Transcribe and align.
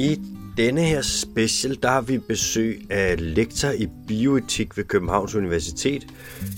I 0.00 0.20
denne 0.56 0.80
her 0.80 1.02
special, 1.02 1.78
der 1.82 1.88
har 1.88 2.00
vi 2.00 2.18
besøg 2.18 2.86
af 2.90 3.34
lektor 3.34 3.68
i 3.68 3.88
bioetik 4.08 4.76
ved 4.76 4.84
Københavns 4.84 5.34
Universitet, 5.34 6.06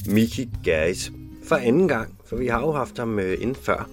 Miki 0.06 0.48
Geis, 0.64 1.12
for 1.44 1.56
anden 1.56 1.88
gang, 1.88 2.14
for 2.26 2.36
vi 2.36 2.46
har 2.46 2.60
jo 2.60 2.72
haft 2.72 2.98
ham 2.98 3.18
øh, 3.18 3.38
inden 3.40 3.54
før. 3.54 3.88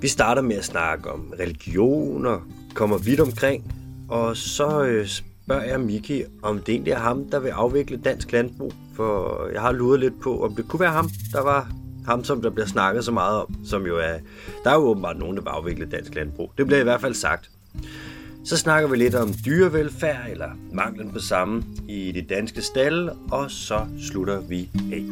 Vi 0.00 0.08
starter 0.08 0.42
med 0.42 0.56
at 0.56 0.64
snakke 0.64 1.10
om 1.10 1.32
religion 1.40 2.26
og 2.26 2.42
kommer 2.74 2.98
vidt 2.98 3.20
omkring, 3.20 3.74
og 4.08 4.36
så 4.36 4.84
øh, 4.84 5.06
spørger 5.06 5.64
jeg 5.64 5.80
Miki, 5.80 6.24
om 6.42 6.58
det 6.58 6.68
egentlig 6.72 6.92
er 6.92 6.98
ham, 6.98 7.30
der 7.30 7.40
vil 7.40 7.48
afvikle 7.48 7.96
dansk 7.96 8.32
landbrug, 8.32 8.72
for 8.94 9.40
jeg 9.52 9.60
har 9.60 9.72
luret 9.72 10.00
lidt 10.00 10.20
på, 10.20 10.44
om 10.44 10.54
det 10.54 10.68
kunne 10.68 10.80
være 10.80 10.92
ham, 10.92 11.10
der 11.32 11.42
var 11.42 11.72
ham, 12.06 12.24
som 12.24 12.42
der 12.42 12.50
bliver 12.50 12.66
snakket 12.66 13.04
så 13.04 13.12
meget 13.12 13.40
om, 13.40 13.54
som 13.64 13.86
jo 13.86 13.98
er, 13.98 14.18
der 14.64 14.70
er 14.70 14.74
jo 14.74 14.80
åbenbart 14.80 15.18
nogen, 15.18 15.36
der 15.36 15.42
vil 15.42 15.50
afvikle 15.50 15.86
dansk 15.86 16.14
landbrug. 16.14 16.52
Det 16.58 16.66
bliver 16.66 16.80
i 16.80 16.84
hvert 16.84 17.00
fald 17.00 17.14
sagt. 17.14 17.50
Så 18.46 18.56
snakker 18.56 18.88
vi 18.88 18.96
lidt 18.96 19.14
om 19.14 19.28
dyrevelfærd, 19.44 20.30
eller 20.30 20.54
manglen 20.72 21.12
på 21.12 21.18
samme 21.18 21.64
i 21.88 22.12
de 22.12 22.22
danske 22.22 22.62
stalle, 22.62 23.12
og 23.12 23.50
så 23.50 23.88
slutter 23.98 24.40
vi 24.40 24.70
af. 24.92 25.04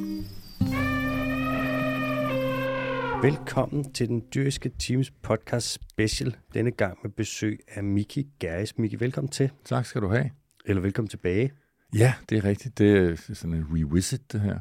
Velkommen 3.23 3.92
til 3.92 4.09
den 4.09 4.25
dyriske 4.34 4.70
Teams 4.78 5.11
podcast 5.11 5.73
special, 5.73 6.37
denne 6.55 6.70
gang 6.70 6.98
med 7.02 7.11
besøg 7.11 7.61
af 7.69 7.84
Miki 7.84 8.27
Geis. 8.41 8.78
Miki, 8.78 9.01
velkommen 9.01 9.30
til. 9.30 9.51
Tak 9.64 9.87
skal 9.87 10.01
du 10.01 10.09
have. 10.09 10.30
Eller 10.64 10.83
velkommen 10.83 11.09
tilbage. 11.09 11.53
Ja, 11.97 12.14
det 12.28 12.39
er 12.39 12.45
rigtigt. 12.45 12.78
Det 12.78 12.97
er 12.97 13.34
sådan 13.34 13.56
en 13.56 13.66
revisit, 13.70 14.33
det 14.33 14.41
her. 14.41 14.59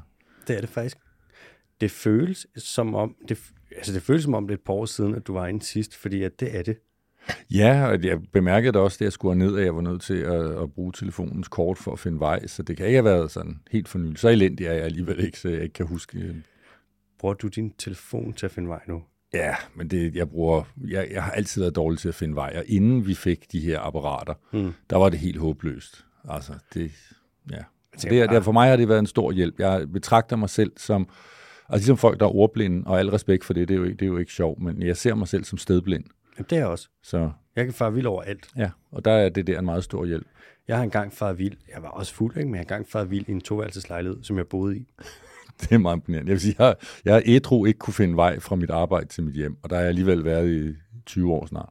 Det 0.48 0.58
er 0.58 0.62
det 0.62 0.70
faktisk. 0.70 0.98
Det 1.81 1.92
føles 1.92 2.48
som 2.58 2.95
om, 2.95 3.16
det, 3.30 3.52
altså 3.76 3.94
det 3.94 4.02
føles 4.02 4.23
som 4.23 4.33
om 4.33 4.48
det 4.48 4.53
er 4.53 4.58
et 4.58 4.66
par 4.66 4.73
år 4.73 4.86
siden, 4.86 5.16
at 5.16 5.28
du 5.28 5.33
var 5.33 5.48
inde 5.48 5.66
sidst, 5.66 5.95
fordi 5.95 6.23
at 6.23 6.39
det 6.39 6.58
er 6.58 6.64
det. 6.64 6.78
Ja, 7.52 7.88
og 7.88 8.04
jeg 8.04 8.20
bemærkede 8.34 8.74
det 8.74 8.82
også, 8.82 8.98
da 9.00 9.04
jeg 9.04 9.14
skulle 9.14 9.40
ned, 9.40 9.58
at 9.58 9.66
jeg 9.66 9.76
var 9.76 9.82
nødt 9.82 10.02
til 10.02 10.18
at, 10.18 10.62
at 10.62 10.74
bruge 10.74 10.92
telefonens 10.92 11.48
kort 11.48 11.78
for 11.78 11.92
at 11.92 12.00
finde 12.00 12.20
vej, 12.20 12.48
så 12.48 12.64
det 12.64 12.78
kan 12.78 12.86
ikke 12.86 12.98
have 12.98 13.06
været 13.06 13.32
sådan 13.32 13.60
helt 13.72 13.88
fornyet. 13.88 14.20
Så 14.20 14.30
elendig 14.30 14.68
er 14.68 14.74
jeg 14.74 14.84
alligevel 14.84 15.26
ikke, 15.26 15.40
så 15.40 15.50
jeg 15.50 15.62
ikke 15.62 15.74
kan 15.74 15.86
huske. 15.86 16.44
Bruger 17.20 17.34
du 17.34 17.48
din 17.48 17.74
telefon 17.78 18.34
til 18.34 18.46
at 18.46 18.52
finde 18.52 18.70
vej 18.70 18.82
nu? 18.88 19.04
Ja, 19.34 19.56
men 19.76 19.88
det, 19.88 20.16
jeg 20.16 20.30
bruger, 20.30 20.64
jeg, 20.88 21.08
jeg 21.12 21.24
har 21.24 21.32
altid 21.32 21.62
været 21.62 21.76
dårlig 21.76 22.00
til 22.00 22.08
at 22.08 22.16
finde 22.16 22.36
vej, 22.36 22.54
og 22.58 22.64
inden 22.68 23.08
vi 23.08 23.14
fik 23.14 23.52
de 23.52 23.60
her 23.60 23.80
apparater, 23.80 24.34
hmm. 24.52 24.74
der 24.90 24.98
var 24.98 25.10
det 25.10 25.20
helt 25.20 25.38
håbløst. 25.38 26.06
Altså, 26.30 26.54
det, 26.74 26.92
ja. 27.52 27.64
Så 27.98 28.08
det, 28.10 28.30
det, 28.30 28.44
for 28.44 28.52
mig 28.52 28.70
har 28.70 28.76
det 28.76 28.90
været 28.90 29.00
en 29.00 29.08
stor 29.08 29.32
hjælp. 29.32 29.60
Jeg 29.60 29.92
betragter 29.94 30.36
mig 30.36 30.50
selv 30.50 30.72
som, 30.78 31.02
altså 31.70 31.78
ligesom 31.78 31.98
folk, 31.98 32.20
der 32.20 32.26
er 32.26 32.36
ordblinde, 32.36 32.88
og 32.88 33.00
al 33.00 33.10
respekt 33.10 33.44
for 33.44 33.54
det, 33.54 33.68
det 33.68 33.74
er 33.74 33.78
jo, 33.78 33.86
det 33.86 34.02
er 34.02 34.06
jo 34.06 34.18
ikke 34.18 34.32
sjovt, 34.32 34.62
men 34.62 34.82
jeg 34.82 34.98
ser 34.98 35.16
mig 35.16 35.28
selv 35.28 35.44
som 35.44 35.58
stedblind. 35.58 36.04
Jamen, 36.38 36.45
det 36.50 36.56
er 36.56 36.59
jeg 36.59 36.67
også. 36.67 36.89
Så, 37.03 37.31
Jeg 37.56 37.66
kan 37.66 37.73
fare 37.73 37.94
vild 37.94 38.06
over 38.06 38.22
alt. 38.22 38.48
ja, 38.58 38.70
og 38.92 39.06
der 39.06 39.12
er 39.12 39.30
det 39.30 39.48
der 39.48 39.59
en 39.59 39.66
meget 39.66 39.84
stor 39.84 40.06
hjælp. 40.06 40.28
Jeg 40.67 40.76
har 40.78 40.84
engang 40.84 41.14
faret 41.14 41.38
vild. 41.38 41.58
Jeg 41.73 41.84
var 41.84 41.89
også 41.89 42.14
fuld, 42.14 42.38
ikke? 42.38 42.45
men 42.48 42.53
jeg 42.56 42.59
har 42.59 42.64
engang 42.64 42.88
faret 42.88 43.12
vild 43.12 43.26
i 43.28 43.31
en 43.31 43.42
toværelseslejlighed, 43.42 44.23
som 44.23 44.38
jeg 44.38 44.48
boede 44.48 44.78
i. 44.78 44.88
Det 45.61 45.72
er 45.72 45.78
meget 45.78 45.95
imponerende. 45.95 46.30
Jeg 46.30 46.34
vil 46.34 46.42
sige, 46.42 46.56
jeg, 46.59 46.76
jeg 47.06 47.14
har 47.14 47.22
ædru 47.26 47.66
ikke 47.66 47.80
kunne 47.80 47.94
finde 47.94 48.16
vej 48.16 48.39
fra 48.39 48.56
mit 48.56 48.70
arbejde 48.70 49.06
til 49.08 49.23
mit 49.23 49.36
hjem, 49.36 49.58
og 49.64 49.70
der 49.70 49.76
har 49.76 49.81
jeg 49.81 49.89
alligevel 49.89 50.26
været 50.26 50.50
i 50.50 50.76
20 51.06 51.31
år 51.34 51.45
snart. 51.45 51.70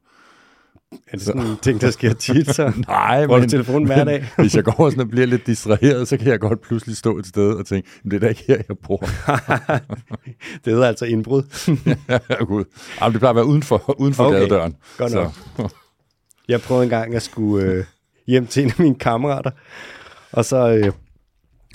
Er 1.06 1.16
det 1.16 1.22
sådan 1.22 1.42
en 1.42 1.56
ting, 1.62 1.80
der 1.80 1.90
sker 1.90 2.12
tit, 2.12 2.54
så 2.54 2.72
Nej, 2.88 3.26
du 3.26 3.46
telefonen 3.48 3.86
hver 3.86 4.04
dag? 4.04 4.26
hvis 4.38 4.54
jeg 4.54 4.64
går 4.64 4.90
sådan 4.90 5.00
og 5.02 5.08
bliver 5.08 5.26
lidt 5.26 5.46
distraheret, 5.46 6.08
så 6.08 6.16
kan 6.16 6.26
jeg 6.26 6.40
godt 6.40 6.60
pludselig 6.60 6.96
stå 6.96 7.18
et 7.18 7.26
sted 7.26 7.52
og 7.54 7.66
tænke, 7.66 7.88
"Men 8.02 8.10
det 8.10 8.16
er 8.16 8.20
da 8.20 8.26
ikke 8.28 8.44
her, 8.48 8.56
jeg 8.68 8.78
bor. 8.86 8.96
det 10.64 10.72
hedder 10.72 10.88
altså 10.88 11.04
indbrud. 11.04 11.42
ja, 12.08 12.44
gud. 12.44 12.64
Jamen, 13.00 13.12
det 13.12 13.20
plejer 13.20 13.30
at 13.30 13.36
være 13.36 13.46
uden 13.46 13.62
for, 13.62 14.00
uden 14.00 14.14
for 14.14 14.24
Okay, 14.24 14.38
gadedøren. 14.38 14.76
godt 14.98 15.12
nok. 15.14 15.32
Jeg 16.48 16.60
prøvede 16.60 16.84
engang 16.84 17.14
at 17.14 17.22
skulle 17.22 17.66
øh, 17.66 17.84
hjem 18.26 18.46
til 18.46 18.62
en 18.62 18.68
af 18.68 18.74
mine 18.80 18.94
kammerater, 18.94 19.50
og 20.32 20.44
så 20.44 20.56
øh, 20.70 20.92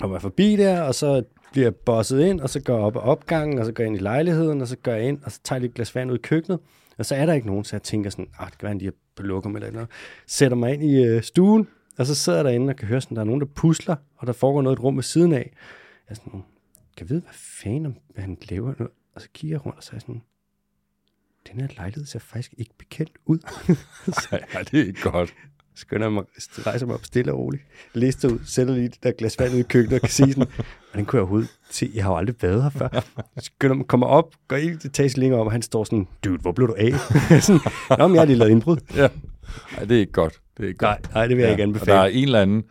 kommer 0.00 0.16
jeg 0.16 0.22
forbi 0.22 0.56
der, 0.56 0.80
og 0.82 0.94
så 0.94 1.22
bliver 1.52 1.66
jeg 1.66 1.74
bosset 1.74 2.20
ind, 2.20 2.40
og 2.40 2.50
så 2.50 2.60
går 2.60 2.74
jeg 2.76 2.82
op 2.84 2.96
ad 2.96 3.00
opgangen, 3.00 3.58
og 3.58 3.66
så 3.66 3.72
går 3.72 3.82
jeg 3.84 3.88
ind 3.88 3.96
i 4.00 4.02
lejligheden, 4.02 4.60
og 4.60 4.68
så 4.68 4.76
går 4.82 4.92
jeg 4.92 5.02
ind, 5.02 5.18
og 5.24 5.32
så 5.32 5.40
tager 5.44 5.56
jeg 5.56 5.62
lidt 5.62 5.74
glas 5.74 5.94
vand 5.94 6.10
ud 6.10 6.16
i 6.18 6.20
køkkenet, 6.22 6.58
og 6.98 7.06
så 7.06 7.14
er 7.14 7.26
der 7.26 7.32
ikke 7.32 7.46
nogen, 7.46 7.64
så 7.64 7.76
jeg 7.76 7.82
tænker 7.82 8.10
sådan, 8.10 8.28
ah, 8.38 8.50
det 8.50 8.58
kan 8.58 8.66
være, 8.66 8.74
at 8.74 8.80
de 8.80 8.86
er 8.86 8.90
på 9.14 9.22
lokum 9.22 9.56
eller 9.56 9.70
noget. 9.70 9.88
Sætter 10.26 10.56
mig 10.56 10.74
ind 10.74 10.82
i 10.82 11.04
øh, 11.04 11.22
stuen, 11.22 11.68
og 11.98 12.06
så 12.06 12.14
sidder 12.14 12.38
jeg 12.38 12.44
derinde 12.44 12.70
og 12.70 12.76
kan 12.76 12.88
høre 12.88 13.00
sådan, 13.00 13.14
der 13.14 13.20
er 13.20 13.26
nogen, 13.26 13.40
der 13.40 13.46
pusler, 13.46 13.96
og 14.16 14.26
der 14.26 14.32
foregår 14.32 14.62
noget 14.62 14.76
i 14.76 14.78
et 14.78 14.84
rum 14.84 14.96
ved 14.96 15.02
siden 15.02 15.32
af. 15.32 15.52
Jeg 16.08 16.10
er 16.10 16.14
sådan, 16.14 16.32
kan 16.96 17.04
jeg 17.04 17.08
vide, 17.08 17.20
hvad 17.20 17.32
fanden 17.34 17.86
om, 17.86 17.94
hvad 18.14 18.22
han 18.22 18.38
laver 18.48 18.74
nu? 18.78 18.88
Og 19.14 19.20
så 19.20 19.28
kigger 19.34 19.54
jeg 19.54 19.66
rundt, 19.66 19.78
og 19.78 19.84
så 19.84 19.90
er 19.92 19.94
jeg 19.94 20.00
sådan, 20.00 20.22
den 21.52 21.60
her 21.60 21.68
lejlighed 21.76 22.06
ser 22.06 22.18
faktisk 22.18 22.54
ikke 22.58 22.74
bekendt 22.78 23.12
ud. 23.26 23.38
ja, 24.32 24.62
det 24.62 24.80
er 24.80 24.86
ikke 24.86 25.02
godt 25.02 25.34
skynder 25.78 26.08
mig, 26.08 26.24
rejser 26.66 26.86
mig 26.86 26.94
op 26.94 27.04
stille 27.04 27.32
og 27.32 27.38
roligt, 27.38 27.62
lister 27.94 28.28
ud, 28.28 28.38
sætter 28.46 28.74
lige 28.74 28.88
det 28.88 29.02
der 29.02 29.12
glas 29.12 29.38
vand 29.38 29.54
ud 29.54 29.58
i 29.58 29.62
køkkenet 29.62 29.94
og 29.94 30.00
kan 30.00 30.10
sige 30.10 30.32
sådan, 30.32 30.48
hvordan 30.90 31.06
kunne 31.06 31.16
jeg 31.16 31.22
overhovedet 31.22 31.48
se, 31.70 31.90
jeg 31.94 32.04
har 32.04 32.10
jo 32.10 32.16
aldrig 32.16 32.36
været 32.42 32.62
her 32.62 32.70
før. 32.70 32.88
Skynder 33.38 33.74
mig, 33.76 33.86
kommer 33.86 34.06
op, 34.06 34.34
går 34.48 34.56
i 34.56 34.66
etage 34.68 35.20
længere 35.20 35.40
om, 35.40 35.46
og 35.46 35.52
han 35.52 35.62
står 35.62 35.84
sådan, 35.84 36.06
dude, 36.24 36.38
hvor 36.38 36.52
blev 36.52 36.68
du 36.68 36.74
af? 36.78 36.92
sådan, 37.42 37.60
Nå, 37.98 38.06
men 38.08 38.14
jeg 38.14 38.20
har 38.20 38.26
lige 38.26 38.36
lavet 38.36 38.50
indbrud. 38.50 38.76
Ja. 38.96 39.08
Ej, 39.76 39.84
det 39.84 39.96
er 39.96 40.00
ikke 40.00 40.12
godt. 40.12 40.40
Det 40.56 40.64
er 40.64 40.68
ikke 40.68 40.82
Nej, 40.82 40.98
godt. 41.02 41.14
nej, 41.14 41.26
det 41.26 41.36
vil 41.36 41.42
jeg 41.42 41.50
ikke 41.50 41.62
Og 41.62 41.66
anbefale. 41.66 41.92
der 41.92 41.98
er 41.98 42.06
en 42.06 42.24
eller 42.24 42.42
anden, 42.42 42.64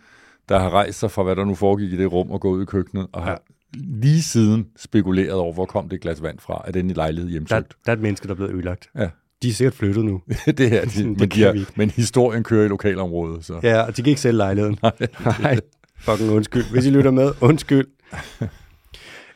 der 0.50 0.59
har 0.59 0.69
rejst 0.69 1.00
sig 1.00 1.12
fra, 1.12 1.23
hvad 1.23 1.35
der 1.35 1.46
nu 1.46 1.56
foregik 1.56 1.94
i 1.94 1.97
det 1.97 2.12
rum, 2.12 2.31
og 2.31 2.41
gået 2.41 2.57
ud 2.57 2.63
i 2.63 2.66
køkkenet, 2.66 3.07
og 3.12 3.23
har 3.23 3.31
ja. 3.31 3.38
lige 3.73 4.22
siden 4.22 4.67
spekuleret 4.78 5.31
over, 5.34 5.53
hvor 5.53 5.66
kom 5.66 5.90
det 5.90 6.01
glas 6.01 6.22
vand 6.23 6.40
fra, 6.40 6.62
er 6.67 6.72
den 6.72 6.90
i 6.90 6.94
lejlighed 6.94 7.25
Der, 7.28 7.31
hjemsøgt. 7.31 7.73
der 7.85 7.91
er 7.91 7.96
et 7.96 8.01
menneske, 8.01 8.28
der 8.28 8.31
er 8.34 8.35
blevet 8.35 8.53
ødelagt. 8.53 8.90
Ja. 8.96 9.09
De 9.43 9.49
er 9.49 9.53
sikkert 9.53 9.73
flyttet 9.73 10.05
nu. 10.05 10.21
det 10.57 10.69
her, 10.69 10.85
de, 10.85 10.89
Det 10.89 11.05
men, 11.19 11.29
de 11.29 11.43
er, 11.43 11.71
men 11.75 11.89
historien 11.89 12.43
kører 12.43 12.65
i 12.65 12.67
lokalområdet, 12.67 13.45
så 13.45 13.59
Ja, 13.63 13.81
og 13.81 13.97
de 13.97 14.01
kan 14.01 14.09
ikke 14.09 14.21
sælge 14.21 14.37
lejligheden. 14.37 14.77
Nej, 15.41 15.59
fucking 15.99 16.31
undskyld. 16.31 16.63
Hvis 16.71 16.85
I 16.85 16.89
lytter 16.89 17.11
med, 17.11 17.31
undskyld. 17.41 17.87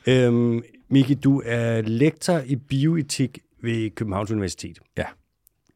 øhm, 0.07 0.61
Miki, 0.89 1.13
du 1.13 1.41
er 1.45 1.81
lektor 1.81 2.39
i 2.45 2.55
bioetik 2.55 3.39
ved 3.63 3.89
Københavns 3.89 4.31
Universitet. 4.31 4.79
Ja. 4.97 5.05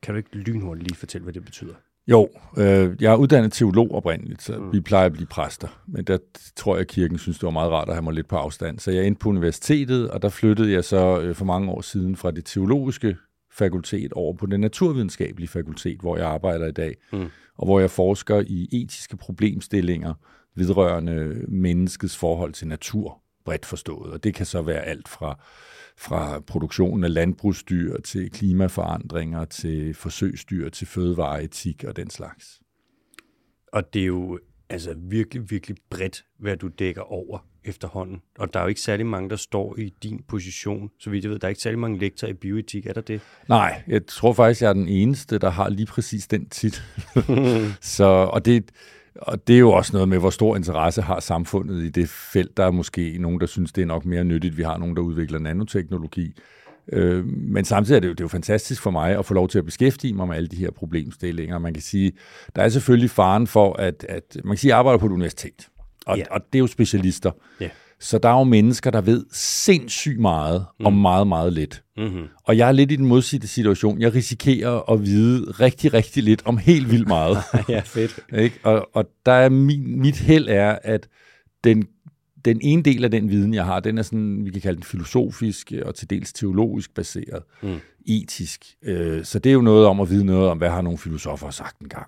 Kan 0.03 0.13
du 0.13 0.17
ikke 0.17 0.35
lynhurtigt 0.35 0.87
lige 0.87 0.97
fortælle, 0.97 1.23
hvad 1.23 1.33
det 1.33 1.45
betyder? 1.45 1.73
Jo, 2.07 2.29
øh, 2.57 2.95
jeg 3.01 3.11
er 3.11 3.15
uddannet 3.15 3.53
teolog 3.53 3.91
oprindeligt, 3.95 4.41
så 4.43 4.57
mm. 4.57 4.73
vi 4.73 4.79
plejer 4.81 5.05
at 5.05 5.13
blive 5.13 5.27
præster. 5.27 5.67
Men 5.87 6.03
der 6.03 6.17
tror 6.55 6.75
jeg, 6.75 6.81
at 6.81 6.87
kirken 6.87 7.17
synes, 7.17 7.37
det 7.37 7.45
var 7.45 7.51
meget 7.51 7.71
rart 7.71 7.89
at 7.89 7.95
have 7.95 8.03
mig 8.03 8.13
lidt 8.13 8.27
på 8.27 8.35
afstand. 8.35 8.79
Så 8.79 8.91
jeg 8.91 8.99
er 8.99 9.03
inde 9.03 9.17
på 9.17 9.29
universitetet, 9.29 10.09
og 10.09 10.21
der 10.21 10.29
flyttede 10.29 10.71
jeg 10.71 10.83
så 10.83 11.21
øh, 11.21 11.35
for 11.35 11.45
mange 11.45 11.71
år 11.71 11.81
siden 11.81 12.15
fra 12.15 12.31
det 12.31 12.45
teologiske 12.45 13.15
fakultet 13.57 14.13
over 14.13 14.33
på 14.33 14.45
det 14.45 14.59
naturvidenskabelige 14.59 15.47
fakultet, 15.47 15.99
hvor 15.99 16.17
jeg 16.17 16.27
arbejder 16.27 16.67
i 16.67 16.71
dag, 16.71 16.95
Mm. 17.13 17.27
og 17.57 17.65
hvor 17.65 17.79
jeg 17.79 17.91
forsker 17.91 18.43
i 18.47 18.67
etiske 18.71 19.17
problemstillinger 19.17 20.13
vedrørende 20.55 21.45
menneskets 21.47 22.17
forhold 22.17 22.53
til 22.53 22.67
natur, 22.67 23.21
bredt 23.45 23.65
forstået. 23.65 24.11
Og 24.13 24.23
det 24.23 24.33
kan 24.33 24.45
så 24.45 24.61
være 24.61 24.81
alt 24.81 25.07
fra 25.07 25.39
fra 25.97 26.39
produktionen 26.39 27.03
af 27.03 27.13
landbrugsdyr 27.13 28.01
til 28.01 28.29
klimaforandringer, 28.31 29.45
til 29.45 29.93
forsøgsdyr, 29.93 30.69
til 30.69 30.87
fødevareetik 30.87 31.83
og 31.83 31.95
den 31.95 32.09
slags. 32.09 32.61
Og 33.73 33.93
det 33.93 34.01
er 34.01 34.05
jo 34.05 34.39
altså 34.69 34.95
virkelig, 34.97 35.51
virkelig 35.51 35.77
bredt, 35.89 36.25
hvad 36.39 36.57
du 36.57 36.67
dækker 36.67 37.01
over 37.01 37.39
efterhånden. 37.65 38.21
Og 38.39 38.53
der 38.53 38.59
er 38.59 38.63
jo 38.63 38.69
ikke 38.69 38.81
særlig 38.81 39.05
mange, 39.05 39.29
der 39.29 39.35
står 39.35 39.75
i 39.77 39.93
din 40.03 40.21
position. 40.27 40.89
Så 40.99 41.09
vidt 41.09 41.23
jeg 41.23 41.31
ved, 41.31 41.39
der 41.39 41.47
er 41.47 41.49
ikke 41.49 41.61
særlig 41.61 41.79
mange 41.79 41.99
lektorer 41.99 42.31
i 42.31 42.33
bioetik, 42.33 42.85
er 42.85 42.93
der 42.93 43.01
det? 43.01 43.21
Nej, 43.49 43.83
jeg 43.87 44.05
tror 44.07 44.33
faktisk, 44.33 44.61
jeg 44.61 44.69
er 44.69 44.73
den 44.73 44.87
eneste, 44.87 45.37
der 45.37 45.49
har 45.49 45.69
lige 45.69 45.85
præcis 45.85 46.27
den 46.27 46.49
tit. 46.49 46.83
så, 47.97 48.03
og, 48.03 48.45
det, 48.45 48.71
og 49.15 49.47
det 49.47 49.55
er 49.55 49.59
jo 49.59 49.71
også 49.71 49.93
noget 49.93 50.09
med, 50.09 50.17
hvor 50.17 50.29
stor 50.29 50.55
interesse 50.55 51.01
har 51.01 51.19
samfundet 51.19 51.83
i 51.83 51.89
det 51.89 52.09
felt. 52.09 52.57
Der 52.57 52.65
er 52.65 52.71
måske 52.71 53.17
nogen, 53.19 53.39
der 53.39 53.45
synes, 53.45 53.71
det 53.71 53.81
er 53.81 53.85
nok 53.85 54.05
mere 54.05 54.23
nyttigt. 54.23 54.57
Vi 54.57 54.63
har 54.63 54.77
nogen, 54.77 54.95
der 54.95 55.01
udvikler 55.01 55.39
nanoteknologi. 55.39 56.33
Øh, 56.93 57.25
men 57.25 57.65
samtidig 57.65 57.95
er 57.95 57.99
det, 57.99 58.07
jo, 58.07 58.13
det 58.13 58.19
er 58.19 58.23
jo 58.23 58.29
fantastisk 58.29 58.81
for 58.81 58.91
mig 58.91 59.17
at 59.17 59.25
få 59.25 59.33
lov 59.33 59.47
til 59.47 59.57
at 59.57 59.65
beskæftige 59.65 60.13
mig 60.13 60.27
med 60.27 60.35
alle 60.35 60.47
de 60.47 60.55
her 60.55 60.71
problemstillinger. 60.71 61.59
Man 61.59 61.73
kan 61.73 61.83
sige, 61.83 62.11
der 62.55 62.61
er 62.61 62.69
selvfølgelig 62.69 63.09
faren 63.09 63.47
for, 63.47 63.73
at, 63.73 64.05
at 64.09 64.37
man 64.43 64.51
kan 64.51 64.57
sige, 64.57 64.69
at 64.69 64.71
jeg 64.71 64.77
arbejder 64.77 64.97
på 64.97 65.05
et 65.05 65.11
universitet. 65.11 65.67
Og, 66.05 66.17
Ja. 66.17 66.23
og 66.31 66.41
det 66.53 66.57
er 66.57 66.59
jo 66.59 66.67
specialister. 66.67 67.31
Ja. 67.61 67.69
Så 67.99 68.17
der 68.17 68.29
er 68.29 68.37
jo 68.37 68.43
mennesker, 68.43 68.91
der 68.91 69.01
ved 69.01 69.25
sindssygt 69.31 70.19
meget 70.19 70.65
mm. 70.79 70.85
om 70.85 70.93
meget, 70.93 71.27
meget 71.27 71.53
lidt. 71.53 71.83
Mm-hmm. 71.97 72.23
Og 72.43 72.57
jeg 72.57 72.67
er 72.67 72.71
lidt 72.71 72.91
i 72.91 72.95
den 72.95 73.05
modsatte 73.05 73.47
situation. 73.47 74.01
Jeg 74.01 74.13
risikerer 74.13 74.91
at 74.91 75.01
vide 75.05 75.51
rigtig, 75.51 75.93
rigtig 75.93 76.23
lidt 76.23 76.41
om 76.45 76.57
helt 76.57 76.91
vildt 76.91 77.07
meget. 77.07 77.37
ja, 77.69 77.79
fedt. 77.85 78.19
ikke? 78.37 78.59
Og, 78.63 78.89
og 78.93 79.05
der 79.25 79.31
er 79.31 79.49
min, 79.49 79.99
mit 80.01 80.15
held 80.17 80.47
er, 80.49 80.77
at 80.83 81.07
den, 81.63 81.87
den 82.45 82.59
ene 82.63 82.83
del 82.83 83.03
af 83.03 83.11
den 83.11 83.29
viden, 83.29 83.53
jeg 83.53 83.65
har, 83.65 83.79
den 83.79 83.97
er 83.97 84.01
sådan, 84.01 84.45
vi 84.45 84.49
kan 84.51 84.61
kalde 84.61 84.75
den 84.75 84.83
filosofisk 84.83 85.71
og 85.85 85.95
til 85.95 86.09
dels 86.09 86.33
teologisk 86.33 86.93
baseret, 86.95 87.43
Mm. 87.63 87.75
etisk. 88.05 88.65
Øh, 88.83 89.23
så 89.25 89.39
det 89.39 89.49
er 89.49 89.53
jo 89.53 89.61
noget 89.61 89.85
om 89.87 89.99
at 90.01 90.09
vide 90.09 90.25
noget 90.25 90.49
om, 90.49 90.57
hvad 90.57 90.69
har 90.69 90.81
nogle 90.81 90.97
filosofer 90.97 91.49
sagt 91.49 91.79
engang. 91.79 92.07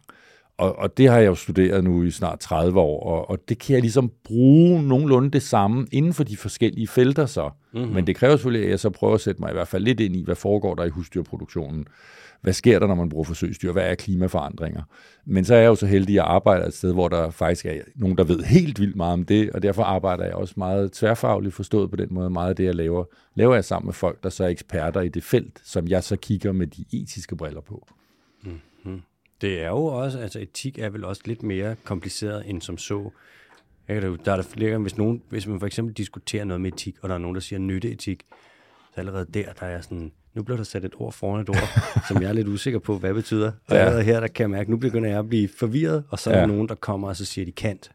Og, 0.58 0.76
og 0.80 0.98
det 0.98 1.10
har 1.10 1.18
jeg 1.18 1.28
jo 1.28 1.36
studeret 1.36 1.84
nu 1.84 2.04
i 2.04 2.12
snart 2.12 2.40
30 2.40 2.80
år, 2.80 3.04
og, 3.04 3.30
og 3.30 3.40
det 3.50 3.60
kan 3.60 3.74
jeg 3.74 3.82
ligesom 3.82 4.12
bruge 4.24 4.84
nogenlunde 4.84 5.32
det 5.32 5.44
samme 5.44 5.88
inden 5.92 6.14
for 6.14 6.24
de 6.24 6.38
forskellige 6.38 6.88
felter 6.88 7.26
så. 7.26 7.50
Mm-hmm. 7.74 7.94
Men 7.94 8.08
det 8.08 8.16
kræver 8.16 8.36
selvfølgelig, 8.36 8.66
at 8.66 8.72
jeg 8.72 8.80
så 8.80 8.90
prøver 8.90 9.14
at 9.14 9.22
sætte 9.22 9.42
mig 9.42 9.50
i 9.50 9.54
hvert 9.54 9.68
fald 9.68 9.84
lidt 9.84 10.00
ind 10.00 10.16
i, 10.16 10.24
hvad 10.24 10.36
foregår 10.36 10.76
der 10.76 10.84
i 10.84 10.90
husdyrproduktionen. 10.90 11.88
Hvad 12.42 12.54
sker 12.54 12.80
der, 12.80 12.88
når 12.88 12.96
man 12.96 13.10
bruger 13.10 13.24
forsøgsdyr? 13.24 13.72
Hvad 13.72 13.84
er 13.84 13.96
klimaforandringer? 13.96 14.82
Men 15.26 15.46
så 15.46 15.56
er 15.56 15.60
jeg 15.60 15.68
jo 15.68 15.76
så 15.76 15.86
heldig 15.86 16.20
at 16.20 16.26
arbejde 16.26 16.66
et 16.66 16.74
sted, 16.74 16.94
hvor 16.94 17.08
der 17.08 17.30
faktisk 17.30 17.66
er 17.66 17.74
nogen, 17.96 18.18
der 18.18 18.24
ved 18.24 18.44
helt 18.44 18.80
vildt 18.80 18.96
meget 18.96 19.14
om 19.14 19.24
det, 19.24 19.50
og 19.50 19.64
derfor 19.64 19.84
arbejder 19.84 20.26
jeg 20.26 20.34
også 20.34 20.54
meget 20.58 20.92
tværfagligt 20.92 21.56
forstået 21.56 21.90
på 21.90 21.96
den 21.96 22.08
måde. 22.12 22.30
Meget 22.30 22.50
af 22.50 22.56
det, 22.56 22.64
jeg 22.64 22.76
laver, 22.76 23.04
laver 23.36 23.54
jeg 23.54 23.66
sammen 23.66 23.88
med 23.88 23.94
folk, 23.94 24.24
der 24.24 24.30
så 24.30 24.44
er 24.44 24.48
eksperter 24.48 25.02
i 25.02 25.10
det 25.10 25.24
felt, 25.24 25.62
som 25.64 25.88
jeg 25.88 26.04
så 26.04 26.16
kigger 26.16 26.52
med 26.52 26.68
de 26.68 26.86
etiske 26.94 27.36
briller 27.36 27.62
på. 27.62 27.88
Mm-hmm. 28.44 29.02
Det 29.42 29.62
er 29.62 29.68
jo 29.68 29.86
også, 29.86 30.20
altså 30.20 30.40
etik 30.40 30.80
er 30.80 30.90
vel 30.90 31.04
også 31.04 31.22
lidt 31.26 31.44
mere 31.44 31.76
kompliceret 31.84 32.44
end 32.46 32.62
som 32.62 32.78
så. 32.78 33.10
Der 33.88 33.94
er 34.26 34.36
der 34.36 34.42
flere 34.42 34.78
hvis, 34.78 34.98
nogen, 34.98 35.22
hvis 35.30 35.48
man 35.48 35.60
for 35.60 35.68
eksempel 35.68 35.94
diskuterer 35.94 36.44
noget 36.44 36.62
med 36.62 36.74
etik, 36.74 36.96
og 37.02 37.10
der 37.10 37.16
er 37.16 37.20
nogen, 37.20 37.36
der 37.36 37.42
siger 37.42 37.60
nytteetik, 37.60 38.24
så 38.94 39.00
allerede 39.00 39.26
der, 39.34 39.54
der 39.60 39.66
er 39.66 39.82
sådan, 39.82 40.12
nu 40.34 40.44
bliver 40.44 40.58
der 40.58 40.64
sat 40.64 40.86
et 40.86 40.94
ord 40.98 41.14
foran 41.14 41.42
et 41.42 41.50
ord, 41.50 41.80
som 42.08 42.22
jeg 42.22 42.30
er 42.30 42.34
lidt 42.34 42.48
usikker 42.48 42.80
på, 42.80 42.98
hvad 42.98 43.14
betyder. 43.14 43.52
Og 43.68 43.76
ja. 43.76 43.78
allerede 43.78 44.04
her, 44.04 44.20
der 44.20 44.28
kan 44.28 44.44
jeg 44.44 44.50
mærke, 44.50 44.72
nu 44.72 44.78
begynder 44.78 45.10
jeg 45.10 45.20
at 45.20 45.30
blive 45.30 45.50
forvirret, 45.60 46.04
og 46.10 46.20
så 46.20 46.30
er 46.30 46.36
ja. 46.36 46.42
der 46.42 46.48
nogen, 46.48 46.70
der 46.70 46.76
kommer 46.76 47.08
og 47.08 47.16
så 47.16 47.26
siger, 47.26 47.46
de 47.46 47.52
kant. 47.52 47.92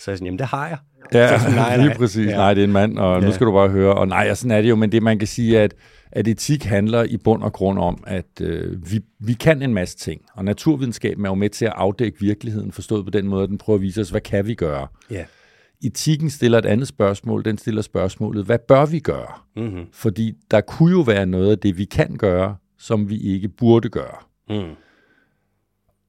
Så 0.00 0.10
jeg 0.10 0.18
sådan, 0.18 0.26
jamen 0.26 0.38
det 0.38 0.46
har 0.46 0.68
jeg. 0.68 0.78
Ja, 1.12 1.38
så, 1.38 1.48
nej, 1.48 1.56
nej. 1.76 1.86
lige 1.86 1.96
præcis. 1.96 2.26
Ja. 2.26 2.36
Nej, 2.36 2.54
det 2.54 2.60
er 2.60 2.64
en 2.66 2.72
mand, 2.72 2.98
og 2.98 3.20
ja. 3.20 3.26
nu 3.26 3.32
skal 3.32 3.46
du 3.46 3.52
bare 3.52 3.68
høre. 3.68 3.94
Og 3.94 4.08
nej, 4.08 4.34
sådan 4.34 4.50
er 4.50 4.62
det 4.62 4.68
jo, 4.68 4.76
men 4.76 4.92
det 4.92 5.02
man 5.02 5.18
kan 5.18 5.28
sige, 5.28 5.60
at, 5.60 5.74
at 6.14 6.28
etik 6.28 6.64
handler 6.64 7.02
i 7.02 7.16
bund 7.16 7.42
og 7.42 7.52
grund 7.52 7.78
om, 7.78 8.04
at 8.06 8.40
øh, 8.40 8.92
vi, 8.92 9.00
vi 9.18 9.32
kan 9.32 9.62
en 9.62 9.74
masse 9.74 9.96
ting, 9.96 10.20
og 10.34 10.44
naturvidenskaben 10.44 11.24
er 11.24 11.30
jo 11.30 11.34
med 11.34 11.50
til 11.50 11.64
at 11.64 11.72
afdække 11.76 12.20
virkeligheden, 12.20 12.72
forstået 12.72 13.04
på 13.04 13.10
den 13.10 13.26
måde, 13.26 13.42
at 13.42 13.48
den 13.48 13.58
prøver 13.58 13.76
at 13.76 13.82
vise 13.82 14.00
os, 14.00 14.10
hvad 14.10 14.20
kan 14.20 14.46
vi 14.46 14.54
gøre. 14.54 14.86
Ja. 15.10 15.24
Etikken 15.84 16.30
stiller 16.30 16.58
et 16.58 16.66
andet 16.66 16.88
spørgsmål, 16.88 17.44
den 17.44 17.58
stiller 17.58 17.82
spørgsmålet, 17.82 18.44
hvad 18.44 18.58
bør 18.58 18.86
vi 18.86 18.98
gøre? 18.98 19.32
Mm-hmm. 19.56 19.86
Fordi 19.92 20.32
der 20.50 20.60
kunne 20.60 20.90
jo 20.90 21.00
være 21.00 21.26
noget 21.26 21.50
af 21.50 21.58
det, 21.58 21.78
vi 21.78 21.84
kan 21.84 22.16
gøre, 22.16 22.56
som 22.78 23.10
vi 23.10 23.18
ikke 23.18 23.48
burde 23.48 23.88
gøre. 23.88 24.16
Mm. 24.48 24.74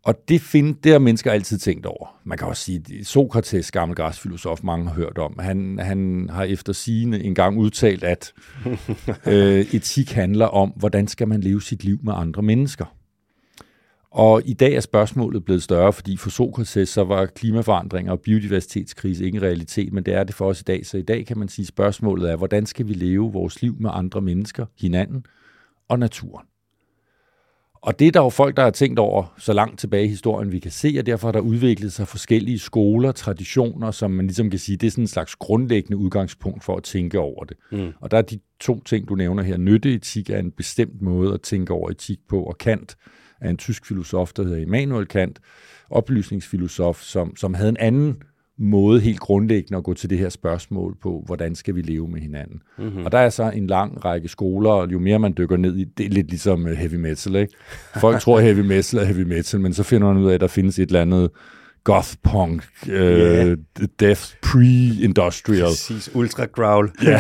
Og 0.05 0.15
det, 0.29 0.41
find, 0.41 0.75
det 0.83 0.91
har 0.91 0.99
mennesker 0.99 1.31
altid 1.31 1.57
tænkt 1.57 1.85
over. 1.85 2.19
Man 2.23 2.37
kan 2.37 2.47
også 2.47 2.63
sige, 2.63 2.83
at 2.99 3.05
Sokrates, 3.05 3.71
gammel 3.71 3.95
græsfilosof, 3.95 4.63
mange 4.63 4.87
har 4.87 4.93
hørt 4.93 5.17
om, 5.17 5.39
han, 5.39 5.79
han 5.79 6.29
har 6.31 6.43
efter 6.43 6.73
sigende 6.73 7.23
engang 7.23 7.57
udtalt, 7.57 8.03
at 8.03 8.33
øh, 9.27 9.59
etik 9.73 10.11
handler 10.11 10.45
om, 10.45 10.69
hvordan 10.75 11.07
skal 11.07 11.27
man 11.27 11.41
leve 11.41 11.61
sit 11.61 11.83
liv 11.83 11.99
med 12.03 12.13
andre 12.15 12.41
mennesker. 12.41 12.85
Og 14.11 14.41
i 14.45 14.53
dag 14.53 14.73
er 14.73 14.79
spørgsmålet 14.79 15.45
blevet 15.45 15.63
større, 15.63 15.93
fordi 15.93 16.17
for 16.17 16.29
Sokrates 16.29 16.89
så 16.89 17.03
var 17.03 17.25
klimaforandringer 17.25 18.11
og 18.11 18.19
biodiversitetskrise 18.19 19.25
ikke 19.25 19.35
en 19.35 19.41
realitet, 19.41 19.93
men 19.93 20.03
det 20.03 20.13
er 20.13 20.23
det 20.23 20.35
for 20.35 20.45
os 20.45 20.61
i 20.61 20.63
dag. 20.63 20.85
Så 20.85 20.97
i 20.97 21.01
dag 21.01 21.25
kan 21.25 21.37
man 21.37 21.47
sige, 21.47 21.63
at 21.63 21.67
spørgsmålet 21.67 22.31
er, 22.31 22.35
hvordan 22.35 22.65
skal 22.65 22.87
vi 22.87 22.93
leve 22.93 23.33
vores 23.33 23.61
liv 23.61 23.75
med 23.79 23.89
andre 23.93 24.21
mennesker, 24.21 24.65
hinanden 24.79 25.25
og 25.89 25.99
naturen. 25.99 26.45
Og 27.85 27.99
det 27.99 28.07
er 28.07 28.11
der 28.11 28.21
jo 28.21 28.29
folk, 28.29 28.57
der 28.57 28.63
har 28.63 28.69
tænkt 28.69 28.99
over 28.99 29.33
så 29.37 29.53
langt 29.53 29.79
tilbage 29.79 30.05
i 30.05 30.07
historien, 30.07 30.51
vi 30.51 30.59
kan 30.59 30.71
se, 30.71 30.95
og 30.99 31.05
derfor 31.05 31.27
har 31.27 31.31
der 31.31 31.39
udviklet 31.39 31.93
sig 31.93 32.07
forskellige 32.07 32.59
skoler, 32.59 33.11
traditioner, 33.11 33.91
som 33.91 34.11
man 34.11 34.25
ligesom 34.25 34.49
kan 34.49 34.59
sige, 34.59 34.77
det 34.77 34.87
er 34.87 34.91
sådan 34.91 35.03
en 35.03 35.07
slags 35.07 35.35
grundlæggende 35.35 35.97
udgangspunkt 35.97 36.63
for 36.63 36.75
at 36.75 36.83
tænke 36.83 37.19
over 37.19 37.43
det. 37.43 37.57
Mm. 37.71 37.93
Og 38.01 38.11
der 38.11 38.17
er 38.17 38.21
de 38.21 38.39
to 38.59 38.83
ting, 38.83 39.09
du 39.09 39.15
nævner 39.15 39.43
her. 39.43 39.57
Nytteetik 39.57 40.29
er 40.29 40.39
en 40.39 40.51
bestemt 40.51 41.01
måde 41.01 41.33
at 41.33 41.41
tænke 41.41 41.73
over 41.73 41.89
etik 41.89 42.19
på, 42.29 42.43
og 42.43 42.57
Kant 42.57 42.95
er 43.41 43.49
en 43.49 43.57
tysk 43.57 43.85
filosof, 43.85 44.33
der 44.33 44.43
hedder 44.43 44.57
Immanuel 44.57 45.05
Kant, 45.05 45.39
oplysningsfilosof, 45.89 47.01
som, 47.01 47.35
som 47.35 47.53
havde 47.53 47.69
en 47.69 47.77
anden 47.77 48.17
måde 48.57 49.01
helt 49.01 49.19
grundlæggende 49.19 49.77
at 49.77 49.83
gå 49.83 49.93
til 49.93 50.09
det 50.09 50.17
her 50.17 50.29
spørgsmål 50.29 50.97
på, 51.01 51.23
hvordan 51.25 51.55
skal 51.55 51.75
vi 51.75 51.81
leve 51.81 52.07
med 52.07 52.21
hinanden. 52.21 52.61
Mm-hmm. 52.77 53.05
Og 53.05 53.11
der 53.11 53.17
er 53.17 53.29
så 53.29 53.49
en 53.49 53.67
lang 53.67 54.05
række 54.05 54.27
skoler, 54.27 54.69
og 54.69 54.91
jo 54.91 54.99
mere 54.99 55.19
man 55.19 55.33
dykker 55.37 55.57
ned 55.57 55.77
i, 55.77 55.83
det 55.83 56.05
er 56.05 56.09
lidt 56.09 56.29
ligesom 56.29 56.67
øh, 56.67 56.77
heavy 56.77 56.95
metal, 56.95 57.35
ikke? 57.35 57.53
Folk 57.99 58.21
tror 58.21 58.39
heavy 58.39 58.59
metal 58.59 58.99
er 58.99 59.03
heavy 59.03 59.23
metal, 59.23 59.59
men 59.59 59.73
så 59.73 59.83
finder 59.83 60.13
man 60.13 60.23
ud 60.23 60.29
af, 60.29 60.33
at 60.33 60.41
der 60.41 60.47
findes 60.47 60.79
et 60.79 60.87
eller 60.87 61.01
andet 61.01 61.29
goth 61.83 62.13
punk, 62.23 62.63
uh, 62.83 62.93
yeah. 62.93 63.57
death 63.99 64.21
pre-industrial. 64.41 65.65
Præcis, 65.65 66.15
ultra 66.15 66.45
growl. 66.45 66.91
ja. 67.03 67.19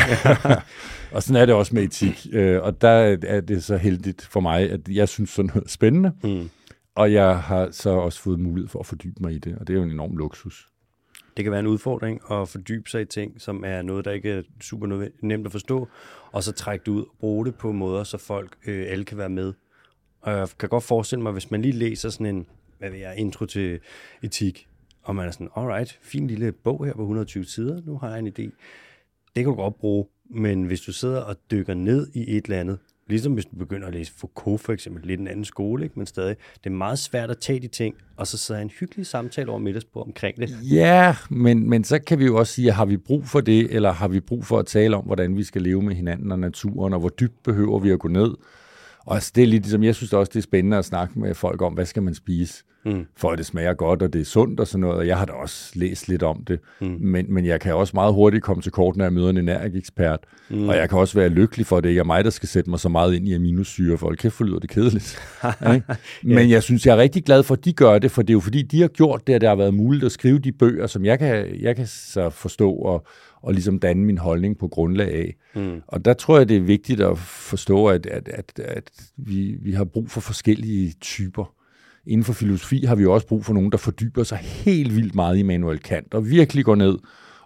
og 1.13 1.23
sådan 1.23 1.41
er 1.41 1.45
det 1.45 1.55
også 1.55 1.75
med 1.75 1.83
etik. 1.83 2.27
Uh, 2.33 2.65
og 2.65 2.81
der 2.81 3.17
er 3.27 3.41
det 3.41 3.63
så 3.63 3.77
heldigt 3.77 4.21
for 4.31 4.39
mig, 4.39 4.71
at 4.71 4.79
jeg 4.89 5.09
synes 5.09 5.29
sådan 5.29 5.51
noget 5.55 5.71
spændende, 5.71 6.11
mm. 6.23 6.49
og 6.95 7.13
jeg 7.13 7.39
har 7.39 7.67
så 7.71 7.89
også 7.89 8.21
fået 8.21 8.39
mulighed 8.39 8.69
for 8.69 8.79
at 8.79 8.85
fordybe 8.85 9.15
mig 9.19 9.33
i 9.33 9.37
det, 9.37 9.55
og 9.59 9.67
det 9.67 9.73
er 9.73 9.77
jo 9.77 9.83
en 9.83 9.91
enorm 9.91 10.17
luksus 10.17 10.67
det 11.37 11.45
kan 11.45 11.51
være 11.51 11.59
en 11.59 11.67
udfordring 11.67 12.21
at 12.31 12.49
fordybe 12.49 12.89
sig 12.89 13.01
i 13.01 13.05
ting, 13.05 13.41
som 13.41 13.63
er 13.65 13.81
noget, 13.81 14.05
der 14.05 14.11
ikke 14.11 14.31
er 14.31 14.41
super 14.61 15.09
nemt 15.21 15.45
at 15.45 15.51
forstå, 15.51 15.87
og 16.31 16.43
så 16.43 16.51
trække 16.51 16.85
det 16.85 16.91
ud 16.91 17.01
og 17.01 17.15
bruge 17.19 17.45
det 17.45 17.55
på 17.55 17.71
måder, 17.71 18.03
så 18.03 18.17
folk 18.17 18.57
øh, 18.67 18.85
alle 18.89 19.05
kan 19.05 19.17
være 19.17 19.29
med. 19.29 19.53
Og 20.21 20.31
jeg 20.31 20.47
kan 20.59 20.69
godt 20.69 20.83
forestille 20.83 21.23
mig, 21.23 21.31
hvis 21.31 21.51
man 21.51 21.61
lige 21.61 21.71
læser 21.71 22.09
sådan 22.09 22.35
en, 22.35 22.47
hvad 22.79 22.89
ved 22.89 22.99
jeg, 22.99 23.17
intro 23.17 23.45
til 23.45 23.79
etik, 24.23 24.67
og 25.03 25.15
man 25.15 25.27
er 25.27 25.31
sådan, 25.31 25.49
alright, 25.55 25.99
fin 26.01 26.27
lille 26.27 26.51
bog 26.51 26.85
her 26.85 26.93
på 26.93 27.01
120 27.01 27.45
sider, 27.45 27.81
nu 27.85 27.97
har 27.97 28.09
jeg 28.09 28.19
en 28.19 28.27
idé. 28.27 28.43
Det 29.35 29.43
kan 29.43 29.45
du 29.45 29.55
godt 29.55 29.75
bruge, 29.75 30.05
men 30.29 30.63
hvis 30.63 30.81
du 30.81 30.93
sidder 30.93 31.21
og 31.21 31.35
dykker 31.51 31.73
ned 31.73 32.07
i 32.13 32.37
et 32.37 32.45
eller 32.45 32.59
andet, 32.59 32.79
Ligesom 33.09 33.33
hvis 33.33 33.45
du 33.45 33.55
begynder 33.55 33.87
at 33.87 33.93
læse 33.93 34.13
Foucault 34.17 34.61
for 34.61 34.73
eksempel, 34.73 35.05
lidt 35.05 35.19
en 35.19 35.27
anden 35.27 35.45
skole, 35.45 35.83
ikke? 35.83 35.99
men 35.99 36.05
stadig, 36.05 36.35
det 36.63 36.69
er 36.69 36.73
meget 36.73 36.99
svært 36.99 37.31
at 37.31 37.37
tage 37.37 37.59
de 37.59 37.67
ting, 37.67 37.95
og 38.17 38.27
så 38.27 38.37
sidder 38.37 38.61
en 38.61 38.69
hyggelig 38.79 39.05
samtale 39.05 39.49
over 39.49 39.59
middagsbord 39.59 40.05
omkring 40.05 40.37
det. 40.37 40.49
Ja, 40.63 41.15
men, 41.29 41.69
men 41.69 41.83
så 41.83 41.99
kan 41.99 42.19
vi 42.19 42.25
jo 42.25 42.37
også 42.37 42.53
sige, 42.53 42.71
har 42.71 42.85
vi 42.85 42.97
brug 42.97 43.25
for 43.25 43.41
det, 43.41 43.75
eller 43.75 43.91
har 43.91 44.07
vi 44.07 44.19
brug 44.19 44.45
for 44.45 44.59
at 44.59 44.65
tale 44.65 44.95
om, 44.97 45.03
hvordan 45.05 45.37
vi 45.37 45.43
skal 45.43 45.61
leve 45.61 45.81
med 45.81 45.95
hinanden 45.95 46.31
og 46.31 46.39
naturen, 46.39 46.93
og 46.93 46.99
hvor 46.99 47.09
dybt 47.09 47.43
behøver 47.43 47.79
vi 47.79 47.89
at 47.89 47.99
gå 47.99 48.07
ned? 48.07 48.35
Og 49.05 49.15
altså, 49.15 49.31
det 49.35 49.43
er 49.43 49.47
lidt 49.47 49.63
ligesom, 49.63 49.83
jeg 49.83 49.95
synes 49.95 50.13
også, 50.13 50.29
det 50.33 50.39
er 50.39 50.43
spændende 50.43 50.77
at 50.77 50.85
snakke 50.85 51.19
med 51.19 51.35
folk 51.35 51.61
om, 51.61 51.73
hvad 51.73 51.85
skal 51.85 52.03
man 52.03 52.15
spise, 52.15 52.63
mm. 52.85 53.05
for 53.17 53.31
at 53.31 53.37
det 53.37 53.45
smager 53.45 53.73
godt, 53.73 54.01
og 54.01 54.13
det 54.13 54.21
er 54.21 54.25
sundt 54.25 54.59
og 54.59 54.67
sådan 54.67 54.81
noget, 54.81 54.97
og 54.97 55.07
jeg 55.07 55.17
har 55.17 55.25
da 55.25 55.31
også 55.31 55.71
læst 55.73 56.07
lidt 56.07 56.23
om 56.23 56.43
det, 56.47 56.59
mm. 56.81 56.97
men, 56.99 57.25
men 57.33 57.45
jeg 57.45 57.59
kan 57.59 57.75
også 57.75 57.91
meget 57.93 58.13
hurtigt 58.13 58.43
komme 58.43 58.61
til 58.61 58.71
kort, 58.71 58.95
når 58.95 59.05
jeg 59.05 59.13
møder 59.13 59.29
en 59.29 59.37
energiekspert, 59.37 60.19
mm. 60.49 60.69
og 60.69 60.75
jeg 60.75 60.89
kan 60.89 60.99
også 60.99 61.17
være 61.19 61.29
lykkelig 61.29 61.65
for, 61.65 61.77
at 61.77 61.83
det 61.83 61.89
ikke 61.89 61.99
er 61.99 62.03
mig, 62.03 62.23
der 62.23 62.29
skal 62.29 62.49
sætte 62.49 62.69
mig 62.69 62.79
så 62.79 62.89
meget 62.89 63.13
ind 63.13 63.27
i 63.27 63.33
aminosyre, 63.33 63.97
for 63.97 64.13
kæft, 64.17 64.33
for 64.33 64.43
lyder 64.43 64.59
det 64.59 64.69
kedeligt. 64.69 65.19
ja. 65.43 65.81
Men 66.23 66.49
jeg 66.49 66.63
synes, 66.63 66.85
jeg 66.85 66.93
er 66.93 66.97
rigtig 66.97 67.23
glad 67.23 67.43
for, 67.43 67.55
at 67.55 67.65
de 67.65 67.73
gør 67.73 67.99
det, 67.99 68.11
for 68.11 68.21
det 68.21 68.29
er 68.29 68.33
jo 68.33 68.39
fordi, 68.39 68.61
de 68.61 68.81
har 68.81 68.87
gjort 68.87 69.27
det, 69.27 69.33
at 69.33 69.41
det 69.41 69.49
har 69.49 69.55
været 69.55 69.73
muligt 69.73 70.03
at 70.03 70.11
skrive 70.11 70.39
de 70.39 70.51
bøger, 70.51 70.87
som 70.87 71.05
jeg 71.05 71.19
kan, 71.19 71.61
jeg 71.61 71.75
kan 71.75 71.87
så 71.87 72.29
forstå 72.29 72.71
og, 72.71 73.07
og 73.41 73.53
ligesom 73.53 73.79
danne 73.79 74.05
min 74.05 74.17
holdning 74.17 74.57
på 74.57 74.67
grundlag 74.67 75.13
af. 75.13 75.35
Mm. 75.55 75.81
Og 75.87 76.05
der 76.05 76.13
tror 76.13 76.37
jeg, 76.37 76.49
det 76.49 76.57
er 76.57 76.61
vigtigt 76.61 77.01
at 77.01 77.17
forstå, 77.17 77.87
at, 77.87 78.05
at, 78.05 78.29
at, 78.29 78.59
at 78.59 78.91
vi, 79.17 79.55
vi 79.61 79.71
har 79.71 79.85
brug 79.85 80.09
for 80.09 80.21
forskellige 80.21 80.93
typer. 81.01 81.54
Inden 82.07 82.23
for 82.23 82.33
filosofi 82.33 82.85
har 82.85 82.95
vi 82.95 83.03
jo 83.03 83.13
også 83.13 83.27
brug 83.27 83.45
for 83.45 83.53
nogen, 83.53 83.71
der 83.71 83.77
fordyber 83.77 84.23
sig 84.23 84.37
helt 84.37 84.95
vildt 84.95 85.15
meget 85.15 85.37
i 85.37 85.39
Immanuel 85.39 85.79
Kant, 85.79 86.13
og 86.13 86.29
virkelig 86.29 86.65
går 86.65 86.75
ned 86.75 86.97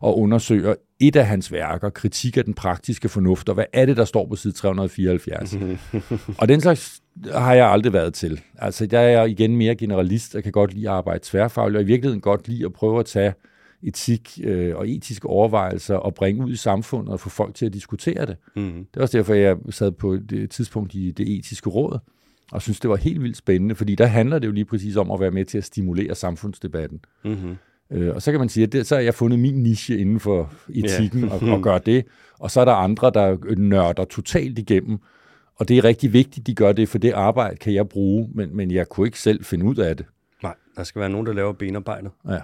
og 0.02 0.20
undersøger 0.20 0.76
et 1.00 1.16
af 1.16 1.28
hans 1.28 1.52
værker, 1.52 1.90
kritik 1.90 2.38
af 2.38 2.46
den 2.46 2.54
praktiske 2.54 3.10
fornuft, 3.10 3.50
og 3.50 3.56
hvad 3.56 3.66
er 3.74 3.86
det, 3.86 3.98
der 3.98 4.06
står 4.06 4.28
på 4.28 4.36
side 4.36 4.54
374? 4.54 5.58
og 6.40 6.48
den 6.48 6.62
slags 6.62 7.02
har 7.34 7.54
jeg 7.54 7.68
aldrig 7.68 7.94
været 7.94 8.14
til. 8.14 8.42
Altså, 8.58 8.86
der 8.86 9.00
er 9.00 9.10
jeg 9.10 9.30
igen 9.30 9.58
mere 9.58 9.76
generalist, 9.76 10.36
og 10.36 10.44
kan 10.44 10.52
godt 10.52 10.74
lide 10.74 10.90
at 10.90 10.96
arbejde 10.96 11.20
tværfagligt, 11.24 11.78
og 11.78 11.84
i 11.84 11.86
virkeligheden 11.86 12.22
godt 12.22 12.48
lide 12.48 12.66
at 12.66 12.74
prøve 12.74 13.00
at 13.00 13.06
tage 13.06 13.34
etik 13.84 14.40
øh, 14.44 14.76
og 14.76 14.90
etiske 14.90 15.28
overvejelser 15.28 15.96
og 15.96 16.14
bringe 16.14 16.46
ud 16.46 16.52
i 16.52 16.56
samfundet 16.56 17.14
og 17.14 17.20
få 17.20 17.30
folk 17.30 17.56
til 17.56 17.66
at 17.66 17.74
diskutere 17.74 18.26
det. 18.26 18.36
Mm. 18.56 18.86
Det 18.94 18.98
er 18.98 19.02
også 19.02 19.18
derfor, 19.18 19.34
jeg 19.34 19.58
sad 19.70 19.92
på 19.92 20.14
et 20.14 20.48
tidspunkt 20.50 20.96
i 20.96 21.12
det 21.12 21.38
etiske 21.38 21.70
råd, 21.70 22.00
og 22.52 22.62
synes, 22.62 22.80
det 22.80 22.90
var 22.90 22.96
helt 22.96 23.24
vildt 23.24 23.38
spændende, 23.38 23.76
fordi 23.76 23.96
der 23.96 24.06
handler 24.06 24.40
det 24.40 24.48
jo 24.48 24.52
lige 24.52 24.66
præcis 24.66 24.96
om 24.96 25.12
at 25.12 25.20
være 25.20 25.32
med 25.32 25.46
til 25.46 25.58
at 25.58 25.64
stimulere 25.64 26.16
samfundsdebatten. 26.16 27.00
Mm-hmm. 27.26 27.56
Øh, 27.92 28.16
og 28.16 28.22
så 28.22 28.32
kan 28.32 28.40
man 28.40 28.50
sige, 28.50 28.64
at 28.64 28.72
det, 28.72 28.88
så 28.88 28.96
har 28.96 29.02
jeg 29.02 29.14
fundet 29.14 29.40
min 29.40 29.64
niche 29.64 29.98
inden 29.98 30.20
for 30.20 30.54
etikken 30.70 31.24
yeah. 31.24 31.44
og, 31.44 31.50
og 31.50 31.62
gør 31.62 31.78
det, 31.78 32.06
og 32.40 32.52
så 32.52 32.62
er 32.62 32.66
der 32.66 32.74
andre, 32.74 33.12
der 33.14 33.56
nørder 33.58 34.06
totalt 34.06 34.60
igennem, 34.60 35.00
og 35.56 35.68
det 35.68 35.78
er 35.78 35.84
rigtig 35.84 36.14
vigtigt, 36.14 36.48
de 36.48 36.56
gør 36.56 36.72
det, 36.72 36.90
for 36.90 36.98
det 36.98 37.12
arbejde 37.12 37.56
kan 37.56 37.74
jeg 37.74 37.90
bruge, 37.90 38.30
men, 38.34 38.56
men 38.56 38.72
jeg 38.72 38.90
kunne 38.90 39.08
ikke 39.08 39.20
selv 39.20 39.44
finde 39.44 39.66
ud 39.66 39.76
af 39.76 39.98
det. 39.98 40.06
Nej, 40.44 40.56
der 40.76 40.84
skal 40.84 41.00
være 41.00 41.10
nogen, 41.10 41.28
der 41.28 41.34
laver 41.34 41.54
benarbejdet. 41.54 42.12
Ja. 42.28 42.40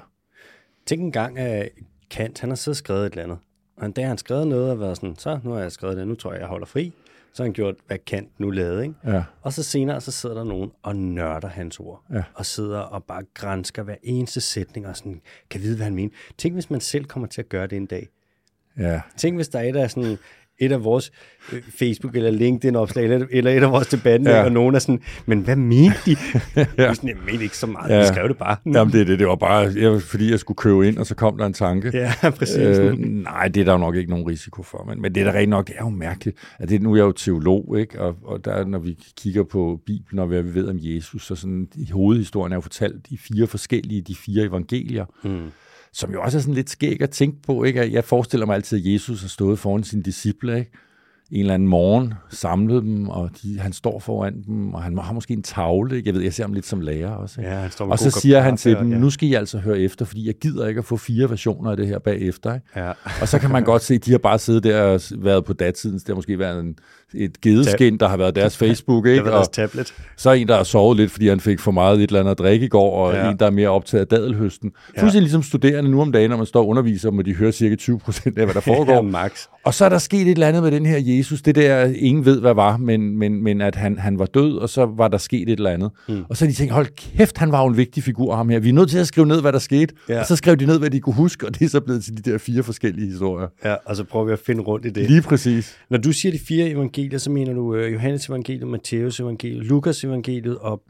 Tænk 0.85 1.01
en 1.01 1.11
gang, 1.11 1.37
at 1.37 1.69
Kant, 2.09 2.39
han 2.39 2.49
har 2.49 2.55
så 2.55 2.73
skrevet 2.73 3.05
et 3.05 3.11
eller 3.11 3.23
andet, 3.23 3.37
og 3.77 3.85
en 3.85 3.91
dag 3.91 4.03
har 4.03 4.09
han 4.09 4.17
skrevet 4.17 4.47
noget 4.47 4.71
og 4.71 4.79
været 4.79 4.97
sådan, 4.97 5.15
så 5.15 5.39
nu 5.43 5.51
har 5.51 5.59
jeg 5.59 5.71
skrevet 5.71 5.97
det, 5.97 6.07
nu 6.07 6.15
tror 6.15 6.31
jeg, 6.31 6.39
jeg 6.39 6.47
holder 6.47 6.65
fri. 6.65 6.93
Så 7.35 7.43
har 7.43 7.45
han 7.45 7.53
gjort, 7.53 7.75
hvad 7.87 7.97
Kant 7.97 8.39
nu 8.39 8.49
lavede, 8.49 8.83
ikke? 8.83 8.95
Ja. 9.05 9.23
Og 9.41 9.53
så 9.53 9.63
senere, 9.63 10.01
så 10.01 10.11
sidder 10.11 10.35
der 10.35 10.43
nogen 10.43 10.71
og 10.83 10.95
nørder 10.95 11.47
hans 11.47 11.79
ord. 11.79 12.03
Ja. 12.13 12.23
Og 12.33 12.45
sidder 12.45 12.79
og 12.79 13.03
bare 13.03 13.23
grænsker 13.33 13.83
hver 13.83 13.95
eneste 14.03 14.41
sætning 14.41 14.87
og 14.87 14.97
sådan, 14.97 15.21
kan 15.49 15.61
vide, 15.61 15.75
hvad 15.75 15.83
han 15.83 15.95
mener. 15.95 16.11
Tænk, 16.37 16.53
hvis 16.53 16.69
man 16.69 16.81
selv 16.81 17.05
kommer 17.05 17.27
til 17.27 17.41
at 17.41 17.49
gøre 17.49 17.67
det 17.67 17.75
en 17.75 17.85
dag. 17.85 18.09
Ja. 18.77 19.01
Tænk, 19.17 19.35
hvis 19.35 19.47
der 19.47 19.59
er 19.59 19.63
et 19.63 19.75
af 19.75 19.91
sådan 19.91 20.17
et 20.59 20.71
af 20.71 20.83
vores 20.83 21.11
øh, 21.53 21.59
Facebook- 21.59 22.15
eller 22.15 22.31
LinkedIn-opslag, 22.31 23.03
eller, 23.03 23.27
eller 23.31 23.51
et 23.51 23.63
af 23.63 23.71
vores 23.71 23.87
debatter, 23.87 24.31
ja. 24.31 24.43
og 24.43 24.51
nogen 24.51 24.75
er 24.75 24.79
sådan, 24.79 25.01
men 25.25 25.39
hvad 25.39 25.55
mente 25.55 25.97
de? 26.05 26.11
ja. 26.77 26.93
Sådan, 26.93 27.09
jeg 27.09 27.17
mente 27.25 27.43
ikke 27.43 27.57
så 27.57 27.67
meget, 27.67 27.89
ja. 27.91 27.99
vi 27.99 28.05
skrev 28.05 28.27
det 28.27 28.37
bare. 28.37 28.57
Jamen, 28.65 28.93
det, 28.93 29.07
det, 29.07 29.19
det 29.19 29.27
var 29.27 29.35
bare, 29.35 29.71
jeg, 29.75 30.01
fordi 30.01 30.31
jeg 30.31 30.39
skulle 30.39 30.55
købe 30.57 30.87
ind, 30.87 30.97
og 30.97 31.05
så 31.05 31.15
kom 31.15 31.37
der 31.37 31.45
en 31.45 31.53
tanke. 31.53 31.91
Ja, 31.93 32.13
præcis. 32.37 32.57
Øh, 32.57 32.97
nej, 32.99 33.47
det 33.47 33.61
er 33.61 33.65
der 33.65 33.71
jo 33.71 33.77
nok 33.77 33.95
ikke 33.95 34.09
nogen 34.09 34.27
risiko 34.27 34.63
for, 34.63 34.85
men, 34.87 35.01
men 35.01 35.15
det 35.15 35.21
er 35.21 35.31
da 35.31 35.39
rent 35.39 35.49
nok, 35.49 35.67
det 35.67 35.75
er 35.77 35.83
jo 35.83 35.89
mærkeligt. 35.89 36.37
At 36.59 36.69
det, 36.69 36.81
nu 36.81 36.91
er 36.91 36.95
jeg 36.95 37.03
jo 37.03 37.11
teolog, 37.11 37.75
ikke? 37.79 38.01
Og, 38.01 38.15
og 38.23 38.45
der, 38.45 38.65
når 38.65 38.79
vi 38.79 38.97
kigger 39.17 39.43
på 39.43 39.79
Bibelen, 39.85 40.19
og 40.19 40.27
hvad 40.27 40.41
vi 40.41 40.53
ved 40.53 40.67
om 40.67 40.77
Jesus, 40.79 41.25
så 41.25 41.35
sådan, 41.35 41.67
i 41.75 41.91
hovedhistorien 41.91 42.51
er 42.51 42.57
jo 42.57 42.61
fortalt 42.61 43.07
i 43.09 43.17
fire 43.17 43.47
forskellige, 43.47 44.01
de 44.01 44.15
fire 44.15 44.43
evangelier. 44.43 45.05
Mm 45.23 45.51
som 45.95 46.11
jo 46.11 46.21
også 46.21 46.37
er 46.37 46.41
sådan 46.41 46.53
lidt 46.53 46.69
skæg 46.69 47.01
at 47.01 47.09
tænke 47.09 47.41
på. 47.41 47.63
Ikke? 47.63 47.93
Jeg 47.93 48.03
forestiller 48.03 48.45
mig 48.45 48.55
altid, 48.55 48.77
at 48.77 48.93
Jesus 48.93 49.21
har 49.21 49.27
stået 49.27 49.59
foran 49.59 49.83
sine 49.83 50.03
disciple, 50.03 50.59
ikke? 50.59 50.71
En 51.31 51.39
eller 51.39 51.53
anden 51.53 51.67
morgen, 51.67 52.13
samlet 52.29 52.83
dem, 52.83 53.09
og 53.09 53.29
de, 53.43 53.59
han 53.59 53.73
står 53.73 53.99
foran 53.99 54.43
dem, 54.47 54.73
og 54.73 54.83
han 54.83 54.97
har 54.97 55.13
måske 55.13 55.33
en 55.33 55.43
tavle. 55.43 56.01
Jeg 56.05 56.13
ved, 56.13 56.21
jeg 56.21 56.33
ser 56.33 56.43
ham 56.43 56.53
lidt 56.53 56.65
som 56.65 56.81
lærer 56.81 57.11
også. 57.11 57.41
Ikke? 57.41 57.51
Ja, 57.51 57.57
han 57.59 57.71
står 57.71 57.91
og 57.91 57.99
så 57.99 58.09
siger 58.11 58.41
han 58.41 58.57
til 58.57 58.75
dem, 58.75 58.91
ja. 58.91 58.97
nu 58.97 59.09
skal 59.09 59.29
I 59.29 59.33
altså 59.33 59.57
høre 59.57 59.79
efter, 59.79 60.05
fordi 60.05 60.27
jeg 60.27 60.35
gider 60.41 60.67
ikke 60.67 60.79
at 60.79 60.85
få 60.85 60.97
fire 60.97 61.29
versioner 61.29 61.71
af 61.71 61.77
det 61.77 61.87
her 61.87 61.99
bagefter. 61.99 62.53
Ikke? 62.53 62.67
Ja. 62.75 62.91
og 63.21 63.27
så 63.27 63.39
kan 63.39 63.51
man 63.51 63.63
godt 63.63 63.81
se, 63.81 63.93
at 63.93 64.05
de 64.05 64.11
har 64.11 64.17
bare 64.17 64.39
siddet 64.39 64.63
der 64.63 64.81
og 64.81 65.01
været 65.17 65.45
på 65.45 65.53
datidens, 65.53 66.03
det 66.03 66.09
har 66.09 66.15
måske 66.15 66.39
været 66.39 66.59
en 66.59 66.75
et 67.13 67.41
gedeskin, 67.41 67.97
der 67.97 68.07
har 68.07 68.17
været 68.17 68.35
deres 68.35 68.57
Facebook, 68.57 69.05
ikke? 69.05 69.15
Det 69.15 69.25
var 69.25 69.31
deres 69.31 69.47
tablet. 69.47 69.93
Så 70.17 70.31
en, 70.31 70.47
der 70.47 70.55
har 70.55 70.63
sovet 70.63 70.97
lidt, 70.97 71.11
fordi 71.11 71.27
han 71.27 71.39
fik 71.39 71.59
for 71.59 71.71
meget 71.71 71.97
et 71.97 72.03
eller 72.03 72.19
andet 72.19 72.31
at 72.31 72.37
drikke 72.39 72.65
i 72.65 72.69
går, 72.69 73.05
og 73.05 73.13
ja. 73.13 73.29
en, 73.29 73.37
der 73.39 73.45
er 73.45 73.51
mere 73.51 73.69
optaget 73.69 74.01
af 74.01 74.07
dadelhøsten. 74.07 74.71
Ja. 74.95 75.01
Fuldstændig 75.01 75.21
ligesom 75.21 75.43
studerende 75.43 75.91
nu 75.91 76.01
om 76.01 76.11
dagen, 76.11 76.29
når 76.29 76.37
man 76.37 76.45
står 76.45 76.61
og 76.61 76.67
underviser, 76.67 77.11
må 77.11 77.21
de 77.21 77.35
høre 77.35 77.51
cirka 77.51 77.75
20 77.75 77.99
procent 77.99 78.37
af, 78.37 78.45
hvad 78.45 78.53
der 78.53 78.59
foregår. 78.75 78.93
ja, 78.93 79.01
max. 79.01 79.47
Og 79.65 79.73
så 79.73 79.85
er 79.85 79.89
der 79.89 79.97
sket 79.97 80.21
et 80.21 80.31
eller 80.31 80.47
andet 80.47 80.63
med 80.63 80.71
den 80.71 80.85
her 80.85 80.97
Jesus. 80.97 81.41
Det 81.41 81.55
der, 81.55 81.85
ingen 81.85 82.25
ved, 82.25 82.39
hvad 82.41 82.53
var, 82.53 82.77
men, 82.77 83.17
men, 83.17 83.43
men 83.43 83.61
at 83.61 83.75
han, 83.75 83.97
han 83.97 84.19
var 84.19 84.25
død, 84.25 84.57
og 84.57 84.69
så 84.69 84.85
var 84.85 85.07
der 85.07 85.17
sket 85.17 85.49
et 85.49 85.57
eller 85.57 85.69
andet. 85.69 85.91
Mm. 86.09 86.23
Og 86.29 86.37
så 86.37 86.45
de 86.45 86.53
tænkt, 86.53 86.73
hold 86.73 86.87
kæft, 86.95 87.37
han 87.37 87.51
var 87.51 87.61
jo 87.61 87.67
en 87.67 87.77
vigtig 87.77 88.03
figur, 88.03 88.35
ham 88.35 88.49
her. 88.49 88.59
Vi 88.59 88.69
er 88.69 88.73
nødt 88.73 88.89
til 88.89 88.97
at 88.97 89.07
skrive 89.07 89.27
ned, 89.27 89.41
hvad 89.41 89.53
der 89.53 89.59
skete. 89.59 89.95
Ja. 90.09 90.19
Og 90.19 90.25
så 90.25 90.35
skrev 90.35 90.55
de 90.55 90.65
ned, 90.65 90.79
hvad 90.79 90.89
de 90.89 90.99
kunne 90.99 91.15
huske, 91.15 91.45
og 91.45 91.59
det 91.59 91.65
er 91.65 91.69
så 91.69 91.81
blevet 91.81 92.03
til 92.03 92.17
de 92.17 92.31
der 92.31 92.37
fire 92.37 92.63
forskellige 92.63 93.07
historier. 93.07 93.47
Ja, 93.65 93.75
og 93.85 93.95
så 93.95 94.03
prøver 94.03 94.25
vi 94.25 94.33
at 94.33 94.39
finde 94.39 94.61
rundt 94.61 94.85
i 94.85 94.89
det. 94.89 95.09
Lige 95.09 95.21
præcis. 95.21 95.77
Når 95.89 95.97
du 95.97 96.11
siger 96.11 96.31
de 96.31 96.39
fire 96.39 96.69
evangelier, 96.69 97.17
så 97.17 97.31
mener 97.31 97.53
du 97.53 97.75
øh, 97.75 97.93
Johannes 97.93 98.29
evangeliet, 98.29 98.67
Matthæus 98.67 99.19
evangeliet, 99.19 99.65
Lukas 99.65 100.03
evangeliet 100.03 100.57
og 100.57 100.81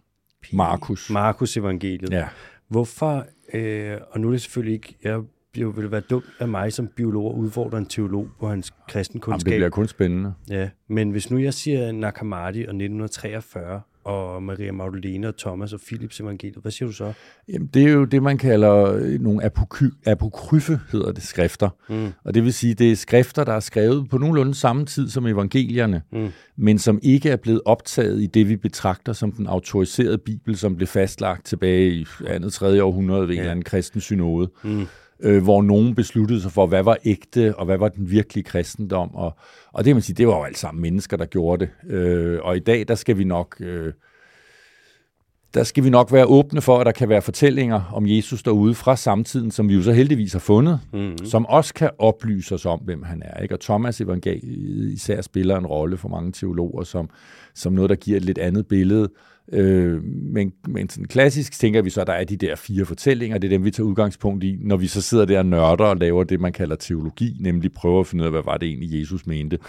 Markus. 0.53 1.09
Markus 1.09 1.57
evangeliet. 1.57 2.11
Ja. 2.11 2.25
Hvorfor, 2.69 3.25
øh, 3.53 3.97
og 4.11 4.19
nu 4.19 4.27
er 4.27 4.31
det 4.31 4.41
selvfølgelig 4.41 4.73
ikke, 4.73 4.95
jeg 5.03 5.19
det 5.55 5.75
ville 5.75 5.91
være 5.91 6.01
dumt 6.01 6.25
af 6.39 6.47
mig 6.47 6.73
som 6.73 6.87
biolog 6.87 7.33
at 7.33 7.39
udfordre 7.39 7.77
en 7.77 7.85
teolog 7.85 8.27
på 8.39 8.49
hans 8.49 8.73
kristenkundskab. 8.87 9.47
Jamen, 9.47 9.53
det 9.53 9.59
bliver 9.59 9.69
kun 9.69 9.87
spændende. 9.87 10.33
Ja, 10.49 10.69
men 10.87 11.11
hvis 11.11 11.31
nu 11.31 11.37
jeg 11.37 11.53
siger 11.53 11.91
Nakamati 11.91 12.57
og 12.57 12.75
1943, 12.75 13.81
og 14.05 14.43
Maria 14.43 14.71
Magdalene 14.71 15.27
og 15.27 15.37
Thomas 15.37 15.73
og 15.73 15.79
Philips 15.87 16.19
evangeliet. 16.19 16.57
Hvad 16.61 16.71
siger 16.71 16.87
du 16.87 16.93
så? 16.93 17.13
Jamen, 17.47 17.69
det 17.73 17.83
er 17.83 17.91
jo 17.91 18.05
det, 18.05 18.23
man 18.23 18.37
kalder 18.37 18.93
øh, 18.93 19.21
nogle 19.21 19.45
apokry- 19.45 20.01
apokryfe, 20.05 20.79
hedder 20.91 21.11
det, 21.11 21.23
skrifter. 21.23 21.69
Mm. 21.89 22.13
Og 22.23 22.33
det 22.33 22.43
vil 22.43 22.53
sige, 22.53 22.73
det 22.73 22.91
er 22.91 22.95
skrifter, 22.95 23.43
der 23.43 23.53
er 23.53 23.59
skrevet 23.59 24.09
på 24.09 24.17
nogenlunde 24.17 24.55
samme 24.55 24.85
tid 24.85 25.09
som 25.09 25.27
evangelierne, 25.27 26.01
mm. 26.11 26.27
men 26.55 26.79
som 26.79 26.99
ikke 27.03 27.29
er 27.29 27.35
blevet 27.35 27.61
optaget 27.65 28.21
i 28.21 28.25
det, 28.25 28.49
vi 28.49 28.55
betragter 28.55 29.13
som 29.13 29.31
den 29.31 29.47
autoriserede 29.47 30.17
bibel, 30.17 30.57
som 30.57 30.75
blev 30.75 30.87
fastlagt 30.87 31.45
tilbage 31.45 31.91
i 31.91 32.05
andet 32.27 32.53
3. 32.53 32.83
århundrede 32.83 33.27
ved 33.27 33.35
ja. 33.35 33.51
en 33.51 33.63
kristen 33.63 34.01
synode. 34.01 34.51
Mm 34.63 34.87
øh, 35.19 35.43
hvor 35.43 35.61
nogen 35.61 35.95
besluttede 35.95 36.41
sig 36.41 36.51
for, 36.51 36.67
hvad 36.67 36.83
var 36.83 36.97
ægte, 37.05 37.55
og 37.55 37.65
hvad 37.65 37.77
var 37.77 37.89
den 37.89 38.11
virkelige 38.11 38.43
kristendom. 38.43 39.15
Og, 39.15 39.37
og 39.73 39.85
det 39.85 39.95
man 39.95 40.01
sige, 40.01 40.15
det 40.15 40.27
var 40.27 40.37
jo 40.37 40.43
alt 40.43 40.57
sammen 40.57 40.81
mennesker, 40.81 41.17
der 41.17 41.25
gjorde 41.25 41.65
det. 41.65 41.93
Øh, 41.93 42.39
og 42.43 42.57
i 42.57 42.59
dag, 42.59 42.87
der 42.87 42.95
skal 42.95 43.17
vi 43.17 43.23
nok... 43.23 43.55
Øh, 43.59 43.93
der 45.53 45.63
skal 45.63 45.83
vi 45.83 45.89
nok 45.89 46.11
være 46.11 46.25
åbne 46.25 46.61
for, 46.61 46.79
at 46.79 46.85
der 46.85 46.91
kan 46.91 47.09
være 47.09 47.21
fortællinger 47.21 47.81
om 47.93 48.07
Jesus 48.07 48.43
derude 48.43 48.75
fra 48.75 48.95
samtiden, 48.95 49.51
som 49.51 49.69
vi 49.69 49.73
jo 49.73 49.81
så 49.81 49.91
heldigvis 49.91 50.33
har 50.33 50.39
fundet, 50.39 50.79
mm-hmm. 50.93 51.25
som 51.25 51.45
også 51.45 51.73
kan 51.73 51.89
oplyse 51.99 52.55
os 52.55 52.65
om, 52.65 52.79
hvem 52.79 53.03
han 53.03 53.21
er. 53.25 53.41
Ikke? 53.41 53.55
Og 53.55 53.59
Thomas 53.59 54.01
evangeliet 54.01 54.91
især 54.93 55.21
spiller 55.21 55.57
en 55.57 55.65
rolle 55.65 55.97
for 55.97 56.09
mange 56.09 56.31
teologer, 56.31 56.83
som, 56.83 57.09
som 57.53 57.73
noget, 57.73 57.89
der 57.89 57.95
giver 57.95 58.17
et 58.17 58.25
lidt 58.25 58.37
andet 58.37 58.67
billede. 58.67 59.09
Øh, 59.51 60.03
men, 60.03 60.53
men 60.67 60.89
sådan 60.89 61.05
klassisk 61.05 61.59
tænker 61.59 61.81
vi 61.81 61.89
så, 61.89 62.01
at 62.01 62.07
der 62.07 62.13
er 62.13 62.23
de 62.23 62.37
der 62.37 62.55
fire 62.55 62.85
fortællinger, 62.85 63.37
det 63.37 63.47
er 63.47 63.49
dem, 63.49 63.65
vi 63.65 63.71
tager 63.71 63.87
udgangspunkt 63.87 64.43
i, 64.43 64.57
når 64.61 64.77
vi 64.77 64.87
så 64.87 65.01
sidder 65.01 65.25
der 65.25 65.39
og 65.39 65.45
nørder 65.45 65.85
og 65.85 65.97
laver 65.97 66.23
det, 66.23 66.39
man 66.39 66.53
kalder 66.53 66.75
teologi, 66.75 67.37
nemlig 67.39 67.73
prøver 67.73 67.99
at 67.99 68.07
finde 68.07 68.21
ud 68.21 68.25
af, 68.25 68.31
hvad 68.31 68.41
var 68.45 68.57
det 68.57 68.67
egentlig, 68.67 68.99
Jesus 68.99 69.25
mente. 69.27 69.59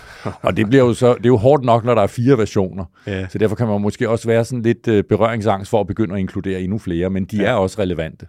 og 0.42 0.56
det 0.56 0.66
bliver 0.66 0.84
jo 0.84 0.94
så, 0.94 1.14
det 1.14 1.24
er 1.24 1.28
jo 1.28 1.36
hårdt 1.36 1.64
nok, 1.64 1.84
når 1.84 1.94
der 1.94 2.02
er 2.02 2.06
fire 2.06 2.38
versioner. 2.38 2.84
Ja. 3.06 3.28
Så 3.28 3.38
derfor 3.38 3.56
kan 3.56 3.66
man 3.66 3.80
måske 3.80 4.08
også 4.08 4.28
være 4.28 4.44
sådan 4.44 4.62
lidt 4.62 4.88
øh, 4.88 5.04
berøringsangst 5.04 5.70
for 5.70 5.80
at 5.80 5.86
begynde 5.86 6.14
at 6.14 6.20
inkludere 6.20 6.60
endnu 6.60 6.78
flere, 6.78 7.10
men 7.10 7.24
de 7.24 7.36
ja. 7.36 7.44
er 7.44 7.52
også 7.52 7.82
relevante. 7.82 8.26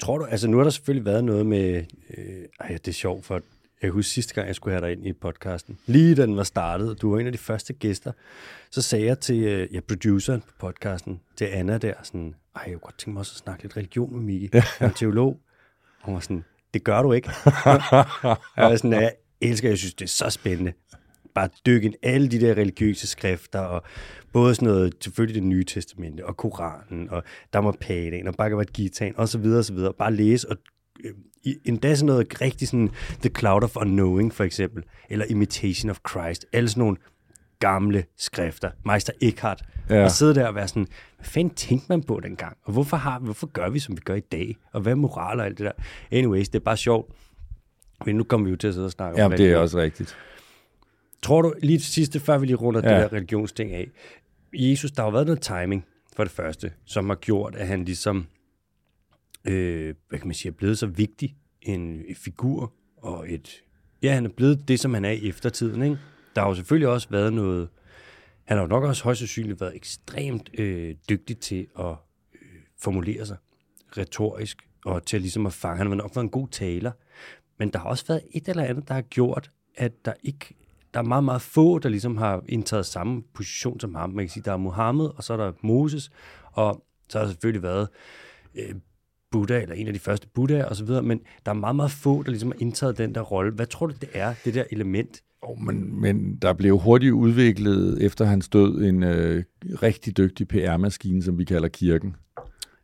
Tror 0.00 0.18
du, 0.18 0.24
altså 0.24 0.48
nu 0.48 0.56
har 0.56 0.64
der 0.64 0.70
selvfølgelig 0.70 1.04
været 1.04 1.24
noget 1.24 1.46
med, 1.46 1.74
øh, 2.18 2.24
ej, 2.60 2.68
det 2.68 2.88
er 2.88 2.92
sjovt, 2.92 3.24
for 3.24 3.40
jeg 3.82 3.88
kan 3.88 3.92
huske 3.92 4.10
sidste 4.10 4.34
gang, 4.34 4.46
jeg 4.46 4.54
skulle 4.54 4.74
have 4.74 4.86
dig 4.86 4.92
ind 4.92 5.06
i 5.06 5.12
podcasten. 5.12 5.78
Lige 5.86 6.14
da 6.14 6.22
den 6.22 6.36
var 6.36 6.42
startet, 6.42 6.90
og 6.90 7.02
du 7.02 7.10
var 7.10 7.18
en 7.18 7.26
af 7.26 7.32
de 7.32 7.38
første 7.38 7.72
gæster, 7.72 8.12
så 8.70 8.82
sagde 8.82 9.06
jeg 9.06 9.18
til 9.18 9.42
øh, 9.42 9.74
ja, 9.74 9.80
produceren 9.80 10.40
på 10.40 10.52
podcasten, 10.58 11.20
til 11.36 11.44
Anna 11.44 11.78
der, 11.78 11.94
sådan, 12.02 12.34
ej, 12.56 12.62
jeg 12.66 12.72
kunne 12.72 12.80
godt 12.80 12.98
tænke 12.98 13.10
mig 13.12 13.20
også 13.20 13.32
at 13.34 13.38
snakke 13.38 13.62
lidt 13.62 13.76
religion 13.76 14.14
med 14.14 14.22
Miki. 14.22 14.50
Ja. 14.54 14.62
Jeg 14.80 14.88
er 14.88 14.92
teolog. 14.92 15.40
Og 16.00 16.06
hun 16.06 16.14
var 16.14 16.20
sådan, 16.20 16.44
det 16.74 16.84
gør 16.84 17.02
du 17.02 17.12
ikke. 17.12 17.28
jeg 18.56 18.64
var 18.70 18.76
sådan, 18.76 18.92
jeg 18.92 19.14
elsker, 19.40 19.68
jeg 19.68 19.78
synes, 19.78 19.94
det 19.94 20.04
er 20.04 20.08
så 20.08 20.30
spændende. 20.30 20.72
Bare 21.34 21.48
dykke 21.66 21.86
ind 21.86 21.94
alle 22.02 22.28
de 22.28 22.40
der 22.40 22.54
religiøse 22.54 23.06
skrifter, 23.06 23.58
og 23.58 23.82
både 24.32 24.54
sådan 24.54 24.68
noget, 24.68 24.94
selvfølgelig 25.00 25.42
det 25.42 25.48
nye 25.48 25.64
testamente, 25.64 26.26
og 26.26 26.36
Koranen, 26.36 27.10
og 27.10 27.22
Dhammapada, 27.52 28.22
og 28.26 28.34
Bhagavad 28.34 28.64
Gita, 28.64 29.12
og 29.16 29.28
så 29.28 29.38
videre, 29.38 29.58
og 29.58 29.64
så 29.64 29.72
videre. 29.72 29.92
Bare 29.92 30.14
læse 30.14 30.50
og 30.50 30.56
øh, 31.46 31.54
endda 31.64 31.94
sådan 31.94 32.06
noget 32.06 32.40
rigtig 32.40 32.68
sådan 32.68 32.90
The 33.20 33.30
Cloud 33.38 33.62
of 33.62 33.76
Unknowing 33.76 34.34
for 34.34 34.44
eksempel, 34.44 34.82
eller 35.10 35.24
Imitation 35.28 35.90
of 35.90 35.98
Christ, 36.10 36.46
alle 36.52 36.68
sådan 36.68 36.80
nogle 36.80 36.96
gamle 37.58 38.04
skrifter, 38.16 38.70
Meister 38.84 39.12
Eckhart, 39.20 39.62
ja. 39.90 40.04
og 40.04 40.10
sidde 40.10 40.34
der 40.34 40.46
og 40.46 40.54
være 40.54 40.68
sådan, 40.68 40.86
hvad 41.16 41.26
fanden 41.26 41.54
tænkte 41.54 41.86
man 41.88 42.02
på 42.02 42.20
dengang? 42.22 42.56
Og 42.64 42.72
hvorfor, 42.72 42.96
har, 42.96 43.18
hvorfor 43.18 43.46
gør 43.46 43.68
vi, 43.68 43.78
som 43.78 43.96
vi 43.96 44.00
gør 44.04 44.14
i 44.14 44.20
dag? 44.20 44.56
Og 44.72 44.80
hvad 44.80 44.92
er 44.92 44.96
moral 44.96 45.40
og 45.40 45.46
alt 45.46 45.58
det 45.58 45.64
der? 45.64 45.72
Anyways, 46.18 46.48
det 46.48 46.58
er 46.58 46.64
bare 46.64 46.76
sjovt. 46.76 47.12
Men 48.06 48.16
nu 48.16 48.24
kommer 48.24 48.44
vi 48.44 48.50
jo 48.50 48.56
til 48.56 48.68
at 48.68 48.74
sidde 48.74 48.86
og 48.86 48.90
snakke 48.90 49.20
ja, 49.20 49.24
om 49.24 49.30
det. 49.30 49.52
er 49.52 49.56
også 49.56 49.78
rigtigt. 49.78 50.16
Tror 51.22 51.42
du, 51.42 51.54
lige 51.62 51.78
til 51.78 51.92
sidste, 51.92 52.20
før 52.20 52.38
vi 52.38 52.46
lige 52.46 52.56
runder 52.56 52.80
ja. 52.84 52.94
det 52.94 53.10
der 53.10 53.16
religionsting 53.16 53.72
af, 53.72 53.88
Jesus, 54.54 54.90
der 54.90 55.02
har 55.02 55.08
jo 55.08 55.12
været 55.12 55.26
noget 55.26 55.40
timing, 55.40 55.84
for 56.16 56.24
det 56.24 56.32
første, 56.32 56.72
som 56.84 57.08
har 57.08 57.16
gjort, 57.16 57.56
at 57.56 57.66
han 57.66 57.84
ligesom 57.84 58.26
øh, 59.44 59.94
hvad 60.08 60.18
kan 60.18 60.28
man 60.28 60.34
sige, 60.34 60.50
er 60.50 60.54
blevet 60.54 60.78
så 60.78 60.86
vigtig 60.86 61.36
en 61.62 62.02
figur 62.16 62.72
og 62.96 63.32
et... 63.32 63.62
Ja, 64.02 64.14
han 64.14 64.24
er 64.24 64.30
blevet 64.36 64.68
det, 64.68 64.80
som 64.80 64.94
han 64.94 65.04
er 65.04 65.10
i 65.10 65.28
eftertiden, 65.28 65.82
ikke? 65.82 65.98
Der 66.34 66.40
har 66.40 66.48
jo 66.48 66.54
selvfølgelig 66.54 66.88
også 66.88 67.08
været 67.10 67.32
noget... 67.32 67.68
Han 68.44 68.56
har 68.56 68.64
jo 68.64 68.68
nok 68.68 68.84
også 68.84 69.04
højst 69.04 69.18
sandsynligt 69.18 69.60
været 69.60 69.76
ekstremt 69.76 70.50
øh, 70.58 70.94
dygtig 71.08 71.38
til 71.38 71.66
at 71.78 71.94
øh, 72.34 72.40
formulere 72.80 73.26
sig 73.26 73.36
retorisk, 73.96 74.58
og 74.84 75.06
til 75.06 75.20
ligesom 75.20 75.46
at 75.46 75.52
fange. 75.52 75.78
Han 75.78 75.86
har 75.86 75.94
nok 75.94 76.16
været 76.16 76.24
en 76.24 76.30
god 76.30 76.48
taler. 76.48 76.92
Men 77.58 77.70
der 77.70 77.78
har 77.78 77.88
også 77.88 78.06
været 78.06 78.22
et 78.30 78.48
eller 78.48 78.64
andet, 78.64 78.88
der 78.88 78.94
har 78.94 79.02
gjort, 79.02 79.50
at 79.76 80.04
der 80.04 80.12
ikke 80.22 80.54
der 80.94 81.00
er 81.00 81.04
meget, 81.04 81.24
meget 81.24 81.42
få, 81.42 81.78
der 81.78 81.88
ligesom 81.88 82.16
har 82.16 82.42
indtaget 82.48 82.86
samme 82.86 83.22
position 83.34 83.80
som 83.80 83.94
ham. 83.94 84.10
Man 84.10 84.24
kan 84.24 84.30
sige, 84.30 84.42
der 84.42 84.52
er 84.52 84.56
Mohammed, 84.56 85.06
og 85.06 85.24
så 85.24 85.32
er 85.32 85.36
der 85.36 85.52
Moses, 85.62 86.10
og 86.52 86.84
så 87.08 87.18
har 87.18 87.24
der 87.24 87.32
selvfølgelig 87.32 87.62
været 87.62 87.88
øh, 88.54 88.74
Buddha, 89.32 89.60
eller 89.60 89.74
en 89.74 89.86
af 89.86 89.92
de 89.92 89.98
første 89.98 90.28
Buddhaer 90.34 90.64
osv., 90.64 90.88
men 91.02 91.20
der 91.46 91.50
er 91.50 91.56
meget, 91.56 91.76
meget 91.76 91.90
få, 91.90 92.22
der 92.22 92.30
ligesom 92.30 92.50
har 92.50 92.56
indtaget 92.60 92.98
den 92.98 93.14
der 93.14 93.20
rolle. 93.20 93.52
Hvad 93.52 93.66
tror 93.66 93.86
du, 93.86 93.94
det 94.00 94.08
er, 94.14 94.34
det 94.44 94.54
der 94.54 94.64
element? 94.70 95.22
Oh, 95.42 95.58
men, 95.60 96.00
men 96.00 96.36
der 96.42 96.52
blev 96.52 96.78
hurtigt 96.78 97.12
udviklet 97.12 98.02
efter 98.02 98.24
hans 98.24 98.48
død 98.48 98.82
en 98.82 99.02
øh, 99.02 99.44
rigtig 99.82 100.16
dygtig 100.16 100.48
PR-maskine, 100.48 101.22
som 101.22 101.38
vi 101.38 101.44
kalder 101.44 101.68
kirken, 101.68 102.16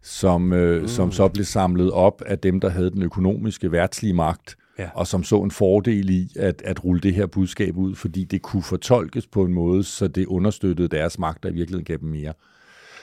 som, 0.02 0.52
øh, 0.52 0.82
mm. 0.82 0.88
som 0.88 1.12
så 1.12 1.28
blev 1.28 1.44
samlet 1.44 1.90
op 1.90 2.22
af 2.26 2.38
dem, 2.38 2.60
der 2.60 2.68
havde 2.68 2.90
den 2.90 3.02
økonomiske, 3.02 3.72
værtslige 3.72 4.14
magt, 4.14 4.56
ja. 4.78 4.88
og 4.94 5.06
som 5.06 5.24
så 5.24 5.42
en 5.42 5.50
fordel 5.50 6.10
i 6.10 6.28
at, 6.36 6.62
at 6.64 6.84
rulle 6.84 7.00
det 7.00 7.14
her 7.14 7.26
budskab 7.26 7.76
ud, 7.76 7.94
fordi 7.94 8.24
det 8.24 8.42
kunne 8.42 8.62
fortolkes 8.62 9.26
på 9.26 9.44
en 9.44 9.52
måde, 9.52 9.84
så 9.84 10.08
det 10.08 10.26
understøttede 10.26 10.88
deres 10.88 11.18
magt, 11.18 11.42
der 11.42 11.48
i 11.48 11.52
virkeligheden 11.52 11.84
gav 11.84 11.96
dem 11.96 12.08
mere. 12.08 12.32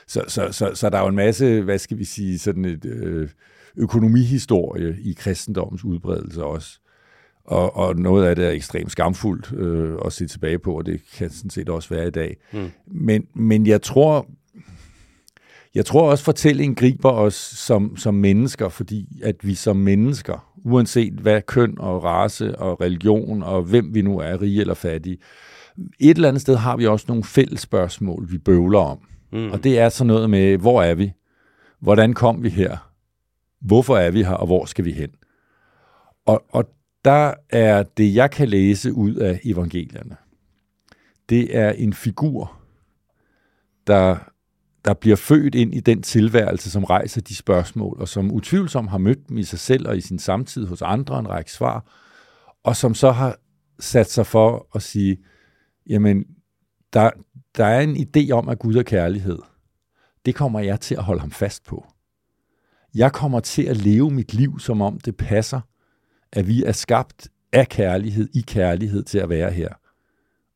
Så, 0.08 0.24
så, 0.28 0.52
så, 0.52 0.72
så 0.74 0.90
der 0.90 0.98
er 0.98 1.02
jo 1.02 1.08
en 1.08 1.16
masse, 1.16 1.62
hvad 1.62 1.78
skal 1.78 1.98
vi 1.98 2.04
sige, 2.04 2.40
sådan 2.40 2.66
et 2.66 2.86
øh, 2.86 3.30
økonomihistorie 3.78 4.98
i 5.02 5.14
kristendommens 5.18 5.84
udbredelse 5.84 6.44
også. 6.44 6.80
Og, 7.46 7.76
og 7.76 7.96
noget 7.96 8.26
af 8.26 8.36
det 8.36 8.46
er 8.46 8.52
ekstremt 8.52 8.92
skamfuldt 8.92 9.54
øh, 9.54 9.98
at 10.06 10.14
se 10.14 10.28
tilbage 10.28 10.60
på, 10.60 10.78
og 10.78 10.86
det 10.86 11.02
kan 11.18 11.30
sådan 11.30 11.50
set 11.50 11.70
også 11.70 11.90
være 11.90 12.08
i 12.08 12.12
dag. 12.12 12.38
Mm. 12.54 12.72
Men, 12.88 13.28
men 13.34 13.68
jeg 13.68 13.82
tror, 13.82 14.28
jeg 15.76 15.86
tror 15.86 16.12
også, 16.12 16.24
fortællingen 16.24 16.76
griber 16.76 17.12
os 17.12 17.34
som, 17.34 17.98
som 17.98 18.14
mennesker, 18.14 18.70
fordi 18.70 19.22
at 19.24 19.36
vi 19.42 19.56
som 19.56 19.78
mennesker, 19.78 20.52
uanset 20.66 21.14
hvad 21.14 21.42
køn 21.42 21.76
og 21.80 22.04
race 22.04 22.60
og 22.60 22.82
religion 22.82 23.44
og 23.44 23.64
hvem 23.64 23.96
vi 23.96 24.02
nu 24.02 24.20
er, 24.20 24.42
rige 24.42 24.62
eller 24.62 24.74
fattige. 24.74 25.18
Et 26.00 26.16
eller 26.16 26.28
andet 26.28 26.42
sted 26.42 26.56
har 26.56 26.78
vi 26.78 26.88
også 26.88 27.06
nogle 27.08 27.24
fælles 27.24 27.62
spørgsmål, 27.62 28.32
vi 28.32 28.38
bøvler 28.38 28.80
om. 28.80 29.00
Mm. 29.36 29.52
Og 29.52 29.64
det 29.64 29.80
er 29.80 29.90
sådan 29.90 30.08
noget 30.08 30.30
med, 30.30 30.58
hvor 30.58 30.82
er 30.82 30.96
vi? 30.96 31.14
Hvordan 31.80 32.14
kom 32.14 32.44
vi 32.44 32.50
her? 32.50 32.92
Hvorfor 33.62 33.98
er 33.98 34.12
vi 34.12 34.24
her, 34.24 34.34
og 34.34 34.46
hvor 34.46 34.66
skal 34.66 34.86
vi 34.86 34.92
hen? 34.92 35.10
Og, 36.26 36.44
og 36.50 36.70
der 37.06 37.34
er 37.50 37.84
det, 37.84 38.16
jeg 38.16 38.32
kan 38.32 38.50
læse 38.50 38.94
ud 38.94 39.16
af 39.16 39.40
evangelierne. 39.44 40.16
Det 41.30 41.58
er 41.58 41.72
en 41.72 41.94
figur, 41.94 42.60
der, 43.88 44.18
der 44.86 44.94
bliver 44.94 45.16
født 45.16 45.56
ind 45.56 45.76
i 45.76 45.80
den 45.80 46.02
tilværelse, 46.02 46.72
som 46.72 46.84
rejser 46.84 47.22
de 47.22 47.36
spørgsmål, 47.36 47.98
og 48.00 48.08
som 48.08 48.32
utvivlsomt 48.32 48.90
har 48.90 48.98
mødt 48.98 49.30
dem 49.30 49.38
i 49.38 49.44
sig 49.44 49.60
selv 49.60 49.88
og 49.88 49.98
i 49.98 50.02
sin 50.02 50.20
samtid 50.20 50.66
hos 50.66 50.82
andre 50.82 51.20
en 51.20 51.30
række 51.30 51.52
svar, 51.52 51.86
og 52.64 52.76
som 52.76 52.94
så 52.94 53.12
har 53.12 53.38
sat 53.80 54.10
sig 54.10 54.26
for 54.26 54.68
at 54.76 54.82
sige, 54.82 55.18
jamen, 55.90 56.26
der, 56.94 57.10
der 57.58 57.66
er 57.66 57.82
en 57.82 57.96
idé 57.96 58.32
om, 58.32 58.50
at 58.50 58.60
Gud 58.60 58.76
er 58.76 58.84
kærlighed. 58.84 59.40
Det 60.26 60.36
kommer 60.36 60.60
jeg 60.60 60.80
til 60.80 60.96
at 60.96 61.04
holde 61.04 61.22
ham 61.22 61.32
fast 61.32 61.66
på. 61.66 61.86
Jeg 62.96 63.12
kommer 63.12 63.40
til 63.40 63.64
at 63.64 63.78
leve 63.78 64.12
mit 64.12 64.34
liv, 64.34 64.60
som 64.60 64.82
om 64.82 65.00
det 65.00 65.18
passer, 65.18 65.62
at 66.32 66.48
vi 66.48 66.64
er 66.64 66.72
skabt 66.72 67.28
af 67.54 67.70
kærlighed, 67.70 68.30
i 68.34 68.42
kærlighed 68.48 69.04
til 69.04 69.18
at 69.18 69.30
være 69.30 69.52
her. 69.52 69.70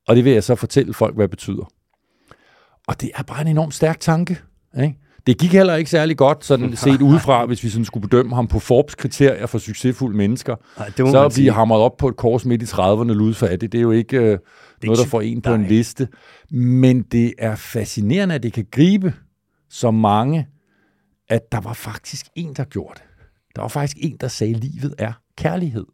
Og 0.07 0.15
det 0.15 0.25
vil 0.25 0.33
jeg 0.33 0.43
så 0.43 0.55
fortælle 0.55 0.93
folk, 0.93 1.15
hvad 1.15 1.23
det 1.23 1.29
betyder. 1.29 1.71
Og 2.87 3.01
det 3.01 3.11
er 3.15 3.23
bare 3.23 3.41
en 3.41 3.47
enormt 3.47 3.73
stærk 3.73 3.99
tanke. 3.99 4.39
Ikke? 4.81 4.97
Det 5.27 5.37
gik 5.37 5.53
heller 5.53 5.75
ikke 5.75 5.89
særlig 5.89 6.17
godt, 6.17 6.45
sådan 6.45 6.75
set 6.85 7.01
udefra, 7.01 7.45
hvis 7.45 7.63
vi 7.63 7.69
sådan 7.69 7.85
skulle 7.85 8.07
bedømme 8.07 8.35
ham 8.35 8.47
på 8.47 8.59
Forbes 8.59 8.95
kriterier 8.95 9.45
for 9.45 9.57
succesfulde 9.57 10.17
mennesker. 10.17 10.55
Ej, 10.77 10.85
det 10.85 11.11
så 11.11 11.25
at 11.25 11.31
blive 11.33 11.51
hamret 11.51 11.81
op 11.81 11.97
på 11.97 12.07
et 12.07 12.15
kors 12.15 12.45
midt 12.45 12.61
i 12.61 12.65
30'erne 12.65 13.13
ludfattigt, 13.13 13.71
det 13.71 13.77
er 13.77 13.81
jo 13.81 13.91
ikke 13.91 14.17
øh, 14.17 14.37
noget, 14.87 14.99
der 14.99 15.05
får 15.05 15.21
en 15.21 15.41
på 15.41 15.53
en 15.53 15.65
liste. 15.65 16.07
Men 16.51 17.01
det 17.01 17.33
er 17.37 17.55
fascinerende, 17.55 18.35
at 18.35 18.43
det 18.43 18.53
kan 18.53 18.65
gribe 18.71 19.13
så 19.69 19.91
mange, 19.91 20.47
at 21.27 21.51
der 21.51 21.61
var 21.61 21.73
faktisk 21.73 22.25
en, 22.35 22.53
der 22.53 22.63
gjorde 22.63 22.93
det. 22.95 23.03
Der 23.55 23.61
var 23.61 23.69
faktisk 23.69 23.97
en, 24.01 24.17
der 24.17 24.27
sagde, 24.27 24.55
at 24.55 24.63
livet 24.63 24.95
er 24.97 25.13
kærlighed. 25.37 25.85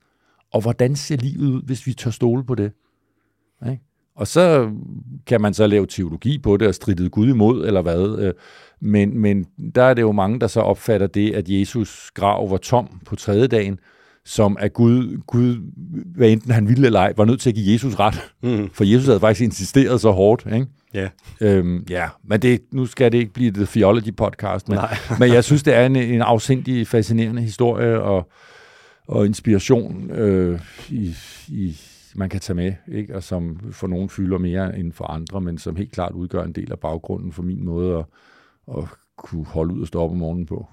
Og 0.52 0.62
hvordan 0.62 0.96
ser 0.96 1.18
livet 1.18 1.48
ud, 1.48 1.64
hvis 1.64 1.88
vi 1.88 1.94
tør 1.94 2.12
stole 2.12 2.46
på 2.46 2.56
det? 2.56 2.72
Ikke? 3.70 3.84
Og 4.16 4.28
så 4.28 4.72
kan 5.26 5.42
man 5.42 5.54
så 5.54 5.68
lave 5.68 5.88
teologi 5.88 6.38
på 6.38 6.58
det 6.58 6.68
og 6.68 6.76
stridte 6.76 7.10
Gud 7.10 7.30
imod, 7.30 7.68
eller 7.68 7.82
hvad. 7.82 8.20
Øh, 8.20 8.34
men, 8.80 9.18
men 9.18 9.46
der 9.76 9.84
er 9.84 9.94
det 9.94 10.02
jo 10.02 10.12
mange, 10.12 10.40
der 10.40 10.48
så 10.48 10.60
opfatter 10.60 11.08
det, 11.08 11.34
at 11.34 11.50
Jesus 11.50 12.12
grav 12.14 12.50
var 12.50 12.58
tom 12.58 13.02
på 13.06 13.16
tredje 13.16 13.48
dagen, 13.48 13.80
som 14.26 14.58
at 14.60 14.74
Gud, 14.74 15.22
Gud, 15.28 15.56
hvad 16.16 16.30
enten 16.30 16.52
han 16.52 16.68
ville 16.68 16.86
eller 16.86 17.00
ej, 17.00 17.14
var 17.18 17.26
nødt 17.26 17.40
til 17.40 17.50
at 17.50 17.56
give 17.56 17.74
Jesus 17.74 17.96
ret. 18.00 18.32
Mm. 18.44 18.70
For 18.74 18.84
Jesus 18.84 19.06
havde 19.06 19.20
faktisk 19.20 19.42
insisteret 19.42 20.02
så 20.02 20.12
hårdt. 20.12 20.46
Ikke? 20.54 20.68
Ja. 20.94 21.10
Øhm, 21.42 21.86
ja, 21.90 22.08
men 22.24 22.42
det, 22.42 22.62
nu 22.72 22.86
skal 22.86 23.12
det 23.12 23.18
ikke 23.18 23.34
blive 23.34 23.52
det 23.52 23.70
Theology 23.70 24.16
podcast, 24.18 24.70
men, 24.70 24.80
men 25.20 25.34
jeg 25.34 25.44
synes, 25.44 25.64
det 25.64 25.76
er 25.76 25.86
en, 25.86 25.96
en 25.96 26.22
afsindig 26.22 26.88
fascinerende 26.88 27.42
historie 27.42 28.02
og, 28.02 28.30
og 29.08 29.26
inspiration 29.26 30.12
øh, 30.12 30.60
i, 30.90 31.16
i, 31.48 31.78
man 32.16 32.30
kan 32.30 32.40
tage 32.40 32.56
med, 32.56 32.74
ikke? 32.88 33.16
og 33.16 33.24
som 33.24 33.60
for 33.72 33.88
nogen 33.88 34.10
fylder 34.10 34.38
mere 34.38 34.80
end 34.80 34.94
for 34.94 35.06
andre, 35.06 35.42
men 35.42 35.58
som 35.58 35.76
helt 35.76 35.92
klart 35.92 36.12
udgør 36.12 36.44
en 36.44 36.54
del 36.54 36.72
af 36.72 36.80
baggrunden 36.80 37.32
for 37.32 37.44
min 37.44 37.66
måde 37.66 37.98
at, 37.98 38.06
at 38.78 38.84
kunne 39.18 39.46
holde 39.46 39.74
ud 39.74 39.82
og 39.82 39.88
stå 39.88 40.02
op 40.02 40.12
om 40.12 40.18
morgenen 40.18 40.46
på. 40.46 40.68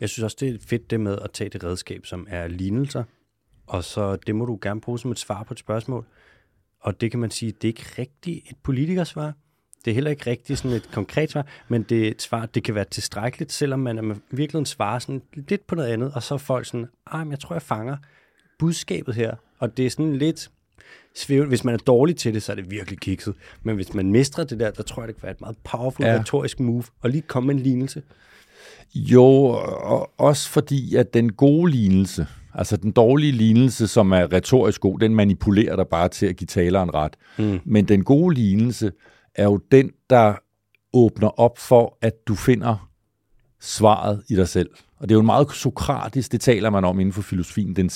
Jeg 0.00 0.08
synes 0.08 0.24
også, 0.24 0.36
det 0.40 0.54
er 0.54 0.58
fedt 0.66 0.90
det 0.90 1.00
med 1.00 1.18
at 1.24 1.30
tage 1.30 1.50
det 1.50 1.64
redskab, 1.64 2.06
som 2.06 2.26
er 2.30 2.46
lignelser, 2.46 3.04
og 3.66 3.84
så 3.84 4.16
det 4.16 4.34
må 4.34 4.44
du 4.44 4.58
gerne 4.62 4.80
bruge 4.80 4.98
som 4.98 5.10
et 5.10 5.18
svar 5.18 5.42
på 5.42 5.54
et 5.54 5.58
spørgsmål. 5.58 6.04
Og 6.80 7.00
det 7.00 7.10
kan 7.10 7.20
man 7.20 7.30
sige, 7.30 7.52
det 7.52 7.64
er 7.64 7.68
ikke 7.68 7.86
rigtigt 7.98 8.50
et 8.50 8.56
politikersvar. 8.62 9.32
Det 9.84 9.90
er 9.90 9.94
heller 9.94 10.10
ikke 10.10 10.30
rigtigt 10.30 10.58
sådan 10.58 10.76
et 10.76 10.90
konkret 10.92 11.30
svar, 11.30 11.46
men 11.68 11.82
det 11.82 12.06
er 12.06 12.10
et 12.10 12.22
svar, 12.22 12.46
det 12.46 12.64
kan 12.64 12.74
være 12.74 12.84
tilstrækkeligt, 12.84 13.52
selvom 13.52 13.80
man 13.80 14.22
virkelig 14.30 14.66
svarer 14.66 14.98
sådan 14.98 15.22
lidt 15.32 15.66
på 15.66 15.74
noget 15.74 15.88
andet, 15.88 16.12
og 16.14 16.22
så 16.22 16.34
er 16.34 16.38
folk 16.38 16.66
sådan, 16.66 16.86
ej, 17.12 17.24
men 17.24 17.30
jeg 17.30 17.40
tror, 17.40 17.54
jeg 17.54 17.62
fanger 17.62 17.96
budskabet 18.58 19.14
her. 19.14 19.34
Og 19.58 19.76
det 19.76 19.86
er 19.86 19.90
sådan 19.90 20.16
lidt 20.16 20.50
svævende. 21.14 21.48
Hvis 21.48 21.64
man 21.64 21.74
er 21.74 21.78
dårlig 21.78 22.16
til 22.16 22.34
det, 22.34 22.42
så 22.42 22.52
er 22.52 22.56
det 22.56 22.70
virkelig 22.70 23.00
kikset. 23.00 23.34
Men 23.62 23.76
hvis 23.76 23.94
man 23.94 24.12
mestrer 24.12 24.44
det 24.44 24.60
der, 24.60 24.70
der 24.70 24.82
tror 24.82 25.02
jeg, 25.02 25.08
det 25.08 25.16
kan 25.16 25.22
være 25.22 25.32
et 25.32 25.40
meget 25.40 25.56
powerful 25.64 26.06
ja. 26.06 26.18
retorisk 26.20 26.60
move, 26.60 26.84
og 27.00 27.10
lige 27.10 27.22
komme 27.22 27.46
med 27.46 27.54
en 27.54 27.60
lignelse. 27.60 28.02
Jo, 28.94 29.24
og 29.82 30.10
også 30.20 30.48
fordi, 30.50 30.94
at 30.94 31.14
den 31.14 31.32
gode 31.32 31.70
lignelse, 31.70 32.26
altså 32.54 32.76
den 32.76 32.92
dårlige 32.92 33.32
lignelse, 33.32 33.88
som 33.88 34.12
er 34.12 34.32
retorisk 34.32 34.80
god, 34.80 34.98
den 34.98 35.14
manipulerer 35.14 35.76
dig 35.76 35.86
bare 35.90 36.08
til 36.08 36.26
at 36.26 36.36
give 36.36 36.46
taleren 36.46 36.94
ret. 36.94 37.16
Mm. 37.38 37.60
Men 37.64 37.84
den 37.84 38.04
gode 38.04 38.34
lignelse 38.34 38.92
er 39.34 39.44
jo 39.44 39.60
den, 39.72 39.90
der 40.10 40.34
åbner 40.92 41.40
op 41.40 41.58
for, 41.58 41.98
at 42.02 42.12
du 42.28 42.34
finder 42.34 42.90
svaret 43.60 44.22
i 44.30 44.36
dig 44.36 44.48
selv. 44.48 44.70
Og 45.00 45.08
det 45.08 45.14
er 45.14 45.16
jo 45.16 45.20
en 45.20 45.26
meget 45.26 45.52
sokratisk, 45.52 46.32
det 46.32 46.40
taler 46.40 46.70
man 46.70 46.84
om 46.84 47.00
inden 47.00 47.12
for 47.12 47.22
filosofien, 47.22 47.76
den 47.76 47.90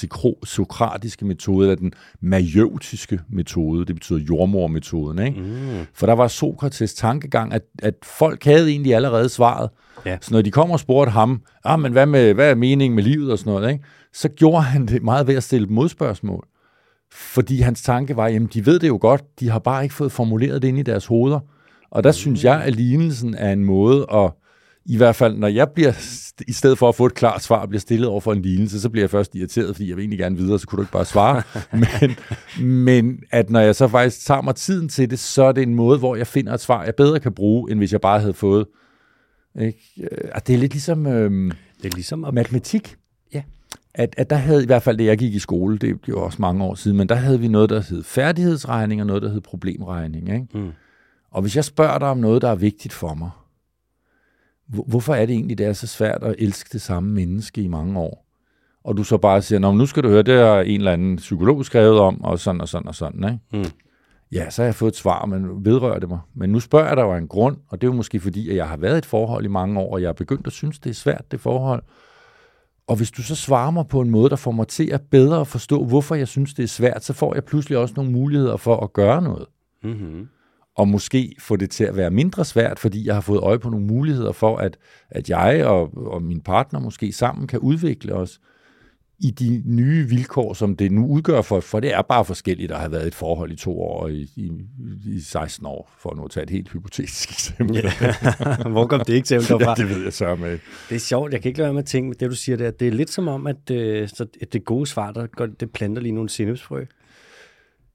sokratiske 0.45 1.25
metode, 1.25 1.71
eller 1.71 1.77
den 1.77 1.93
majeutiske 2.21 3.21
metode, 3.29 3.87
det 3.87 3.95
betyder 3.95 4.19
jordmormetoden. 4.19 5.19
Ikke? 5.19 5.41
Mm. 5.41 5.87
For 5.95 6.07
der 6.07 6.13
var 6.13 6.29
Sokrates 6.29 6.95
tankegang, 6.95 7.53
at, 7.53 7.63
at 7.79 7.95
folk 8.03 8.45
havde 8.45 8.71
egentlig 8.71 8.95
allerede 8.95 9.29
svaret. 9.29 9.71
Ja. 10.07 10.19
Så 10.21 10.35
når 10.35 10.43
de 10.43 10.51
kommer 10.51 10.75
og 10.75 10.81
spurgte 10.81 11.11
ham, 11.11 11.43
ah, 11.65 11.81
men 11.81 11.93
hvad, 11.93 12.07
med, 12.07 12.35
hvad 12.35 12.51
er 12.51 12.55
meningen 12.55 12.95
med 12.95 13.03
livet 13.03 13.33
og 13.33 13.39
sådan 13.39 13.53
noget, 13.53 13.73
ikke? 13.73 13.85
så 14.13 14.29
gjorde 14.29 14.63
han 14.63 14.87
det 14.87 15.03
meget 15.03 15.27
ved 15.27 15.35
at 15.35 15.43
stille 15.43 15.67
modspørgsmål. 15.67 16.47
Fordi 17.13 17.61
hans 17.61 17.83
tanke 17.83 18.17
var, 18.17 18.29
jamen 18.29 18.49
de 18.55 18.67
ved 18.67 18.79
det 18.79 18.89
jo 18.89 18.99
godt, 19.01 19.23
de 19.41 19.51
har 19.51 19.59
bare 19.59 19.83
ikke 19.83 19.95
fået 19.95 20.13
formuleret 20.13 20.63
det 20.63 20.69
ind 20.69 20.79
i 20.79 20.83
deres 20.83 21.07
hoveder. 21.07 21.41
Og 21.91 22.05
der 22.05 22.11
mm. 22.11 22.15
synes 22.15 22.45
jeg, 22.45 22.63
at 22.63 22.75
lignelsen 22.75 23.35
er 23.35 23.53
en 23.53 23.65
måde 23.65 24.07
at 24.13 24.31
i 24.85 24.97
hvert 24.97 25.17
fald, 25.17 25.39
når 25.39 25.49
jeg 25.49 25.69
bliver, 25.75 25.93
i 26.49 26.53
stedet 26.53 26.79
for 26.79 26.89
at 26.89 26.95
få 26.95 27.07
et 27.07 27.15
klart 27.15 27.43
svar, 27.43 27.67
bliver 27.67 27.81
stillet 27.81 28.09
over 28.09 28.21
for 28.21 28.33
en 28.33 28.43
lignelse, 28.43 28.81
så 28.81 28.91
bliver 28.91 29.03
jeg 29.03 29.11
først 29.11 29.35
irriteret, 29.35 29.77
fordi 29.77 29.89
jeg 29.89 29.97
vil 29.97 30.03
egentlig 30.03 30.19
gerne 30.19 30.37
videre, 30.37 30.59
så 30.59 30.67
kunne 30.67 30.77
du 30.77 30.83
ikke 30.83 30.93
bare 30.93 31.05
svare. 31.05 31.43
men, 31.83 32.17
men 32.67 33.19
at 33.31 33.51
når 33.51 33.61
jeg 33.61 33.77
så 33.77 33.89
faktisk 33.89 34.27
tager 34.27 34.43
mig 34.43 34.55
tiden 34.55 34.89
til 34.89 35.11
det, 35.11 35.19
så 35.19 35.43
er 35.43 35.53
det 35.53 35.63
en 35.63 35.75
måde, 35.75 35.99
hvor 35.99 36.17
jeg 36.17 36.27
finder 36.27 36.55
et 36.55 36.61
svar, 36.61 36.85
jeg 36.85 36.95
bedre 36.95 37.21
kan 37.21 37.33
bruge, 37.33 37.71
end 37.71 37.79
hvis 37.81 37.93
jeg 37.93 38.01
bare 38.01 38.21
havde 38.21 38.35
fået. 38.35 38.67
Ikke? 39.61 40.09
At 40.35 40.47
det 40.47 40.55
er 40.55 40.59
lidt 40.59 40.73
ligesom, 40.73 41.07
øhm, 41.07 41.51
det 41.83 41.93
er 41.93 41.95
ligesom 41.95 42.25
at... 42.25 42.35
matematik. 42.35 42.97
Ja. 43.35 43.43
At, 43.95 44.15
at 44.19 44.31
der 44.31 44.37
havde 44.37 44.63
i 44.63 44.67
hvert 44.67 44.83
fald, 44.83 44.99
det 44.99 45.05
jeg 45.05 45.19
gik 45.19 45.35
i 45.35 45.39
skole, 45.39 45.79
det 45.79 46.01
blev 46.01 46.17
også 46.17 46.39
mange 46.41 46.65
år 46.65 46.75
siden, 46.75 46.97
men 46.97 47.09
der 47.09 47.15
havde 47.15 47.41
vi 47.41 47.49
noget, 47.49 47.71
der 47.71 47.83
hed 47.89 48.03
færdighedsregning, 48.03 49.01
og 49.01 49.07
noget, 49.07 49.23
der 49.23 49.29
hed 49.29 49.41
problemregning. 49.41 50.29
Ikke? 50.29 50.47
Mm. 50.55 50.71
Og 51.31 51.43
hvis 51.43 51.57
jeg 51.57 51.65
spørger 51.65 51.99
dig 51.99 52.09
om 52.09 52.19
noget, 52.19 52.43
der 52.43 52.51
er 52.51 52.55
vigtigt 52.55 52.95
for 52.95 53.15
mig, 53.15 53.31
hvorfor 54.69 55.15
er 55.15 55.27
det 55.27 55.35
egentlig, 55.35 55.59
det 55.59 55.67
er 55.67 55.73
så 55.73 55.87
svært 55.87 56.23
at 56.23 56.35
elske 56.39 56.71
det 56.73 56.83
samme 56.83 57.11
menneske 57.11 57.63
i 57.63 57.69
mange 57.69 58.01
år? 58.01 58.27
Og 58.85 58.97
du 58.97 59.05
så 59.05 59.19
bare 59.19 59.43
siger, 59.43 59.59
Nå, 59.59 59.73
nu 59.73 59.87
skal 59.87 60.03
du 60.03 60.09
høre, 60.09 60.23
det 60.23 60.35
er 60.35 60.61
en 60.61 60.81
eller 60.81 60.93
anden 60.93 61.17
psykolog 61.17 61.65
skrevet 61.65 61.99
om, 61.99 62.25
og 62.25 62.39
sådan 62.39 62.61
og 62.61 62.69
sådan 62.69 62.89
og 62.89 62.95
sådan, 62.95 63.25
ikke? 63.25 63.39
Mm. 63.53 63.79
Ja, 64.33 64.51
så 64.51 64.63
har 64.63 64.67
jeg 64.67 64.75
fået 64.75 64.91
et 64.91 64.97
svar, 64.97 65.27
men 65.27 65.65
vedrører 65.65 65.99
det 65.99 66.09
mig. 66.09 66.19
Men 66.35 66.51
nu 66.51 66.61
spørger 66.61 66.87
jeg 66.87 66.97
dig 66.97 67.03
jo 67.03 67.15
en 67.15 67.29
grund, 67.29 67.57
og 67.69 67.81
det 67.81 67.87
er 67.87 67.91
jo 67.91 67.97
måske 67.97 68.21
fordi, 68.21 68.51
at 68.51 68.57
jeg 68.57 68.69
har 68.69 68.77
været 68.77 68.95
i 68.95 68.99
et 68.99 69.07
forhold 69.07 69.45
i 69.45 69.49
mange 69.49 69.81
år, 69.81 69.93
og 69.93 70.03
jeg 70.03 70.09
er 70.09 70.13
begyndt 70.13 70.47
at 70.47 70.53
synes, 70.53 70.79
det 70.79 70.91
er 70.91 70.95
svært, 70.95 71.25
det 71.31 71.41
forhold. 71.41 71.83
Og 72.87 72.97
hvis 72.97 73.11
du 73.11 73.23
så 73.23 73.35
svarer 73.35 73.71
mig 73.71 73.87
på 73.89 74.01
en 74.01 74.11
måde, 74.11 74.31
der 74.31 74.37
får 74.37 74.51
mig 74.51 74.69
til 74.69 74.91
at 74.93 75.01
bedre 75.11 75.47
forstå, 75.47 75.85
hvorfor 75.85 76.15
jeg 76.15 76.29
synes, 76.29 76.55
det 76.55 76.63
er 76.63 76.69
svært, 76.69 77.05
så 77.05 77.13
får 77.13 77.35
jeg 77.35 77.45
pludselig 77.45 77.79
også 77.79 77.95
nogle 77.97 78.13
muligheder 78.13 78.57
for 78.57 78.77
at 78.77 78.93
gøre 78.93 79.23
noget. 79.23 79.47
Mm-hmm 79.85 80.29
og 80.77 80.89
måske 80.89 81.35
få 81.39 81.57
det 81.57 81.71
til 81.71 81.85
at 81.85 81.97
være 81.97 82.11
mindre 82.11 82.45
svært, 82.45 82.79
fordi 82.79 83.07
jeg 83.07 83.15
har 83.15 83.21
fået 83.21 83.41
øje 83.41 83.59
på 83.59 83.71
nogle 83.71 83.87
muligheder 83.87 84.33
for, 84.33 84.57
at, 84.57 84.77
at 85.11 85.31
jeg 85.31 85.67
og, 85.67 86.07
og 86.07 86.23
min 86.23 86.41
partner 86.41 86.81
måske 86.81 87.13
sammen 87.13 87.47
kan 87.47 87.59
udvikle 87.59 88.15
os 88.15 88.41
i 89.19 89.31
de 89.31 89.63
nye 89.67 90.09
vilkår, 90.09 90.55
som 90.55 90.77
det 90.77 90.93
nu 90.93 91.07
udgør 91.07 91.43
for, 91.43 91.61
for 91.61 91.81
det 91.81 91.95
er 91.95 92.03
bare 92.03 92.25
forskelligt 92.25 92.73
at 92.73 92.79
have 92.79 92.93
været 92.93 93.07
et 93.07 93.15
forhold 93.15 93.53
i 93.53 93.57
to 93.57 93.81
år 93.81 94.03
og 94.03 94.13
i, 94.13 94.31
i, 94.37 94.51
i 95.07 95.21
16 95.21 95.67
år, 95.67 95.91
for 95.99 96.15
nu 96.17 96.25
at 96.25 96.31
tage 96.31 96.45
et 96.45 96.51
helt 96.51 96.73
hypotetisk 96.73 97.31
eksempel. 97.33 97.77
Ja. 97.77 98.71
Hvor 98.71 98.87
kom 98.87 99.01
det 99.01 99.17
eksempel 99.17 99.49
derfra? 99.49 99.75
Ja, 99.79 99.83
det 99.83 99.97
ved 99.97 100.05
jeg 100.05 100.13
så 100.13 100.35
med. 100.35 100.59
Det 100.89 100.95
er 100.95 100.99
sjovt, 100.99 101.33
jeg 101.33 101.43
kan 101.43 101.49
ikke 101.49 101.59
lade 101.59 101.67
være 101.67 101.75
med 101.75 101.83
at 101.83 101.87
tænke, 101.87 102.17
det 102.21 102.31
du 102.31 102.37
siger 102.37 102.57
der, 102.57 102.71
det 102.71 102.89
er 102.89 102.93
lidt 102.93 103.11
som 103.11 103.29
om, 103.29 103.47
at, 103.47 103.71
øh, 103.71 104.09
så, 104.09 104.27
at 104.41 104.53
det 104.53 104.65
gode 104.65 104.87
svar, 104.87 105.13
der 105.13 105.27
går, 105.27 105.47
det 105.47 105.71
planter 105.71 106.03
lige 106.03 106.13
nogle 106.13 106.31
sennepsfrø. 106.31 106.85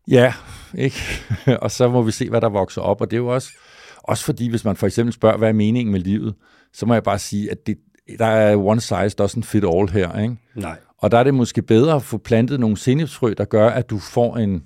Ja, 0.08 0.34
ikke? 0.78 0.98
og 1.62 1.72
så 1.72 1.90
må 1.90 2.02
vi 2.02 2.12
se, 2.12 2.30
hvad 2.30 2.42
der 2.42 2.50
vokser 2.50 2.82
op. 2.82 3.02
Og 3.02 3.12
det 3.12 3.18
er 3.18 3.22
jo 3.22 3.28
også, 3.28 3.50
også 3.98 4.26
fordi, 4.26 4.50
hvis 4.50 4.66
man 4.66 4.76
for 4.76 4.88
eksempel 4.88 5.14
spørger, 5.14 5.38
hvad 5.38 5.50
er 5.50 5.54
meningen 5.54 5.92
med 5.92 6.00
livet, 6.00 6.36
så 6.74 6.86
må 6.86 6.94
jeg 6.94 7.04
bare 7.04 7.20
sige, 7.20 7.52
at 7.52 7.68
det, 7.68 7.78
der 8.20 8.26
er 8.26 8.56
one 8.56 8.82
size 8.82 9.16
doesn't 9.22 9.42
fit 9.42 9.64
all 9.64 9.90
her. 9.90 10.20
Ikke? 10.20 10.36
Nej. 10.56 10.78
Og 10.98 11.12
der 11.12 11.18
er 11.18 11.24
det 11.24 11.34
måske 11.34 11.62
bedre 11.62 11.96
at 11.96 12.04
få 12.04 12.18
plantet 12.18 12.60
nogle 12.60 12.78
sindhedsfrø, 12.78 13.34
der 13.38 13.46
gør, 13.46 13.70
at 13.70 13.90
du 13.90 14.00
får 14.00 14.38
en, 14.38 14.64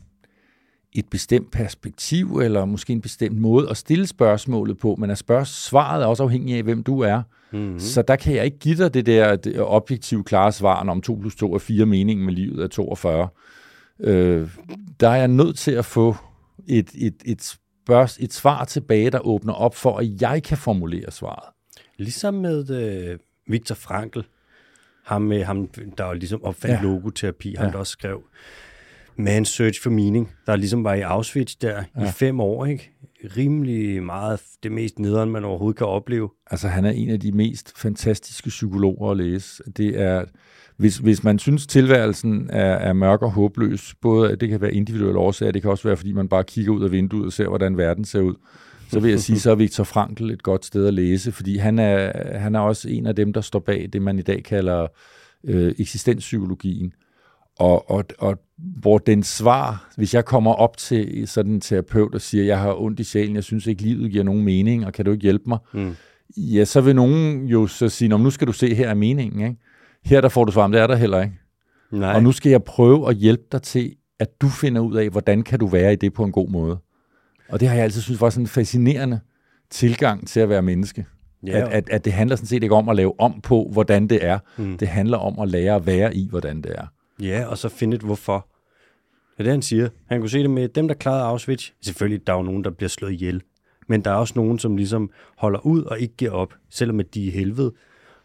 et 0.93 1.05
bestemt 1.11 1.51
perspektiv, 1.51 2.39
eller 2.39 2.65
måske 2.65 2.93
en 2.93 3.01
bestemt 3.01 3.37
måde 3.37 3.69
at 3.69 3.77
stille 3.77 4.07
spørgsmålet 4.07 4.77
på, 4.77 4.95
men 4.99 5.09
at 5.09 5.17
spørge, 5.17 5.45
svaret 5.45 6.03
er 6.03 6.07
også 6.07 6.23
afhængig 6.23 6.55
af, 6.55 6.63
hvem 6.63 6.83
du 6.83 6.99
er. 6.99 7.21
Mm-hmm. 7.51 7.79
Så 7.79 8.01
der 8.01 8.15
kan 8.15 8.35
jeg 8.35 8.45
ikke 8.45 8.59
give 8.59 8.77
dig 8.77 8.93
det 8.93 9.05
der 9.05 9.35
det 9.35 9.55
objektive 9.59 10.23
klare 10.23 10.51
svar, 10.51 10.89
om 10.89 11.01
2 11.01 11.15
plus 11.15 11.35
2 11.35 11.53
er 11.53 11.59
4, 11.59 11.85
meningen 11.85 12.25
med 12.25 12.33
livet 12.33 12.63
er 12.63 12.67
42. 12.67 13.27
Øh, 14.03 14.49
der 14.99 15.09
er 15.09 15.15
jeg 15.15 15.27
nødt 15.27 15.57
til 15.57 15.71
at 15.71 15.85
få 15.85 16.15
et, 16.67 16.89
et, 16.95 17.15
et, 17.25 17.41
spørgs, 17.41 18.17
et 18.21 18.33
svar 18.33 18.65
tilbage, 18.65 19.09
der 19.09 19.19
åbner 19.19 19.53
op 19.53 19.75
for, 19.75 19.97
at 19.97 20.21
jeg 20.21 20.43
kan 20.43 20.57
formulere 20.57 21.11
svaret. 21.11 21.53
Ligesom 21.97 22.33
med 22.33 22.69
øh, 22.69 23.19
Victor 23.47 23.75
Frankl, 23.75 24.19
ham, 25.05 25.21
med, 25.21 25.43
ham, 25.43 25.67
der 25.97 26.03
var 26.03 26.13
ligesom 26.13 26.43
opfandt 26.43 26.75
ja. 26.75 26.81
logoterapi, 26.81 27.55
han 27.57 27.65
ja. 27.65 27.71
der 27.71 27.77
også 27.77 27.91
skrev 27.91 28.23
Man 29.15 29.45
Search 29.45 29.81
for 29.81 29.89
Meaning, 29.89 30.31
der 30.45 30.55
ligesom 30.55 30.83
var 30.83 30.93
i 30.93 31.01
Auschwitz 31.01 31.55
der 31.55 31.83
ja. 31.97 32.07
i 32.07 32.11
fem 32.11 32.39
år, 32.39 32.65
ikke? 32.65 32.91
rimelig 33.37 34.03
meget 34.03 34.41
det 34.63 34.71
mest 34.71 34.99
nederen, 34.99 35.31
man 35.31 35.43
overhovedet 35.43 35.77
kan 35.77 35.87
opleve. 35.87 36.29
Altså, 36.51 36.67
han 36.67 36.85
er 36.85 36.91
en 36.91 37.09
af 37.09 37.19
de 37.19 37.31
mest 37.31 37.77
fantastiske 37.77 38.49
psykologer 38.49 39.11
at 39.11 39.17
læse. 39.17 39.63
Det 39.77 40.01
er, 40.01 40.25
hvis, 40.77 40.97
hvis 40.97 41.23
man 41.23 41.39
synes, 41.39 41.67
tilværelsen 41.67 42.49
er, 42.49 42.73
er 42.73 42.93
mørk 42.93 43.21
og 43.21 43.31
håbløs, 43.31 43.95
både 44.01 44.35
det 44.35 44.49
kan 44.49 44.61
være 44.61 44.73
individuelle 44.73 45.19
årsager, 45.19 45.51
det 45.51 45.61
kan 45.61 45.71
også 45.71 45.87
være, 45.87 45.97
fordi 45.97 46.13
man 46.13 46.27
bare 46.27 46.43
kigger 46.43 46.71
ud 46.73 46.83
af 46.83 46.91
vinduet 46.91 47.25
og 47.25 47.33
ser, 47.33 47.47
hvordan 47.47 47.77
verden 47.77 48.05
ser 48.05 48.21
ud, 48.21 48.35
så 48.91 48.99
vil 48.99 49.09
jeg 49.09 49.19
sige, 49.19 49.39
så 49.39 49.51
er 49.51 49.55
Viktor 49.55 49.83
Frankl 49.83 50.29
et 50.29 50.43
godt 50.43 50.65
sted 50.65 50.87
at 50.87 50.93
læse, 50.93 51.31
fordi 51.31 51.57
han 51.57 51.79
er, 51.79 52.11
han 52.37 52.55
er 52.55 52.59
også 52.59 52.89
en 52.89 53.05
af 53.05 53.15
dem, 53.15 53.33
der 53.33 53.41
står 53.41 53.59
bag 53.59 53.89
det, 53.93 54.01
man 54.01 54.19
i 54.19 54.21
dag 54.21 54.43
kalder 54.43 54.87
øh, 55.43 55.73
eksistenspsykologien. 55.79 56.93
Og, 57.59 57.91
og, 57.91 58.03
og 58.19 58.37
hvor 58.57 58.97
den 58.97 59.23
svar, 59.23 59.91
hvis 59.97 60.13
jeg 60.13 60.25
kommer 60.25 60.53
op 60.53 60.77
til 60.77 61.27
sådan 61.27 61.51
en 61.51 61.61
terapeut 61.61 62.15
og 62.15 62.21
siger, 62.21 62.43
jeg 62.43 62.59
har 62.59 62.81
ondt 62.81 62.99
i 62.99 63.03
sjælen, 63.03 63.35
jeg 63.35 63.43
synes 63.43 63.67
ikke, 63.67 63.81
livet 63.81 64.11
giver 64.11 64.23
nogen 64.23 64.43
mening, 64.43 64.85
og 64.85 64.93
kan 64.93 65.05
du 65.05 65.11
ikke 65.11 65.23
hjælpe 65.23 65.43
mig? 65.47 65.57
Mm. 65.73 65.95
Ja, 66.37 66.65
så 66.65 66.81
vil 66.81 66.95
nogen 66.95 67.45
jo 67.45 67.67
så 67.67 67.89
sige, 67.89 68.09
nu 68.09 68.29
skal 68.29 68.47
du 68.47 68.53
se, 68.53 68.75
her 68.75 68.89
er 68.89 68.93
meningen. 68.93 69.41
Ikke? 69.41 69.59
Her 70.03 70.21
der 70.21 70.29
får 70.29 70.45
du 70.45 70.51
svar, 70.51 70.67
det 70.67 70.81
er 70.81 70.87
der 70.87 70.95
heller 70.95 71.21
ikke. 71.21 71.35
Nej. 71.91 72.13
Og 72.13 72.23
nu 72.23 72.31
skal 72.31 72.49
jeg 72.49 72.63
prøve 72.63 73.09
at 73.09 73.15
hjælpe 73.15 73.43
dig 73.51 73.61
til, 73.61 73.95
at 74.19 74.41
du 74.41 74.47
finder 74.49 74.81
ud 74.81 74.95
af, 74.95 75.09
hvordan 75.09 75.41
kan 75.41 75.59
du 75.59 75.67
være 75.67 75.93
i 75.93 75.95
det 75.95 76.13
på 76.13 76.23
en 76.23 76.31
god 76.31 76.49
måde. 76.49 76.77
Og 77.49 77.59
det 77.59 77.67
har 77.67 77.75
jeg 77.75 77.83
altid 77.83 78.01
synes 78.01 78.21
var 78.21 78.29
sådan 78.29 78.43
en 78.43 78.47
fascinerende 78.47 79.19
tilgang 79.69 80.27
til 80.27 80.39
at 80.39 80.49
være 80.49 80.61
menneske. 80.61 81.05
Ja. 81.47 81.59
At, 81.59 81.67
at, 81.67 81.89
at 81.89 82.05
det 82.05 82.13
handler 82.13 82.35
sådan 82.35 82.47
set 82.47 82.63
ikke 82.63 82.75
om 82.75 82.89
at 82.89 82.95
lave 82.95 83.19
om 83.19 83.41
på, 83.41 83.69
hvordan 83.73 84.07
det 84.07 84.25
er. 84.25 84.39
Mm. 84.57 84.77
Det 84.77 84.87
handler 84.87 85.17
om 85.17 85.39
at 85.39 85.49
lære 85.49 85.75
at 85.75 85.85
være 85.85 86.15
i, 86.15 86.27
hvordan 86.29 86.61
det 86.61 86.71
er. 86.75 86.85
Ja, 87.21 87.45
og 87.45 87.57
så 87.57 87.69
finde 87.69 87.95
et 87.95 88.01
hvorfor. 88.01 88.47
Det 89.31 89.39
er 89.39 89.43
det, 89.43 89.51
han 89.51 89.61
siger. 89.61 89.89
Han 90.05 90.19
kunne 90.19 90.29
se 90.29 90.39
det 90.39 90.49
med 90.49 90.67
dem, 90.69 90.87
der 90.87 90.95
klarede 90.95 91.23
Auschwitz. 91.23 91.69
Selvfølgelig, 91.81 92.27
der 92.27 92.33
er 92.33 92.37
jo 92.37 92.43
nogen, 92.43 92.63
der 92.63 92.69
bliver 92.69 92.89
slået 92.89 93.11
ihjel. 93.11 93.41
Men 93.87 94.01
der 94.01 94.11
er 94.11 94.15
også 94.15 94.33
nogen, 94.35 94.59
som 94.59 94.77
ligesom 94.77 95.11
holder 95.37 95.65
ud 95.65 95.83
og 95.83 95.99
ikke 95.99 96.13
giver 96.17 96.31
op, 96.31 96.53
selvom 96.69 96.99
at 96.99 97.13
de 97.13 97.27
er 97.27 97.31
helvede. 97.31 97.73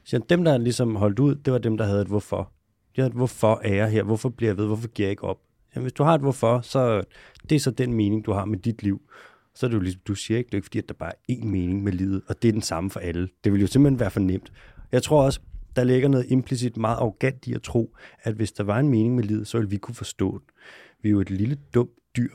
Så 0.06 0.18
dem, 0.28 0.44
der 0.44 0.58
ligesom 0.58 0.96
holdt 0.96 1.18
ud, 1.18 1.34
det 1.34 1.52
var 1.52 1.58
dem, 1.58 1.76
der 1.76 1.84
havde 1.84 2.02
et 2.02 2.08
hvorfor. 2.08 2.52
De 2.96 3.00
havde 3.00 3.08
et 3.08 3.16
hvorfor 3.16 3.60
er 3.64 3.74
jeg 3.74 3.90
her, 3.90 4.02
hvorfor 4.02 4.28
bliver 4.28 4.50
jeg 4.50 4.56
ved, 4.56 4.66
hvorfor 4.66 4.88
giver 4.88 5.06
jeg 5.06 5.10
ikke 5.10 5.24
op? 5.24 5.38
Jamen, 5.74 5.84
hvis 5.84 5.92
du 5.92 6.02
har 6.02 6.14
et 6.14 6.20
hvorfor, 6.20 6.60
så 6.60 7.02
det 7.50 7.56
er 7.56 7.60
så 7.60 7.70
den 7.70 7.92
mening, 7.92 8.24
du 8.26 8.32
har 8.32 8.44
med 8.44 8.58
dit 8.58 8.82
liv. 8.82 9.00
Så 9.54 9.66
er 9.66 9.70
det 9.70 9.76
jo 9.76 9.80
ligesom, 9.80 10.00
du 10.06 10.14
siger 10.14 10.38
ikke, 10.38 10.48
det 10.48 10.54
er 10.54 10.58
ikke 10.58 10.66
fordi, 10.66 10.78
at 10.78 10.88
der 10.88 10.94
bare 10.94 11.12
er 11.28 11.32
én 11.32 11.46
mening 11.46 11.82
med 11.82 11.92
livet, 11.92 12.22
og 12.26 12.42
det 12.42 12.48
er 12.48 12.52
den 12.52 12.62
samme 12.62 12.90
for 12.90 13.00
alle. 13.00 13.28
Det 13.44 13.52
vil 13.52 13.60
jo 13.60 13.66
simpelthen 13.66 14.00
være 14.00 14.10
for 14.10 14.20
nemt. 14.20 14.52
Jeg 14.92 15.02
tror 15.02 15.24
også, 15.24 15.40
der 15.76 15.84
ligger 15.84 16.08
noget 16.08 16.26
implicit 16.28 16.76
meget 16.76 16.96
arrogant 16.96 17.46
i 17.46 17.54
at 17.54 17.62
tro, 17.62 17.96
at 18.22 18.34
hvis 18.34 18.52
der 18.52 18.64
var 18.64 18.78
en 18.78 18.88
mening 18.88 19.14
med 19.14 19.24
livet, 19.24 19.46
så 19.46 19.58
ville 19.58 19.70
vi 19.70 19.76
kunne 19.76 19.94
forstå 19.94 20.38
den. 20.38 20.46
Vi 21.02 21.08
er 21.08 21.10
jo 21.10 21.20
et 21.20 21.30
lille 21.30 21.58
dumt 21.74 21.90
dyr 22.16 22.30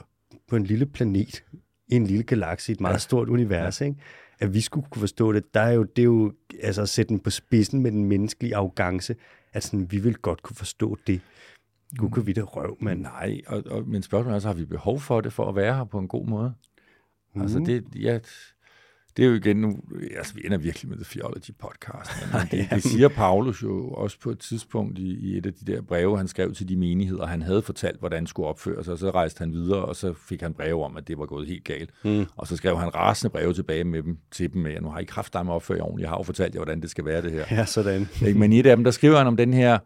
på 0.50 0.56
en 0.56 0.64
lille 0.64 0.86
planet, 0.86 1.44
i 1.88 1.96
en 1.96 2.08
lille 2.08 2.24
galakse, 2.24 2.72
i 2.72 2.74
et 2.74 2.82
meget 2.82 2.94
ja. 2.94 3.00
stort 3.00 3.30
univers, 3.30 3.82
ja. 3.82 3.86
ikke? 3.86 4.00
At 4.42 4.54
vi 4.54 4.62
skulle 4.62 4.88
kunne 4.90 5.00
forstå 5.00 5.32
det, 5.32 5.54
der 5.54 5.62
er 5.62 5.72
jo, 5.72 5.84
det 5.84 6.02
er 6.02 6.06
jo 6.06 6.34
altså 6.62 6.82
at 6.82 6.90
sætte 6.90 7.10
den 7.10 7.20
på 7.20 7.30
spidsen 7.30 7.82
med 7.82 7.92
den 7.92 8.06
menneskelige 8.06 8.56
arrogance, 8.56 9.16
at 9.54 9.64
sådan, 9.64 9.92
vi 9.92 9.98
vil 9.98 10.16
godt 10.16 10.44
kunne 10.44 10.56
forstå 10.56 10.98
det. 11.08 11.22
Gud 11.98 12.10
kan 12.10 12.28
vi 12.28 12.34
det 12.34 12.56
røv, 12.56 12.78
men 12.80 12.98
nej. 12.98 13.42
Og, 13.48 13.64
og, 13.66 13.88
men 13.88 14.02
spørgsmålet 14.02 14.36
er 14.36 14.40
så, 14.40 14.48
har 14.48 14.56
vi 14.56 14.66
behov 14.66 15.00
for 15.00 15.22
det, 15.22 15.34
for 15.34 15.50
at 15.50 15.56
være 15.56 15.76
her 15.76 15.84
på 15.84 16.00
en 16.00 16.08
god 16.08 16.26
måde? 16.26 16.54
Mm. 17.36 17.42
Altså 17.42 17.60
det, 17.60 17.86
ja, 17.96 18.20
det 19.18 19.26
er 19.26 19.30
jo 19.30 19.36
igen 19.36 19.58
nu, 19.58 19.78
altså 20.18 20.34
vi 20.34 20.42
ender 20.46 20.58
virkelig 20.58 20.90
med 20.90 20.98
The 20.98 21.06
Theology 21.10 21.52
podcast, 21.60 22.12
men 22.34 22.48
det, 22.52 22.70
det 22.70 22.84
siger 22.84 23.08
Paulus 23.08 23.64
jo 23.64 23.90
også 23.90 24.20
på 24.20 24.30
et 24.30 24.40
tidspunkt 24.40 25.00
i, 25.00 25.20
i 25.20 25.38
et 25.38 25.46
af 25.46 25.54
de 25.54 25.72
der 25.72 25.82
breve, 25.82 26.18
han 26.18 26.28
skrev 26.28 26.54
til 26.54 26.70
de 26.70 26.76
menigheder, 26.76 27.26
han 27.26 27.42
havde 27.42 27.62
fortalt, 27.62 28.00
hvordan 28.00 28.18
han 28.18 28.28
skulle 28.28 28.50
opføre 28.50 28.84
sig, 28.84 28.94
og 28.94 29.00
så 29.00 29.10
rejste 29.10 29.40
han 29.40 29.54
videre, 29.54 29.86
og 29.86 29.96
så 29.96 30.14
fik 30.14 30.42
han 30.42 30.54
breve 30.54 30.86
om, 30.86 30.98
at 30.98 31.08
det 31.08 31.18
var 31.18 31.26
gået 31.26 31.48
helt 31.48 31.64
galt. 31.64 31.90
Mm. 32.04 32.26
Og 32.36 32.48
så 32.48 32.56
skrev 32.56 32.78
han 32.78 32.96
rasende 32.96 33.32
breve 33.32 33.54
tilbage 33.54 33.84
med 33.84 34.04
dem, 34.04 34.18
til 34.32 34.54
dem, 34.54 34.62
med, 34.62 34.82
nu 34.82 34.90
har 34.90 35.00
I 35.00 35.04
kraft 35.04 35.34
dig 35.34 35.46
med 35.46 35.54
at 35.54 35.56
opføre 35.56 35.78
jer 35.78 35.84
ordentligt, 35.84 36.04
jeg 36.04 36.10
har 36.10 36.18
jo 36.18 36.24
fortalt 36.24 36.56
jer, 36.56 36.60
hvordan 36.60 36.82
det 36.82 36.90
skal 36.90 37.06
være 37.06 37.22
det 37.22 37.32
her. 37.32 37.46
Ja, 37.52 37.66
sådan. 37.66 38.08
Men 38.40 38.54
i 38.54 38.60
et 38.60 38.66
af 38.66 38.78
dem, 38.78 38.84
der 38.84 38.92
skriver 38.92 39.18
han 39.18 39.28
om 39.28 39.38
den 39.38 39.54
her, 39.54 39.78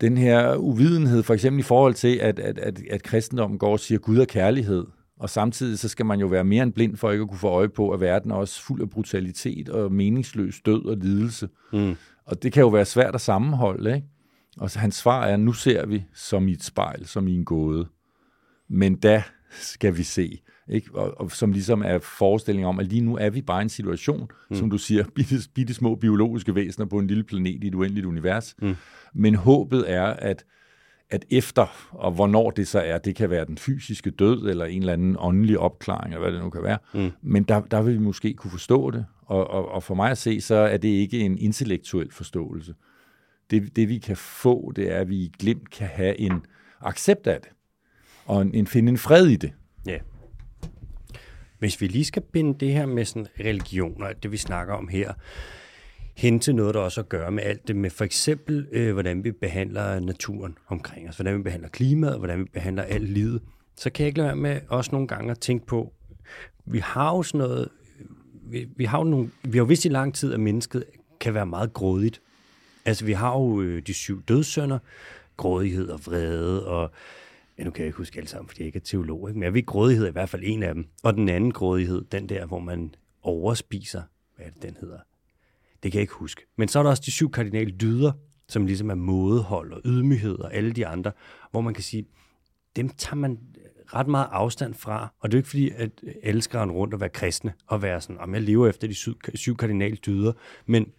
den 0.00 0.16
her 0.16 0.56
uvidenhed, 0.56 1.22
for 1.22 1.34
eksempel 1.34 1.60
i 1.60 1.62
forhold 1.62 1.94
til, 1.94 2.16
at, 2.16 2.38
at, 2.38 2.58
at, 2.58 2.80
at 2.90 3.02
kristendommen 3.02 3.58
går 3.58 3.72
og 3.72 3.80
siger, 3.80 3.98
Gud 3.98 4.18
er 4.18 4.24
kærlighed, 4.24 4.84
og 5.20 5.30
samtidig 5.30 5.78
så 5.78 5.88
skal 5.88 6.06
man 6.06 6.20
jo 6.20 6.26
være 6.26 6.44
mere 6.44 6.62
end 6.62 6.72
blind 6.72 6.96
for 6.96 7.10
ikke 7.10 7.22
at 7.22 7.28
kunne 7.28 7.38
få 7.38 7.48
øje 7.48 7.68
på, 7.68 7.90
at 7.90 8.00
verden 8.00 8.30
er 8.30 8.34
også 8.34 8.62
fuld 8.62 8.82
af 8.82 8.90
brutalitet 8.90 9.68
og 9.68 9.92
meningsløs 9.92 10.60
død 10.60 10.84
og 10.84 10.96
lidelse. 10.96 11.48
Mm. 11.72 11.96
Og 12.26 12.42
det 12.42 12.52
kan 12.52 12.60
jo 12.60 12.68
være 12.68 12.84
svært 12.84 13.14
at 13.14 13.20
sammenholde, 13.20 13.94
ikke? 13.94 14.06
Og 14.58 14.70
så 14.70 14.78
hans 14.78 14.94
svar 14.94 15.26
er, 15.26 15.36
nu 15.36 15.52
ser 15.52 15.86
vi 15.86 16.04
som 16.14 16.48
i 16.48 16.52
et 16.52 16.62
spejl, 16.62 17.06
som 17.06 17.28
i 17.28 17.34
en 17.34 17.44
gåde. 17.44 17.88
Men 18.68 18.96
da 18.96 19.22
skal 19.50 19.96
vi 19.96 20.02
se. 20.02 20.40
Ikke? 20.68 20.94
Og, 20.94 21.20
og 21.20 21.30
som 21.30 21.52
ligesom 21.52 21.82
er 21.82 21.98
forestilling 21.98 22.66
om, 22.66 22.78
at 22.78 22.86
lige 22.86 23.00
nu 23.00 23.16
er 23.16 23.30
vi 23.30 23.42
bare 23.42 23.60
i 23.60 23.62
en 23.62 23.68
situation, 23.68 24.28
mm. 24.50 24.56
som 24.56 24.70
du 24.70 24.78
siger, 24.78 25.04
bitte, 25.14 25.36
bitte 25.54 25.74
små 25.74 25.94
biologiske 25.94 26.54
væsener 26.54 26.86
på 26.86 26.98
en 26.98 27.06
lille 27.06 27.24
planet 27.24 27.64
i 27.64 27.66
et 27.66 27.74
uendeligt 27.74 28.06
univers. 28.06 28.54
Mm. 28.62 28.74
Men 29.14 29.34
håbet 29.34 29.92
er, 29.92 30.04
at 30.04 30.44
at 31.10 31.24
efter, 31.30 31.88
og 31.90 32.12
hvornår 32.12 32.50
det 32.50 32.68
så 32.68 32.80
er, 32.80 32.98
det 32.98 33.16
kan 33.16 33.30
være 33.30 33.44
den 33.44 33.58
fysiske 33.58 34.10
død, 34.10 34.48
eller 34.48 34.64
en 34.64 34.82
eller 34.82 34.92
anden 34.92 35.16
åndelig 35.18 35.58
opklaring, 35.58 36.14
eller 36.14 36.22
hvad 36.22 36.32
det 36.32 36.42
nu 36.42 36.50
kan 36.50 36.62
være, 36.62 36.78
mm. 36.94 37.10
men 37.22 37.42
der, 37.42 37.60
der 37.60 37.82
vil 37.82 37.94
vi 37.94 37.98
måske 37.98 38.34
kunne 38.34 38.50
forstå 38.50 38.90
det, 38.90 39.06
og, 39.26 39.50
og, 39.50 39.68
og 39.68 39.82
for 39.82 39.94
mig 39.94 40.10
at 40.10 40.18
se, 40.18 40.40
så 40.40 40.54
er 40.54 40.76
det 40.76 40.88
ikke 40.88 41.20
en 41.20 41.38
intellektuel 41.38 42.12
forståelse. 42.12 42.74
Det, 43.50 43.76
det 43.76 43.88
vi 43.88 43.98
kan 43.98 44.16
få, 44.16 44.72
det 44.76 44.92
er, 44.92 45.00
at 45.00 45.08
vi 45.08 45.16
i 45.16 45.32
glimt 45.38 45.70
kan 45.70 45.86
have 45.86 46.20
en 46.20 46.44
accept 46.80 47.26
af 47.26 47.40
det, 47.40 47.50
og 48.24 48.42
en, 48.42 48.54
en, 48.54 48.66
finde 48.66 48.90
en 48.90 48.98
fred 48.98 49.26
i 49.26 49.36
det. 49.36 49.52
Ja. 49.86 49.98
Hvis 51.58 51.80
vi 51.80 51.86
lige 51.86 52.04
skal 52.04 52.22
binde 52.32 52.58
det 52.58 52.72
her 52.72 52.86
med 52.86 53.04
sådan 53.04 53.26
religion, 53.40 54.02
og 54.02 54.22
det 54.22 54.32
vi 54.32 54.36
snakker 54.36 54.74
om 54.74 54.88
her, 54.88 55.12
hen 56.16 56.40
til 56.40 56.54
noget, 56.54 56.74
der 56.74 56.80
også 56.80 57.00
har 57.00 57.04
at 57.04 57.08
gøre 57.08 57.30
med 57.30 57.42
alt 57.42 57.68
det 57.68 57.76
med 57.76 57.90
for 57.90 58.04
eksempel, 58.04 58.66
øh, 58.72 58.92
hvordan 58.92 59.24
vi 59.24 59.32
behandler 59.32 60.00
naturen 60.00 60.58
omkring 60.68 61.08
os, 61.08 61.16
hvordan 61.16 61.38
vi 61.38 61.42
behandler 61.42 61.68
klimaet, 61.68 62.18
hvordan 62.18 62.38
vi 62.38 62.44
behandler 62.44 62.82
alt 62.82 63.08
livet, 63.08 63.42
så 63.76 63.90
kan 63.90 64.02
jeg 64.02 64.08
ikke 64.08 64.18
lade 64.18 64.26
være 64.26 64.36
med 64.36 64.60
også 64.68 64.92
nogle 64.92 65.08
gange 65.08 65.30
at 65.30 65.38
tænke 65.38 65.66
på, 65.66 65.92
vi 66.64 66.78
har 66.78 67.16
jo 67.16 67.22
sådan 67.22 67.38
noget, 67.38 67.68
vi, 68.42 68.68
vi 68.76 68.84
har 68.84 68.98
jo 68.98 69.04
nogle, 69.04 69.30
vi 69.42 69.58
har 69.58 69.64
jo 69.64 69.64
vidst 69.64 69.84
i 69.84 69.88
lang 69.88 70.14
tid, 70.14 70.32
at 70.32 70.40
mennesket 70.40 70.84
kan 71.20 71.34
være 71.34 71.46
meget 71.46 71.72
grådigt. 71.72 72.22
Altså 72.84 73.04
vi 73.04 73.12
har 73.12 73.32
jo 73.32 73.60
øh, 73.60 73.82
de 73.86 73.94
syv 73.94 74.22
dødsønder, 74.22 74.78
grådighed 75.36 75.88
og 75.88 76.00
vrede 76.06 76.66
og 76.66 76.90
ja, 77.58 77.64
nu 77.64 77.70
kan 77.70 77.80
jeg 77.80 77.86
ikke 77.86 77.98
huske 77.98 78.18
alle 78.18 78.28
sammen, 78.28 78.48
fordi 78.48 78.60
jeg 78.60 78.66
ikke 78.66 78.76
er 78.76 78.84
teolog, 78.84 79.28
ikke? 79.28 79.38
men 79.38 79.44
jeg 79.44 79.54
ved, 79.54 79.66
grådighed 79.66 80.04
er 80.04 80.08
i 80.08 80.12
hvert 80.12 80.28
fald 80.28 80.42
en 80.44 80.62
af 80.62 80.74
dem. 80.74 80.86
Og 81.02 81.14
den 81.14 81.28
anden 81.28 81.52
grådighed, 81.52 82.04
den 82.12 82.28
der, 82.28 82.46
hvor 82.46 82.58
man 82.58 82.94
overspiser, 83.22 84.02
hvad 84.36 84.46
er 84.46 84.50
det, 84.50 84.62
den 84.62 84.76
hedder? 84.80 84.98
Det 85.82 85.92
kan 85.92 85.98
jeg 85.98 86.02
ikke 86.02 86.14
huske. 86.14 86.42
Men 86.56 86.68
så 86.68 86.78
er 86.78 86.82
der 86.82 86.90
også 86.90 87.02
de 87.06 87.10
syv 87.10 87.30
kardinale 87.30 87.70
dyder, 87.70 88.12
som 88.48 88.66
ligesom 88.66 88.90
er 88.90 88.94
mådehold 88.94 89.72
og 89.72 89.80
ydmyghed 89.84 90.38
og 90.38 90.54
alle 90.54 90.72
de 90.72 90.86
andre, 90.86 91.12
hvor 91.50 91.60
man 91.60 91.74
kan 91.74 91.82
sige, 91.82 92.06
dem 92.76 92.88
tager 92.88 93.16
man 93.16 93.38
ret 93.86 94.06
meget 94.06 94.28
afstand 94.30 94.74
fra. 94.74 95.12
Og 95.20 95.30
det 95.30 95.34
er 95.34 95.38
jo 95.38 95.40
ikke 95.40 95.48
fordi, 95.48 95.70
at 95.70 95.90
elsker 96.22 96.62
en 96.62 96.70
rundt 96.70 96.94
at 96.94 97.00
være 97.00 97.08
kristne 97.08 97.52
og 97.66 97.82
være 97.82 98.00
sådan, 98.00 98.18
om 98.18 98.34
jeg 98.34 98.42
lever 98.42 98.68
efter 98.68 98.88
de 98.88 98.94
syv, 98.94 99.14
syv 99.34 99.56
kardinale 99.56 99.96
dyder, 99.96 100.32
men 100.66 100.92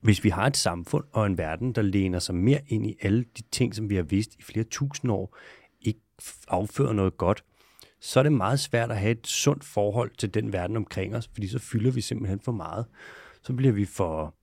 hvis 0.00 0.24
vi 0.24 0.28
har 0.28 0.46
et 0.46 0.56
samfund 0.56 1.04
og 1.12 1.26
en 1.26 1.38
verden, 1.38 1.72
der 1.72 1.82
læner 1.82 2.18
sig 2.18 2.34
mere 2.34 2.60
ind 2.68 2.86
i 2.86 2.96
alle 3.02 3.24
de 3.38 3.42
ting, 3.50 3.74
som 3.74 3.90
vi 3.90 3.96
har 3.96 4.02
vidst 4.02 4.34
i 4.34 4.42
flere 4.42 4.64
tusind 4.64 5.12
år, 5.12 5.36
ikke 5.80 6.00
affører 6.48 6.92
noget 6.92 7.16
godt, 7.16 7.44
så 8.00 8.18
er 8.18 8.22
det 8.22 8.32
meget 8.32 8.60
svært 8.60 8.90
at 8.90 8.98
have 8.98 9.10
et 9.10 9.26
sundt 9.26 9.64
forhold 9.64 10.10
til 10.18 10.34
den 10.34 10.52
verden 10.52 10.76
omkring 10.76 11.16
os, 11.16 11.30
fordi 11.32 11.48
så 11.48 11.58
fylder 11.58 11.90
vi 11.90 12.00
simpelthen 12.00 12.40
for 12.40 12.52
meget 12.52 12.86
så 13.42 13.52
bliver 13.52 13.72
vi 13.72 13.84
for, 13.84 14.34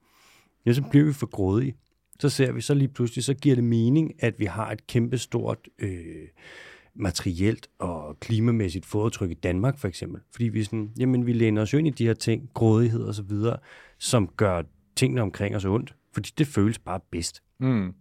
ja, 0.66 0.74
så 0.74 0.84
bliver 0.92 1.06
vi 1.06 1.14
for 1.14 1.28
grådige. 1.28 1.76
Så 2.20 2.30
ser 2.30 2.52
vi 2.52 2.62
så 2.62 2.74
lige 2.74 2.88
pludselig, 2.88 3.24
så 3.24 3.34
giver 3.34 3.56
det 3.56 3.64
mening, 3.64 4.24
at 4.24 4.40
vi 4.40 4.46
har 4.46 4.72
et 4.72 4.88
kæmpestort 4.88 5.60
øh, 5.80 6.28
materielt 6.96 7.68
og 7.80 8.20
klimamæssigt 8.20 8.86
fodtryk 8.86 9.32
i 9.32 9.34
Danmark 9.34 9.78
for 9.78 9.88
eksempel. 9.88 10.22
Fordi 10.32 10.46
vi, 10.46 10.64
sådan, 10.64 10.92
jamen, 11.00 11.26
vi 11.26 11.34
læner 11.34 11.62
os 11.62 11.74
ind 11.74 11.88
i 11.88 11.92
de 11.92 12.06
her 12.06 12.14
ting, 12.14 12.50
grådighed 12.54 13.02
og 13.04 13.16
så 13.16 13.24
videre, 13.24 13.58
som 13.98 14.28
gør 14.28 14.62
tingene 14.96 15.22
omkring 15.22 15.56
os 15.56 15.66
ondt. 15.66 15.96
Fordi 16.14 16.32
det 16.38 16.48
føles 16.48 16.80
bare 16.80 17.00
bedst. 17.12 17.44
Mm. 17.60 17.94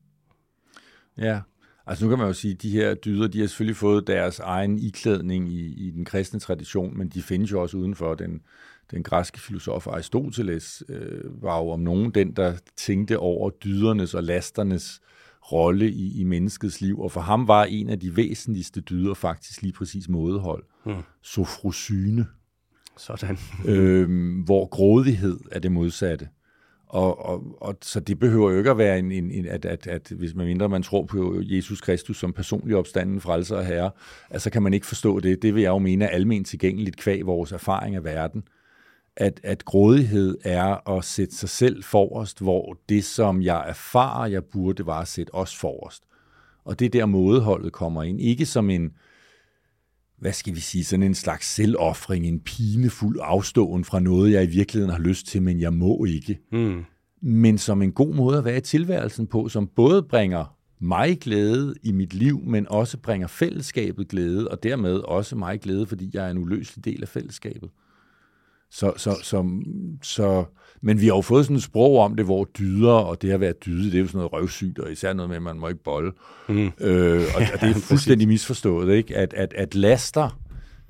Ja, 1.19 1.41
Altså 1.87 2.05
nu 2.05 2.09
kan 2.09 2.19
man 2.19 2.27
jo 2.27 2.33
sige, 2.33 2.55
at 2.55 2.63
de 2.63 2.71
her 2.71 2.95
dyder, 2.95 3.29
de 3.29 3.41
har 3.41 3.47
selvfølgelig 3.47 3.77
fået 3.77 4.07
deres 4.07 4.39
egen 4.39 4.79
iklædning 4.79 5.49
i, 5.49 5.87
i 5.87 5.91
den 5.91 6.05
kristne 6.05 6.41
tradition, 6.41 6.99
men 6.99 7.09
de 7.09 7.23
findes 7.23 7.53
jo 7.53 7.63
også 7.63 7.77
udenfor. 7.77 8.15
Den, 8.15 8.41
den 8.91 9.03
græske 9.03 9.41
filosof 9.41 9.87
Aristoteles 9.87 10.83
øh, 10.89 11.43
var 11.43 11.59
jo 11.59 11.69
om 11.69 11.81
nogen 11.81 12.11
den, 12.11 12.33
der 12.33 12.57
tænkte 12.77 13.19
over 13.19 13.51
dydernes 13.51 14.15
og 14.15 14.25
lasternes 14.25 15.01
rolle 15.53 15.91
i, 15.91 16.21
i 16.21 16.25
menneskets 16.25 16.81
liv, 16.81 17.01
og 17.01 17.13
for 17.13 17.21
ham 17.21 17.49
var 17.49 17.65
en 17.65 17.89
af 17.89 18.01
de 18.01 18.17
væsentligste 18.17 18.81
dyder 18.81 19.15
faktisk 19.15 19.63
lige 19.63 19.73
præcis 19.73 20.09
mådehold. 20.09 20.65
Hmm. 20.85 21.03
Sofrosyne. 21.23 22.27
Sådan. 22.97 23.39
øh, 23.69 24.09
hvor 24.45 24.67
grådighed 24.67 25.39
er 25.53 25.59
det 25.59 25.73
modsatte. 25.73 26.29
Og, 26.89 27.27
og, 27.27 27.57
og 27.61 27.79
så 27.83 28.01
det 28.01 28.19
behøver 28.19 28.51
jo 28.51 28.59
ikke 28.59 28.71
at 28.71 28.79
være 28.79 28.99
en, 28.99 29.13
en, 29.13 29.31
en 29.31 29.47
at, 29.47 29.65
at, 29.65 29.87
at 29.87 30.13
hvis 30.17 30.35
man 30.35 30.47
mindre 30.47 30.69
man 30.69 30.83
tror 30.83 31.05
på 31.05 31.41
Jesus 31.43 31.81
Kristus 31.81 32.19
som 32.19 32.33
personlig 32.33 32.77
opstanden, 32.77 33.21
frelser 33.21 33.57
og 33.57 33.67
herre, 33.67 33.91
altså 34.31 34.51
kan 34.51 34.63
man 34.63 34.75
ikke 34.75 34.87
forstå 34.87 35.21
det. 35.21 35.43
Det 35.43 35.55
vil 35.55 35.63
jeg 35.63 35.69
jo 35.69 35.79
mene 35.79 36.05
er 36.05 36.09
almindeligt 36.09 36.49
tilgængeligt 36.49 36.97
kvæg 36.97 37.27
vores 37.27 37.53
erfaring 37.53 37.97
af 37.97 38.05
verden. 38.05 38.43
At, 39.17 39.41
at 39.43 39.65
grådighed 39.65 40.39
er 40.45 40.89
at 40.91 41.05
sætte 41.05 41.35
sig 41.35 41.49
selv 41.49 41.85
forrest, 41.85 42.41
hvor 42.41 42.79
det, 42.89 43.05
som 43.05 43.43
jeg 43.43 43.65
erfarer, 43.69 44.27
jeg 44.27 44.45
burde, 44.45 44.87
var 44.87 45.01
at 45.01 45.09
sætte 45.09 45.35
os 45.35 45.57
forrest. 45.57 46.03
Og 46.65 46.79
det 46.79 46.85
er 46.85 46.91
der 46.91 47.07
mådeholdet 47.07 47.73
kommer 47.73 48.03
ind. 48.03 48.21
Ikke 48.21 48.47
som 48.47 48.71
en, 48.71 48.93
hvad 50.19 50.33
skal 50.33 50.55
vi 50.55 50.61
sige, 50.61 50.85
sådan 50.85 51.03
en 51.03 51.15
slags 51.15 51.55
selvoffring, 51.55 52.27
en 52.27 52.41
pinefuld 52.41 53.19
afståen 53.23 53.85
fra 53.85 54.01
noget, 54.01 54.33
jeg 54.33 54.45
i 54.45 54.51
virkeligheden 54.51 54.95
har 54.95 55.01
lyst 55.01 55.27
til, 55.27 55.43
men 55.43 55.61
jeg 55.61 55.73
må 55.73 56.05
ikke. 56.05 56.39
Mm. 56.53 56.85
Men 57.23 57.59
som 57.59 57.83
en 57.83 57.93
god 57.93 58.15
måde 58.15 58.39
at 58.39 58.45
være 58.45 58.57
i 58.57 58.61
tilværelsen 58.61 59.27
på, 59.27 59.49
som 59.49 59.67
både 59.67 60.03
bringer 60.03 60.57
mig 60.79 61.19
glæde 61.21 61.75
i 61.83 61.93
mit 61.93 62.15
liv, 62.15 62.41
men 62.45 62.67
også 62.71 62.99
bringer 62.99 63.27
fællesskabet 63.27 64.09
glæde, 64.09 64.49
og 64.49 64.63
dermed 64.63 64.95
også 64.95 65.37
mig 65.37 65.61
glæde, 65.61 65.87
fordi 65.87 66.11
jeg 66.15 66.27
er 66.27 66.31
en 66.31 66.39
uløselig 66.39 66.85
del 66.85 67.03
af 67.03 67.09
fællesskabet. 67.09 67.71
Så, 68.71 68.93
så, 68.97 69.17
så, 69.23 69.63
så, 70.03 70.45
men 70.83 71.01
vi 71.01 71.07
har 71.07 71.15
jo 71.15 71.21
fået 71.21 71.45
sådan 71.45 71.57
et 71.57 71.63
sprog 71.63 71.99
om 71.99 72.17
det, 72.17 72.25
hvor 72.25 72.49
dyder, 72.59 72.93
og 72.93 73.23
det 73.23 73.31
at 73.31 73.41
være 73.41 73.53
dyde, 73.53 73.91
det 73.91 73.95
er 73.95 74.01
jo 74.01 74.07
sådan 74.07 74.19
noget 74.19 74.33
røvsygt, 74.33 74.79
og 74.79 74.93
især 74.93 75.13
noget 75.13 75.29
med, 75.29 75.37
at 75.37 75.43
man 75.43 75.59
må 75.59 75.69
ikke 75.69 75.83
bolle. 75.83 76.13
Mm. 76.49 76.73
Øh, 76.81 77.23
og, 77.35 77.43
og 77.55 77.61
det 77.61 77.71
er 77.71 77.81
fuldstændig 77.81 78.29
misforstået, 78.29 78.95
ikke? 78.95 79.17
At, 79.17 79.35
at, 79.35 79.53
at 79.57 79.75
laster, 79.75 80.41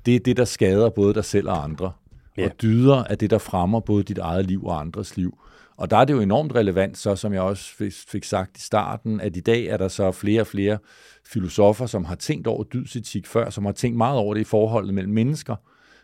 det 0.05 0.15
er 0.15 0.19
det, 0.19 0.37
der 0.37 0.45
skader 0.45 0.89
både 0.89 1.13
dig 1.13 1.25
selv 1.25 1.49
og 1.49 1.63
andre. 1.63 1.91
Ja. 2.37 2.45
Og 2.45 2.61
dyder 2.61 3.03
er 3.09 3.15
det, 3.15 3.29
der 3.29 3.37
fremmer 3.37 3.79
både 3.79 4.03
dit 4.03 4.17
eget 4.17 4.45
liv 4.45 4.65
og 4.65 4.79
andres 4.79 5.17
liv. 5.17 5.37
Og 5.77 5.91
der 5.91 5.97
er 5.97 6.05
det 6.05 6.13
jo 6.13 6.19
enormt 6.19 6.55
relevant, 6.55 6.97
så 6.97 7.15
som 7.15 7.33
jeg 7.33 7.41
også 7.41 7.73
fik 8.07 8.23
sagt 8.23 8.57
i 8.57 8.61
starten, 8.61 9.21
at 9.21 9.37
i 9.37 9.39
dag 9.39 9.65
er 9.65 9.77
der 9.77 9.87
så 9.87 10.11
flere 10.11 10.41
og 10.41 10.47
flere 10.47 10.77
filosofer, 11.25 11.85
som 11.85 12.05
har 12.05 12.15
tænkt 12.15 12.47
over 12.47 12.63
dydsetik 12.63 13.27
før, 13.27 13.49
som 13.49 13.65
har 13.65 13.71
tænkt 13.71 13.97
meget 13.97 14.17
over 14.17 14.33
det 14.33 14.41
i 14.41 14.43
forholdet 14.43 14.93
mellem 14.93 15.13
mennesker, 15.13 15.55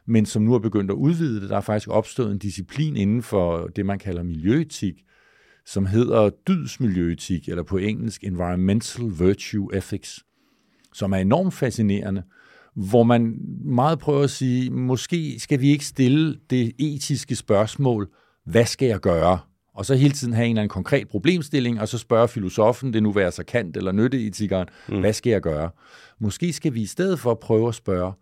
men 0.08 0.26
som 0.26 0.42
nu 0.42 0.54
er 0.54 0.60
begyndt 0.60 0.92
at 0.92 0.96
udvide 0.96 1.42
det. 1.42 1.50
Der 1.50 1.58
er 1.58 1.62
faktisk 1.62 1.90
opstået 1.90 2.32
en 2.32 2.38
disciplin 2.38 2.98
inden 2.98 3.24
for 3.24 3.68
det, 3.68 3.86
man 3.86 4.00
kalder 4.00 4.24
miljøetik, 4.24 4.94
som 5.66 5.86
hedder 5.86 6.30
dydsmiljøetik, 6.30 7.50
eller 7.50 7.64
på 7.64 7.78
engelsk 7.78 8.24
Environmental 8.24 9.06
Virtue 9.20 9.78
Ethics, 9.78 10.24
som 10.94 11.14
er 11.14 11.18
enormt 11.18 11.54
fascinerende, 11.54 12.24
hvor 12.76 13.04
man 13.04 13.36
meget 13.66 14.00
prøver 14.00 14.24
at 14.24 14.30
sige, 14.30 14.72
måske 14.72 15.40
skal 15.40 15.62
vi 15.62 15.70
ikke 15.70 15.86
stille 15.86 16.40
det 16.50 16.74
etiske 16.80 17.36
spørgsmål, 17.36 18.10
hvad 18.46 18.66
skal 18.66 18.88
jeg 18.88 19.00
gøre? 19.00 19.40
Og 19.76 19.86
så 19.86 19.96
hele 19.96 20.14
tiden 20.14 20.34
have 20.34 20.46
en 20.46 20.52
eller 20.52 20.62
anden 20.62 20.70
konkret 20.70 21.08
problemstilling, 21.08 21.82
og 21.82 21.88
så 21.88 21.98
spørge 21.98 22.28
filosofen, 22.28 22.94
det 22.94 23.04
nu 23.04 23.12
være 23.12 23.32
så 23.32 23.44
kant 23.44 23.78
eller 23.78 23.92
nytteetikeren, 23.92 24.68
mm. 24.90 25.00
hvad 25.00 25.14
skal 25.14 25.30
jeg 25.30 25.42
gøre? 25.42 25.70
Måske 26.20 26.54
skal 26.54 26.74
vi 26.74 26.82
i 26.82 26.86
stedet 26.86 27.20
for 27.20 27.34
prøve 27.34 27.68
at 27.68 27.76
spørge, 27.76 28.14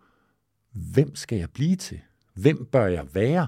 hvem 0.74 1.14
skal 1.14 1.38
jeg 1.38 1.48
blive 1.54 1.76
til? 1.76 1.98
Hvem 2.34 2.68
bør 2.72 2.86
jeg 2.86 3.04
være? 3.12 3.46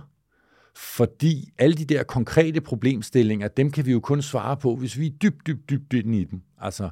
Fordi 0.77 1.49
alle 1.59 1.77
de 1.77 1.85
der 1.85 2.03
konkrete 2.03 2.61
problemstillinger, 2.61 3.49
dem 3.49 3.71
kan 3.71 3.87
vi 3.87 3.93
jo 3.93 4.01
kun 4.01 4.23
svare 4.23 4.57
på, 4.57 4.77
hvis 4.77 4.99
vi 4.99 5.07
er 5.07 5.11
dybt, 5.11 5.47
dybt, 5.47 5.71
dybt 5.71 5.93
dybt 5.93 6.15
i 6.15 6.25
dem. 6.25 6.41
Altså, 6.61 6.89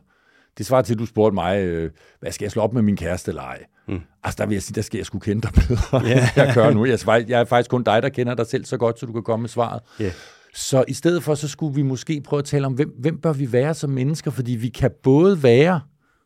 det 0.58 0.66
svarer 0.66 0.82
til, 0.82 0.94
at 0.94 0.98
du 0.98 1.06
spurgte 1.06 1.34
mig, 1.34 1.64
øh, 1.64 1.90
hvad 2.20 2.32
skal 2.32 2.44
jeg 2.44 2.52
slå 2.52 2.62
op 2.62 2.72
med 2.72 2.82
min 2.82 2.96
kæreste 2.96 3.30
eller 3.30 3.42
ej? 3.42 3.64
Mm. 3.88 4.00
Altså, 4.24 4.36
der 4.38 4.46
vil 4.46 4.54
jeg 4.54 4.62
sige, 4.62 4.74
der 4.74 4.82
skal 4.82 4.98
jeg 4.98 5.06
skulle 5.06 5.22
kende 5.22 5.42
dig 5.42 5.52
bedre, 5.52 6.02
yeah. 6.06 6.28
jeg 6.36 6.52
gør 6.54 6.70
nu. 6.70 6.84
Jeg, 6.84 6.98
jeg 7.28 7.40
er 7.40 7.44
faktisk 7.44 7.70
kun 7.70 7.82
dig, 7.82 8.02
der 8.02 8.08
kender 8.08 8.34
dig 8.34 8.46
selv 8.46 8.64
så 8.64 8.76
godt, 8.76 8.98
så 8.98 9.06
du 9.06 9.12
kan 9.12 9.22
komme 9.22 9.42
med 9.42 9.48
svaret. 9.48 9.80
Yeah. 10.00 10.12
Så 10.54 10.84
i 10.88 10.92
stedet 10.92 11.22
for, 11.22 11.34
så 11.34 11.48
skulle 11.48 11.74
vi 11.74 11.82
måske 11.82 12.20
prøve 12.20 12.38
at 12.38 12.44
tale 12.44 12.66
om, 12.66 12.72
hvem, 12.72 12.94
hvem 12.98 13.20
bør 13.20 13.32
vi 13.32 13.52
være 13.52 13.74
som 13.74 13.90
mennesker? 13.90 14.30
Fordi 14.30 14.52
vi 14.52 14.68
kan 14.68 14.90
både 15.02 15.42
være 15.42 15.80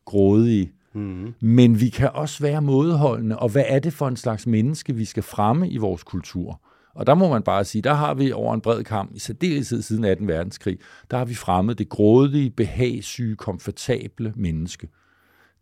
grådige, 0.04 0.72
Mm. 0.96 1.34
Men 1.40 1.80
vi 1.80 1.88
kan 1.88 2.10
også 2.14 2.42
være 2.42 2.62
modholdende, 2.62 3.38
og 3.38 3.48
hvad 3.48 3.64
er 3.66 3.78
det 3.78 3.92
for 3.92 4.08
en 4.08 4.16
slags 4.16 4.46
menneske, 4.46 4.94
vi 4.94 5.04
skal 5.04 5.22
fremme 5.22 5.70
i 5.70 5.76
vores 5.76 6.02
kultur? 6.02 6.60
Og 6.94 7.06
der 7.06 7.14
må 7.14 7.28
man 7.28 7.42
bare 7.42 7.64
sige, 7.64 7.82
der 7.82 7.94
har 7.94 8.14
vi 8.14 8.32
over 8.32 8.54
en 8.54 8.60
bred 8.60 8.84
kamp, 8.84 9.14
i 9.14 9.18
særdeleshed 9.18 9.82
siden 9.82 10.04
18. 10.04 10.28
verdenskrig, 10.28 10.78
der 11.10 11.16
har 11.16 11.24
vi 11.24 11.34
fremmet 11.34 11.78
det 11.78 11.88
grådige, 11.88 12.50
behagsyge, 12.50 13.36
komfortable 13.36 14.32
menneske. 14.36 14.88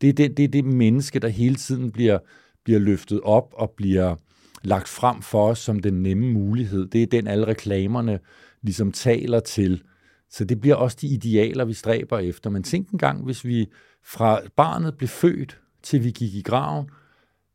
Det 0.01 0.09
er 0.09 0.13
det, 0.13 0.37
det, 0.37 0.45
er 0.45 0.49
det 0.49 0.65
menneske, 0.65 1.19
der 1.19 1.29
hele 1.29 1.55
tiden 1.55 1.91
bliver, 1.91 2.19
bliver 2.65 2.81
løftet 2.81 3.21
op 3.21 3.55
og 3.57 3.71
bliver 3.77 4.15
lagt 4.63 4.89
frem 4.89 5.23
for 5.23 5.49
os 5.49 5.59
som 5.59 5.81
den 5.81 6.03
nemme 6.03 6.33
mulighed. 6.33 6.87
Det 6.87 7.03
er 7.03 7.07
den, 7.07 7.27
alle 7.27 7.47
reklamerne 7.47 8.19
ligesom 8.63 8.93
taler 8.93 9.41
til. 9.41 9.83
Så 10.31 10.45
det 10.45 10.61
bliver 10.61 10.77
også 10.77 10.97
de 11.01 11.07
idealer, 11.07 11.65
vi 11.65 11.73
stræber 11.73 12.19
efter. 12.19 12.51
Men 12.51 12.63
tænk 12.63 12.91
en 12.91 12.99
gang, 12.99 13.25
hvis 13.25 13.45
vi 13.45 13.67
fra 14.07 14.41
barnet 14.57 14.97
blev 14.97 15.09
født, 15.09 15.61
til 15.83 16.05
vi 16.05 16.11
gik 16.11 16.35
i 16.35 16.43
graven, 16.43 16.87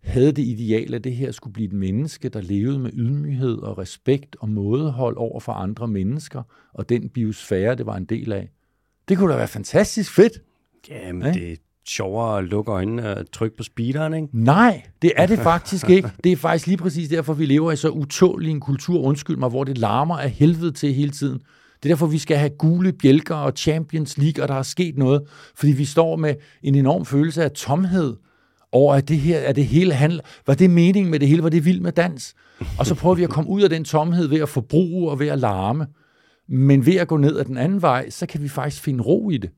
havde 0.04 0.32
det 0.32 0.44
ideal, 0.44 0.94
at 0.94 1.04
det 1.04 1.16
her 1.16 1.32
skulle 1.32 1.54
blive 1.54 1.68
et 1.68 1.74
menneske, 1.74 2.30
der 2.30 2.42
levede 2.42 2.80
med 2.80 2.92
ydmyghed 2.94 3.58
og 3.58 3.78
respekt 3.78 4.36
og 4.40 4.50
mådehold 4.50 5.18
over 5.18 5.40
for 5.40 5.52
andre 5.52 5.88
mennesker, 5.88 6.44
og 6.74 6.90
den 6.90 7.10
biosfære, 7.10 7.76
det 7.76 7.86
var 7.86 7.96
en 7.96 8.06
del 8.06 8.32
af. 8.32 8.52
Det 9.10 9.18
kunne 9.18 9.32
da 9.32 9.38
være 9.38 9.48
fantastisk 9.48 10.16
fedt. 10.16 10.34
Jamen, 10.90 11.22
ja? 11.22 11.32
det 11.32 11.52
er 11.52 11.56
sjovere 11.88 12.38
at 12.38 12.44
lukke 12.44 12.72
øjnene 12.72 13.18
og 13.18 13.32
trykke 13.32 13.58
på 13.58 13.64
speederen, 13.64 14.14
ikke? 14.14 14.28
Nej, 14.32 14.84
det 15.02 15.12
er 15.16 15.26
det 15.26 15.40
faktisk 15.40 15.90
ikke. 15.90 16.10
Det 16.24 16.32
er 16.32 16.36
faktisk 16.36 16.68
lige 16.68 16.78
præcis 16.78 17.10
derfor, 17.10 17.34
vi 17.34 17.46
lever 17.46 17.72
i 17.72 17.76
så 17.76 17.90
utålig 17.90 18.52
en 18.52 18.60
kultur, 18.60 19.02
undskyld 19.02 19.38
mig, 19.38 19.50
hvor 19.50 19.64
det 19.64 19.78
larmer 19.78 20.18
af 20.18 20.30
helvede 20.30 20.72
til 20.72 20.94
hele 20.94 21.12
tiden. 21.12 21.42
Det 21.84 21.90
er 21.90 21.94
derfor, 21.94 22.08
vi 22.08 22.18
skal 22.18 22.38
have 22.38 22.50
gule 22.50 22.94
bjælker 22.94 23.36
og 23.36 23.54
Champions 23.56 24.18
League, 24.18 24.44
og 24.44 24.48
der 24.48 24.56
er 24.56 24.64
sket 24.64 24.98
noget, 24.98 25.22
fordi 25.56 25.72
vi 25.72 25.86
står 25.86 26.16
med 26.16 26.36
en 26.64 26.76
enorm 26.76 27.06
følelse 27.06 27.44
af 27.44 27.52
tomhed 27.52 28.16
over, 28.72 28.96
at 28.96 29.10
det 29.10 29.18
her, 29.18 29.40
at 29.40 29.56
det 29.56 29.66
hele 29.66 29.94
handler, 29.94 30.24
var 30.48 30.54
det 30.54 30.70
meningen 30.70 31.12
med 31.12 31.20
det 31.20 31.28
hele, 31.28 31.44
var 31.44 31.50
det 31.50 31.66
vildt 31.66 31.82
med 31.82 31.92
dans? 31.92 32.36
Og 32.80 32.86
så 32.86 32.96
prøver 32.96 33.16
vi 33.16 33.24
at 33.24 33.30
komme 33.30 33.50
ud 33.50 33.62
af 33.62 33.70
den 33.70 33.84
tomhed 33.84 34.28
ved 34.28 34.40
at 34.40 34.50
forbruge 34.50 35.12
og 35.12 35.20
ved 35.20 35.28
at 35.28 35.40
larme. 35.40 35.88
Men 36.48 36.86
ved 36.86 36.96
at 36.96 37.08
gå 37.08 37.18
ned 37.18 37.38
ad 37.38 37.46
den 37.46 37.58
anden 37.58 37.82
vej, 37.82 38.10
så 38.10 38.26
kan 38.26 38.44
vi 38.44 38.48
faktisk 38.48 38.82
finde 38.82 39.04
ro 39.04 39.30
i 39.30 39.38
det. 39.38 39.50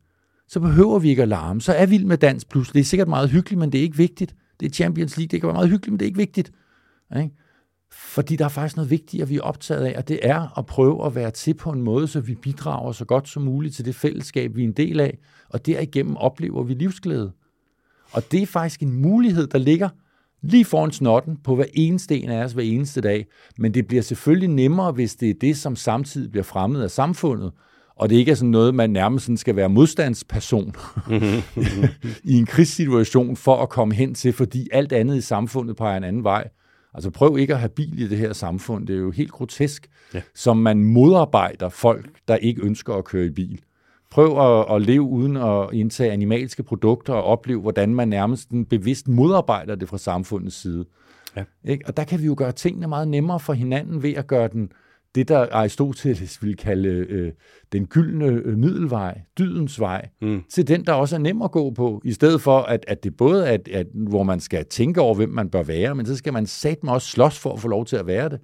Så 0.48 0.60
behøver 0.60 1.00
vi 1.00 1.10
ikke 1.10 1.22
at 1.22 1.28
larme. 1.28 1.62
Så 1.62 1.74
er 1.74 1.86
vild 1.86 2.06
med 2.06 2.18
dans 2.18 2.46
pludselig. 2.46 2.74
Det 2.74 2.80
er 2.80 2.86
sikkert 2.86 3.08
meget 3.08 3.30
hyggeligt, 3.30 3.60
men 3.60 3.72
det 3.72 3.78
er 3.78 3.82
ikke 3.82 3.98
vigtigt. 3.98 4.36
Det 4.60 4.66
er 4.66 4.70
Champions 4.70 5.18
League, 5.18 5.28
det 5.28 5.42
kan 5.42 5.48
være 5.48 5.56
meget 5.56 5.70
hyggeligt, 5.70 5.92
men 5.92 6.00
det 6.00 6.06
er 6.06 6.08
ikke 6.08 6.18
vigtigt. 6.18 6.52
Ikke? 7.18 7.36
Fordi 7.92 8.36
der 8.36 8.46
er 8.46 8.50
faktisk 8.50 8.76
noget 8.76 8.90
vigtigt, 8.90 9.24
at 9.24 9.30
vi 9.30 9.38
er 9.38 9.42
optaget 9.42 9.86
af, 9.86 9.94
og 9.98 10.08
det 10.08 10.20
er 10.22 10.58
at 10.60 10.66
prøve 10.66 11.06
at 11.06 11.16
være 11.16 11.32
til 11.32 11.54
på 11.54 11.70
en 11.70 11.82
måde, 11.82 12.08
så 12.08 12.20
vi 12.20 12.36
bidrager 12.36 12.92
så 12.92 13.06
godt 13.06 13.30
som 13.30 13.44
muligt 13.44 13.76
til 13.76 13.86
det 13.86 13.96
fællesskab, 13.96 14.56
vi 14.56 14.64
er 14.64 14.68
en 14.68 14.74
del 14.74 15.00
af, 15.00 15.18
og 15.50 15.66
derigennem 15.66 16.18
oplever 16.18 16.64
vi 16.64 16.74
livsglæde. 16.74 17.32
Og 18.12 18.32
det 18.32 18.42
er 18.42 18.46
faktisk 18.46 18.82
en 18.82 19.02
mulighed, 19.02 19.48
der 19.48 19.58
ligger 19.58 19.90
lige 20.42 20.66
foran 20.66 20.92
snotten 20.92 21.38
på 21.44 21.56
hver 21.56 21.66
eneste 21.74 22.22
en 22.22 22.30
af 22.30 22.44
os 22.44 22.52
hver 22.52 22.64
eneste 22.64 23.02
dag. 23.02 23.26
Men 23.58 23.74
det 23.74 23.88
bliver 23.88 24.04
selvfølgelig 24.04 24.50
nemmere, 24.50 24.92
hvis 24.92 25.16
det 25.16 25.30
er 25.30 25.34
det, 25.42 25.58
som 25.58 25.76
samtidig 25.76 26.32
bliver 26.32 26.44
fremmet 26.44 26.84
af 26.84 26.92
samfundet, 26.92 27.52
og 27.96 28.10
det 28.10 28.16
ikke 28.16 28.32
er 28.32 28.36
sådan 28.36 28.50
noget, 28.50 28.76
man 28.76 28.90
nærmest 28.90 29.26
sådan 29.26 29.38
skal 29.38 29.56
være 29.56 29.70
modstandsperson 29.70 30.76
i 32.32 32.38
en 32.38 32.46
krigssituation 32.46 33.36
for 33.36 33.56
at 33.64 33.70
komme 33.70 33.94
hen 33.94 34.16
til, 34.16 34.34
fordi 34.34 34.68
alt 34.72 34.94
andet 34.94 35.18
i 35.18 35.22
samfundet 35.22 35.76
peger 35.76 35.98
en 35.98 36.04
anden 36.04 36.24
vej. 36.24 36.50
Altså 36.94 37.10
prøv 37.10 37.38
ikke 37.40 37.54
at 37.54 37.60
have 37.60 37.70
bil 37.70 38.02
i 38.02 38.08
det 38.08 38.18
her 38.18 38.34
samfund. 38.34 38.88
Det 38.88 38.96
er 38.96 39.00
jo 39.00 39.12
helt 39.12 39.32
grotesk, 39.32 39.88
ja. 40.14 40.22
som 40.36 40.58
man 40.58 40.84
modarbejder 40.84 41.70
folk, 41.70 42.10
der 42.28 42.36
ikke 42.36 42.62
ønsker 42.62 42.94
at 42.94 43.06
køre 43.06 43.26
i 43.26 43.30
bil. 43.30 43.62
Prøv 44.10 44.40
at, 44.40 44.76
at 44.76 44.82
leve 44.82 45.02
uden 45.02 45.38
at 45.38 45.74
indtage 45.74 46.12
animalske 46.12 46.64
produkter 46.64 47.14
og 47.14 47.24
opleve, 47.24 47.62
hvordan 47.62 47.96
man 47.96 48.08
nærmest 48.08 48.50
bevidst 48.70 49.08
modarbejder 49.08 49.76
det 49.76 49.90
fra 49.90 49.98
samfundets 49.98 50.62
side. 50.62 50.86
Ja. 51.36 51.44
Ikke? 51.64 51.88
Og 51.88 51.98
der 51.98 52.04
kan 52.04 52.20
vi 52.20 52.26
jo 52.26 52.36
gøre 52.38 52.52
tingene 52.52 52.88
meget 52.88 53.08
nemmere 53.08 53.40
for 53.40 53.54
hinanden 53.54 54.04
ved 54.04 54.14
at 54.14 54.28
gøre 54.28 54.48
den 54.48 54.72
det, 55.16 55.28
der 55.28 55.48
Aristoteles 55.52 56.42
ville 56.42 56.56
kalde 56.56 56.90
øh, 56.90 57.32
den 57.72 57.88
gyldne 57.88 58.26
øh, 58.26 58.58
middelvej, 58.58 59.22
dydens 59.38 59.80
vej, 59.80 60.10
mm. 60.22 60.44
til 60.50 60.68
den, 60.68 60.86
der 60.86 60.94
også 60.94 61.16
er 61.16 61.20
nem 61.20 61.42
at 61.42 61.52
gå 61.52 61.72
på, 61.72 62.02
i 62.06 62.12
stedet 62.12 62.42
for, 62.42 62.60
at, 62.60 62.86
at 62.88 63.04
det 63.04 63.18
både 63.18 63.48
er, 63.48 63.54
at, 63.54 63.68
at, 63.68 63.88
hvor 63.94 64.24
man 64.24 64.40
skal 64.40 64.66
tænke 64.66 65.02
over, 65.02 65.16
hvem 65.16 65.30
man 65.30 65.50
bør 65.50 65.64
være, 65.64 65.96
men 65.96 66.06
så 66.06 66.16
skal 66.16 66.34
man 66.34 66.46
satme 66.46 66.92
også 66.92 67.08
slås 67.08 67.40
for 67.40 67.54
at 67.54 67.60
få 67.60 67.68
lov 67.68 67.86
til 67.86 67.96
at 67.96 68.08
være 68.08 68.30
det. 68.30 68.40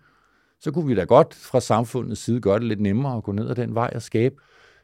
Så 0.60 0.72
kunne 0.72 0.88
vi 0.88 0.96
da 0.96 1.04
godt 1.04 1.34
fra 1.34 1.60
samfundets 1.60 2.24
side 2.24 2.42
gøre 2.42 2.60
det 2.60 2.68
lidt 2.68 2.82
nemmere 2.82 3.18
at 3.18 3.24
gå 3.24 3.32
ned 3.32 3.50
ad 3.50 3.56
den 3.56 3.76
vej 3.76 3.92
og 3.96 4.02
skabe 4.02 4.36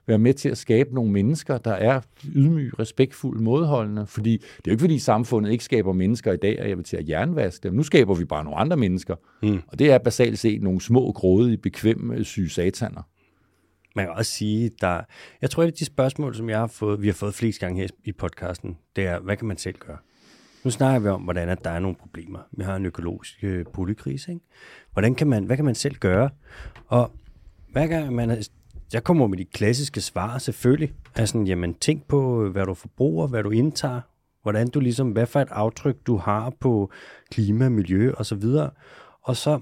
være 0.08 0.18
med 0.18 0.34
til 0.34 0.50
at 0.50 0.58
skabe 0.58 0.96
nogle 0.96 1.12
mennesker, 1.12 1.58
der 1.58 1.72
er 1.72 2.02
ydmyge, 2.36 2.72
respektfulde, 2.80 3.44
modholdende. 3.44 4.08
Fordi 4.08 4.32
det 4.38 4.44
er 4.44 4.62
jo 4.68 4.72
ikke, 4.72 4.82
fordi 4.82 5.00
samfundet 5.00 5.52
ikke 5.52 5.64
skaber 5.64 5.94
mennesker 5.94 6.34
i 6.34 6.38
dag, 6.38 6.62
og 6.62 6.70
jeg 6.70 6.78
vil 6.78 6.86
til 6.86 6.98
at 6.98 7.10
jernvaske 7.10 7.64
dem. 7.64 7.74
Nu 7.74 7.84
skaber 7.84 8.14
vi 8.14 8.26
bare 8.26 8.44
nogle 8.44 8.60
andre 8.60 8.78
mennesker. 8.78 9.16
Mm. 9.44 9.62
Og 9.68 9.80
det 9.80 9.92
er 9.92 9.98
basalt 9.98 10.40
set 10.40 10.62
nogle 10.62 10.82
små, 10.82 11.12
grådige, 11.12 11.58
bekvemme, 11.58 12.24
syge 12.24 12.50
sataner. 12.50 13.02
Man 13.96 14.06
kan 14.06 14.14
også 14.14 14.32
sige, 14.32 14.72
der, 14.82 15.02
jeg 15.42 15.50
tror, 15.50 15.64
at 15.64 15.80
de 15.80 15.86
spørgsmål, 15.86 16.36
som 16.36 16.50
jeg 16.50 16.60
har 16.60 16.68
fået, 16.68 17.02
vi 17.02 17.08
har 17.08 17.14
fået 17.14 17.34
flest 17.34 17.60
gange 17.60 17.82
her 17.82 17.88
i 18.04 18.12
podcasten, 18.12 18.78
det 18.96 19.06
er, 19.06 19.20
hvad 19.20 19.38
kan 19.38 19.48
man 19.48 19.58
selv 19.58 19.76
gøre? 19.76 19.98
Nu 20.64 20.70
snakker 20.70 21.00
vi 21.00 21.08
om, 21.08 21.22
hvordan 21.22 21.50
at 21.50 21.64
der 21.64 21.70
er 21.70 21.80
nogle 21.80 21.96
problemer. 21.96 22.40
Vi 22.52 22.64
har 22.64 22.76
en 22.76 22.86
økologisk 22.86 23.44
øh, 23.44 23.66
boligkrise. 23.74 24.32
Ikke? 24.32 24.46
Hvordan 24.94 25.16
kan 25.16 25.28
man, 25.28 25.44
hvad 25.44 25.56
kan 25.56 25.66
man 25.66 25.76
selv 25.76 25.96
gøre? 25.96 26.30
Og 26.88 27.12
hver 27.72 27.88
gang 27.88 28.14
man, 28.14 28.44
jeg 28.94 29.04
kommer 29.04 29.28
med 29.28 29.38
de 29.38 29.46
klassiske 29.46 30.02
svar 30.02 30.38
selvfølgelig. 30.38 30.94
Altså, 31.16 31.44
jamen, 31.48 31.74
tænk 31.74 32.08
på, 32.08 32.50
hvad 32.50 32.66
du 32.66 32.74
forbruger, 32.74 33.28
hvad 33.28 33.44
du 33.44 33.50
indtager, 33.50 34.02
hvordan 34.42 34.68
du 34.68 34.80
ligesom, 34.80 35.12
hvad 35.12 35.26
for 35.26 35.40
et 35.40 35.48
aftryk 35.52 35.96
du 36.08 36.18
har 36.18 36.54
på 36.60 36.92
klima, 37.32 37.70
miljø 37.70 38.14
og 38.18 38.26
så 38.26 38.36
videre. 38.36 38.70
Og 39.22 39.36
så 39.36 39.60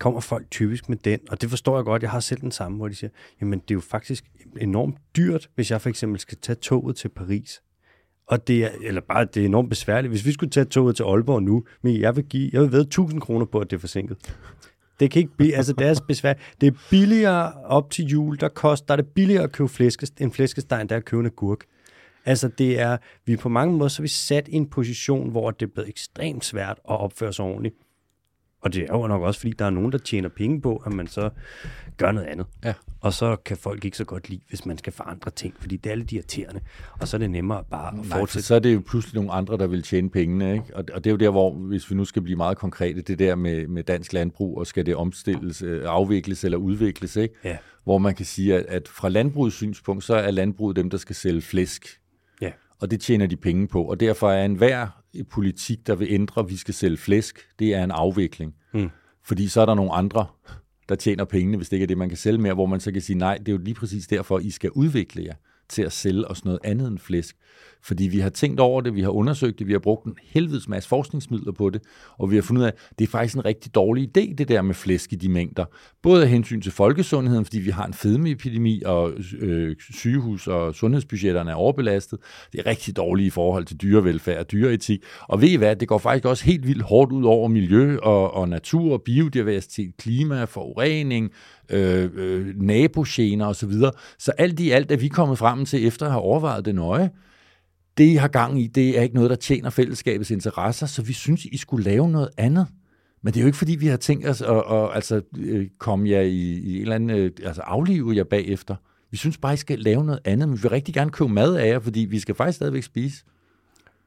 kommer 0.00 0.20
folk 0.20 0.50
typisk 0.50 0.88
med 0.88 0.96
den, 0.96 1.20
og 1.30 1.40
det 1.40 1.50
forstår 1.50 1.76
jeg 1.76 1.84
godt, 1.84 2.02
jeg 2.02 2.10
har 2.10 2.20
selv 2.20 2.40
den 2.40 2.50
samme, 2.50 2.76
hvor 2.76 2.88
de 2.88 2.94
siger, 2.94 3.10
jamen 3.40 3.58
det 3.58 3.70
er 3.70 3.74
jo 3.74 3.80
faktisk 3.80 4.24
enormt 4.60 4.96
dyrt, 5.16 5.50
hvis 5.54 5.70
jeg 5.70 5.80
for 5.80 5.88
eksempel 5.88 6.20
skal 6.20 6.38
tage 6.38 6.56
toget 6.56 6.96
til 6.96 7.08
Paris. 7.08 7.62
Og 8.26 8.48
det 8.48 8.64
er, 8.64 8.70
eller 8.82 9.00
bare, 9.00 9.24
det 9.24 9.42
er 9.42 9.46
enormt 9.46 9.70
besværligt. 9.70 10.10
Hvis 10.10 10.26
vi 10.26 10.32
skulle 10.32 10.50
tage 10.50 10.64
toget 10.64 10.96
til 10.96 11.02
Aalborg 11.02 11.42
nu, 11.42 11.64
men 11.82 12.00
jeg 12.00 12.16
vil 12.16 12.24
give, 12.24 12.50
jeg 12.52 12.62
vil 12.62 12.72
ved 12.72 12.80
1000 12.80 13.20
kroner 13.20 13.46
på, 13.46 13.58
at 13.58 13.70
det 13.70 13.76
er 13.76 13.80
forsinket. 13.80 14.16
Det 15.00 15.10
kan 15.10 15.20
ikke 15.20 15.36
blive, 15.36 15.54
altså 15.54 15.72
deres 15.72 16.00
er. 16.00 16.34
Altså 16.34 16.56
det 16.60 16.66
er 16.66 16.78
billigere 16.90 17.52
op 17.52 17.90
til 17.90 18.04
jul, 18.04 18.40
der 18.40 18.48
koster, 18.48 18.86
der 18.86 18.92
er 18.92 18.96
det 18.96 19.06
billigere 19.14 19.42
at 19.42 19.52
købe 19.52 19.68
flæskest, 19.68 20.20
en 20.20 20.32
flæskesteg, 20.32 20.88
der 20.88 20.94
er 20.94 20.98
at 20.98 21.04
købe 21.04 21.20
en 21.20 21.26
agurk. 21.26 21.64
Altså 22.24 22.48
det 22.48 22.80
er, 22.80 22.96
vi 23.26 23.32
er 23.32 23.36
på 23.36 23.48
mange 23.48 23.76
måder, 23.76 23.88
så 23.88 24.00
er 24.00 24.02
vi 24.02 24.08
sat 24.08 24.48
i 24.48 24.54
en 24.56 24.66
position, 24.66 25.30
hvor 25.30 25.50
det 25.50 25.66
er 25.66 25.70
blevet 25.74 25.88
ekstremt 25.88 26.44
svært 26.44 26.78
at 26.90 27.00
opføre 27.00 27.32
sig 27.32 27.44
ordentligt. 27.44 27.74
Og 28.66 28.72
det 28.74 28.82
er 28.82 28.98
jo 28.98 29.06
nok 29.06 29.22
også, 29.22 29.40
fordi 29.40 29.52
der 29.58 29.64
er 29.64 29.70
nogen, 29.70 29.92
der 29.92 29.98
tjener 29.98 30.28
penge 30.28 30.60
på, 30.60 30.82
at 30.86 30.92
man 30.92 31.06
så 31.06 31.30
gør 31.96 32.12
noget 32.12 32.26
andet. 32.26 32.46
Ja. 32.64 32.74
Og 33.00 33.12
så 33.12 33.36
kan 33.36 33.56
folk 33.56 33.84
ikke 33.84 33.96
så 33.96 34.04
godt 34.04 34.28
lide, 34.28 34.40
hvis 34.48 34.66
man 34.66 34.78
skal 34.78 34.92
forandre 34.92 35.30
ting, 35.30 35.54
fordi 35.58 35.76
det 35.76 35.92
er 35.92 35.96
lidt 35.96 36.12
irriterende. 36.12 36.60
Og 37.00 37.08
så 37.08 37.16
er 37.16 37.18
det 37.18 37.30
nemmere 37.30 37.64
bare 37.70 37.88
at 37.88 37.94
Nej, 37.94 38.18
fortsætte. 38.18 38.46
så 38.46 38.54
er 38.54 38.58
det 38.58 38.74
jo 38.74 38.82
pludselig 38.86 39.14
nogle 39.14 39.32
andre, 39.32 39.56
der 39.58 39.66
vil 39.66 39.82
tjene 39.82 40.10
pengene. 40.10 40.52
Ikke? 40.52 40.64
Og, 40.74 40.84
og 40.92 41.04
det 41.04 41.10
er 41.10 41.12
jo 41.12 41.16
der, 41.16 41.30
hvor, 41.30 41.52
hvis 41.52 41.90
vi 41.90 41.94
nu 41.96 42.04
skal 42.04 42.22
blive 42.22 42.36
meget 42.36 42.58
konkrete, 42.58 43.02
det 43.02 43.18
der 43.18 43.34
med, 43.34 43.66
med 43.66 43.82
dansk 43.82 44.12
landbrug, 44.12 44.58
og 44.58 44.66
skal 44.66 44.86
det 44.86 44.96
omstilles, 44.96 45.62
øh, 45.62 45.82
afvikles 45.86 46.44
eller 46.44 46.58
udvikles, 46.58 47.16
ikke? 47.16 47.34
Ja. 47.44 47.56
hvor 47.84 47.98
man 47.98 48.14
kan 48.14 48.26
sige, 48.26 48.54
at, 48.54 48.66
at 48.66 48.88
fra 48.88 49.08
landbrugets 49.08 49.56
synspunkt, 49.56 50.04
så 50.04 50.14
er 50.14 50.30
landbruget 50.30 50.76
dem, 50.76 50.90
der 50.90 50.98
skal 50.98 51.16
sælge 51.16 51.42
flæsk. 51.42 52.00
Ja. 52.40 52.50
Og 52.80 52.90
det 52.90 53.00
tjener 53.00 53.26
de 53.26 53.36
penge 53.36 53.68
på. 53.68 53.84
Og 53.84 54.00
derfor 54.00 54.30
er 54.30 54.44
enhver 54.44 54.86
politik, 55.24 55.86
der 55.86 55.94
vil 55.94 56.08
ændre, 56.10 56.40
at 56.40 56.50
vi 56.50 56.56
skal 56.56 56.74
sælge 56.74 56.96
flæsk, 56.96 57.38
det 57.58 57.74
er 57.74 57.84
en 57.84 57.90
afvikling. 57.90 58.54
Mm. 58.74 58.90
Fordi 59.24 59.48
så 59.48 59.60
er 59.60 59.66
der 59.66 59.74
nogle 59.74 59.92
andre, 59.92 60.26
der 60.88 60.94
tjener 60.94 61.24
pengene, 61.24 61.56
hvis 61.56 61.68
det 61.68 61.76
ikke 61.76 61.82
er 61.82 61.86
det, 61.86 61.98
man 61.98 62.08
kan 62.08 62.18
sælge 62.18 62.38
mere, 62.38 62.54
hvor 62.54 62.66
man 62.66 62.80
så 62.80 62.92
kan 62.92 63.02
sige, 63.02 63.18
nej, 63.18 63.38
det 63.38 63.48
er 63.48 63.52
jo 63.52 63.58
lige 63.58 63.74
præcis 63.74 64.06
derfor, 64.06 64.38
I 64.38 64.50
skal 64.50 64.70
udvikle 64.70 65.24
jer 65.24 65.34
til 65.68 65.82
at 65.82 65.92
sælge 65.92 66.28
os 66.28 66.44
noget 66.44 66.60
andet 66.64 66.88
end 66.88 66.98
flæsk. 66.98 67.36
Fordi 67.86 68.04
vi 68.04 68.18
har 68.18 68.30
tænkt 68.30 68.60
over 68.60 68.80
det, 68.80 68.94
vi 68.94 69.02
har 69.02 69.10
undersøgt 69.10 69.58
det, 69.58 69.66
vi 69.66 69.72
har 69.72 69.78
brugt 69.78 70.06
en 70.06 70.14
helvedes 70.22 70.68
masse 70.68 70.88
forskningsmidler 70.88 71.52
på 71.52 71.70
det, 71.70 71.82
og 72.18 72.30
vi 72.30 72.34
har 72.34 72.42
fundet 72.42 72.62
ud 72.62 72.66
af, 72.66 72.70
at 72.70 72.98
det 72.98 73.06
er 73.06 73.10
faktisk 73.10 73.36
en 73.36 73.44
rigtig 73.44 73.74
dårlig 73.74 74.04
idé, 74.04 74.34
det 74.34 74.48
der 74.48 74.62
med 74.62 74.74
flæsk 74.74 75.12
i 75.12 75.16
de 75.16 75.28
mængder. 75.28 75.64
Både 76.02 76.22
af 76.22 76.28
hensyn 76.28 76.60
til 76.60 76.72
folkesundheden, 76.72 77.44
fordi 77.44 77.58
vi 77.58 77.70
har 77.70 77.86
en 77.86 77.94
fedmeepidemi, 77.94 78.82
og 78.86 79.12
øh, 79.38 79.76
sygehus 79.92 80.46
og 80.46 80.74
sundhedsbudgetterne 80.74 81.50
er 81.50 81.54
overbelastet. 81.54 82.18
Det 82.52 82.60
er 82.60 82.66
rigtig 82.66 82.96
dårligt 82.96 83.26
i 83.26 83.30
forhold 83.30 83.64
til 83.64 83.76
dyrevelfærd 83.76 84.38
og 84.38 84.52
dyreetik. 84.52 85.00
Og 85.28 85.40
ved 85.40 85.48
I 85.48 85.56
hvad, 85.56 85.76
det 85.76 85.88
går 85.88 85.98
faktisk 85.98 86.24
også 86.24 86.44
helt 86.44 86.66
vildt 86.66 86.82
hårdt 86.82 87.12
ud 87.12 87.24
over 87.24 87.48
miljø 87.48 87.98
og, 87.98 88.34
og 88.34 88.48
natur, 88.48 88.98
biodiversitet, 88.98 89.96
klima, 89.96 90.44
forurening, 90.44 91.30
øh, 91.70 92.10
øh, 92.14 92.46
nabogener 92.56 93.46
osv. 93.46 93.72
Så, 93.72 93.90
så 94.18 94.32
alt 94.38 94.60
i 94.60 94.70
alt 94.70 94.92
er 94.92 94.96
vi 94.96 95.08
kommet 95.08 95.38
frem 95.38 95.64
til, 95.64 95.86
efter 95.86 96.06
at 96.06 96.12
have 96.12 96.22
overvejet 96.22 96.64
det 96.64 96.74
nøje, 96.74 97.10
det, 97.98 98.04
I 98.04 98.14
har 98.14 98.28
gang 98.28 98.60
i, 98.60 98.66
det 98.66 98.98
er 98.98 99.02
ikke 99.02 99.14
noget, 99.14 99.30
der 99.30 99.36
tjener 99.36 99.70
fællesskabets 99.70 100.30
interesser, 100.30 100.86
så 100.86 101.02
vi 101.02 101.12
synes, 101.12 101.44
I 101.44 101.56
skulle 101.56 101.84
lave 101.84 102.10
noget 102.10 102.30
andet. 102.36 102.66
Men 103.22 103.34
det 103.34 103.40
er 103.40 103.42
jo 103.42 103.46
ikke, 103.46 103.58
fordi 103.58 103.76
vi 103.76 103.86
har 103.86 103.96
tænkt 103.96 104.28
os 104.28 104.42
at, 104.42 104.56
at 104.70 104.94
altså, 104.94 105.22
øh, 105.38 105.68
komme 105.78 106.10
jer 106.10 106.20
i, 106.20 106.38
i 106.38 106.76
en 106.76 106.82
eller 106.82 106.94
anden, 106.94 107.10
øh, 107.10 107.30
altså 107.44 107.62
aflive 107.62 108.16
jer 108.16 108.24
bagefter. 108.24 108.76
Vi 109.10 109.16
synes 109.16 109.38
bare, 109.38 109.54
I 109.54 109.56
skal 109.56 109.78
lave 109.78 110.04
noget 110.04 110.20
andet, 110.24 110.48
men 110.48 110.56
vi 110.56 110.62
vil 110.62 110.70
rigtig 110.70 110.94
gerne 110.94 111.10
købe 111.10 111.28
mad 111.28 111.54
af 111.54 111.68
jer, 111.68 111.78
fordi 111.78 112.00
vi 112.00 112.18
skal 112.18 112.34
faktisk 112.34 112.56
stadigvæk 112.56 112.82
spise. 112.82 113.24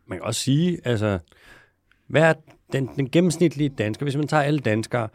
Man 0.08 0.17
kan 0.17 0.25
også 0.25 0.41
sige, 0.41 0.80
altså, 0.84 1.19
hvad 2.08 2.21
er 2.21 2.34
den, 2.71 2.89
den 2.95 3.10
gennemsnitlige 3.10 3.69
dansker, 3.69 4.06
hvis 4.06 4.15
man 4.15 4.28
tager 4.28 4.43
alle 4.43 4.60
danskere, 4.60 5.08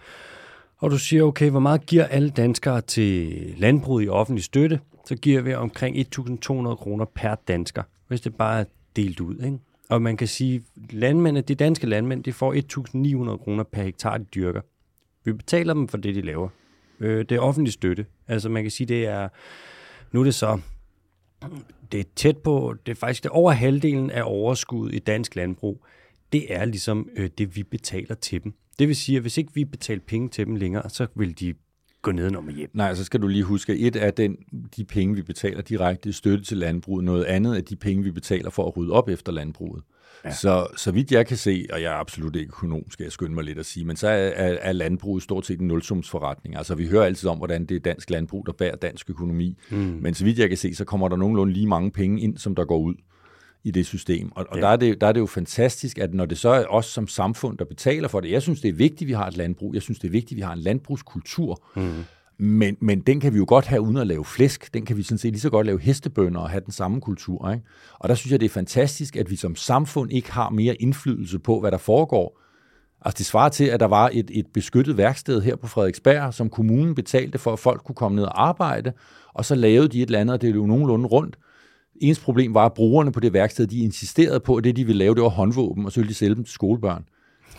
og 0.78 0.90
du 0.90 0.98
siger, 0.98 1.22
okay, 1.22 1.50
hvor 1.50 1.60
meget 1.60 1.86
giver 1.86 2.04
alle 2.04 2.30
danskere 2.30 2.80
til 2.80 3.54
landbruget 3.58 4.04
i 4.04 4.08
offentlig 4.08 4.44
støtte, 4.44 4.80
så 5.06 5.16
giver 5.16 5.42
vi 5.42 5.54
omkring 5.54 5.96
1.200 5.96 6.74
kroner 6.74 7.04
per 7.14 7.34
dansker 7.48 7.82
hvis 8.14 8.20
det 8.20 8.34
bare 8.34 8.60
er 8.60 8.64
delt 8.96 9.20
ud. 9.20 9.44
Ikke? 9.44 9.58
Og 9.90 10.02
man 10.02 10.16
kan 10.16 10.28
sige, 10.28 10.62
landmændene, 10.90 11.40
de 11.40 11.54
danske 11.54 11.86
landmænd, 11.86 12.24
de 12.24 12.32
får 12.32 12.54
1.900 13.30 13.36
kroner 13.36 13.64
per 13.64 13.82
hektar, 13.82 14.18
de 14.18 14.24
dyrker. 14.24 14.60
Vi 15.24 15.32
betaler 15.32 15.74
dem 15.74 15.88
for 15.88 15.96
det, 15.96 16.14
de 16.14 16.20
laver. 16.20 16.48
Øh, 17.00 17.18
det 17.18 17.32
er 17.32 17.40
offentlig 17.40 17.72
støtte. 17.72 18.06
Altså 18.28 18.48
man 18.48 18.64
kan 18.64 18.70
sige, 18.70 18.86
det 18.86 19.06
er, 19.06 19.28
nu 20.12 20.20
er 20.20 20.24
det 20.24 20.34
så, 20.34 20.60
det 21.92 22.00
er 22.00 22.04
tæt 22.16 22.36
på, 22.36 22.74
det 22.86 22.92
er 22.92 22.96
faktisk 22.96 23.22
det 23.22 23.30
over 23.30 23.52
halvdelen 23.52 24.10
af 24.10 24.22
overskuddet 24.24 24.94
i 24.94 24.98
dansk 24.98 25.36
landbrug, 25.36 25.84
det 26.32 26.54
er 26.54 26.64
ligesom 26.64 27.08
øh, 27.16 27.30
det, 27.38 27.56
vi 27.56 27.62
betaler 27.62 28.14
til 28.14 28.44
dem. 28.44 28.54
Det 28.78 28.88
vil 28.88 28.96
sige, 28.96 29.16
at 29.16 29.22
hvis 29.22 29.38
ikke 29.38 29.54
vi 29.54 29.64
betaler 29.64 30.02
penge 30.06 30.28
til 30.28 30.46
dem 30.46 30.56
længere, 30.56 30.90
så 30.90 31.06
vil 31.14 31.40
de 31.40 31.54
gå 32.04 32.12
ned 32.12 32.36
og 32.36 32.50
hjem. 32.50 32.70
Nej, 32.72 32.94
så 32.94 33.04
skal 33.04 33.22
du 33.22 33.26
lige 33.26 33.44
huske, 33.44 33.72
at 33.72 33.78
et 33.80 33.96
er 33.96 34.10
den, 34.10 34.36
de 34.76 34.84
penge, 34.84 35.14
vi 35.14 35.22
betaler 35.22 35.62
direkte 35.62 36.08
i 36.08 36.12
støtte 36.12 36.44
til 36.44 36.56
landbruget. 36.56 37.04
Noget 37.04 37.24
andet 37.24 37.56
er 37.56 37.60
de 37.60 37.76
penge, 37.76 38.04
vi 38.04 38.10
betaler 38.10 38.50
for 38.50 38.66
at 38.66 38.76
rydde 38.76 38.92
op 38.92 39.08
efter 39.08 39.32
landbruget. 39.32 39.82
Ja. 40.24 40.32
Så, 40.32 40.66
så 40.76 40.90
vidt 40.92 41.12
jeg 41.12 41.26
kan 41.26 41.36
se, 41.36 41.66
og 41.72 41.82
jeg 41.82 41.92
er 41.92 41.96
absolut 41.96 42.36
ikke 42.36 42.48
økonom, 42.48 42.90
skal 42.90 43.04
jeg 43.04 43.12
skynde 43.12 43.34
mig 43.34 43.44
lidt 43.44 43.58
at 43.58 43.66
sige, 43.66 43.86
men 43.86 43.96
så 43.96 44.08
er, 44.08 44.12
er, 44.14 44.56
er 44.60 44.72
landbruget 44.72 45.22
stort 45.22 45.46
set 45.46 45.60
en 45.60 45.68
nulsumsforretning. 45.68 46.56
Altså 46.56 46.74
vi 46.74 46.86
hører 46.86 47.04
altid 47.04 47.28
om, 47.28 47.36
hvordan 47.38 47.66
det 47.66 47.74
er 47.74 47.80
dansk 47.80 48.10
landbrug, 48.10 48.46
der 48.46 48.52
bærer 48.52 48.76
dansk 48.76 49.10
økonomi. 49.10 49.58
Mm. 49.70 49.76
Men 49.76 50.14
så 50.14 50.24
vidt 50.24 50.38
jeg 50.38 50.48
kan 50.48 50.58
se, 50.58 50.74
så 50.74 50.84
kommer 50.84 51.08
der 51.08 51.16
nogenlunde 51.16 51.52
lige 51.52 51.66
mange 51.66 51.90
penge 51.90 52.20
ind, 52.20 52.38
som 52.38 52.54
der 52.54 52.64
går 52.64 52.78
ud 52.78 52.94
i 53.64 53.70
det 53.70 53.86
system. 53.86 54.32
Og, 54.34 54.46
og 54.50 54.56
ja. 54.56 54.62
der, 54.62 54.68
er 54.68 54.76
det, 54.76 55.00
der 55.00 55.06
er 55.06 55.12
det 55.12 55.20
jo 55.20 55.26
fantastisk, 55.26 55.98
at 55.98 56.14
når 56.14 56.26
det 56.26 56.38
så 56.38 56.48
er 56.48 56.64
os 56.68 56.86
som 56.86 57.08
samfund, 57.08 57.58
der 57.58 57.64
betaler 57.64 58.08
for 58.08 58.20
det, 58.20 58.30
jeg 58.30 58.42
synes, 58.42 58.60
det 58.60 58.68
er 58.68 58.72
vigtigt, 58.72 59.02
at 59.02 59.08
vi 59.08 59.12
har 59.12 59.26
et 59.26 59.36
landbrug, 59.36 59.74
jeg 59.74 59.82
synes, 59.82 59.98
det 59.98 60.08
er 60.08 60.12
vigtigt, 60.12 60.32
at 60.32 60.36
vi 60.36 60.42
har 60.42 60.52
en 60.52 60.58
landbrugskultur, 60.58 61.62
mm. 61.76 62.04
men, 62.38 62.76
men 62.80 63.00
den 63.00 63.20
kan 63.20 63.32
vi 63.32 63.38
jo 63.38 63.44
godt 63.48 63.66
have 63.66 63.80
uden 63.80 63.96
at 63.96 64.06
lave 64.06 64.24
flæsk, 64.24 64.74
den 64.74 64.84
kan 64.84 64.96
vi 64.96 65.02
sådan 65.02 65.18
set 65.18 65.30
lige 65.30 65.40
så 65.40 65.50
godt 65.50 65.66
lave 65.66 65.80
hestebønder 65.80 66.40
og 66.40 66.50
have 66.50 66.62
den 66.64 66.72
samme 66.72 67.00
kultur. 67.00 67.50
Ikke? 67.50 67.64
Og 67.98 68.08
der 68.08 68.14
synes 68.14 68.32
jeg, 68.32 68.40
det 68.40 68.46
er 68.46 68.50
fantastisk, 68.50 69.16
at 69.16 69.30
vi 69.30 69.36
som 69.36 69.56
samfund 69.56 70.12
ikke 70.12 70.32
har 70.32 70.50
mere 70.50 70.74
indflydelse 70.74 71.38
på, 71.38 71.60
hvad 71.60 71.70
der 71.70 71.78
foregår, 71.78 72.40
Altså 73.06 73.18
det 73.18 73.26
svarer 73.26 73.48
til, 73.48 73.64
at 73.64 73.80
der 73.80 73.86
var 73.86 74.10
et, 74.12 74.30
et 74.34 74.46
beskyttet 74.46 74.96
værksted 74.96 75.42
her 75.42 75.56
på 75.56 75.66
Frederiksberg, 75.66 76.34
som 76.34 76.50
kommunen 76.50 76.94
betalte 76.94 77.38
for, 77.38 77.52
at 77.52 77.58
folk 77.58 77.84
kunne 77.84 77.94
komme 77.94 78.16
ned 78.16 78.24
og 78.24 78.46
arbejde, 78.46 78.92
og 79.34 79.44
så 79.44 79.54
lavede 79.54 79.88
de 79.88 80.02
et 80.02 80.06
eller 80.06 80.20
andet, 80.20 80.34
og 80.34 80.42
det 80.42 80.54
jo 80.54 80.66
nogenlunde 80.66 81.06
rundt. 81.06 81.36
Ens 82.00 82.18
problem 82.18 82.54
var, 82.54 82.66
at 82.66 82.74
brugerne 82.74 83.12
på 83.12 83.20
det 83.20 83.32
værksted, 83.32 83.66
de 83.66 83.78
insisterede 83.78 84.40
på, 84.40 84.56
at 84.56 84.64
det, 84.64 84.76
de 84.76 84.84
ville 84.84 84.98
lave, 84.98 85.14
det 85.14 85.22
var 85.22 85.28
håndvåben, 85.28 85.86
og 85.86 85.92
så 85.92 86.00
ville 86.00 86.08
de 86.08 86.14
sælge 86.14 86.34
dem 86.34 86.44
til 86.44 86.52
skolebørn. 86.52 87.04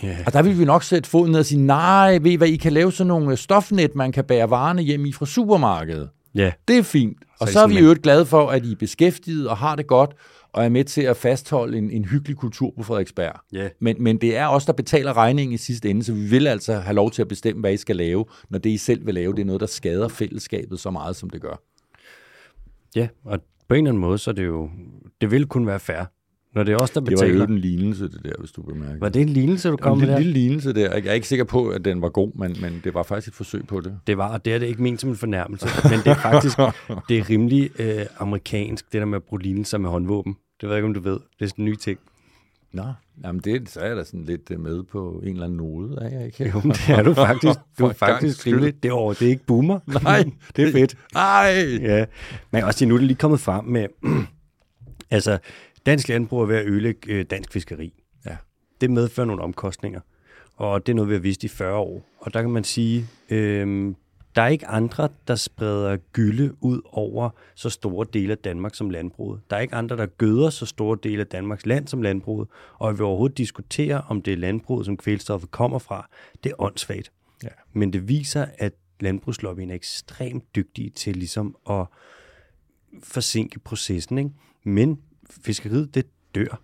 Yeah. 0.04 0.18
Og 0.26 0.34
der 0.34 0.42
vil 0.42 0.60
vi 0.60 0.66
nok 0.66 0.84
sætte 0.84 1.10
foden 1.10 1.32
ned 1.32 1.40
og 1.40 1.46
sige, 1.46 1.62
nej, 1.62 2.18
ved 2.18 2.32
I 2.32 2.36
hvad, 2.36 2.48
I 2.48 2.56
kan 2.56 2.74
lave 2.74 2.92
sådan 2.92 3.08
nogle 3.08 3.38
stofnet, 3.38 3.96
man 3.96 4.12
kan 4.12 4.24
bære 4.24 4.50
varerne 4.50 4.82
hjem 4.82 5.06
i 5.06 5.12
fra 5.12 5.26
supermarkedet. 5.26 6.10
Yeah. 6.38 6.52
Det 6.68 6.78
er 6.78 6.84
fint. 6.84 7.18
Og 7.40 7.48
så, 7.48 7.54
så 7.54 7.60
er 7.60 7.68
vi 7.68 7.80
jo 7.80 7.92
et 7.92 8.02
glade 8.02 8.26
for, 8.26 8.48
at 8.48 8.66
I 8.66 8.72
er 8.72 8.76
beskæftiget 8.76 9.50
og 9.50 9.58
har 9.58 9.76
det 9.76 9.88
godt, 9.88 10.12
og 10.54 10.66
er 10.66 10.70
med 10.70 10.84
til 10.84 11.02
at 11.02 11.18
fastholde 11.18 11.78
en, 11.78 11.92
en 11.92 12.06
hyggelig 12.06 12.38
kultur 12.38 12.74
på 12.78 12.84
Frederiksberg. 12.84 13.34
Yeah. 13.56 13.70
Men, 13.82 13.96
men 14.00 14.18
det 14.18 14.38
er 14.38 14.48
os, 14.48 14.66
der 14.66 14.74
betaler 14.74 15.18
regningen 15.18 15.54
i 15.54 15.58
sidste 15.58 15.90
ende, 15.90 16.04
så 16.04 16.14
vi 16.14 16.26
vil 16.26 16.48
altså 16.48 16.74
have 16.74 16.96
lov 16.96 17.12
til 17.12 17.22
at 17.22 17.28
bestemme, 17.28 17.62
hvad 17.62 17.74
I 17.74 17.78
skal 17.78 17.96
lave, 17.96 18.26
når 18.50 18.60
det 18.60 18.70
I 18.70 18.78
selv 18.78 19.06
vil 19.06 19.14
lave, 19.14 19.34
det 19.34 19.42
er 19.42 19.46
noget, 19.46 19.62
der 19.62 19.68
skader 19.68 20.08
fællesskabet 20.08 20.80
så 20.80 20.92
meget, 20.92 21.16
som 21.16 21.30
det 21.30 21.42
gør. 21.42 21.62
Ja, 22.96 23.08
og 23.26 23.40
på 23.68 23.74
en 23.74 23.78
eller 23.78 23.92
anden 23.92 24.02
måde, 24.02 24.18
så 24.18 24.32
er 24.32 24.34
det 24.36 24.46
jo, 24.46 24.70
det 25.22 25.32
vil 25.32 25.46
kun 25.46 25.68
være 25.68 25.80
fair, 25.80 26.04
når 26.56 26.64
det 26.64 26.74
er 26.74 26.78
os, 26.78 26.90
der 26.92 27.02
betaler. 27.02 27.32
Det 27.32 27.40
var 27.40 27.46
jo 27.46 27.54
en 27.54 27.58
lignelse, 27.58 28.04
det 28.04 28.22
der, 28.24 28.32
hvis 28.40 28.52
du 28.52 28.62
bemærker. 28.62 29.00
Var 29.00 29.10
det 29.10 29.22
en 29.22 29.30
lignelse, 29.30 29.70
du 29.70 29.78
kom 29.78 29.98
med 29.98 30.08
der? 30.08 30.16
En 30.16 30.24
lille 30.24 30.40
lignelse 30.40 30.74
der. 30.74 30.96
Jeg 30.96 31.06
er 31.06 31.14
ikke 31.14 31.28
sikker 31.28 31.46
på, 31.46 31.70
at 31.70 31.86
den 31.86 32.02
var 32.02 32.10
god, 32.10 32.32
men, 32.36 32.58
men 32.62 32.82
det 32.84 32.94
var 32.94 33.04
faktisk 33.04 33.28
et 33.28 33.34
forsøg 33.34 33.68
på 33.68 33.80
det. 33.80 34.00
Det 34.08 34.18
var, 34.18 34.34
og 34.34 34.46
det 34.46 34.54
er 34.54 34.60
det 34.60 34.68
ikke 34.68 34.84
ment 34.84 35.02
som 35.02 35.10
en 35.10 35.16
fornærmelse, 35.16 35.68
men 35.84 36.00
det 36.00 36.08
er 36.08 36.16
faktisk 36.16 36.58
det 37.10 37.18
er 37.18 37.30
rimelig 37.30 37.70
øh, 37.80 38.06
amerikansk, 38.20 38.94
det 38.94 39.00
der 39.00 39.06
med 39.06 39.16
at 39.16 39.24
bruge 39.24 39.42
lignelser 39.42 39.78
med 39.78 39.90
håndvåben. 39.90 40.34
Det 40.62 40.70
ved 40.70 40.76
jeg 40.76 40.78
ikke, 40.78 40.88
om 40.88 40.94
du 40.94 41.00
ved. 41.00 41.20
Det 41.40 41.46
er 41.46 41.48
sådan 41.48 41.66
en 41.66 41.72
ny 41.72 41.76
ting. 41.76 42.00
Nå, 42.76 42.94
jamen 43.24 43.42
det, 43.42 43.70
så 43.70 43.80
er 43.80 43.88
jeg 43.88 43.96
da 43.96 44.04
sådan 44.04 44.24
lidt 44.24 44.52
øh, 44.52 44.60
med 44.60 44.84
på 44.84 45.22
en 45.24 45.30
eller 45.30 45.44
anden 45.44 45.58
node, 45.58 45.98
er 46.02 46.10
jeg 46.10 46.26
ikke? 46.26 46.44
Jo, 46.54 46.62
det 46.62 46.90
er 46.90 47.04
du 47.04 47.14
faktisk. 47.28 47.60
Du 47.80 47.86
er 47.86 47.94
faktisk 47.94 48.40
skyldig. 48.40 48.84
Det, 48.84 48.92
år, 48.92 49.14
det 49.14 49.22
er 49.22 49.30
ikke 49.30 49.46
boomer. 49.46 49.80
Nej. 50.04 50.24
det 50.56 50.68
er 50.68 50.72
fedt. 50.72 50.98
Nej! 51.14 51.78
Ja, 51.82 52.06
men 52.52 52.64
også 52.64 52.86
nu 52.86 52.94
er 52.94 52.98
det 52.98 53.08
lige 53.08 53.18
kommet 53.18 53.40
frem 53.40 53.66
med, 53.66 53.88
altså, 55.12 55.38
dansk 55.86 56.08
landbrug 56.08 56.42
er 56.42 56.46
ved 56.46 56.56
at 56.56 56.66
ødelægge 56.66 57.14
øh, 57.14 57.26
dansk 57.30 57.54
fiskeri. 57.54 57.94
Ja. 58.26 58.38
Det 58.82 58.92
medfører 58.92 59.28
nogle 59.28 59.42
omkostninger, 59.42 60.00
og 60.56 60.86
det 60.86 60.92
er 60.92 60.96
noget, 60.96 61.10
vi 61.10 61.16
har 61.16 61.22
vist 61.22 61.44
i 61.44 61.48
40 61.48 61.76
år. 61.78 62.06
Og 62.20 62.34
der 62.34 62.42
kan 62.42 62.52
man 62.52 62.64
sige, 62.64 63.06
øh, 63.30 63.94
der 64.36 64.42
er 64.42 64.48
ikke 64.48 64.68
andre, 64.68 65.10
der 65.28 65.36
spreder 65.36 65.98
gylde 66.14 66.56
ud 66.64 66.82
over 66.86 67.30
så 67.56 67.70
store 67.70 68.06
dele 68.14 68.32
af 68.32 68.38
Danmark 68.38 68.76
som 68.76 68.90
landbruget. 68.90 69.42
Der 69.50 69.56
er 69.56 69.60
ikke 69.60 69.76
andre, 69.76 69.98
der 69.98 70.06
gøder 70.06 70.50
så 70.50 70.66
store 70.66 70.98
dele 71.04 71.22
af 71.22 71.28
Danmarks 71.28 71.66
land 71.66 71.88
som 71.88 72.02
landbruget. 72.02 72.48
Og 72.80 72.90
at 72.90 72.98
vi 73.00 73.04
overhovedet 73.04 73.38
diskuterer, 73.38 74.02
om 74.02 74.22
det 74.22 74.34
er 74.34 74.38
landbruget, 74.38 74.86
som 74.86 74.98
kvælstoffet 74.98 75.52
kommer 75.52 75.80
fra, 75.80 76.10
det 76.44 76.50
er 76.50 76.56
åndssvagt. 76.62 77.12
Ja. 77.44 77.50
Men 77.74 77.94
det 77.94 78.08
viser, 78.08 78.46
at 78.58 78.74
landbrugslobbyen 79.00 79.72
er 79.72 79.76
ekstremt 79.76 80.56
dygtige 80.56 80.90
til 80.90 81.16
ligesom 81.16 81.56
at 81.70 81.86
forsinke 83.04 83.60
processen. 83.60 84.18
Ikke? 84.18 84.32
Men 84.64 85.00
fiskeriet, 85.30 85.96
det 85.96 86.06
dør. 86.36 86.62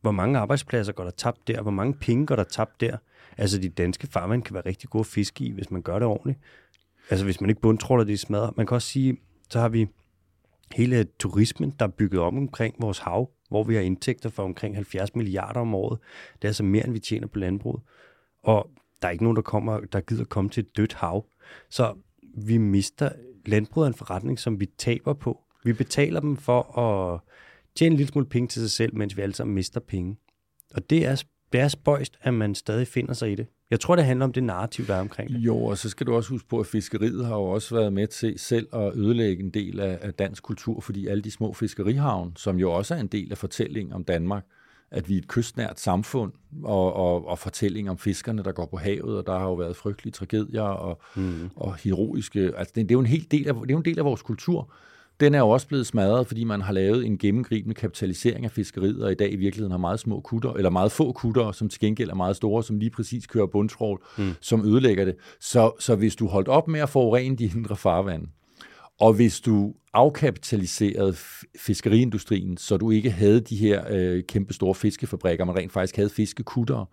Hvor 0.00 0.10
mange 0.10 0.38
arbejdspladser 0.38 0.92
går 0.92 1.04
der 1.04 1.10
tabt 1.10 1.48
der? 1.48 1.62
Hvor 1.62 1.70
mange 1.70 1.94
penge 1.94 2.26
går 2.26 2.36
der 2.36 2.44
tabt 2.44 2.80
der? 2.80 2.96
Altså, 3.38 3.58
de 3.58 3.68
danske 3.68 4.06
farvand 4.06 4.42
kan 4.42 4.54
være 4.54 4.66
rigtig 4.66 4.90
gode 4.90 5.00
at 5.00 5.06
fiske 5.06 5.44
i, 5.44 5.50
hvis 5.50 5.70
man 5.70 5.82
gør 5.82 5.98
det 5.98 6.08
ordentligt. 6.08 6.38
Altså, 7.10 7.24
hvis 7.24 7.40
man 7.40 7.50
ikke 7.50 7.62
bundtråler 7.62 8.04
det 8.04 8.20
smadrer. 8.20 8.50
Man 8.56 8.66
kan 8.66 8.74
også 8.74 8.88
sige, 8.88 9.16
så 9.50 9.60
har 9.60 9.68
vi 9.68 9.86
hele 10.72 11.06
turismen, 11.18 11.74
der 11.78 11.86
er 11.86 11.90
bygget 11.90 12.20
om 12.20 12.36
omkring 12.36 12.74
vores 12.78 12.98
hav, 12.98 13.30
hvor 13.48 13.64
vi 13.64 13.74
har 13.74 13.82
indtægter 13.82 14.28
for 14.28 14.42
omkring 14.42 14.74
70 14.74 15.14
milliarder 15.14 15.60
om 15.60 15.74
året. 15.74 15.98
Det 16.34 16.44
er 16.44 16.48
altså 16.48 16.62
mere, 16.62 16.84
end 16.84 16.92
vi 16.92 16.98
tjener 16.98 17.26
på 17.26 17.38
landbruget. 17.38 17.82
Og 18.42 18.70
der 19.02 19.08
er 19.08 19.12
ikke 19.12 19.24
nogen, 19.24 19.36
der, 19.36 19.42
kommer, 19.42 19.80
der 19.80 20.00
gider 20.00 20.24
komme 20.24 20.50
til 20.50 20.60
et 20.60 20.76
dødt 20.76 20.92
hav. 20.92 21.26
Så 21.70 21.94
vi 22.36 22.58
mister 22.58 23.10
landbruget 23.46 23.88
en 23.88 23.94
forretning, 23.94 24.38
som 24.38 24.60
vi 24.60 24.66
taber 24.78 25.12
på. 25.12 25.40
Vi 25.64 25.72
betaler 25.72 26.20
dem 26.20 26.36
for 26.36 26.78
at 26.78 27.20
tjene 27.74 27.92
en 27.92 27.96
lille 27.96 28.12
smule 28.12 28.26
penge 28.26 28.48
til 28.48 28.60
sig 28.62 28.70
selv, 28.70 28.96
mens 28.96 29.16
vi 29.16 29.22
alle 29.22 29.34
sammen 29.34 29.54
mister 29.54 29.80
penge. 29.80 30.16
Og 30.74 30.90
det 30.90 31.06
er, 31.06 31.22
det 31.52 31.60
er 31.60 31.68
spøjst, 31.68 32.18
at 32.20 32.34
man 32.34 32.54
stadig 32.54 32.88
finder 32.88 33.14
sig 33.14 33.32
i 33.32 33.34
det. 33.34 33.46
Jeg 33.72 33.80
tror, 33.80 33.96
det 33.96 34.04
handler 34.04 34.24
om 34.24 34.32
det 34.32 34.44
narrativ, 34.44 34.86
der 34.86 34.94
er 34.94 35.00
omkring 35.00 35.30
det. 35.30 35.38
Jo, 35.38 35.64
og 35.64 35.78
så 35.78 35.88
skal 35.88 36.06
du 36.06 36.14
også 36.14 36.30
huske 36.30 36.48
på, 36.48 36.60
at 36.60 36.66
fiskeriet 36.66 37.26
har 37.26 37.34
jo 37.34 37.42
også 37.42 37.74
været 37.74 37.92
med 37.92 38.06
til 38.06 38.38
selv 38.38 38.68
at 38.72 38.92
ødelægge 38.94 39.44
en 39.44 39.50
del 39.50 39.80
af, 39.80 40.14
dansk 40.14 40.42
kultur, 40.42 40.80
fordi 40.80 41.06
alle 41.06 41.22
de 41.22 41.30
små 41.30 41.52
fiskerihavn, 41.52 42.32
som 42.36 42.58
jo 42.58 42.72
også 42.72 42.94
er 42.94 42.98
en 42.98 43.06
del 43.06 43.30
af 43.30 43.38
fortællingen 43.38 43.92
om 43.92 44.04
Danmark, 44.04 44.44
at 44.90 45.08
vi 45.08 45.14
er 45.14 45.18
et 45.18 45.28
kystnært 45.28 45.80
samfund, 45.80 46.32
og, 46.62 46.92
og, 46.92 47.28
og 47.28 47.38
fortælling 47.38 47.90
om 47.90 47.98
fiskerne, 47.98 48.42
der 48.42 48.52
går 48.52 48.66
på 48.66 48.76
havet, 48.76 49.18
og 49.18 49.26
der 49.26 49.38
har 49.38 49.44
jo 49.44 49.54
været 49.54 49.76
frygtelige 49.76 50.12
tragedier 50.12 50.62
og, 50.62 51.00
mm. 51.14 51.50
og 51.56 51.74
heroiske... 51.74 52.52
Altså, 52.56 52.72
det, 52.74 52.82
det, 52.88 52.90
er 52.90 52.94
jo 52.94 53.00
en 53.00 53.06
helt 53.06 53.30
del 53.30 53.48
af, 53.48 53.54
det 53.54 53.62
er 53.62 53.74
jo 53.74 53.78
en 53.78 53.84
del 53.84 53.98
af 53.98 54.04
vores 54.04 54.22
kultur. 54.22 54.72
Den 55.20 55.34
er 55.34 55.38
jo 55.38 55.48
også 55.48 55.66
blevet 55.66 55.86
smadret, 55.86 56.26
fordi 56.26 56.44
man 56.44 56.60
har 56.60 56.72
lavet 56.72 57.06
en 57.06 57.18
gennemgribende 57.18 57.74
kapitalisering 57.74 58.44
af 58.44 58.50
fiskeriet, 58.50 59.04
og 59.04 59.12
i 59.12 59.14
dag 59.14 59.32
i 59.32 59.36
virkeligheden 59.36 59.70
har 59.70 59.78
meget 59.78 60.00
små 60.00 60.20
kutter, 60.20 60.52
eller 60.52 60.70
meget 60.70 60.92
få 60.92 61.12
kutter, 61.12 61.52
som 61.52 61.68
til 61.68 61.80
gengæld 61.80 62.10
er 62.10 62.14
meget 62.14 62.36
store, 62.36 62.62
som 62.62 62.78
lige 62.78 62.90
præcis 62.90 63.26
kører 63.26 63.46
bundtrål, 63.46 64.02
mm. 64.18 64.32
som 64.40 64.64
ødelægger 64.64 65.04
det. 65.04 65.14
Så, 65.40 65.72
så 65.80 65.96
hvis 65.96 66.16
du 66.16 66.26
holdt 66.26 66.48
op 66.48 66.68
med 66.68 66.80
at 66.80 66.88
forurene 66.88 67.36
de 67.36 67.44
indre 67.44 67.76
farvande, 67.76 68.26
og 69.00 69.12
hvis 69.12 69.40
du 69.40 69.74
afkapitaliserede 69.92 71.16
fiskeriindustrien, 71.58 72.56
så 72.56 72.76
du 72.76 72.90
ikke 72.90 73.10
havde 73.10 73.40
de 73.40 73.56
her 73.56 73.84
øh, 73.90 74.22
kæmpe 74.22 74.54
store 74.54 74.74
fiskefabrikker, 74.74 75.44
man 75.44 75.56
rent 75.56 75.72
faktisk 75.72 75.96
havde 75.96 76.10
fiskekutter, 76.10 76.84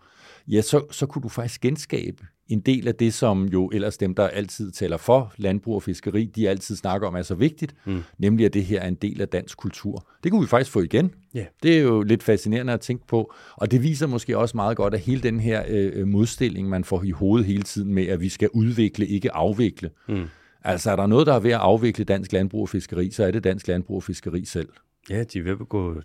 ja, 0.48 0.62
så, 0.62 0.86
så 0.92 1.06
kunne 1.06 1.22
du 1.22 1.30
faktisk 1.30 1.62
genskabe 1.62 2.26
en 2.50 2.60
del 2.60 2.88
af 2.88 2.96
det, 2.96 3.14
som 3.14 3.46
jo 3.46 3.70
ellers 3.74 3.98
dem, 3.98 4.16
der 4.16 4.28
altid 4.28 4.72
taler 4.72 4.98
for 4.98 5.34
landbrug 5.38 5.76
og 5.76 5.84
fiskeri, 5.84 6.26
de 6.26 6.50
altid 6.50 6.76
snakker 6.76 7.08
om 7.08 7.16
er 7.16 7.22
så 7.22 7.36
vigtigt, 7.36 7.76
mm. 7.86 8.04
nemlig 8.18 8.46
at 8.46 8.54
det 8.54 8.66
her 8.66 8.82
er 8.82 8.88
en 8.88 8.96
del 8.96 9.22
af 9.22 9.28
dansk 9.28 9.58
kultur. 9.58 10.08
Det 10.24 10.32
kunne 10.32 10.42
vi 10.42 10.48
faktisk 10.48 10.72
få 10.72 10.82
igen. 10.82 11.12
Yeah. 11.36 11.46
Det 11.64 11.78
er 11.78 11.82
jo 11.82 12.02
lidt 12.02 12.24
fascinerende 12.24 12.74
at 12.74 12.82
tænke 12.82 13.08
på, 13.08 13.34
og 13.56 13.72
det 13.72 13.84
viser 13.84 14.08
måske 14.08 14.38
også 14.38 14.58
meget 14.58 14.78
godt, 14.78 14.94
at 14.94 15.00
hele 15.00 15.22
den 15.22 15.40
her 15.40 15.64
øh, 15.68 16.08
modstilling, 16.08 16.70
man 16.70 16.84
får 16.84 17.04
i 17.04 17.12
hovedet 17.12 17.48
hele 17.48 17.64
tiden 17.64 17.94
med, 17.94 18.08
at 18.08 18.22
vi 18.22 18.30
skal 18.30 18.50
udvikle, 18.54 19.08
ikke 19.08 19.34
afvikle. 19.34 19.90
Mm. 20.08 20.26
Altså 20.64 20.92
er 20.92 20.96
der 20.96 21.08
noget, 21.08 21.28
der 21.28 21.34
er 21.34 21.40
ved 21.40 21.52
at 21.52 21.60
afvikle 21.60 22.06
dansk 22.06 22.34
landbrug 22.34 22.62
og 22.62 22.70
fiskeri, 22.70 23.12
så 23.12 23.24
er 23.24 23.32
det 23.32 23.44
dansk 23.44 23.68
landbrug 23.68 23.96
og 23.96 24.04
fiskeri 24.04 24.46
selv. 24.46 24.70
Ja, 25.10 25.24
de 25.24 25.40
er 25.40 25.44
ved 25.44 25.52
at 25.52 25.70
gå 25.70 26.02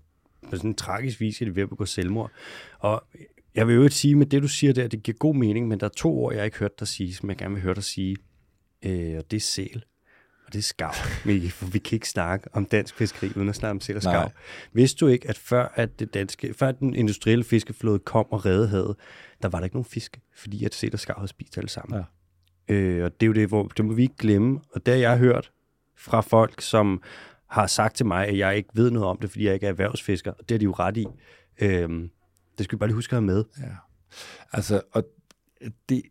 på 0.50 0.56
sådan 0.56 0.70
en 0.70 0.74
tragisk 0.74 1.20
vis, 1.20 1.40
at 1.40 1.44
de 1.44 1.50
er 1.50 1.54
ved 1.54 1.62
at 1.62 1.68
begå 1.68 1.84
selvmord. 1.84 2.30
Og 2.78 3.04
jeg 3.54 3.66
vil 3.66 3.74
jo 3.74 3.82
ikke 3.82 3.94
sige, 3.94 4.14
med 4.14 4.26
det 4.26 4.42
du 4.42 4.48
siger 4.48 4.72
der, 4.72 4.88
det 4.88 5.02
giver 5.02 5.16
god 5.16 5.34
mening, 5.34 5.68
men 5.68 5.80
der 5.80 5.86
er 5.86 5.90
to 5.96 6.18
ord, 6.18 6.34
jeg 6.34 6.44
ikke 6.44 6.58
hørt 6.58 6.80
dig 6.80 6.88
sige, 6.88 7.14
som 7.14 7.28
jeg 7.28 7.38
gerne 7.38 7.54
vil 7.54 7.62
høre 7.62 7.74
dig 7.74 7.84
sige. 7.84 8.16
Øh, 8.84 9.18
og 9.18 9.30
det 9.30 9.36
er 9.36 9.40
sæl, 9.40 9.84
og 10.46 10.52
det 10.52 10.58
er 10.58 10.62
skav. 10.62 10.92
for 11.50 11.66
vi 11.72 11.78
kan 11.78 11.96
ikke 11.96 12.08
snakke 12.08 12.48
om 12.52 12.66
dansk 12.66 12.96
fiskeri, 12.96 13.30
uden 13.36 13.48
at 13.48 13.54
snakke 13.54 13.70
om 13.70 13.80
sæl 13.80 13.96
og 13.96 14.02
skav. 14.02 14.30
Vidste 14.72 14.98
du 14.98 15.06
ikke, 15.06 15.28
at 15.28 15.38
før, 15.38 15.72
at 15.74 16.00
det 16.00 16.14
danske, 16.14 16.54
før 16.54 16.72
den 16.72 16.94
industrielle 16.94 17.44
fiskeflåde 17.44 17.98
kom 17.98 18.26
og 18.30 18.46
redde 18.46 18.68
havet, 18.68 18.96
der 19.42 19.48
var 19.48 19.58
der 19.58 19.64
ikke 19.64 19.76
nogen 19.76 19.84
fisk, 19.84 20.20
fordi 20.36 20.64
at 20.64 20.74
sæl 20.74 20.90
og 20.92 21.00
skav 21.00 21.14
havde 21.16 21.28
spist 21.28 21.58
alle 21.58 21.70
sammen. 21.70 21.98
Ja. 21.98 22.04
Øh, 22.74 23.04
og 23.04 23.20
det 23.20 23.26
er 23.26 23.28
jo 23.28 23.32
det, 23.32 23.48
hvor 23.48 23.62
det 23.62 23.84
må 23.84 23.92
vi 23.92 24.02
ikke 24.02 24.16
glemme. 24.18 24.60
Og 24.72 24.86
det 24.86 24.94
har 24.94 25.00
jeg 25.00 25.18
hørt 25.18 25.52
fra 25.96 26.20
folk, 26.20 26.60
som 26.60 27.02
har 27.50 27.66
sagt 27.66 27.96
til 27.96 28.06
mig, 28.06 28.26
at 28.26 28.38
jeg 28.38 28.56
ikke 28.56 28.68
ved 28.74 28.90
noget 28.90 29.08
om 29.08 29.18
det, 29.18 29.30
fordi 29.30 29.44
jeg 29.44 29.54
ikke 29.54 29.66
er 29.66 29.70
erhvervsfisker. 29.70 30.32
Og 30.32 30.48
det 30.48 30.54
er 30.54 30.58
de 30.58 30.64
jo 30.64 30.72
ret 30.72 30.96
i. 30.96 31.06
Øh, 31.60 32.08
det 32.58 32.64
skal 32.64 32.76
vi 32.76 32.78
bare 32.78 32.88
lige 32.88 32.94
huske 32.94 33.16
at 33.16 33.22
have 33.22 33.26
med. 33.26 33.44
Ja. 33.60 33.64
Altså, 34.52 34.80
og 34.92 35.04
det, 35.88 36.02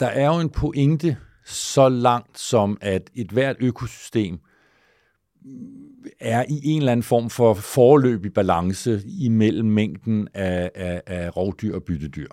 der 0.00 0.06
er 0.06 0.26
jo 0.26 0.40
en 0.40 0.50
pointe 0.50 1.16
så 1.44 1.88
langt 1.88 2.38
som, 2.38 2.78
at 2.80 3.10
et 3.14 3.30
hvert 3.30 3.56
økosystem 3.60 4.38
er 6.20 6.44
i 6.48 6.60
en 6.64 6.78
eller 6.78 6.92
anden 6.92 7.02
form 7.02 7.30
for 7.30 7.54
forløbig 7.54 8.32
balance 8.32 9.02
imellem 9.06 9.68
mængden 9.68 10.28
af, 10.34 10.70
af, 10.74 11.02
af 11.06 11.36
rovdyr 11.36 11.74
og 11.74 11.82
byttedyr. 11.82 12.28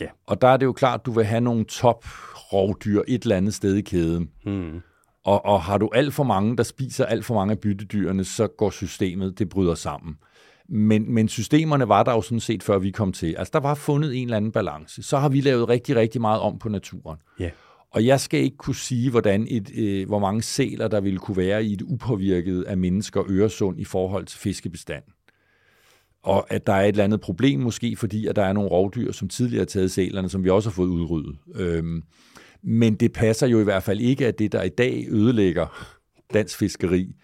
Ja. 0.00 0.06
Og 0.26 0.40
der 0.40 0.48
er 0.48 0.56
det 0.56 0.66
jo 0.66 0.72
klart, 0.72 1.00
at 1.00 1.06
du 1.06 1.12
vil 1.12 1.24
have 1.24 1.40
nogle 1.40 1.64
top 1.64 2.04
rovdyr 2.52 3.02
et 3.08 3.22
eller 3.22 3.36
andet 3.36 3.54
sted 3.54 3.74
i 3.74 3.80
kæden. 3.80 4.30
Hmm. 4.44 4.80
Og, 5.24 5.44
og 5.44 5.62
har 5.62 5.78
du 5.78 5.90
alt 5.94 6.14
for 6.14 6.24
mange, 6.24 6.56
der 6.56 6.62
spiser 6.62 7.06
alt 7.06 7.24
for 7.24 7.34
mange 7.34 7.52
af 7.52 7.58
byttedyrene, 7.58 8.24
så 8.24 8.46
går 8.46 8.70
systemet, 8.70 9.38
det 9.38 9.48
bryder 9.48 9.74
sammen. 9.74 10.16
Men, 10.68 11.14
men 11.14 11.28
systemerne 11.28 11.88
var 11.88 12.02
der 12.02 12.12
jo 12.12 12.22
sådan 12.22 12.40
set, 12.40 12.62
før 12.62 12.78
vi 12.78 12.90
kom 12.90 13.12
til. 13.12 13.34
Altså, 13.38 13.50
der 13.52 13.60
var 13.60 13.74
fundet 13.74 14.16
en 14.16 14.24
eller 14.24 14.36
anden 14.36 14.52
balance. 14.52 15.02
Så 15.02 15.18
har 15.18 15.28
vi 15.28 15.40
lavet 15.40 15.68
rigtig, 15.68 15.96
rigtig 15.96 16.20
meget 16.20 16.40
om 16.40 16.58
på 16.58 16.68
naturen. 16.68 17.18
Ja. 17.40 17.50
Og 17.90 18.06
jeg 18.06 18.20
skal 18.20 18.40
ikke 18.40 18.56
kunne 18.56 18.74
sige, 18.74 19.10
hvordan 19.10 19.46
et, 19.50 19.70
øh, 19.78 20.06
hvor 20.06 20.18
mange 20.18 20.42
sæler, 20.42 20.88
der 20.88 21.00
ville 21.00 21.18
kunne 21.18 21.36
være 21.36 21.64
i 21.64 21.72
et 21.72 21.82
upåvirket 21.82 22.62
af 22.62 22.76
mennesker 22.76 23.22
Øresund 23.28 23.80
i 23.80 23.84
forhold 23.84 24.26
til 24.26 24.38
fiskebestanden. 24.38 25.12
Og 26.22 26.52
at 26.52 26.66
der 26.66 26.72
er 26.72 26.82
et 26.82 26.88
eller 26.88 27.04
andet 27.04 27.20
problem 27.20 27.60
måske, 27.60 27.96
fordi 27.96 28.26
at 28.26 28.36
der 28.36 28.42
er 28.42 28.52
nogle 28.52 28.70
rovdyr, 28.70 29.12
som 29.12 29.28
tidligere 29.28 29.60
har 29.60 29.66
taget 29.66 29.90
sælerne, 29.90 30.28
som 30.28 30.44
vi 30.44 30.50
også 30.50 30.68
har 30.68 30.74
fået 30.74 30.88
udryddet. 30.88 31.38
Øhm, 31.54 32.02
men 32.62 32.94
det 32.94 33.12
passer 33.12 33.46
jo 33.46 33.60
i 33.60 33.64
hvert 33.64 33.82
fald 33.82 34.00
ikke, 34.00 34.26
at 34.26 34.38
det, 34.38 34.52
der 34.52 34.62
i 34.62 34.68
dag 34.68 35.06
ødelægger 35.08 35.86
dansk 36.34 36.58
fiskeri, 36.58 37.14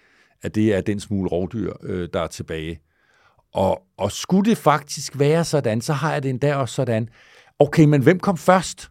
at 0.42 0.54
det 0.54 0.74
er 0.74 0.80
den 0.80 1.00
smule 1.00 1.28
rovdyr, 1.28 1.72
øh, 1.82 2.08
der 2.12 2.20
er 2.20 2.26
tilbage. 2.26 2.80
Og, 3.54 3.82
og 3.98 4.12
skulle 4.12 4.50
det 4.50 4.58
faktisk 4.58 5.18
være 5.18 5.44
sådan, 5.44 5.80
så 5.80 5.92
har 5.92 6.12
jeg 6.12 6.22
det 6.22 6.28
endda 6.28 6.56
også 6.56 6.74
sådan, 6.74 7.08
okay, 7.58 7.84
men 7.84 8.02
hvem 8.02 8.18
kom 8.18 8.36
først? 8.36 8.88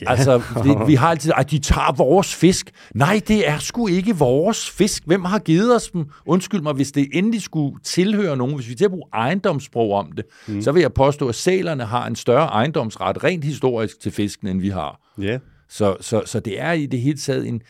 Ja. 0.00 0.10
Altså, 0.10 0.42
det, 0.64 0.78
vi 0.90 0.94
har 0.94 1.08
altid, 1.08 1.32
at 1.36 1.50
de 1.50 1.58
tager 1.58 1.92
vores 1.92 2.34
fisk. 2.34 2.70
Nej, 2.94 3.20
det 3.28 3.48
er 3.48 3.58
sgu 3.58 3.86
ikke 3.86 4.16
vores 4.16 4.70
fisk. 4.70 5.06
Hvem 5.06 5.24
har 5.24 5.38
givet 5.38 5.76
os 5.76 5.90
dem? 5.90 6.06
Undskyld 6.26 6.60
mig, 6.60 6.72
hvis 6.72 6.92
det 6.92 7.08
endelig 7.12 7.42
skulle 7.42 7.78
tilhøre 7.84 8.36
nogen, 8.36 8.54
hvis 8.54 8.68
vi 8.68 8.74
til 8.74 8.84
at 8.84 8.90
bruge 8.90 9.08
ejendomssprog 9.12 9.92
om 9.92 10.12
det, 10.12 10.24
mm. 10.48 10.62
så 10.62 10.72
vil 10.72 10.80
jeg 10.80 10.92
påstå, 10.92 11.28
at 11.28 11.34
sælerne 11.34 11.84
har 11.84 12.06
en 12.06 12.16
større 12.16 12.46
ejendomsret 12.46 13.24
rent 13.24 13.44
historisk 13.44 14.00
til 14.00 14.12
fisken, 14.12 14.48
end 14.48 14.60
vi 14.60 14.68
har. 14.68 15.00
Ja. 15.20 15.38
Så, 15.68 15.96
så, 16.00 16.22
så 16.26 16.40
det 16.40 16.60
er 16.60 16.72
i 16.72 16.86
det 16.86 17.00
hele 17.00 17.18
taget 17.18 17.48
en, 17.48 17.62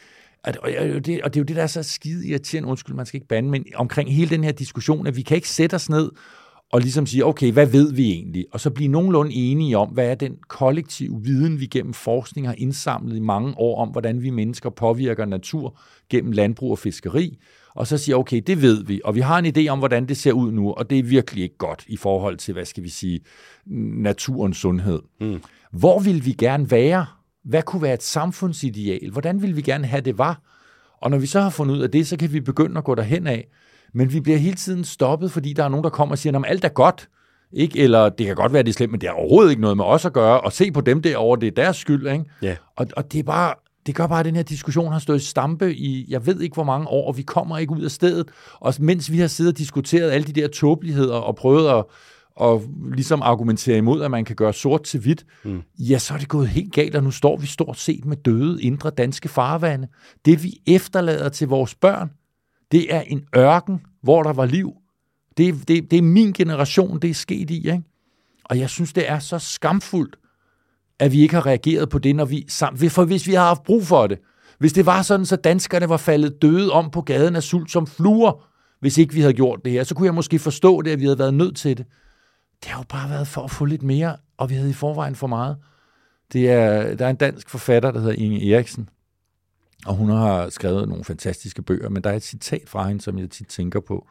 og 0.45 0.55
det, 1.05 1.23
og 1.23 1.35
det 1.35 1.37
er 1.37 1.41
jo 1.41 1.45
det, 1.45 1.57
der 1.57 1.63
er 1.63 1.67
så 1.67 1.83
skide 1.83 2.27
irriterende, 2.27 2.69
undskyld, 2.69 2.97
man 2.97 3.07
skal 3.07 3.17
ikke 3.17 3.29
bande, 3.29 3.51
men 3.51 3.65
omkring 3.75 4.15
hele 4.15 4.31
den 4.31 4.45
her 4.45 4.53
diskussion, 4.53 5.07
at 5.07 5.17
vi 5.17 5.23
kan 5.23 5.35
ikke 5.35 5.49
sætte 5.49 5.75
os 5.75 5.91
ned 5.91 6.11
og 6.73 6.81
ligesom 6.81 7.07
sige, 7.07 7.27
okay, 7.27 7.53
hvad 7.53 7.67
ved 7.67 7.93
vi 7.93 8.11
egentlig? 8.11 8.47
Og 8.53 8.61
så 8.61 8.71
blive 8.71 8.89
nogenlunde 8.89 9.33
enige 9.35 9.79
om, 9.79 9.89
hvad 9.89 10.11
er 10.11 10.15
den 10.15 10.37
kollektive 10.49 11.21
viden, 11.23 11.61
vi 11.61 11.67
gennem 11.67 11.93
forskning 11.95 12.47
har 12.47 12.55
indsamlet 12.59 13.17
i 13.17 13.21
mange 13.21 13.55
år 13.59 13.83
om, 13.83 13.89
hvordan 13.89 14.23
vi 14.23 14.31
mennesker 14.31 14.71
påvirker 14.71 15.25
natur 15.25 15.81
gennem 16.11 16.33
landbrug 16.33 16.71
og 16.71 16.79
fiskeri. 16.79 17.39
Og 17.75 17.87
så 17.87 17.99
sige, 17.99 18.17
okay, 18.17 18.43
det 18.47 18.63
ved 18.63 18.85
vi, 18.85 19.01
og 19.05 19.15
vi 19.15 19.21
har 19.21 19.39
en 19.39 19.57
idé 19.57 19.69
om, 19.69 19.79
hvordan 19.79 20.09
det 20.09 20.17
ser 20.17 20.33
ud 20.33 20.53
nu, 20.53 20.73
og 20.73 20.91
det 20.91 20.99
er 20.99 21.03
virkelig 21.03 21.43
ikke 21.43 21.57
godt 21.57 21.85
i 21.89 21.97
forhold 21.97 22.37
til, 22.37 22.55
hvad 22.55 22.65
skal 22.65 22.83
vi 22.83 22.89
sige, 22.89 23.21
naturens 23.67 24.57
sundhed. 24.57 25.01
Mm. 25.21 25.43
Hvor 25.73 25.99
vil 25.99 26.27
vi 26.27 26.33
gerne 26.33 26.71
være? 26.71 27.07
Hvad 27.45 27.63
kunne 27.63 27.83
være 27.83 27.95
et 27.95 28.03
samfundsideal? 28.03 29.11
Hvordan 29.11 29.43
vil 29.43 29.57
vi 29.57 29.63
gerne 29.63 29.87
have 29.87 30.01
det 30.01 30.19
var? 30.19 30.41
Og 31.03 31.11
når 31.11 31.19
vi 31.19 31.27
så 31.27 31.41
har 31.41 31.51
fundet 31.51 31.75
ud 31.75 31.81
af 31.81 31.91
det, 31.91 32.07
så 32.07 32.17
kan 32.17 32.33
vi 32.33 32.41
begynde 32.41 32.79
at 32.79 32.85
gå 32.85 32.95
derhen 32.95 33.27
af. 33.27 33.49
Men 33.95 34.13
vi 34.13 34.21
bliver 34.21 34.39
hele 34.39 34.57
tiden 34.57 34.85
stoppet, 34.85 35.33
fordi 35.33 35.53
der 35.53 35.65
er 35.65 35.69
nogen, 35.69 35.85
der 35.85 35.91
kommer 35.91 36.13
og 36.13 36.19
siger, 36.19 36.39
at 36.39 36.45
alt 36.47 36.65
er 36.65 36.69
godt. 36.69 37.09
Ikke? 37.53 37.79
Eller 37.79 38.09
det 38.09 38.27
kan 38.27 38.37
godt 38.37 38.53
være, 38.53 38.63
det 38.63 38.69
er 38.69 38.73
slemt, 38.73 38.91
men 38.91 39.01
det 39.01 39.09
har 39.09 39.17
overhovedet 39.17 39.51
ikke 39.51 39.63
noget 39.63 39.77
med 39.77 39.85
os 39.85 40.05
at 40.05 40.13
gøre. 40.13 40.41
Og 40.41 40.53
se 40.53 40.73
på 40.73 40.81
dem 40.81 41.03
derovre, 41.03 41.41
det 41.41 41.47
er 41.47 41.65
deres 41.65 41.77
skyld. 41.77 42.07
Ikke? 42.07 42.25
Ja. 42.43 42.57
Og, 42.77 42.87
og 42.97 43.13
det 43.13 43.19
er 43.19 43.23
bare, 43.23 43.55
det 43.87 43.95
gør 43.95 44.07
bare, 44.07 44.21
at 44.21 44.27
den 44.27 44.37
her 44.37 44.43
diskussion 44.43 44.93
har 44.93 44.99
stået 44.99 45.21
i 45.21 45.25
stampe 45.25 45.75
i, 45.75 46.07
jeg 46.09 46.27
ved 46.27 46.41
ikke 46.41 46.55
hvor 46.55 46.65
mange 46.65 46.89
år, 46.89 47.09
og 47.09 47.17
vi 47.17 47.23
kommer 47.23 47.59
ikke 47.59 47.73
ud 47.73 47.83
af 47.83 47.91
stedet. 47.91 48.29
Og 48.61 48.75
mens 48.81 49.13
vi 49.13 49.19
har 49.19 49.27
siddet 49.27 49.53
og 49.53 49.59
diskuteret 49.59 50.11
alle 50.11 50.27
de 50.27 50.41
der 50.41 50.49
tåbeligheder 50.49 51.15
og 51.15 51.37
prøvet 51.37 51.69
at, 51.69 51.85
og 52.37 52.63
ligesom 52.95 53.23
argumentere 53.23 53.79
imod, 53.79 54.03
at 54.03 54.11
man 54.11 54.25
kan 54.25 54.37
gøre 54.37 54.53
sort 54.53 54.83
til 54.83 55.01
hvidt, 55.01 55.27
mm. 55.45 55.63
ja, 55.79 55.99
så 55.99 56.15
er 56.15 56.19
det 56.19 56.29
gået 56.29 56.49
helt 56.49 56.73
galt, 56.73 56.97
og 56.97 57.05
nu 57.05 57.11
står 57.11 57.37
vi 57.37 57.47
stort 57.47 57.79
set 57.79 58.05
med 58.05 58.17
døde 58.17 58.63
indre 58.63 58.91
danske 58.91 59.29
farvande. 59.29 59.89
Det 60.25 60.43
vi 60.43 60.61
efterlader 60.67 61.29
til 61.29 61.49
vores 61.49 61.75
børn, 61.75 62.11
det 62.73 62.95
er 62.95 63.01
en 63.01 63.25
ørken, 63.37 63.81
hvor 64.03 64.23
der 64.23 64.33
var 64.33 64.47
liv. 64.47 64.73
Det, 65.37 65.69
det, 65.69 65.91
det 65.91 65.99
er 65.99 66.03
min 66.03 66.33
generation, 66.33 66.99
det 67.01 67.11
er 67.11 67.15
sket 67.15 67.51
i, 67.51 67.57
ikke? 67.57 67.83
Og 68.45 68.59
jeg 68.59 68.71
synes, 68.71 68.93
det 68.93 69.11
er 69.11 69.19
så 69.19 69.39
skamfuldt, 69.39 70.17
at 70.99 71.13
vi 71.13 71.21
ikke 71.21 71.35
har 71.35 71.47
reageret 71.47 71.89
på 71.89 71.99
det, 71.99 72.17
når 72.17 72.25
vi 72.25 72.45
sammen, 72.49 72.91
for 72.91 73.05
hvis 73.05 73.27
vi 73.27 73.35
har 73.35 73.47
haft 73.47 73.63
brug 73.63 73.87
for 73.87 74.07
det, 74.07 74.19
hvis 74.59 74.73
det 74.73 74.87
var 74.87 75.03
sådan, 75.03 75.27
så 75.27 75.37
danskerne 75.37 75.89
var 75.89 75.97
faldet 75.97 76.43
døde 76.43 76.73
om 76.73 76.91
på 76.91 77.01
gaden 77.01 77.37
af 77.37 77.43
sult 77.43 77.71
som 77.71 77.87
fluer, 77.87 78.47
hvis 78.81 78.99
ikke 78.99 79.15
vi 79.15 79.21
havde 79.21 79.33
gjort 79.33 79.61
det 79.65 79.73
her, 79.73 79.85
så 79.85 79.95
kunne 79.95 80.07
jeg 80.07 80.15
måske 80.15 80.39
forstå 80.39 80.83
det, 80.83 80.91
at 80.91 81.01
vi 81.01 81.05
havde 81.05 81.19
været 81.19 81.35
nødt 81.35 81.57
til 81.57 81.79
det. 81.79 81.87
Det 82.63 82.71
har 82.71 82.79
jo 82.79 82.85
bare 82.89 83.11
været 83.11 83.29
for 83.29 83.43
at 83.43 83.51
få 83.51 83.65
lidt 83.65 83.83
mere, 83.83 84.17
og 84.37 84.51
vi 84.51 84.55
havde 84.55 84.71
i 84.71 84.73
forvejen 84.73 85.15
for 85.15 85.27
meget. 85.27 85.57
Det 86.33 86.51
er, 86.51 86.95
der 86.95 87.07
er 87.07 87.11
en 87.11 87.17
dansk 87.17 87.51
forfatter, 87.51 87.91
der 87.91 88.01
hedder 88.01 88.15
Inge 88.15 88.53
Eriksen, 88.53 88.89
og 89.87 89.95
hun 89.95 90.09
har 90.09 90.49
skrevet 90.49 90.89
nogle 90.89 91.05
fantastiske 91.05 91.63
bøger, 91.63 91.89
men 91.89 92.05
der 92.05 92.11
er 92.11 92.17
et 92.17 92.23
citat 92.23 92.69
fra 92.69 92.89
hende, 92.89 93.01
som 93.01 93.19
jeg 93.19 93.31
tit 93.31 93.47
tænker 93.49 93.81
på. 93.81 94.09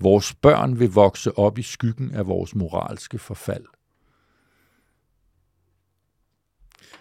Vores 0.00 0.34
børn 0.34 0.78
vil 0.78 0.90
vokse 0.90 1.38
op 1.38 1.58
i 1.58 1.62
skyggen 1.62 2.10
af 2.14 2.26
vores 2.26 2.54
moralske 2.54 3.18
forfald. 3.18 3.64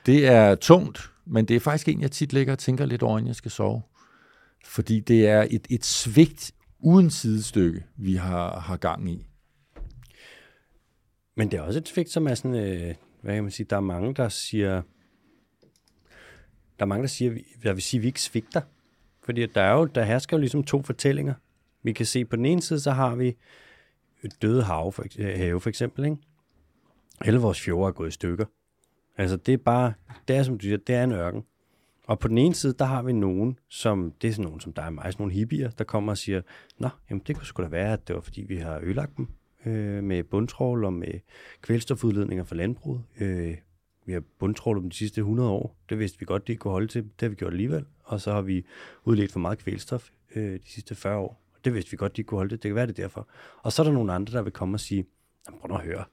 Det 0.06 0.28
er 0.28 0.56
tungt, 0.56 1.12
men 1.26 1.46
det 1.46 1.56
er 1.56 1.60
faktisk 1.60 1.88
en, 1.88 2.02
jeg 2.02 2.12
tit 2.12 2.34
ligger 2.34 2.54
og 2.54 2.60
tænker 2.60 2.86
lidt 2.86 3.04
over, 3.04 3.18
inden 3.18 3.28
jeg 3.28 3.36
skal 3.36 3.52
sove. 3.52 3.82
Fordi 4.66 5.00
det 5.00 5.28
er 5.28 5.48
et, 5.50 5.68
et 5.70 5.86
svigt 5.86 6.52
uden 6.80 7.10
sidestykke, 7.10 7.84
vi 7.96 8.16
har, 8.16 8.60
har 8.60 8.78
gang 8.78 9.12
i. 9.12 9.29
Men 11.40 11.52
det 11.52 11.58
er 11.58 11.62
også 11.62 11.80
et 11.80 11.88
svigt, 11.88 12.10
som 12.10 12.28
er 12.28 12.36
sådan, 12.36 12.56
øh, 12.56 12.96
hvad 13.22 13.34
kan 13.34 13.44
man 13.44 13.52
sige, 13.52 13.68
der 13.70 13.76
er 13.76 13.82
mange, 13.82 14.14
der 14.14 14.30
siger, 14.30 14.82
der 16.80 16.86
er 16.86 16.86
mange, 16.86 17.02
der 17.02 17.08
siger, 17.08 17.38
jeg 17.64 17.76
vil 17.76 17.84
sige, 17.84 18.00
at 18.00 18.02
vi 18.02 18.08
ikke 18.08 18.22
svigter. 18.22 18.62
Fordi 19.24 19.46
der, 19.46 19.62
er 19.62 19.74
jo, 19.74 19.86
der 19.86 20.04
hersker 20.04 20.38
jo 20.38 20.40
ligesom 20.40 20.64
to 20.64 20.82
fortællinger. 20.82 21.34
Vi 21.84 21.94
kan 21.94 22.06
se, 22.06 22.26
på 22.26 22.36
den 22.36 22.46
ene 22.46 22.62
side, 22.62 22.80
så 22.80 22.92
har 22.92 23.16
vi 23.16 23.36
et 24.24 24.42
døde 24.42 24.64
hav, 24.64 24.92
for, 24.92 25.06
have 25.38 25.62
for 25.62 25.70
eksempel, 25.70 26.06
ikke? 26.06 26.18
Alle 27.22 27.40
vores 27.40 27.62
fjorde 27.62 27.88
er 27.88 27.92
gået 27.92 28.08
i 28.08 28.12
stykker. 28.12 28.46
Altså, 29.18 29.38
det 29.38 29.54
er 29.54 29.58
bare, 29.58 29.94
det 30.28 30.36
er 30.36 30.44
som 30.44 30.58
du 30.58 30.64
siger, 30.64 30.78
det 30.78 30.96
er 30.96 31.04
en 31.04 31.12
ørken. 31.12 31.44
Og 32.08 32.20
på 32.20 32.28
den 32.28 32.38
ene 32.38 32.56
side, 32.56 32.74
der 32.80 32.86
har 32.86 33.02
vi 33.02 33.14
nogen, 33.14 33.60
som, 33.70 34.14
det 34.22 34.28
er 34.28 34.32
sådan 34.32 34.46
nogen 34.46 34.60
som 34.60 34.74
dig 34.74 34.86
og 34.86 34.94
mig, 34.94 35.14
sådan 35.14 35.22
nogle 35.24 35.34
hippier, 35.34 35.70
der 35.70 35.84
kommer 35.84 36.12
og 36.12 36.18
siger, 36.18 36.42
nå, 36.78 36.90
jamen 37.10 37.24
det 37.28 37.36
kunne 37.36 37.46
sgu 37.46 37.64
da 37.64 37.68
være, 37.68 37.94
at 37.94 38.08
det 38.08 38.16
var 38.16 38.22
fordi, 38.22 38.42
vi 38.42 38.58
har 38.58 38.80
ødelagt 38.84 39.18
dem 39.18 39.28
øh, 39.66 40.04
med 40.04 40.24
bundtrål 40.24 40.86
og 40.86 40.94
med 40.94 41.20
kvælstofudledninger 41.62 42.44
fra 42.44 42.56
landbruget. 42.56 43.04
Øh, 43.20 43.58
vi 44.06 44.14
har 44.14 44.24
bundtrålet 44.40 44.82
dem 44.82 44.90
de 44.90 44.96
sidste 44.96 45.22
100 45.22 45.50
år. 45.50 45.76
Det 45.90 46.00
vidste 46.00 46.20
vi 46.20 46.26
godt, 46.26 46.48
det 46.48 46.60
kunne 46.60 46.72
holde 46.72 46.88
til. 46.88 47.04
Det 47.04 47.22
har 47.22 47.30
vi 47.30 47.36
gjort 47.36 47.52
alligevel. 47.52 47.86
Og 48.04 48.22
så 48.22 48.34
har 48.34 48.42
vi 48.42 48.66
udledt 49.04 49.32
for 49.32 49.40
meget 49.40 49.58
kvælstof 49.58 50.10
øh, 50.36 50.54
de 50.54 50.72
sidste 50.72 50.96
40 50.96 51.18
år. 51.18 51.42
Det 51.66 51.74
vidste 51.74 51.92
vi 51.92 51.98
godt, 51.98 52.18
de 52.18 52.24
kunne 52.24 52.38
holde 52.38 52.50
det. 52.50 52.64
Det 52.64 52.70
kan 52.70 52.76
være 52.76 52.88
det 52.88 52.98
derfor. 52.98 53.28
Og 53.64 53.72
så 53.72 53.82
er 53.82 53.84
der 53.84 53.94
nogle 53.94 54.14
andre, 54.14 54.34
der 54.34 54.42
vil 54.42 54.52
komme 54.52 54.76
og 54.76 54.80
sige, 54.80 55.06
prøv 55.62 55.78
at 55.78 55.84
høre. 55.84 56.04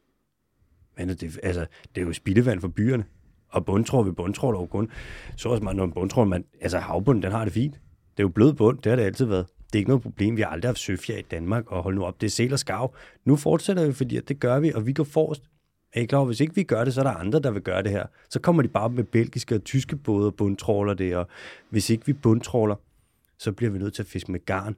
Men 0.97 1.09
det, 1.09 1.39
altså, 1.43 1.67
det 1.95 2.01
er 2.01 2.07
jo 2.07 2.13
spildevand 2.13 2.61
for 2.61 2.69
byerne. 2.69 3.05
Og 3.49 3.65
bundtrål 3.65 4.07
ved 4.07 4.13
bundtrål 4.13 4.57
og 4.57 4.71
kun. 4.71 4.91
Så 5.37 5.49
også 5.49 5.63
meget, 5.63 5.77
når 5.77 5.85
en 5.85 5.93
bundtrål, 5.93 6.27
man, 6.27 6.45
altså 6.61 6.79
havbunden, 6.79 7.23
den 7.23 7.33
har 7.33 7.45
det 7.45 7.53
fint. 7.53 7.75
Det 8.17 8.23
er 8.23 8.25
jo 8.25 8.29
blød 8.29 8.53
bund, 8.53 8.79
det 8.79 8.91
har 8.91 8.97
det 8.97 9.03
altid 9.03 9.25
været. 9.25 9.47
Det 9.67 9.75
er 9.75 9.79
ikke 9.79 9.91
noget 9.91 10.03
problem. 10.03 10.37
Vi 10.37 10.43
har 10.43 10.49
aldrig 10.49 10.69
haft 10.69 10.79
søfjer 10.79 11.19
i 11.19 11.23
Danmark, 11.23 11.65
og 11.67 11.83
hold 11.83 11.95
nu 11.95 12.05
op, 12.05 12.21
det 12.21 12.27
er 12.27 12.31
sel 12.31 12.53
og 12.53 12.59
skav. 12.59 12.95
Nu 13.25 13.37
fortsætter 13.37 13.87
vi, 13.87 13.93
fordi 13.93 14.21
det 14.21 14.41
gør 14.41 14.61
vi, 14.61 14.73
og 14.73 14.87
vi 14.87 14.93
går 14.93 15.05
forrest. 15.05 15.43
Er 15.93 16.01
I 16.01 16.05
klar 16.05 16.25
Hvis 16.25 16.41
ikke 16.41 16.55
vi 16.55 16.63
gør 16.63 16.85
det, 16.85 16.95
så 16.95 17.01
er 17.01 17.05
der 17.05 17.11
andre, 17.11 17.41
der 17.41 17.51
vil 17.51 17.63
gøre 17.63 17.83
det 17.83 17.91
her. 17.91 18.07
Så 18.31 18.41
kommer 18.41 18.63
de 18.63 18.69
bare 18.69 18.89
med 18.89 19.05
belgiske 19.05 19.55
og 19.55 19.65
tyske 19.65 19.97
både 19.97 20.27
og 20.27 20.35
bundtråler 20.35 20.95
det, 20.95 21.17
og 21.17 21.29
hvis 21.71 21.91
ikke 21.91 22.07
vi 22.07 22.13
bundtråler, 22.13 22.75
så 23.39 23.53
bliver 23.53 23.71
vi 23.71 23.79
nødt 23.79 23.95
til 23.95 24.03
at 24.03 24.07
fiske 24.07 24.33
med 24.33 24.45
garn. 24.45 24.77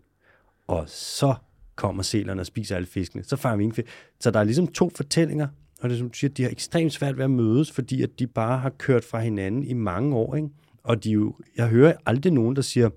Og 0.66 0.84
så 0.86 1.34
kommer 1.76 2.02
selerne 2.02 2.42
og 2.42 2.46
spiser 2.46 2.76
alle 2.76 2.86
fiskene. 2.86 3.24
Så 3.24 3.36
fanger 3.36 3.56
vi 3.56 3.62
ingen 3.62 3.74
fisk. 3.74 3.88
Så 4.20 4.30
der 4.30 4.40
er 4.40 4.44
ligesom 4.44 4.66
to 4.66 4.90
fortællinger, 4.96 5.48
og 5.80 5.88
det 5.88 5.94
er 5.94 5.98
som 5.98 6.10
du 6.10 6.18
siger, 6.18 6.30
de 6.30 6.42
har 6.42 6.50
ekstremt 6.50 6.92
svært 6.92 7.16
ved 7.16 7.24
at 7.24 7.30
mødes, 7.30 7.72
fordi 7.72 8.02
at 8.02 8.10
de 8.18 8.26
bare 8.26 8.58
har 8.58 8.70
kørt 8.70 9.04
fra 9.04 9.20
hinanden 9.20 9.64
i 9.64 9.72
mange 9.72 10.16
år. 10.16 10.34
Ikke? 10.34 10.48
Og 10.82 11.04
de 11.04 11.10
jo, 11.10 11.34
jeg 11.56 11.68
hører 11.68 11.94
aldrig 12.06 12.32
nogen, 12.32 12.56
der 12.56 12.62
siger, 12.62 12.90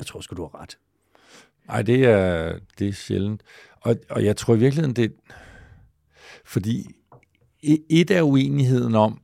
jeg 0.00 0.06
tror 0.06 0.20
sgu, 0.20 0.36
du 0.36 0.42
har 0.42 0.62
ret. 0.62 0.78
Nej, 1.68 1.82
det 1.82 2.04
er, 2.04 2.58
det 2.78 2.88
er 2.88 2.92
sjældent. 2.92 3.42
Og, 3.80 3.96
og 4.10 4.24
jeg 4.24 4.36
tror 4.36 4.54
i 4.54 4.58
virkeligheden, 4.58 4.96
det 4.96 5.12
fordi 6.44 6.86
et 7.90 8.10
er 8.10 8.22
uenigheden 8.22 8.94
om, 8.94 9.20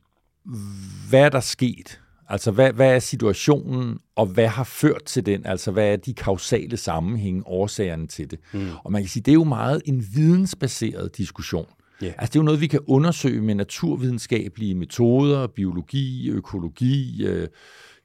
hvad 1.09 1.31
der 1.31 1.37
er 1.37 1.41
sket. 1.41 2.01
Altså, 2.29 2.51
hvad, 2.51 2.73
hvad 2.73 2.95
er 2.95 2.99
situationen, 2.99 3.99
og 4.15 4.25
hvad 4.25 4.47
har 4.47 4.63
ført 4.63 5.03
til 5.05 5.25
den? 5.25 5.45
Altså, 5.45 5.71
hvad 5.71 5.93
er 5.93 5.95
de 5.95 6.13
kausale 6.13 6.77
sammenhænge, 6.77 7.43
årsagerne 7.45 8.07
til 8.07 8.31
det? 8.31 8.39
Mm. 8.53 8.69
Og 8.83 8.91
man 8.91 9.01
kan 9.01 9.09
sige, 9.09 9.23
det 9.23 9.31
er 9.31 9.35
jo 9.35 9.43
meget 9.43 9.81
en 9.85 10.05
vidensbaseret 10.15 11.17
diskussion. 11.17 11.67
Yeah. 12.03 12.13
Altså, 12.17 12.31
det 12.31 12.35
er 12.35 12.39
jo 12.39 12.45
noget, 12.45 12.61
vi 12.61 12.67
kan 12.67 12.79
undersøge 12.87 13.41
med 13.41 13.55
naturvidenskabelige 13.55 14.75
metoder, 14.75 15.47
biologi, 15.47 16.29
økologi, 16.29 17.25
øh, 17.25 17.47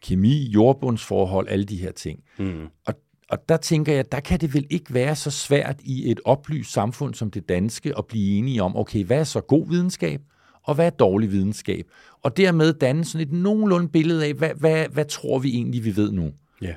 kemi, 0.03 0.51
jordbundsforhold, 0.51 1.49
alle 1.49 1.65
de 1.65 1.77
her 1.77 1.93
ting. 1.93 2.21
Mm. 2.39 2.67
Og 2.87 2.95
og 3.33 3.49
der 3.49 3.57
tænker 3.57 3.93
jeg, 3.93 4.13
der 4.13 4.21
kan 4.21 4.41
det 4.41 4.55
vel 4.55 4.67
ikke 4.71 4.95
være 4.95 5.17
så 5.17 5.31
svært 5.31 5.81
i 5.85 6.11
et 6.11 6.21
oplyst 6.25 6.73
samfund 6.73 7.15
som 7.15 7.31
det 7.31 7.49
danske 7.49 7.99
at 7.99 8.07
blive 8.07 8.39
enige 8.39 8.63
om, 8.63 8.77
okay, 8.77 9.05
hvad 9.05 9.19
er 9.19 9.25
så 9.25 9.41
god 9.41 9.69
videnskab, 9.69 10.21
og 10.63 10.75
hvad 10.75 10.87
er 10.87 10.91
dårlig 10.91 11.33
videnskab? 11.33 11.87
Og 12.23 12.37
dermed 12.37 12.73
danne 12.73 13.05
sådan 13.05 13.27
et 13.27 13.33
nogenlunde 13.33 13.89
billede 13.89 14.27
af, 14.27 14.35
hvad, 14.35 14.51
hvad, 14.57 14.89
hvad 14.89 15.05
tror 15.05 15.39
vi 15.39 15.49
egentlig, 15.55 15.85
vi 15.85 15.97
ved 15.97 16.13
nu? 16.13 16.33
Ja. 16.63 16.75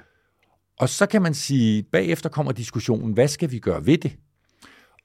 Og 0.80 0.90
så 0.90 1.06
kan 1.06 1.22
man 1.22 1.34
sige, 1.34 1.84
bagefter 1.84 2.30
kommer 2.30 2.52
diskussionen, 2.52 3.14
hvad 3.14 3.28
skal 3.28 3.52
vi 3.52 3.60
gøre 3.60 3.86
ved 3.86 3.98
det? 3.98 4.16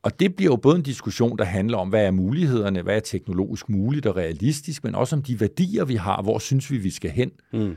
Og 0.02 0.20
det 0.20 0.36
bliver 0.36 0.52
jo 0.52 0.56
både 0.56 0.76
en 0.76 0.82
diskussion, 0.82 1.38
der 1.38 1.44
handler 1.44 1.78
om, 1.78 1.88
hvad 1.88 2.06
er 2.06 2.10
mulighederne, 2.10 2.82
hvad 2.82 2.96
er 2.96 3.00
teknologisk 3.00 3.68
muligt 3.68 4.06
og 4.06 4.16
realistisk, 4.16 4.84
men 4.84 4.94
også 4.94 5.16
om 5.16 5.22
de 5.22 5.40
værdier, 5.40 5.84
vi 5.84 5.94
har, 5.94 6.22
hvor 6.22 6.38
synes 6.38 6.70
vi, 6.70 6.78
vi 6.78 6.90
skal 6.90 7.10
hen. 7.10 7.30
Mm. 7.52 7.76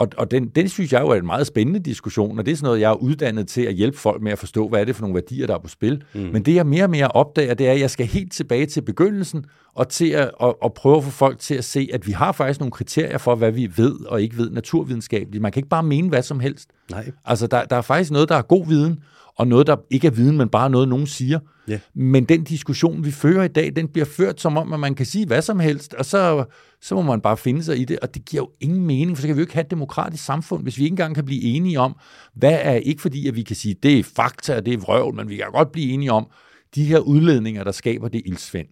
Og, 0.00 0.08
og 0.16 0.30
den, 0.30 0.48
den 0.48 0.68
synes 0.68 0.92
jeg 0.92 1.00
jo 1.00 1.08
er 1.08 1.14
en 1.14 1.26
meget 1.26 1.46
spændende 1.46 1.80
diskussion, 1.80 2.38
og 2.38 2.46
det 2.46 2.52
er 2.52 2.56
sådan 2.56 2.66
noget, 2.66 2.80
jeg 2.80 2.90
er 2.90 2.94
uddannet 2.94 3.48
til 3.48 3.62
at 3.62 3.74
hjælpe 3.74 3.98
folk 3.98 4.22
med 4.22 4.32
at 4.32 4.38
forstå, 4.38 4.68
hvad 4.68 4.80
er 4.80 4.84
det 4.84 4.96
for 4.96 5.02
nogle 5.02 5.14
værdier, 5.14 5.46
der 5.46 5.54
er 5.54 5.58
på 5.58 5.68
spil. 5.68 6.02
Mm. 6.14 6.20
Men 6.20 6.42
det, 6.42 6.54
jeg 6.54 6.66
mere 6.66 6.84
og 6.84 6.90
mere 6.90 7.08
opdager, 7.08 7.54
det 7.54 7.68
er, 7.68 7.72
at 7.72 7.80
jeg 7.80 7.90
skal 7.90 8.06
helt 8.06 8.32
tilbage 8.32 8.66
til 8.66 8.80
begyndelsen, 8.80 9.44
og 9.74 9.88
til 9.88 10.08
at 10.08 10.30
og, 10.34 10.62
og 10.62 10.74
prøve 10.74 10.96
at 10.96 11.04
få 11.04 11.10
folk 11.10 11.38
til 11.38 11.54
at 11.54 11.64
se, 11.64 11.88
at 11.92 12.06
vi 12.06 12.12
har 12.12 12.32
faktisk 12.32 12.60
nogle 12.60 12.70
kriterier 12.70 13.18
for, 13.18 13.34
hvad 13.34 13.50
vi 13.52 13.72
ved 13.76 14.06
og 14.06 14.22
ikke 14.22 14.36
ved 14.36 14.50
naturvidenskabeligt. 14.50 15.42
Man 15.42 15.52
kan 15.52 15.60
ikke 15.60 15.68
bare 15.68 15.82
mene 15.82 16.08
hvad 16.08 16.22
som 16.22 16.40
helst. 16.40 16.68
Nej. 16.90 17.10
Altså, 17.24 17.46
der, 17.46 17.64
der 17.64 17.76
er 17.76 17.82
faktisk 17.82 18.10
noget, 18.10 18.28
der 18.28 18.36
er 18.36 18.42
god 18.42 18.66
viden, 18.66 18.98
og 19.36 19.48
noget, 19.48 19.66
der 19.66 19.76
ikke 19.90 20.06
er 20.06 20.10
viden, 20.10 20.36
men 20.36 20.48
bare 20.48 20.70
noget, 20.70 20.88
nogen 20.88 21.06
siger. 21.06 21.38
Yeah. 21.70 21.80
Men 21.94 22.24
den 22.24 22.44
diskussion, 22.44 23.04
vi 23.04 23.10
fører 23.10 23.44
i 23.44 23.48
dag, 23.48 23.76
den 23.76 23.88
bliver 23.88 24.04
ført 24.04 24.40
som 24.40 24.56
om, 24.56 24.72
at 24.72 24.80
man 24.80 24.94
kan 24.94 25.06
sige 25.06 25.26
hvad 25.26 25.42
som 25.42 25.60
helst, 25.60 25.94
og 25.94 26.04
så, 26.04 26.44
så 26.80 26.94
må 26.94 27.02
man 27.02 27.20
bare 27.20 27.36
finde 27.36 27.62
sig 27.62 27.78
i 27.78 27.84
det, 27.84 27.98
og 27.98 28.14
det 28.14 28.24
giver 28.24 28.42
jo 28.42 28.50
ingen 28.60 28.86
mening, 28.86 29.16
for 29.16 29.20
så 29.20 29.26
kan 29.26 29.36
vi 29.36 29.40
jo 29.40 29.44
ikke 29.44 29.54
have 29.54 29.64
et 29.64 29.70
demokratisk 29.70 30.24
samfund, 30.24 30.62
hvis 30.62 30.78
vi 30.78 30.82
ikke 30.82 30.92
engang 30.92 31.14
kan 31.14 31.24
blive 31.24 31.42
enige 31.42 31.80
om, 31.80 31.96
hvad 32.34 32.58
er 32.62 32.74
ikke 32.74 33.02
fordi, 33.02 33.28
at 33.28 33.36
vi 33.36 33.42
kan 33.42 33.56
sige, 33.56 33.74
det 33.82 33.98
er 33.98 34.02
fakta, 34.16 34.56
og 34.56 34.66
det 34.66 34.74
er 34.74 34.78
vrøvl, 34.78 35.14
men 35.14 35.28
vi 35.28 35.36
kan 35.36 35.46
godt 35.52 35.72
blive 35.72 35.92
enige 35.92 36.12
om, 36.12 36.26
de 36.74 36.84
her 36.84 36.98
udledninger, 36.98 37.64
der 37.64 37.72
skaber 37.72 38.08
det 38.08 38.22
ildsvind. 38.24 38.66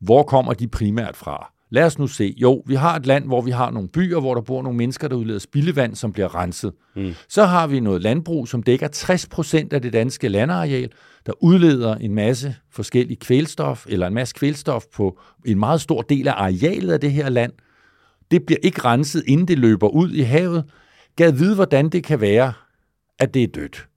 Hvor 0.00 0.22
kommer 0.22 0.52
de 0.52 0.68
primært 0.68 1.16
fra? 1.16 1.52
Lad 1.70 1.84
os 1.84 1.98
nu 1.98 2.06
se. 2.06 2.34
Jo, 2.36 2.62
vi 2.66 2.74
har 2.74 2.96
et 2.96 3.06
land, 3.06 3.26
hvor 3.26 3.40
vi 3.40 3.50
har 3.50 3.70
nogle 3.70 3.88
byer, 3.88 4.20
hvor 4.20 4.34
der 4.34 4.40
bor 4.42 4.62
nogle 4.62 4.78
mennesker, 4.78 5.08
der 5.08 5.16
udleder 5.16 5.38
spildevand, 5.38 5.94
som 5.94 6.12
bliver 6.12 6.34
renset. 6.34 6.72
Mm. 6.96 7.14
Så 7.28 7.44
har 7.44 7.66
vi 7.66 7.80
noget 7.80 8.02
landbrug, 8.02 8.48
som 8.48 8.62
dækker 8.62 8.88
60 8.88 9.26
procent 9.26 9.72
af 9.72 9.82
det 9.82 9.92
danske 9.92 10.28
landareal, 10.28 10.90
der 11.26 11.32
udleder 11.40 11.94
en 11.94 12.14
masse 12.14 12.56
forskellig 12.70 13.18
kvælstof, 13.18 13.86
eller 13.88 14.06
en 14.06 14.14
masse 14.14 14.34
kvælstof 14.34 14.84
på 14.94 15.18
en 15.46 15.58
meget 15.58 15.80
stor 15.80 16.02
del 16.02 16.28
af 16.28 16.32
arealet 16.32 16.92
af 16.92 17.00
det 17.00 17.12
her 17.12 17.28
land. 17.28 17.52
Det 18.30 18.46
bliver 18.46 18.58
ikke 18.62 18.80
renset, 18.84 19.22
inden 19.26 19.48
det 19.48 19.58
løber 19.58 19.88
ud 19.88 20.10
i 20.10 20.20
havet. 20.20 20.64
Gad 21.16 21.32
vide, 21.32 21.54
hvordan 21.54 21.88
det 21.88 22.04
kan 22.04 22.20
være, 22.20 22.52
at 23.18 23.34
det 23.34 23.42
er 23.42 23.46
dødt. 23.46 23.88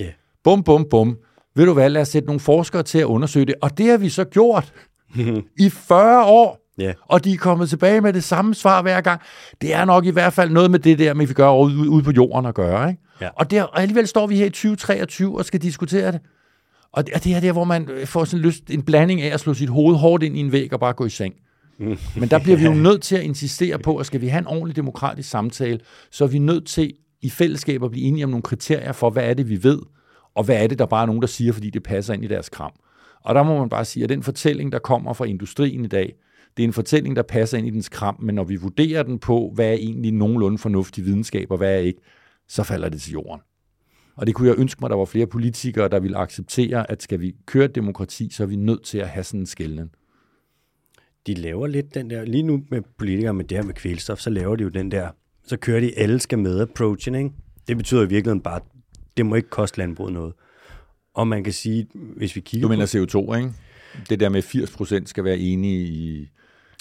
Yeah. 0.00 0.12
Bum, 0.44 0.62
bum, 0.62 0.86
bum. 0.90 1.18
Ved 1.56 1.66
du 1.66 1.72
hvad, 1.72 1.90
lad 1.90 2.02
os 2.02 2.08
sætte 2.08 2.26
nogle 2.26 2.40
forskere 2.40 2.82
til 2.82 2.98
at 2.98 3.04
undersøge 3.04 3.46
det. 3.46 3.54
Og 3.62 3.78
det 3.78 3.86
har 3.86 3.98
vi 3.98 4.08
så 4.08 4.24
gjort 4.24 4.72
i 5.66 5.70
40 5.70 6.24
år. 6.24 6.59
Yeah. 6.80 6.94
Og 7.04 7.24
de 7.24 7.32
er 7.32 7.36
kommet 7.36 7.68
tilbage 7.68 8.00
med 8.00 8.12
det 8.12 8.24
samme 8.24 8.54
svar 8.54 8.82
hver 8.82 9.00
gang. 9.00 9.20
Det 9.60 9.74
er 9.74 9.84
nok 9.84 10.06
i 10.06 10.10
hvert 10.10 10.32
fald 10.32 10.50
noget 10.50 10.70
med 10.70 10.78
det 10.78 10.98
der, 10.98 11.14
med 11.14 11.26
vi 11.26 11.34
gør 11.34 11.56
ude, 11.56 11.88
ude 11.88 12.02
på 12.02 12.10
jorden 12.10 12.46
at 12.46 12.54
gøre. 12.54 12.88
Ikke? 12.88 13.02
Ja. 13.20 13.28
Og, 13.36 13.50
der, 13.50 13.62
og 13.62 13.80
alligevel 13.80 14.06
står 14.06 14.26
vi 14.26 14.36
her 14.36 14.46
i 14.46 14.50
2023 14.50 15.38
og 15.38 15.44
skal 15.44 15.62
diskutere 15.62 16.12
det. 16.12 16.20
Og 16.92 17.06
det, 17.06 17.14
og 17.14 17.24
det 17.24 17.34
er 17.34 17.40
der, 17.40 17.52
hvor 17.52 17.64
man 17.64 17.88
får 18.04 18.24
sådan 18.24 18.44
lyst, 18.44 18.70
en 18.70 18.82
blanding 18.82 19.20
af 19.20 19.34
at 19.34 19.40
slå 19.40 19.54
sit 19.54 19.68
hoved 19.68 19.96
hårdt 19.96 20.22
ind 20.22 20.36
i 20.36 20.40
en 20.40 20.52
væg 20.52 20.72
og 20.72 20.80
bare 20.80 20.92
gå 20.92 21.06
i 21.06 21.10
seng. 21.10 21.34
Men 22.16 22.28
der 22.30 22.38
bliver 22.38 22.56
vi 22.56 22.64
jo 22.64 22.74
nødt 22.88 23.02
til 23.02 23.16
at 23.16 23.22
insistere 23.22 23.78
på, 23.78 23.96
at 23.96 24.06
skal 24.06 24.20
vi 24.20 24.28
have 24.28 24.38
en 24.38 24.46
ordentlig 24.46 24.76
demokratisk 24.76 25.30
samtale, 25.30 25.80
så 26.10 26.24
er 26.24 26.28
vi 26.28 26.38
nødt 26.38 26.66
til 26.66 26.92
i 27.22 27.30
fællesskab 27.30 27.84
at 27.84 27.90
blive 27.90 28.06
enige 28.06 28.24
om 28.24 28.30
nogle 28.30 28.42
kriterier 28.42 28.92
for, 28.92 29.10
hvad 29.10 29.24
er 29.24 29.34
det, 29.34 29.48
vi 29.48 29.62
ved, 29.62 29.78
og 30.34 30.44
hvad 30.44 30.62
er 30.62 30.66
det, 30.66 30.78
der 30.78 30.86
bare 30.86 31.02
er 31.02 31.06
nogen, 31.06 31.22
der 31.22 31.28
siger, 31.28 31.52
fordi 31.52 31.70
det 31.70 31.82
passer 31.82 32.14
ind 32.14 32.24
i 32.24 32.28
deres 32.28 32.48
kram. 32.48 32.72
Og 33.24 33.34
der 33.34 33.42
må 33.42 33.58
man 33.58 33.68
bare 33.68 33.84
sige, 33.84 34.02
at 34.04 34.08
den 34.08 34.22
fortælling, 34.22 34.72
der 34.72 34.78
kommer 34.78 35.12
fra 35.12 35.24
industrien 35.24 35.84
i 35.84 35.88
dag, 35.88 36.14
det 36.56 36.62
er 36.62 36.66
en 36.66 36.72
fortælling, 36.72 37.16
der 37.16 37.22
passer 37.22 37.58
ind 37.58 37.66
i 37.66 37.70
dens 37.70 37.88
kram, 37.88 38.16
men 38.22 38.34
når 38.34 38.44
vi 38.44 38.56
vurderer 38.56 39.02
den 39.02 39.18
på, 39.18 39.52
hvad 39.54 39.68
er 39.68 39.72
egentlig 39.72 40.12
nogenlunde 40.12 40.58
fornuftig 40.58 41.04
videnskab, 41.04 41.50
og 41.50 41.56
hvad 41.56 41.74
er 41.74 41.78
ikke, 41.78 42.00
så 42.48 42.62
falder 42.62 42.88
det 42.88 43.00
til 43.00 43.12
jorden. 43.12 43.40
Og 44.16 44.26
det 44.26 44.34
kunne 44.34 44.48
jeg 44.48 44.58
ønske 44.58 44.78
mig, 44.80 44.90
der 44.90 44.96
var 44.96 45.04
flere 45.04 45.26
politikere, 45.26 45.88
der 45.88 46.00
ville 46.00 46.16
acceptere, 46.16 46.90
at 46.90 47.02
skal 47.02 47.20
vi 47.20 47.34
køre 47.46 47.66
demokrati, 47.66 48.30
så 48.30 48.42
er 48.42 48.46
vi 48.46 48.56
nødt 48.56 48.82
til 48.82 48.98
at 48.98 49.08
have 49.08 49.24
sådan 49.24 49.40
en 49.40 49.46
skældning. 49.46 49.90
De 51.26 51.34
laver 51.34 51.66
lidt 51.66 51.94
den 51.94 52.10
der, 52.10 52.24
lige 52.24 52.42
nu 52.42 52.62
med 52.70 52.82
politikere 52.98 53.34
med 53.34 53.44
det 53.44 53.58
her 53.58 53.64
med 53.64 53.74
kvælstof, 53.74 54.18
så 54.18 54.30
laver 54.30 54.56
de 54.56 54.62
jo 54.62 54.68
den 54.68 54.90
der, 54.90 55.08
så 55.46 55.56
kører 55.56 55.80
de 55.80 55.98
alle 55.98 56.20
skal 56.20 56.38
med 56.38 56.60
approaching, 56.60 57.16
ikke? 57.16 57.30
Det 57.68 57.76
betyder 57.76 58.00
i 58.02 58.08
virkeligheden 58.08 58.40
bare, 58.40 58.60
det 59.16 59.26
må 59.26 59.34
ikke 59.34 59.48
koste 59.48 59.78
landbruget 59.78 60.12
noget. 60.12 60.32
Og 61.14 61.28
man 61.28 61.44
kan 61.44 61.52
sige, 61.52 61.86
hvis 62.16 62.36
vi 62.36 62.40
kigger 62.40 62.68
Du 62.68 62.74
mener 62.74 62.86
CO2, 62.86 63.36
ikke? 63.36 63.52
Det 64.08 64.20
der 64.20 64.28
med 64.28 64.42
80 64.42 64.70
procent 64.70 65.08
skal 65.08 65.24
være 65.24 65.38
enige 65.38 65.80
i, 65.80 66.30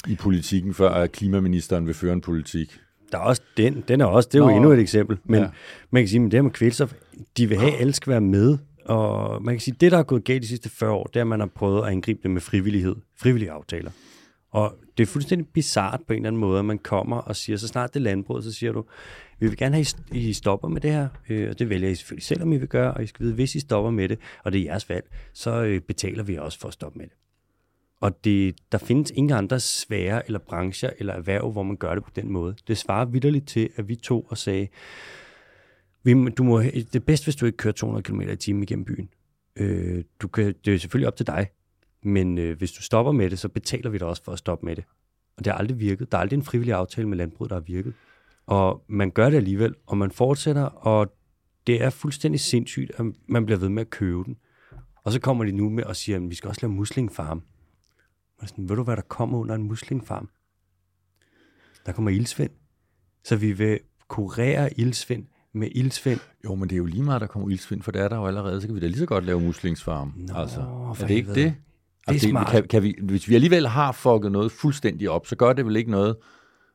i 0.07 0.15
politikken, 0.15 0.73
før 0.73 0.89
at 0.89 1.11
klimaministeren 1.11 1.87
vil 1.87 1.93
føre 1.93 2.13
en 2.13 2.21
politik. 2.21 2.79
Der 3.11 3.17
er 3.17 3.21
også 3.21 3.41
den, 3.57 3.83
den 3.87 4.01
er 4.01 4.05
også, 4.05 4.29
det 4.31 4.39
er 4.39 4.43
Nå, 4.43 4.49
jo 4.49 4.55
endnu 4.55 4.71
et 4.71 4.79
eksempel. 4.79 5.17
Men 5.23 5.41
ja. 5.41 5.49
man 5.91 6.03
kan 6.03 6.07
sige, 6.07 6.25
at 6.25 6.31
det 6.31 6.37
her 6.37 6.41
med 6.41 6.51
kvælstof, 6.51 6.93
de 7.37 7.47
vil 7.47 7.57
have, 7.57 7.73
at 7.73 7.81
alle 7.81 7.93
skal 7.93 8.11
være 8.11 8.21
med. 8.21 8.57
Og 8.85 9.43
man 9.43 9.55
kan 9.55 9.59
sige, 9.59 9.75
at 9.75 9.81
det, 9.81 9.91
der 9.91 9.97
er 9.97 10.03
gået 10.03 10.23
galt 10.23 10.41
de 10.41 10.47
sidste 10.47 10.69
40 10.69 10.91
år, 10.91 11.03
det 11.03 11.15
er, 11.15 11.21
at 11.21 11.27
man 11.27 11.39
har 11.39 11.47
prøvet 11.55 11.81
at 11.81 11.91
angribe 11.91 12.19
det 12.23 12.31
med 12.31 12.41
frivillighed, 12.41 12.95
frivillige 13.17 13.51
aftaler. 13.51 13.91
Og 14.51 14.75
det 14.97 15.03
er 15.03 15.07
fuldstændig 15.07 15.47
bizart 15.47 15.99
på 16.07 16.13
en 16.13 16.19
eller 16.19 16.27
anden 16.27 16.39
måde, 16.39 16.59
at 16.59 16.65
man 16.65 16.77
kommer 16.77 17.17
og 17.17 17.35
siger, 17.35 17.57
så 17.57 17.67
snart 17.67 17.93
det 17.93 17.99
er 17.99 18.03
landbrug, 18.03 18.43
så 18.43 18.51
siger 18.51 18.71
du, 18.71 18.85
vi 19.39 19.47
vil 19.47 19.57
gerne 19.57 19.75
have, 19.75 19.85
at 20.11 20.15
I 20.15 20.33
stopper 20.33 20.67
med 20.67 20.81
det 20.81 20.91
her, 20.91 21.07
øh, 21.29 21.49
og 21.49 21.59
det 21.59 21.69
vælger 21.69 21.89
I 21.89 21.95
selvfølgelig 21.95 22.23
selv, 22.23 22.41
om 22.41 22.53
I 22.53 22.57
vil 22.57 22.67
gøre, 22.67 22.93
og 22.93 23.03
I 23.03 23.07
skal 23.07 23.23
vide, 23.23 23.35
hvis 23.35 23.55
I 23.55 23.59
stopper 23.59 23.91
med 23.91 24.09
det, 24.09 24.19
og 24.43 24.53
det 24.53 24.61
er 24.61 24.65
jeres 24.65 24.89
valg, 24.89 25.05
så 25.33 25.63
øh, 25.63 25.81
betaler 25.81 26.23
vi 26.23 26.37
også 26.37 26.59
for 26.59 26.67
at 26.67 26.73
stoppe 26.73 26.99
med 26.99 27.07
det. 27.07 27.15
Og 27.99 28.23
det, 28.23 28.55
der 28.71 28.77
findes 28.77 29.11
ingen 29.15 29.37
andre 29.37 29.59
svære 29.59 30.25
eller 30.25 30.39
brancher 30.39 30.89
eller 30.97 31.13
erhverv, 31.13 31.51
hvor 31.51 31.63
man 31.63 31.77
gør 31.77 31.95
det 31.95 32.03
på 32.03 32.11
den 32.15 32.31
måde. 32.31 32.55
Det 32.67 32.77
svarer 32.77 33.05
vidderligt 33.05 33.47
til, 33.47 33.69
at 33.75 33.87
vi 33.87 33.95
to 33.95 34.21
og 34.21 34.37
sagde, 34.37 34.67
vi, 36.03 36.29
du 36.29 36.43
må, 36.43 36.61
det 36.61 36.95
er 36.95 36.99
bedst, 36.99 37.23
hvis 37.23 37.35
du 37.35 37.45
ikke 37.45 37.57
kører 37.57 37.73
200 37.73 38.03
km 38.03 38.21
i 38.21 38.35
timen 38.35 38.63
igennem 38.63 38.85
byen. 38.85 39.09
Øh, 39.55 40.03
du 40.21 40.27
kan, 40.27 40.55
det 40.65 40.73
er 40.73 40.77
selvfølgelig 40.77 41.07
op 41.07 41.15
til 41.15 41.27
dig, 41.27 41.47
men 42.03 42.37
øh, 42.37 42.57
hvis 42.57 42.71
du 42.71 42.81
stopper 42.81 43.11
med 43.11 43.29
det, 43.29 43.39
så 43.39 43.49
betaler 43.49 43.89
vi 43.89 43.97
dig 43.97 44.07
også 44.07 44.23
for 44.23 44.31
at 44.31 44.39
stoppe 44.39 44.65
med 44.65 44.75
det. 44.75 44.83
Og 45.37 45.45
det 45.45 45.53
har 45.53 45.59
aldrig 45.59 45.79
virket. 45.79 46.11
Der 46.11 46.17
er 46.17 46.21
aldrig 46.21 46.37
en 46.37 46.43
frivillig 46.43 46.73
aftale 46.73 47.07
med 47.09 47.17
landbruget, 47.17 47.49
der 47.49 47.55
har 47.55 47.61
virket. 47.61 47.93
Og 48.45 48.83
man 48.87 49.11
gør 49.11 49.29
det 49.29 49.37
alligevel, 49.37 49.75
og 49.87 49.97
man 49.97 50.11
fortsætter, 50.11 50.63
og 50.63 51.13
det 51.67 51.83
er 51.83 51.89
fuldstændig 51.89 52.39
sindssygt, 52.39 52.91
at 52.97 53.05
man 53.27 53.45
bliver 53.45 53.59
ved 53.59 53.69
med 53.69 53.81
at 53.81 53.89
købe 53.89 54.23
den. 54.23 54.37
Og 55.03 55.11
så 55.11 55.19
kommer 55.19 55.45
de 55.45 55.51
nu 55.51 55.69
med 55.69 55.83
og 55.83 55.95
siger, 55.95 56.15
at 56.15 56.29
vi 56.29 56.35
skal 56.35 56.47
også 56.47 56.61
lave 56.61 56.73
muslingfarm. 56.73 57.43
Og 58.39 58.49
sådan, 58.49 58.69
ved 58.69 58.75
du 58.75 58.83
hvad 58.83 58.95
der 58.95 59.01
kommer 59.01 59.37
under 59.39 59.55
en 59.55 59.63
muslingfarm? 59.63 60.29
Der 61.85 61.91
kommer 61.91 62.11
ildsvind. 62.11 62.51
Så 63.23 63.35
vi 63.35 63.51
vil 63.51 63.79
kurere 64.07 64.79
ildsvind 64.79 65.25
med 65.53 65.67
ildsvind. 65.71 66.19
Jo, 66.45 66.55
men 66.55 66.69
det 66.69 66.75
er 66.75 66.77
jo 66.77 66.85
lige 66.85 67.03
meget, 67.03 67.21
der 67.21 67.27
kommer 67.27 67.49
ildsvind, 67.49 67.81
for 67.81 67.91
det 67.91 68.01
er 68.01 68.07
der 68.07 68.15
jo 68.15 68.27
allerede. 68.27 68.61
Så 68.61 68.67
kan 68.67 68.75
vi 68.75 68.79
da 68.79 68.87
lige 68.87 68.99
så 68.99 69.05
godt 69.05 69.25
lave 69.25 69.41
muslingsfarm. 69.41 70.13
Nå, 70.15 70.33
altså, 70.33 70.59
er 70.59 71.07
det 71.07 71.09
ikke 71.09 71.29
det? 71.29 71.35
Det 71.35 71.45
er 72.07 72.11
altså, 72.11 72.29
smart. 72.29 72.47
Kan, 72.47 72.67
kan 72.67 72.83
vi, 72.83 72.95
hvis 73.01 73.29
vi 73.29 73.35
alligevel 73.35 73.67
har 73.67 73.91
fucket 73.91 74.31
noget 74.31 74.51
fuldstændig 74.51 75.09
op, 75.09 75.27
så 75.27 75.35
gør 75.35 75.53
det 75.53 75.65
vel 75.65 75.75
ikke 75.75 75.91
noget. 75.91 76.15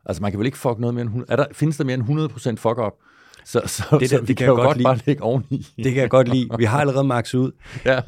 Altså, 0.06 0.22
man 0.22 0.32
kan 0.32 0.38
vel 0.38 0.46
ikke 0.46 0.58
fuck 0.58 0.78
noget 0.78 0.94
mere 0.94 1.02
end 1.02 1.08
100, 1.08 1.32
er 1.32 1.36
der, 1.36 1.46
findes 1.52 1.76
der 1.76 1.84
mere 1.84 1.94
end 1.94 2.30
100% 2.32 2.50
fuck 2.50 2.78
op? 2.78 2.92
Så, 3.44 3.62
så, 3.66 3.84
det, 3.90 4.00
der, 4.00 4.06
så 4.16 4.20
vi 4.20 4.26
det 4.26 4.36
kan, 4.36 4.46
kan 4.46 4.46
jo 4.46 4.54
godt, 4.54 4.76
lide. 4.76 4.84
bare 4.84 4.98
lægge 5.06 5.22
oveni. 5.22 5.66
Det 5.76 5.92
kan 5.92 5.96
jeg 5.96 6.10
godt 6.10 6.28
lide. 6.28 6.48
Vi 6.58 6.64
har 6.64 6.80
allerede 6.80 7.04
max 7.04 7.34
ud. 7.34 7.52
Ja. 7.84 8.00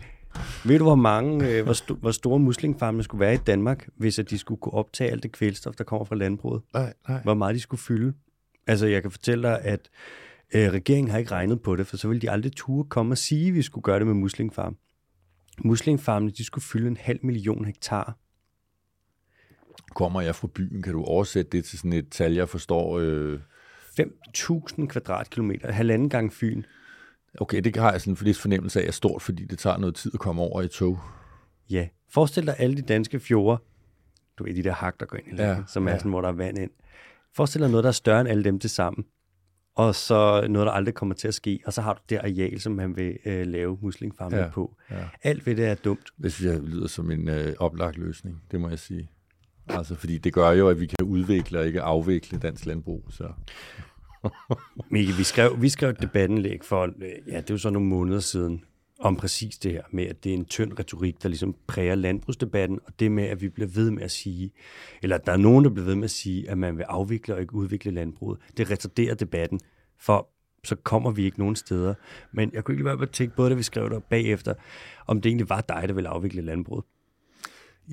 Ved 0.65 0.79
du, 0.79 0.85
hvor 0.85 0.95
mange, 0.95 1.49
øh, 1.49 1.65
hvor, 1.65 1.73
sto- 1.73 1.95
hvor 2.01 2.11
store 2.11 2.39
muslingfarme 2.39 3.03
skulle 3.03 3.21
være 3.21 3.35
i 3.35 3.41
Danmark, 3.47 3.89
hvis 3.97 4.19
at 4.19 4.31
de 4.31 4.39
skulle 4.39 4.61
kunne 4.61 4.75
optage 4.75 5.11
alt 5.11 5.23
det 5.23 5.33
kvælstof, 5.33 5.75
der 5.75 5.85
kommer 5.85 6.05
fra 6.05 6.15
landbruget? 6.15 6.63
Nej, 6.75 6.95
nej. 7.09 7.23
Hvor 7.23 7.35
meget 7.35 7.55
de 7.55 7.61
skulle 7.61 7.81
fylde? 7.81 8.13
Altså, 8.67 8.87
jeg 8.87 9.03
kan 9.03 9.11
fortælle 9.11 9.49
dig, 9.49 9.61
at 9.61 9.89
øh, 10.55 10.71
regeringen 10.73 11.11
har 11.11 11.19
ikke 11.19 11.31
regnet 11.31 11.63
på 11.63 11.77
det, 11.77 11.87
for 11.87 11.97
så 11.97 12.09
ville 12.09 12.21
de 12.21 12.31
aldrig 12.31 12.53
turde 12.57 12.89
komme 12.89 13.13
og 13.13 13.19
sige, 13.19 13.49
at 13.49 13.55
vi 13.55 13.63
skulle 13.63 13.83
gøre 13.83 13.99
det 13.99 14.07
med 14.07 14.15
muslingfarm. 14.15 14.77
Muslingfarmene, 15.65 16.33
de 16.33 16.45
skulle 16.45 16.65
fylde 16.65 16.89
en 16.89 16.97
halv 17.01 17.19
million 17.23 17.65
hektar. 17.65 18.19
Kommer 19.95 20.21
jeg 20.21 20.35
fra 20.35 20.49
byen, 20.55 20.83
kan 20.83 20.93
du 20.93 21.05
oversætte 21.05 21.51
det 21.51 21.65
til 21.65 21.79
sådan 21.79 21.93
et 21.93 22.09
tal, 22.11 22.33
jeg 22.33 22.49
forstår? 22.49 22.99
Øh... 22.99 23.41
5.000 24.01 24.87
kvadratkilometer, 24.87 25.73
halvanden 25.73 26.09
gang 26.09 26.33
Fyn. 26.33 26.63
Okay, 27.41 27.61
det 27.61 27.77
har 27.77 27.93
jeg 27.93 28.01
sådan 28.01 28.17
lidt 28.21 28.39
fornemmelse 28.39 28.83
af 28.83 28.87
er 28.87 28.91
stort, 28.91 29.23
fordi 29.23 29.45
det 29.45 29.59
tager 29.59 29.79
noget 29.79 29.95
tid 29.95 30.11
at 30.15 30.21
komme 30.21 30.43
over 30.43 30.63
i 30.63 30.69
tog. 30.69 30.99
Ja, 31.71 31.89
forestil 32.11 32.47
dig 32.47 32.55
alle 32.59 32.77
de 32.77 32.83
danske 32.83 33.21
fjorde. 33.21 33.63
Du 34.39 34.45
ved, 34.45 34.55
de 34.55 34.63
der 34.63 34.73
hak, 34.73 35.01
der 35.01 35.07
går 35.07 35.19
ind 35.19 35.27
i 35.27 35.31
landet, 35.31 35.57
ja, 35.57 35.63
som 35.67 35.87
er 35.87 35.91
ja. 35.91 35.99
sådan, 35.99 36.11
hvor 36.11 36.21
der 36.21 36.29
er 36.29 36.33
vand 36.33 36.59
ind. 36.59 36.71
Forestil 37.35 37.61
dig 37.61 37.71
noget, 37.71 37.85
der 37.85 37.89
er 37.89 37.93
større 37.93 38.21
end 38.21 38.29
alle 38.29 38.45
dem 38.45 38.59
til 38.59 38.71
sammen. 38.71 39.05
Og 39.75 39.95
så 39.95 40.47
noget, 40.49 40.67
der 40.67 40.73
aldrig 40.73 40.95
kommer 40.95 41.15
til 41.15 41.29
at 41.29 41.35
ske. 41.35 41.61
Og 41.67 41.73
så 41.73 41.83
har 41.83 41.95
du 41.95 42.01
det 42.09 42.17
areal, 42.17 42.61
som 42.61 42.73
man 42.73 42.97
vil 42.97 43.19
øh, 43.25 43.47
lave 43.47 43.79
muslingfarme 43.83 44.37
ja, 44.37 44.51
på. 44.51 44.77
Ja. 44.91 45.09
Alt 45.23 45.47
ved 45.47 45.57
det 45.57 45.67
er 45.67 45.75
dumt. 45.75 46.11
Det 46.23 46.33
synes 46.33 46.53
jeg 46.53 46.63
lyder 46.63 46.89
som 46.89 47.11
en 47.11 47.29
øh, 47.29 47.55
oplagt 47.59 47.97
løsning, 47.99 48.43
det 48.51 48.61
må 48.61 48.69
jeg 48.69 48.79
sige. 48.79 49.11
Altså, 49.69 49.95
fordi 49.95 50.19
det 50.19 50.33
gør 50.33 50.51
jo, 50.51 50.69
at 50.69 50.81
vi 50.81 50.87
kan 50.87 51.07
udvikle 51.07 51.59
og 51.59 51.67
ikke 51.67 51.83
afvikle 51.83 52.39
dansk 52.39 52.67
landbrug. 52.67 53.07
Så. 53.11 53.33
Mikke, 54.91 55.13
vi 55.13 55.23
skrev, 55.23 55.63
vi 55.63 55.69
skrev 55.69 55.91
et 55.91 56.03
debattenlæg 56.03 56.65
for, 56.65 56.83
øh, 56.83 56.93
ja, 57.27 57.37
det 57.37 57.51
er 57.51 57.55
jo 57.55 57.59
så 57.59 57.71
nogle 57.71 57.89
måneder 57.89 58.21
siden, 58.21 58.65
om 59.01 59.17
præcis 59.17 59.59
det 59.59 59.73
her 59.73 59.83
med, 59.91 60.07
at 60.07 60.25
det 60.25 60.31
er 60.31 60.37
en 60.37 60.45
tynd 60.45 60.79
retorik, 60.79 61.23
der 61.23 61.29
ligesom 61.29 61.57
præger 61.67 61.95
landbrugsdebatten, 61.95 62.81
og 62.87 63.01
det 63.01 63.13
med, 63.13 63.25
at 63.25 63.41
vi 63.41 63.49
bliver 63.49 63.69
ved 63.69 63.91
med 63.91 64.03
at 64.03 64.11
sige, 64.11 64.53
eller 65.03 65.17
at 65.17 65.27
der 65.27 65.33
er 65.33 65.37
nogen, 65.37 65.65
der 65.65 65.71
bliver 65.71 65.87
ved 65.87 65.95
med 65.95 66.05
at 66.05 66.11
sige, 66.11 66.51
at 66.51 66.59
man 66.59 66.79
vil 66.79 66.83
afvikle 66.83 67.35
og 67.35 67.41
ikke 67.41 67.55
udvikle 67.55 67.91
landbruget. 67.91 68.39
Det 68.57 68.71
retarderer 68.71 69.15
debatten, 69.15 69.61
for 69.99 70.29
så 70.65 70.77
kommer 70.77 71.11
vi 71.11 71.25
ikke 71.25 71.39
nogen 71.39 71.57
steder. 71.57 71.95
Men 72.33 72.51
jeg 72.53 72.65
kunne 72.65 72.75
ikke 72.75 72.85
lade 72.85 72.99
være 72.99 73.09
at 73.09 73.13
tænke, 73.13 73.37
både 73.37 73.51
da 73.51 73.55
vi 73.55 73.63
skrev 73.63 73.91
det 73.91 74.05
bagefter, 74.05 74.55
om 75.07 75.21
det 75.21 75.31
egentlig 75.31 75.49
var 75.49 75.61
dig, 75.61 75.85
der 75.89 75.95
ville 75.95 76.09
afvikle 76.09 76.43
landbruget. 76.43 76.85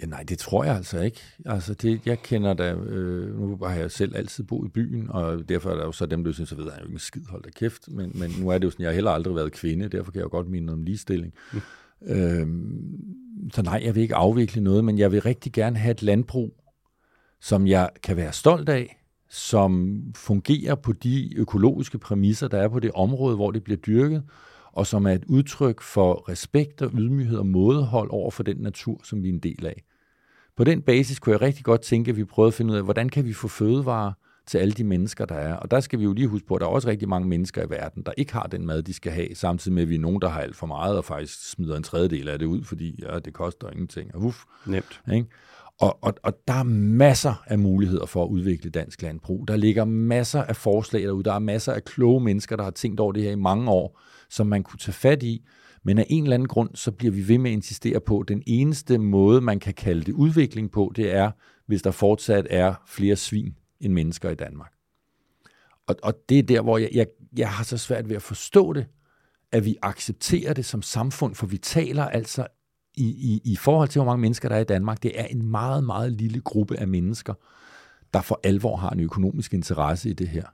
Ja, 0.02 0.06
nej, 0.06 0.24
det 0.24 0.40
tror 0.40 0.64
jeg 0.64 0.76
altså 0.76 1.02
ikke. 1.02 1.22
Altså, 1.46 1.74
det, 1.74 2.02
jeg 2.06 2.22
kender 2.22 2.54
da, 2.54 2.74
øh, 2.74 3.40
nu 3.40 3.58
har 3.66 3.76
jeg 3.76 3.92
selv 3.92 4.16
altid 4.16 4.44
boet 4.44 4.68
i 4.68 4.72
byen, 4.72 5.10
og 5.10 5.50
derfor 5.50 5.70
er 5.70 5.76
der 5.76 5.86
jo 5.86 5.92
så 5.92 6.06
dem, 6.06 6.24
der 6.24 6.32
synes, 6.32 6.52
at 6.52 6.58
jeg 6.58 6.66
er 6.66 6.78
jo 6.80 6.84
ikke 6.84 6.94
en 6.94 7.00
skid, 7.00 7.22
hold 7.30 7.44
da 7.44 7.50
kæft, 7.50 7.92
men, 7.92 8.12
men 8.16 8.32
nu 8.40 8.50
er 8.50 8.58
det 8.58 8.66
jo 8.66 8.70
sådan, 8.70 8.84
jeg 8.84 8.90
har 8.90 8.94
heller 8.94 9.12
aldrig 9.12 9.36
været 9.36 9.52
kvinde, 9.52 9.88
derfor 9.88 10.12
kan 10.12 10.20
jeg 10.20 10.24
jo 10.24 10.30
godt 10.30 10.52
noget 10.52 10.70
om 10.70 10.84
ligestilling. 10.84 11.34
Mm. 11.54 11.62
Øhm, 12.08 13.52
så 13.54 13.62
nej, 13.62 13.82
jeg 13.86 13.96
vil 13.96 14.04
ikke 14.04 14.16
afvikle 14.16 14.62
noget, 14.62 14.86
men 14.86 14.98
jeg 14.98 15.12
vil 15.12 15.22
rigtig 15.22 15.54
gerne 15.54 15.78
have 15.78 15.92
et 15.92 16.04
landbrug, 16.04 16.64
som 17.42 17.68
jeg 17.68 17.90
kan 18.04 18.18
være 18.18 18.34
stolt 18.34 18.70
af, 18.70 19.04
som 19.30 20.02
fungerer 20.16 20.76
på 20.76 20.94
de 20.94 21.34
økologiske 21.36 21.98
præmisser, 21.98 22.48
der 22.48 22.58
er 22.58 22.68
på 22.68 22.80
det 22.80 22.92
område, 22.92 23.36
hvor 23.36 23.52
det 23.52 23.64
bliver 23.64 23.78
dyrket, 23.78 24.24
og 24.74 24.88
som 24.88 25.06
er 25.06 25.12
et 25.12 25.26
udtryk 25.28 25.82
for 25.82 26.30
respekt 26.30 26.82
og 26.82 26.92
ydmyghed 26.94 27.38
og 27.38 27.46
mådehold 27.46 28.10
over 28.12 28.32
for 28.32 28.44
den 28.44 28.58
natur, 28.58 29.02
som 29.04 29.24
vi 29.24 29.30
er 29.30 29.34
en 29.34 29.40
del 29.40 29.66
af. 29.66 29.84
På 30.58 30.64
den 30.64 30.82
basis 30.82 31.20
kunne 31.20 31.34
jeg 31.34 31.42
rigtig 31.42 31.66
godt 31.66 31.82
tænke, 31.82 32.10
at 32.10 32.18
vi 32.18 32.24
prøvede 32.24 32.48
at 32.48 32.54
finde 32.54 32.72
ud 32.72 32.78
af, 32.78 32.84
hvordan 32.84 33.10
kan 33.10 33.26
vi 33.26 33.34
få 33.34 33.48
fødevarer 33.48 34.12
til 34.48 34.58
alle 34.58 34.74
de 34.74 34.84
mennesker, 34.84 35.26
der 35.26 35.36
er. 35.36 35.56
Og 35.56 35.72
der 35.72 35.80
skal 35.80 36.00
vi 36.00 36.04
jo 36.04 36.14
lige 36.14 36.28
huske 36.28 36.48
på, 36.48 36.56
at 36.56 36.62
der 36.62 36.68
er 36.68 36.72
også 36.72 36.88
rigtig 36.88 37.10
mange 37.10 37.28
mennesker 37.28 37.64
i 37.66 37.70
verden, 37.70 38.04
der 38.06 38.12
ikke 38.18 38.34
har 38.34 38.44
den 38.44 38.66
mad, 38.66 38.84
de 38.84 38.94
skal 38.94 39.12
have, 39.12 39.36
samtidig 39.36 39.76
med, 39.76 39.84
at 39.84 39.90
vi 39.90 39.96
er 39.96 40.00
nogen, 40.00 40.22
der 40.22 40.30
har 40.30 40.42
alt 40.42 40.56
for 40.56 40.68
meget, 40.68 40.98
og 40.98 41.06
faktisk 41.06 41.50
smider 41.50 41.78
en 41.78 41.84
tredjedel 41.84 42.30
af 42.30 42.40
det 42.40 42.46
ud, 42.46 42.64
fordi 42.64 43.04
ja, 43.04 43.20
det 43.20 43.34
koster 43.34 43.70
ingenting. 43.70 44.16
Og 44.16 44.22
uff, 44.22 44.44
Nemt. 44.66 45.02
Ikke? 45.14 45.28
Og, 45.80 45.98
og, 46.02 46.14
og 46.24 46.34
der 46.48 46.54
er 46.54 46.64
masser 46.64 47.44
af 47.48 47.60
muligheder 47.60 48.06
for 48.06 48.24
at 48.24 48.30
udvikle 48.30 48.70
dansk 48.70 49.02
landbrug. 49.02 49.48
Der 49.48 49.56
ligger 49.56 49.86
masser 49.86 50.44
af 50.44 50.56
forslag 50.56 51.04
derude. 51.04 51.24
Der 51.24 51.34
er 51.34 51.40
masser 51.40 51.74
af 51.74 51.84
kloge 51.84 52.22
mennesker, 52.22 52.56
der 52.56 52.64
har 52.64 52.72
tænkt 52.72 53.00
over 53.00 53.12
det 53.12 53.24
her 53.24 53.32
i 53.32 53.36
mange 53.36 53.72
år, 53.72 54.00
som 54.34 54.48
man 54.48 54.64
kunne 54.64 54.80
tage 54.80 54.94
fat 54.94 55.24
i. 55.24 55.46
Men 55.84 55.98
af 55.98 56.06
en 56.10 56.24
eller 56.24 56.34
anden 56.34 56.48
grund, 56.48 56.70
så 56.76 56.92
bliver 56.92 57.12
vi 57.12 57.28
ved 57.28 57.38
med 57.38 57.52
at 57.52 57.54
insistere 57.54 58.00
på, 58.00 58.20
at 58.20 58.28
den 58.28 58.44
eneste 58.48 58.98
måde, 58.98 59.42
man 59.42 59.60
kan 59.60 59.74
kalde 59.74 60.04
det 60.04 60.14
udvikling 60.14 60.72
på, 60.72 60.94
det 60.96 61.14
er, 61.14 61.32
hvis 61.68 61.82
der 61.82 61.92
fortsat 61.92 62.48
er 62.50 62.74
flere 62.88 63.16
svin 63.16 63.56
end 63.80 63.94
mennesker 63.94 64.30
i 64.30 64.36
Danmark. 64.36 64.72
Og, 65.88 65.96
og 66.04 66.14
det 66.30 66.40
er 66.40 66.44
der, 66.44 66.62
hvor 66.62 66.78
jeg, 66.78 66.90
jeg, 66.94 67.08
jeg 67.38 67.50
har 67.50 67.64
så 67.64 67.78
svært 67.78 68.10
ved 68.10 68.16
at 68.16 68.22
forstå 68.22 68.74
det, 68.74 68.86
at 69.52 69.66
vi 69.66 69.76
accepterer 69.82 70.54
det 70.54 70.66
som 70.66 70.82
samfund, 70.82 71.36
for 71.36 71.46
vi 71.48 71.58
taler 71.58 72.06
altså 72.06 72.48
i, 72.96 73.06
i, 73.06 73.52
i 73.52 73.56
forhold 73.56 73.90
til, 73.90 74.00
hvor 74.00 74.12
mange 74.12 74.22
mennesker 74.22 74.50
der 74.50 74.56
er 74.56 74.60
i 74.60 74.64
Danmark, 74.64 75.04
det 75.04 75.20
er 75.20 75.26
en 75.26 75.44
meget, 75.46 75.84
meget 75.84 76.12
lille 76.12 76.42
gruppe 76.42 76.78
af 76.78 76.88
mennesker, 76.88 77.34
der 78.14 78.22
for 78.22 78.40
alvor 78.44 78.76
har 78.76 78.90
en 78.90 79.00
økonomisk 79.00 79.54
interesse 79.54 80.10
i 80.10 80.14
det 80.14 80.28
her. 80.28 80.46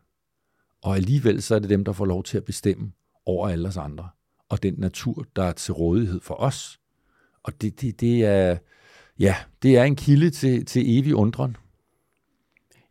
Og 0.81 0.95
alligevel 0.95 1.41
så 1.41 1.55
er 1.55 1.59
det 1.59 1.69
dem, 1.69 1.85
der 1.85 1.91
får 1.91 2.05
lov 2.05 2.23
til 2.23 2.37
at 2.37 2.43
bestemme 2.43 2.91
over 3.29 3.49
alle 3.49 3.67
os 3.67 3.77
andre. 3.77 4.09
og 4.49 4.63
den 4.63 4.73
natur, 4.77 5.25
der 5.35 5.43
er 5.43 5.51
til 5.51 5.73
rådighed 5.73 6.19
for 6.19 6.35
os. 6.35 6.79
Og 7.43 7.61
det, 7.61 7.81
det, 7.81 8.01
det 8.01 8.25
er, 8.25 8.57
ja, 9.19 9.35
det 9.63 9.77
er 9.77 9.83
en 9.83 9.95
kilde 9.95 10.29
til, 10.29 10.65
til 10.65 10.99
evig 10.99 11.15
undren. 11.15 11.57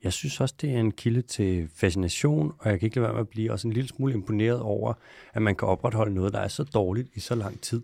Jeg 0.03 0.12
synes 0.12 0.41
også, 0.41 0.55
det 0.61 0.70
er 0.70 0.80
en 0.80 0.93
kilde 0.93 1.22
til 1.22 1.68
fascination, 1.74 2.53
og 2.59 2.70
jeg 2.70 2.80
kan 2.80 2.86
ikke 2.86 2.97
lade 2.97 3.05
være 3.05 3.12
med 3.12 3.20
at 3.20 3.28
blive 3.28 3.53
også 3.53 3.68
en 3.68 3.72
lille 3.72 3.89
smule 3.89 4.14
imponeret 4.14 4.61
over, 4.61 4.95
at 5.34 5.43
man 5.43 5.57
kan 5.57 5.68
opretholde 5.68 6.14
noget, 6.14 6.32
der 6.32 6.41
er 6.41 6.49
så 6.49 6.64
dårligt 6.64 7.09
i 7.14 7.20
så 7.20 7.34
lang 7.34 7.61
tid. 7.61 7.82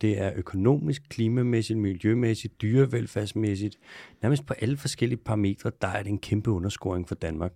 Det 0.00 0.20
er 0.20 0.32
økonomisk, 0.36 1.02
klimamæssigt, 1.08 1.78
miljømæssigt, 1.78 2.62
dyrevelfærdsmæssigt. 2.62 3.78
Nærmest 4.22 4.46
på 4.46 4.54
alle 4.54 4.76
forskellige 4.76 5.18
parametre, 5.18 5.72
der 5.80 5.88
er 5.88 6.02
det 6.02 6.10
en 6.10 6.18
kæmpe 6.18 6.50
underscoring 6.50 7.08
for 7.08 7.14
Danmark. 7.14 7.52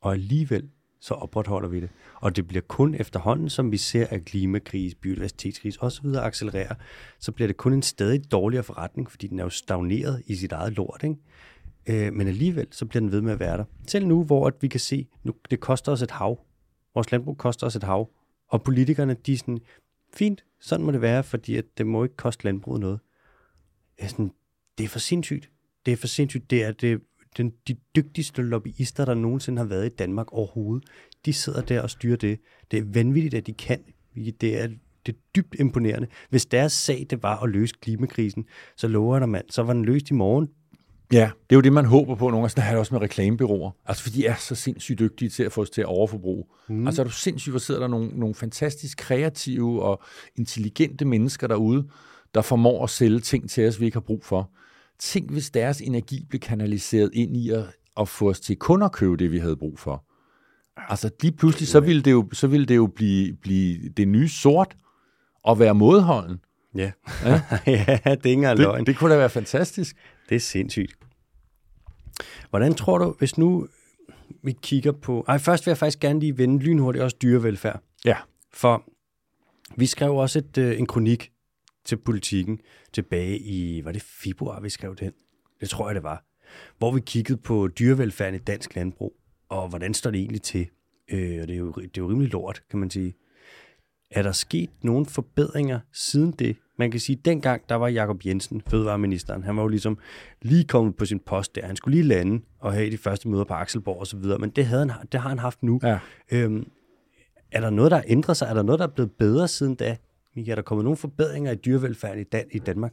Og 0.00 0.12
alligevel 0.12 0.68
så 1.00 1.14
opretholder 1.14 1.68
vi 1.68 1.80
det. 1.80 1.90
Og 2.14 2.36
det 2.36 2.46
bliver 2.46 2.62
kun 2.68 2.94
efterhånden, 2.94 3.50
som 3.50 3.72
vi 3.72 3.76
ser, 3.76 4.06
at 4.10 4.24
klimakris, 4.24 4.94
biodiversitetskris 4.94 5.78
osv. 5.80 6.06
accelererer, 6.06 6.74
så 7.18 7.32
bliver 7.32 7.46
det 7.46 7.56
kun 7.56 7.72
en 7.72 7.82
stadig 7.82 8.32
dårligere 8.32 8.64
forretning, 8.64 9.10
fordi 9.10 9.26
den 9.26 9.38
er 9.38 9.44
jo 9.44 9.50
stagneret 9.50 10.22
i 10.26 10.34
sit 10.34 10.52
eget 10.52 10.72
lort. 10.72 11.02
Ikke? 11.04 12.06
Øh, 12.06 12.12
men 12.12 12.28
alligevel, 12.28 12.66
så 12.70 12.86
bliver 12.86 13.00
den 13.00 13.12
ved 13.12 13.20
med 13.20 13.32
at 13.32 13.40
være 13.40 13.56
der. 13.56 13.64
Selv 13.86 14.06
nu, 14.06 14.24
hvor 14.24 14.46
at 14.46 14.54
vi 14.60 14.68
kan 14.68 14.80
se, 14.80 15.06
nu, 15.24 15.34
det 15.50 15.60
koster 15.60 15.92
os 15.92 16.02
et 16.02 16.10
hav. 16.10 16.38
Vores 16.94 17.12
landbrug 17.12 17.38
koster 17.38 17.66
os 17.66 17.76
et 17.76 17.82
hav. 17.82 18.10
Og 18.48 18.62
politikerne, 18.62 19.14
de 19.14 19.32
er 19.32 19.36
sådan, 19.36 19.60
fint, 20.14 20.44
sådan 20.60 20.86
må 20.86 20.92
det 20.92 21.00
være, 21.00 21.22
fordi 21.22 21.56
at 21.56 21.64
det 21.78 21.86
må 21.86 22.02
ikke 22.02 22.16
koste 22.16 22.44
landbruget 22.44 22.80
noget. 22.80 23.00
Jeg 23.98 24.04
er 24.04 24.08
sådan, 24.08 24.30
det 24.78 24.84
er 24.84 24.88
for 24.88 24.98
sindssygt. 24.98 25.50
Det 25.86 25.92
er 25.92 25.96
for 25.96 26.06
sindssygt. 26.06 26.50
Det 26.50 26.64
er 26.64 26.72
det, 26.72 27.00
den, 27.36 27.52
de 27.68 27.76
dygtigste 27.96 28.42
lobbyister, 28.42 29.04
der 29.04 29.14
nogensinde 29.14 29.58
har 29.58 29.66
været 29.66 29.86
i 29.86 29.94
Danmark 29.98 30.32
overhovedet. 30.32 30.88
De 31.24 31.32
sidder 31.32 31.62
der 31.62 31.80
og 31.80 31.90
styrer 31.90 32.16
det. 32.16 32.38
Det 32.70 32.78
er 32.78 32.82
vanvittigt, 32.86 33.34
at 33.34 33.46
de 33.46 33.52
kan. 33.52 33.80
Det 34.14 34.62
er, 34.62 34.68
det 35.06 35.14
er 35.14 35.18
dybt 35.36 35.54
imponerende. 35.58 36.08
Hvis 36.30 36.46
deres 36.46 36.72
sag 36.72 37.06
det 37.10 37.22
var 37.22 37.42
at 37.42 37.50
løse 37.50 37.74
klimakrisen, 37.80 38.44
så 38.76 38.88
lover 38.88 39.18
der 39.18 39.26
mand, 39.26 39.44
så 39.50 39.62
var 39.62 39.72
den 39.72 39.84
løst 39.84 40.10
i 40.10 40.14
morgen. 40.14 40.48
Ja, 41.12 41.30
det 41.50 41.54
er 41.54 41.56
jo 41.56 41.60
det, 41.60 41.72
man 41.72 41.84
håber 41.84 42.14
på 42.14 42.24
nogle 42.24 42.36
gange. 42.36 42.48
Sådan 42.48 42.62
har 42.62 42.70
det 42.70 42.78
også 42.78 42.94
med 42.94 43.02
reklamebyråer. 43.02 43.70
Altså, 43.86 44.02
fordi 44.02 44.16
de 44.16 44.26
er 44.26 44.34
så 44.34 44.54
sindssygt 44.54 44.98
dygtige 44.98 45.28
til 45.28 45.42
at 45.42 45.52
få 45.52 45.62
os 45.62 45.70
til 45.70 45.80
at 45.80 45.86
overforbruge. 45.86 46.44
Mm. 46.68 46.86
Altså, 46.86 47.02
er 47.02 47.04
du 47.04 47.12
sindssygt, 47.12 47.52
hvor 47.52 47.58
sidder 47.58 47.80
der 47.80 47.88
nogle, 47.88 48.08
nogle 48.08 48.34
fantastisk 48.34 48.98
kreative 48.98 49.82
og 49.82 50.02
intelligente 50.36 51.04
mennesker 51.04 51.46
derude, 51.46 51.88
der 52.34 52.42
formår 52.42 52.84
at 52.84 52.90
sælge 52.90 53.20
ting 53.20 53.50
til 53.50 53.68
os, 53.68 53.80
vi 53.80 53.84
ikke 53.84 53.94
har 53.94 54.00
brug 54.00 54.24
for. 54.24 54.50
Tænk, 55.00 55.30
hvis 55.30 55.50
deres 55.50 55.80
energi 55.80 56.26
blev 56.28 56.40
kanaliseret 56.40 57.10
ind 57.12 57.36
i 57.36 57.50
at, 57.50 57.64
at 58.00 58.08
få 58.08 58.30
os 58.30 58.40
til 58.40 58.56
kun 58.56 58.82
at 58.82 58.92
købe 58.92 59.16
det, 59.16 59.32
vi 59.32 59.38
havde 59.38 59.56
brug 59.56 59.78
for. 59.78 60.04
Altså, 60.76 61.10
lige 61.22 61.32
pludselig, 61.32 61.68
så 61.68 61.80
ville 61.80 62.02
det 62.02 62.10
jo, 62.10 62.28
så 62.32 62.46
ville 62.46 62.66
det 62.66 62.76
jo 62.76 62.86
blive, 62.86 63.32
blive 63.32 63.88
det 63.88 64.08
nye 64.08 64.28
sort 64.28 64.76
og 65.44 65.58
være 65.58 65.74
modholden. 65.74 66.40
Ja, 66.74 66.92
ja? 67.24 67.32
ja 67.66 67.84
det 67.94 68.00
er 68.04 68.10
ikke 68.12 68.32
engang 68.32 68.56
det, 68.56 68.66
løgn. 68.66 68.86
Det 68.86 68.96
kunne 68.96 69.12
da 69.12 69.18
være 69.18 69.30
fantastisk. 69.30 69.96
Det 70.28 70.34
er 70.34 70.40
sindssygt. 70.40 70.94
Hvordan 72.50 72.74
tror 72.74 72.98
du, 72.98 73.14
hvis 73.18 73.38
nu 73.38 73.66
vi 74.42 74.52
kigger 74.62 74.92
på... 74.92 75.24
Ej, 75.28 75.38
først 75.38 75.66
vil 75.66 75.70
jeg 75.70 75.78
faktisk 75.78 76.00
gerne 76.00 76.20
lige 76.20 76.38
vende 76.38 76.64
lynhurtigt 76.64 77.04
også 77.04 77.16
dyrevelfærd. 77.22 77.82
Ja. 78.04 78.16
For 78.52 78.84
vi 79.76 79.86
skrev 79.86 80.14
også 80.14 80.38
et, 80.38 80.58
øh, 80.58 80.78
en 80.78 80.86
kronik 80.86 81.30
til 81.84 81.96
politikken 81.96 82.60
tilbage 82.92 83.38
i... 83.38 83.84
Var 83.84 83.92
det 83.92 84.02
februar, 84.02 84.60
vi 84.60 84.68
skrev 84.68 84.96
den? 84.96 85.12
Det 85.60 85.68
tror 85.68 85.88
jeg, 85.88 85.94
det 85.94 86.02
var. 86.02 86.24
Hvor 86.78 86.92
vi 86.92 87.00
kiggede 87.00 87.38
på 87.38 87.68
dyrevelfærden 87.68 88.34
i 88.34 88.38
dansk 88.38 88.74
landbrug, 88.74 89.16
og 89.48 89.68
hvordan 89.68 89.94
står 89.94 90.10
det 90.10 90.18
egentlig 90.18 90.42
til? 90.42 90.66
Øh, 91.10 91.42
og 91.42 91.48
det 91.48 91.54
er, 91.54 91.58
jo, 91.58 91.72
det 91.72 91.84
er 91.84 91.90
jo 91.98 92.08
rimelig 92.08 92.32
lort, 92.32 92.62
kan 92.70 92.78
man 92.78 92.90
sige. 92.90 93.14
Er 94.10 94.22
der 94.22 94.32
sket 94.32 94.70
nogle 94.82 95.06
forbedringer 95.06 95.80
siden 95.92 96.32
det? 96.32 96.56
Man 96.78 96.90
kan 96.90 97.00
sige, 97.00 97.18
at 97.18 97.24
dengang, 97.24 97.68
der 97.68 97.74
var 97.74 97.88
Jakob 97.88 98.26
Jensen, 98.26 98.62
fødevareministeren, 98.70 99.42
han 99.42 99.56
var 99.56 99.62
jo 99.62 99.68
ligesom 99.68 99.98
lige 100.42 100.64
kommet 100.64 100.96
på 100.96 101.04
sin 101.04 101.18
post 101.18 101.54
der. 101.54 101.66
Han 101.66 101.76
skulle 101.76 101.96
lige 101.96 102.08
lande 102.08 102.44
og 102.58 102.72
have 102.72 102.90
de 102.90 102.98
første 102.98 103.28
møder 103.28 103.44
på 103.44 103.54
Akselborg 103.54 104.00
og 104.00 104.06
så 104.06 104.16
videre, 104.16 104.38
men 104.38 104.50
det, 104.50 104.66
havde 104.66 104.88
han, 104.88 105.06
det 105.12 105.20
har 105.20 105.28
han 105.28 105.38
haft 105.38 105.62
nu. 105.62 105.80
Ja. 105.82 105.98
Øhm, 106.32 106.70
er 107.52 107.60
der 107.60 107.70
noget, 107.70 107.90
der 107.90 107.96
har 107.96 108.04
ændret 108.06 108.36
sig? 108.36 108.48
Er 108.48 108.54
der 108.54 108.62
noget, 108.62 108.78
der 108.78 108.86
er 108.86 108.90
blevet 108.90 109.12
bedre 109.12 109.48
siden 109.48 109.74
da? 109.74 109.96
Er 110.36 110.54
der 110.54 110.62
kommet 110.62 110.84
nogle 110.84 110.96
forbedringer 110.96 111.52
i 111.52 111.54
dyrevelfærden 111.54 112.20
i, 112.20 112.24
Dan- 112.24 112.48
i 112.52 112.58
Danmark? 112.58 112.92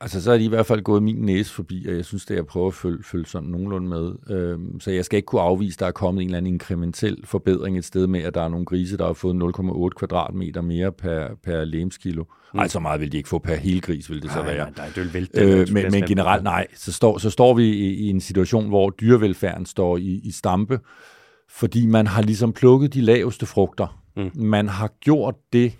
Altså, 0.00 0.22
så 0.22 0.32
er 0.32 0.38
de 0.38 0.44
i 0.44 0.48
hvert 0.48 0.66
fald 0.66 0.82
gået 0.82 1.02
min 1.02 1.16
næse 1.16 1.52
forbi, 1.52 1.86
og 1.88 1.94
jeg 1.94 2.04
synes, 2.04 2.26
det 2.26 2.36
er 2.36 2.40
at 2.40 2.46
prøve 2.46 2.66
at 2.66 2.74
følge, 2.74 3.02
følge 3.02 3.26
sådan 3.26 3.48
nogenlunde 3.48 3.88
med. 3.88 4.36
Øhm, 4.36 4.80
så 4.80 4.90
jeg 4.90 5.04
skal 5.04 5.16
ikke 5.16 5.26
kunne 5.26 5.40
afvise, 5.40 5.76
at 5.76 5.80
der 5.80 5.86
er 5.86 5.90
kommet 5.90 6.22
en 6.22 6.28
eller 6.28 6.38
anden 6.38 6.52
inkrementel 6.52 7.26
forbedring 7.26 7.78
et 7.78 7.84
sted 7.84 8.06
med, 8.06 8.20
at 8.20 8.34
der 8.34 8.42
er 8.42 8.48
nogle 8.48 8.66
grise, 8.66 8.96
der 8.96 9.06
har 9.06 9.12
fået 9.12 9.54
0,8 9.58 9.88
kvadratmeter 9.88 10.60
mere 10.60 10.92
per, 10.92 11.28
per 11.44 11.64
lemskilo. 11.64 12.24
Mm. 12.54 12.58
Ej, 12.58 12.68
så 12.68 12.80
meget 12.80 13.00
vil 13.00 13.12
de 13.12 13.16
ikke 13.16 13.28
få 13.28 13.38
per 13.38 13.54
hele 13.54 13.80
gris, 13.80 14.10
vil 14.10 14.22
det 14.22 14.30
så 14.30 14.42
være. 14.42 14.56
nej, 14.56 14.72
nej, 14.76 14.86
det 14.86 14.96
vil 14.96 15.14
vælte 15.14 15.40
Øh, 15.40 15.68
men, 15.72 15.86
men 15.92 16.02
generelt 16.02 16.42
nej, 16.42 16.66
så 16.74 16.92
står, 16.92 17.18
så 17.18 17.30
står 17.30 17.54
vi 17.54 17.64
i, 17.64 17.94
i 17.94 18.10
en 18.10 18.20
situation, 18.20 18.68
hvor 18.68 18.90
dyrevelfærden 18.90 19.66
står 19.66 19.96
i, 19.96 20.20
i 20.24 20.30
stampe, 20.30 20.78
fordi 21.50 21.86
man 21.86 22.06
har 22.06 22.22
ligesom 22.22 22.52
plukket 22.52 22.94
de 22.94 23.00
laveste 23.00 23.46
frugter. 23.46 24.02
Mm. 24.16 24.30
Man 24.34 24.68
har 24.68 24.92
gjort 25.00 25.34
det 25.52 25.72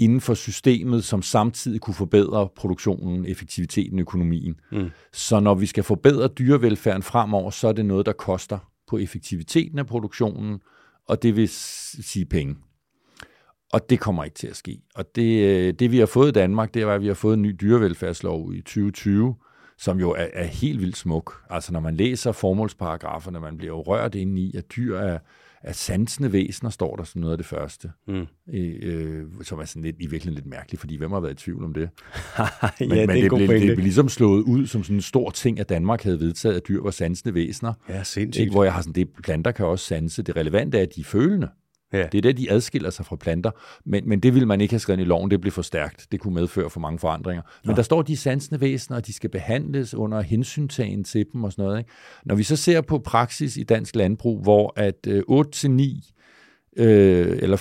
inden 0.00 0.20
for 0.20 0.34
systemet, 0.34 1.04
som 1.04 1.22
samtidig 1.22 1.80
kunne 1.80 1.94
forbedre 1.94 2.48
produktionen, 2.56 3.26
effektiviteten, 3.26 3.98
økonomien. 3.98 4.60
Mm. 4.72 4.90
Så 5.12 5.40
når 5.40 5.54
vi 5.54 5.66
skal 5.66 5.84
forbedre 5.84 6.28
dyrevelfærden 6.28 7.02
fremover, 7.02 7.50
så 7.50 7.68
er 7.68 7.72
det 7.72 7.86
noget, 7.86 8.06
der 8.06 8.12
koster 8.12 8.58
på 8.88 8.98
effektiviteten 8.98 9.78
af 9.78 9.86
produktionen, 9.86 10.60
og 11.08 11.22
det 11.22 11.36
vil 11.36 11.48
sige 11.48 12.24
penge. 12.24 12.56
Og 13.72 13.90
det 13.90 14.00
kommer 14.00 14.24
ikke 14.24 14.34
til 14.34 14.46
at 14.46 14.56
ske. 14.56 14.80
Og 14.94 15.04
det, 15.16 15.42
øh, 15.42 15.74
det 15.74 15.90
vi 15.90 15.98
har 15.98 16.06
fået 16.06 16.28
i 16.28 16.32
Danmark, 16.32 16.74
det 16.74 16.82
er, 16.82 16.88
at 16.88 17.00
vi 17.00 17.06
har 17.06 17.14
fået 17.14 17.34
en 17.34 17.42
ny 17.42 17.56
dyrevelfærdslov 17.60 18.54
i 18.54 18.60
2020, 18.60 19.34
som 19.78 20.00
jo 20.00 20.10
er, 20.10 20.26
er 20.32 20.44
helt 20.44 20.80
vildt 20.80 20.96
smuk. 20.96 21.42
Altså 21.50 21.72
når 21.72 21.80
man 21.80 21.96
læser 21.96 22.32
formålsparagraferne, 22.32 23.40
man 23.40 23.56
bliver 23.56 23.72
jo 23.72 23.82
rørt 23.82 24.14
ind 24.14 24.38
i, 24.38 24.56
at 24.56 24.76
dyr 24.76 24.98
er, 24.98 25.18
er 25.64 25.72
sansende 25.72 26.32
væsener, 26.32 26.70
står 26.70 26.96
der 26.96 27.04
som 27.04 27.20
noget 27.20 27.32
af 27.32 27.38
det 27.38 27.46
første. 27.46 27.90
Mm. 28.08 28.26
Øh, 28.54 29.24
som 29.42 29.58
er 29.58 29.64
sådan 29.64 29.82
lidt, 29.82 29.96
i 29.98 30.06
virkeligheden 30.06 30.34
lidt 30.34 30.46
mærkeligt, 30.46 30.80
fordi 30.80 30.96
hvem 30.96 31.12
har 31.12 31.20
været 31.20 31.32
i 31.32 31.44
tvivl 31.44 31.64
om 31.64 31.74
det? 31.74 31.80
ja, 32.38 32.44
Men, 32.80 32.90
det 32.90 33.06
men 33.06 33.16
en 33.16 33.22
det, 33.22 33.30
blev, 33.30 33.48
det 33.48 33.60
blev 33.60 33.78
ligesom 33.78 34.08
slået 34.08 34.42
ud 34.42 34.66
som 34.66 34.82
sådan 34.82 34.96
en 34.96 35.02
stor 35.02 35.30
ting, 35.30 35.60
at 35.60 35.68
Danmark 35.68 36.02
havde 36.02 36.20
vedtaget, 36.20 36.56
at 36.56 36.68
dyr 36.68 36.82
var 36.82 36.90
sansende 36.90 37.34
væsener. 37.34 37.72
Ja, 37.88 38.02
sindssygt. 38.02 38.40
Ikke? 38.40 38.52
Hvor 38.52 38.64
jeg 38.64 38.72
har 38.72 38.82
sådan, 38.82 38.92
det 38.92 39.08
planter 39.22 39.52
kan 39.52 39.66
også 39.66 39.84
sanse. 39.84 40.22
Det 40.22 40.36
relevante 40.36 40.78
er, 40.78 40.82
at 40.82 40.94
de 40.96 41.00
er 41.00 41.04
følende. 41.04 41.48
Ja. 41.92 42.06
Det 42.12 42.18
er 42.18 42.22
det, 42.22 42.36
de 42.36 42.50
adskiller 42.52 42.90
sig 42.90 43.06
fra 43.06 43.16
planter. 43.16 43.50
Men, 43.84 44.08
men 44.08 44.20
det 44.20 44.34
ville 44.34 44.46
man 44.46 44.60
ikke 44.60 44.72
have 44.72 44.80
skrevet 44.80 45.00
i 45.00 45.04
loven. 45.04 45.30
Det 45.30 45.40
blev 45.40 45.52
for 45.52 45.62
stærkt. 45.62 46.06
Det 46.12 46.20
kunne 46.20 46.34
medføre 46.34 46.70
for 46.70 46.80
mange 46.80 46.98
forandringer. 46.98 47.42
Men 47.64 47.76
der 47.76 47.82
står 47.82 48.02
de 48.02 48.16
sansende 48.16 48.60
væsener, 48.60 48.96
og 48.96 49.06
de 49.06 49.12
skal 49.12 49.30
behandles 49.30 49.94
under 49.94 50.20
hensyntagen 50.20 51.04
til 51.04 51.26
dem 51.32 51.44
og 51.44 51.52
sådan 51.52 51.64
noget. 51.64 51.78
Ikke? 51.78 51.90
Når 52.24 52.34
vi 52.34 52.42
så 52.42 52.56
ser 52.56 52.80
på 52.80 52.98
praksis 52.98 53.56
i 53.56 53.62
dansk 53.62 53.96
landbrug, 53.96 54.42
hvor 54.42 54.72
at 54.76 55.06
øh, 55.06 55.22
8-9 55.30 56.12
øh, 56.76 57.38
eller 57.42 57.56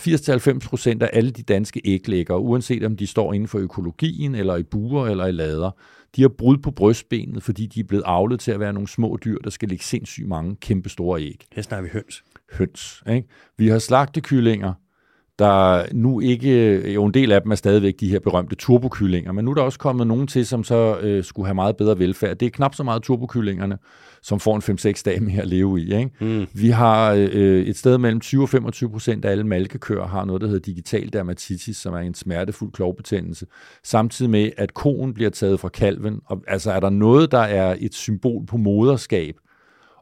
80-90 0.64 0.68
procent 0.68 1.04
af 1.04 1.10
alle 1.14 1.32
de 1.32 1.44
danske 1.44 1.82
æglægger, 1.86 2.36
uanset 2.36 2.84
om 2.84 2.98
de 2.98 3.08
står 3.08 3.34
inden 3.34 3.48
for 3.48 3.60
økologien, 3.60 4.36
eller 4.36 4.56
i 4.56 4.64
buer, 4.64 5.08
eller 5.08 5.26
i 5.26 5.32
lader, 5.32 5.72
de 6.16 6.22
har 6.22 6.30
brud 6.30 6.58
på 6.58 6.72
brystbenet, 6.72 7.44
fordi 7.44 7.66
de 7.66 7.80
er 7.80 7.84
blevet 7.84 8.04
avlet 8.06 8.40
til 8.40 8.52
at 8.52 8.60
være 8.60 8.74
nogle 8.74 8.88
små 8.88 9.18
dyr, 9.26 9.38
der 9.38 9.50
skal 9.50 9.70
lægge 9.70 9.84
sindssygt 9.84 10.28
mange 10.28 10.56
kæmpe 10.56 10.90
store 10.90 11.22
æg. 11.22 11.46
Her 11.52 11.62
snakker 11.62 11.84
vi 11.84 11.90
høns. 11.94 12.24
Høns. 12.52 13.04
Ikke? 13.10 13.28
Vi 13.58 13.68
har 13.68 13.80
slagtekyllinger, 13.80 14.74
der 15.40 15.86
nu 15.92 16.20
ikke, 16.20 16.92
jo 16.92 17.06
en 17.06 17.14
del 17.14 17.32
af 17.32 17.42
dem 17.42 17.52
er 17.52 17.56
stadigvæk 17.56 18.00
de 18.00 18.10
her 18.10 18.20
berømte 18.20 18.56
turbokyllinger, 18.56 19.32
men 19.32 19.46
nu 19.46 19.52
er 19.52 19.56
der 19.56 19.62
også 19.62 19.80
kommet 19.80 20.08
nogen 20.08 20.28
til, 20.28 20.46
som 20.46 20.64
så 20.64 21.00
øh, 21.02 21.24
skulle 21.24 21.46
have 21.46 21.56
meget 21.56 21.78
bedre 21.78 22.00
velfærd. 22.00 22.38
Det 22.38 22.46
er 22.46 22.50
knap 22.50 22.76
så 22.76 22.84
meget 22.84 23.04
turbokyllingerne, 23.04 23.78
som 24.22 24.40
får 24.40 24.56
en 24.56 24.96
5-6 24.96 25.02
dage 25.06 25.20
mere 25.20 25.42
at 25.42 25.48
leve 25.48 25.82
i. 25.82 25.96
Ikke? 25.96 26.12
Mm. 26.20 26.48
Vi 26.54 26.70
har 26.70 27.14
øh, 27.14 27.66
et 27.66 27.78
sted 27.78 27.98
mellem 27.98 28.20
20 28.20 28.42
og 28.42 28.50
25 28.50 28.90
procent 28.90 29.26
af 29.26 29.32
alle 29.32 29.44
malkekøer 29.44 30.08
har 30.08 30.26
noget, 30.26 30.42
der 30.42 30.48
hedder 30.48 30.62
digital 30.62 31.14
dermatitis, 31.14 31.78
som 31.78 31.94
er 31.94 32.00
en 32.00 32.14
smertefuld 32.14 32.72
klovbetændelse, 32.72 33.46
samtidig 33.84 34.32
med, 34.32 34.50
at 34.58 34.74
koen 34.74 35.14
bliver 35.14 35.30
taget 35.30 35.60
fra 35.60 35.70
kalven. 35.70 36.20
Og, 36.26 36.44
altså 36.48 36.72
er 36.72 36.80
der 36.80 36.90
noget, 36.90 37.32
der 37.32 37.40
er 37.40 37.76
et 37.80 37.94
symbol 37.94 38.46
på 38.46 38.58
moderskab, 38.58 39.36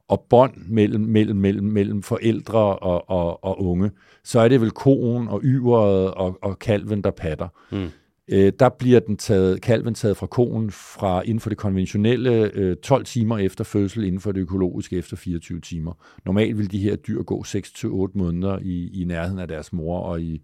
og 0.07 0.25
bånd 0.29 0.53
mellem, 0.67 1.01
mellem, 1.01 1.37
mellem, 1.37 1.65
mellem 1.65 2.03
forældre 2.03 2.59
og, 2.59 3.09
og, 3.09 3.43
og 3.43 3.65
unge, 3.65 3.91
så 4.23 4.39
er 4.39 4.47
det 4.47 4.61
vel 4.61 4.71
koen 4.71 5.27
og 5.27 5.41
yveret 5.43 6.13
og, 6.13 6.37
og 6.41 6.59
kalven, 6.59 7.01
der 7.01 7.11
patter. 7.11 7.47
Mm. 7.71 7.89
Øh, 8.31 8.51
der 8.59 8.69
bliver 8.69 8.99
den 8.99 9.17
taget, 9.17 9.61
kalven 9.61 9.93
taget 9.93 10.17
fra 10.17 10.27
koen 10.27 10.71
fra 10.71 11.21
inden 11.21 11.39
for 11.39 11.49
det 11.49 11.57
konventionelle 11.57 12.51
øh, 12.53 12.75
12 12.75 13.05
timer 13.05 13.37
efter 13.37 13.63
fødsel, 13.63 14.03
inden 14.03 14.21
for 14.21 14.31
det 14.31 14.41
økologiske 14.41 14.97
efter 14.97 15.15
24 15.17 15.59
timer. 15.59 15.93
Normalt 16.25 16.57
vil 16.57 16.71
de 16.71 16.79
her 16.79 16.95
dyr 16.95 17.23
gå 17.23 17.43
6-8 17.47 18.11
måneder 18.13 18.59
i, 18.61 19.01
i 19.01 19.03
nærheden 19.03 19.39
af 19.39 19.47
deres 19.47 19.73
mor, 19.73 19.99
og 19.99 20.21
i, 20.21 20.41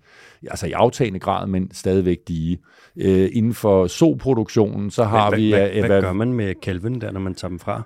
altså 0.50 0.68
i 0.68 0.72
aftagende 0.72 1.20
grad, 1.20 1.48
men 1.48 1.72
stadigvæk 1.74 2.18
dige. 2.28 2.60
Øh, 2.96 3.30
inden 3.34 3.54
for 3.54 3.88
soproduktionen, 3.88 4.92
så 4.92 5.04
har 5.04 5.30
hvad, 5.30 5.40
vi... 5.40 5.50
Hvad, 5.50 5.72
øh, 5.74 5.86
hvad 5.86 6.02
gør 6.02 6.14
man 6.14 6.34
med 6.34 6.56
kalven 6.56 7.02
der, 7.02 7.12
når 7.12 7.20
man 7.20 7.36
tager 7.36 7.50
dem 7.50 7.60
fra? 7.60 7.84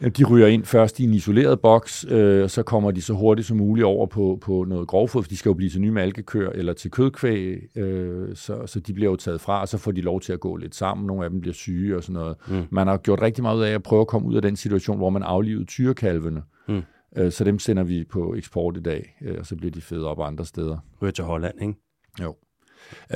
De 0.00 0.24
ryger 0.24 0.46
ind 0.46 0.64
først 0.64 1.00
i 1.00 1.04
en 1.04 1.14
isoleret 1.14 1.60
boks, 1.60 2.06
øh, 2.08 2.42
og 2.42 2.50
så 2.50 2.62
kommer 2.62 2.90
de 2.90 3.02
så 3.02 3.12
hurtigt 3.12 3.46
som 3.46 3.56
muligt 3.56 3.84
over 3.84 4.06
på, 4.06 4.38
på 4.40 4.64
noget 4.68 4.88
grovfod, 4.88 5.22
for 5.22 5.28
de 5.28 5.36
skal 5.36 5.50
jo 5.50 5.54
blive 5.54 5.70
til 5.70 5.80
nye 5.80 5.90
malkekør 5.90 6.50
eller 6.50 6.72
til 6.72 6.90
kødkvæg, 6.90 7.76
øh, 7.76 8.36
så, 8.36 8.66
så 8.66 8.80
de 8.80 8.92
bliver 8.92 9.10
jo 9.10 9.16
taget 9.16 9.40
fra, 9.40 9.60
og 9.60 9.68
så 9.68 9.78
får 9.78 9.92
de 9.92 10.00
lov 10.00 10.20
til 10.20 10.32
at 10.32 10.40
gå 10.40 10.56
lidt 10.56 10.74
sammen. 10.74 11.06
Nogle 11.06 11.24
af 11.24 11.30
dem 11.30 11.40
bliver 11.40 11.54
syge 11.54 11.96
og 11.96 12.02
sådan 12.02 12.14
noget. 12.14 12.36
Mm. 12.48 12.62
Man 12.70 12.86
har 12.86 12.96
gjort 12.96 13.22
rigtig 13.22 13.42
meget 13.42 13.56
ud 13.56 13.62
af 13.62 13.70
at 13.70 13.82
prøve 13.82 14.00
at 14.00 14.06
komme 14.06 14.28
ud 14.28 14.34
af 14.34 14.42
den 14.42 14.56
situation, 14.56 14.96
hvor 14.96 15.10
man 15.10 15.22
aflivede 15.22 15.64
tyrekalvene. 15.64 16.42
Mm. 16.68 16.82
Øh, 17.16 17.32
så 17.32 17.44
dem 17.44 17.58
sender 17.58 17.82
vi 17.82 18.04
på 18.04 18.34
eksport 18.34 18.76
i 18.76 18.80
dag, 18.80 19.16
øh, 19.22 19.36
og 19.38 19.46
så 19.46 19.56
bliver 19.56 19.70
de 19.70 19.80
fede 19.80 20.06
op 20.06 20.20
andre 20.20 20.44
steder. 20.44 20.78
Ryger 21.02 21.12
til 21.12 21.24
Holland, 21.24 21.62
ikke? 21.62 21.74
Jo. 22.22 22.34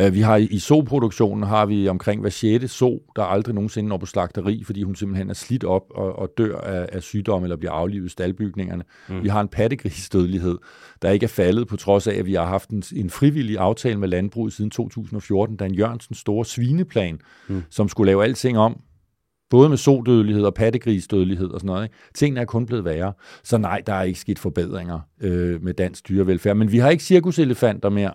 Uh, 0.01 0.15
vi 0.15 0.21
har 0.21 0.37
i, 0.37 0.45
i 0.45 0.59
so-produktionen 0.59 1.43
har 1.43 1.67
vi 1.67 1.89
omkring 1.89 2.21
hver 2.21 2.31
sjette 2.31 2.69
so, 2.69 3.03
der 3.17 3.23
aldrig 3.23 3.55
nogensinde 3.55 3.89
når 3.89 3.97
på 3.97 4.07
slagteri, 4.07 4.63
fordi 4.65 4.83
hun 4.83 4.97
simpelthen 4.97 5.31
er 5.31 5.35
slidt 5.35 5.65
op 5.65 5.83
og, 5.91 6.19
og 6.19 6.29
dør 6.39 6.59
af, 6.61 6.89
af 6.93 7.03
sygdom 7.03 7.43
eller 7.43 7.57
bliver 7.57 7.73
aflivet 7.73 8.07
i 8.07 8.09
staldbygningerne. 8.09 8.85
Mm. 9.09 9.23
Vi 9.23 9.29
har 9.29 9.41
en 9.41 9.49
pattegrisdødelighed, 9.49 10.59
der 11.03 11.11
ikke 11.11 11.25
er 11.25 11.29
faldet, 11.29 11.69
på 11.69 11.77
trods 11.77 12.07
af, 12.07 12.15
at 12.15 12.27
vi 12.27 12.35
har 12.35 12.47
haft 12.47 12.71
en, 12.71 12.83
en 12.97 13.11
frivillig 13.11 13.59
aftale 13.59 13.99
med 13.99 14.09
landbruget 14.09 14.53
siden 14.53 14.71
2014, 14.71 15.57
Dan 15.57 15.75
Jørgensens 15.75 16.19
store 16.19 16.45
svineplan, 16.45 17.21
mm. 17.49 17.63
som 17.71 17.89
skulle 17.89 18.07
lave 18.07 18.25
alting 18.25 18.59
om, 18.59 18.81
både 19.51 19.69
med 19.69 19.77
sodødelighed 19.77 20.45
og 20.45 20.55
pattegrisdødelighed 20.55 21.49
og 21.49 21.61
sådan 21.61 21.67
noget. 21.67 21.85
Ikke? 21.85 21.95
Tingene 22.15 22.41
er 22.41 22.45
kun 22.45 22.67
blevet 22.67 22.85
værre. 22.85 23.13
Så 23.45 23.59
nej, 23.59 23.83
der 23.87 23.93
er 23.93 24.03
ikke 24.03 24.21
sket 24.21 24.39
forbedringer 24.39 25.01
øh, 25.21 25.65
med 25.65 25.75
dansk 25.75 26.09
dyrevelfærd. 26.09 26.57
Men 26.57 26.73
vi 26.73 26.79
har 26.79 26.91
ikke 26.91 27.05
cirkuselefanter 27.05 27.89
mere. 27.89 28.13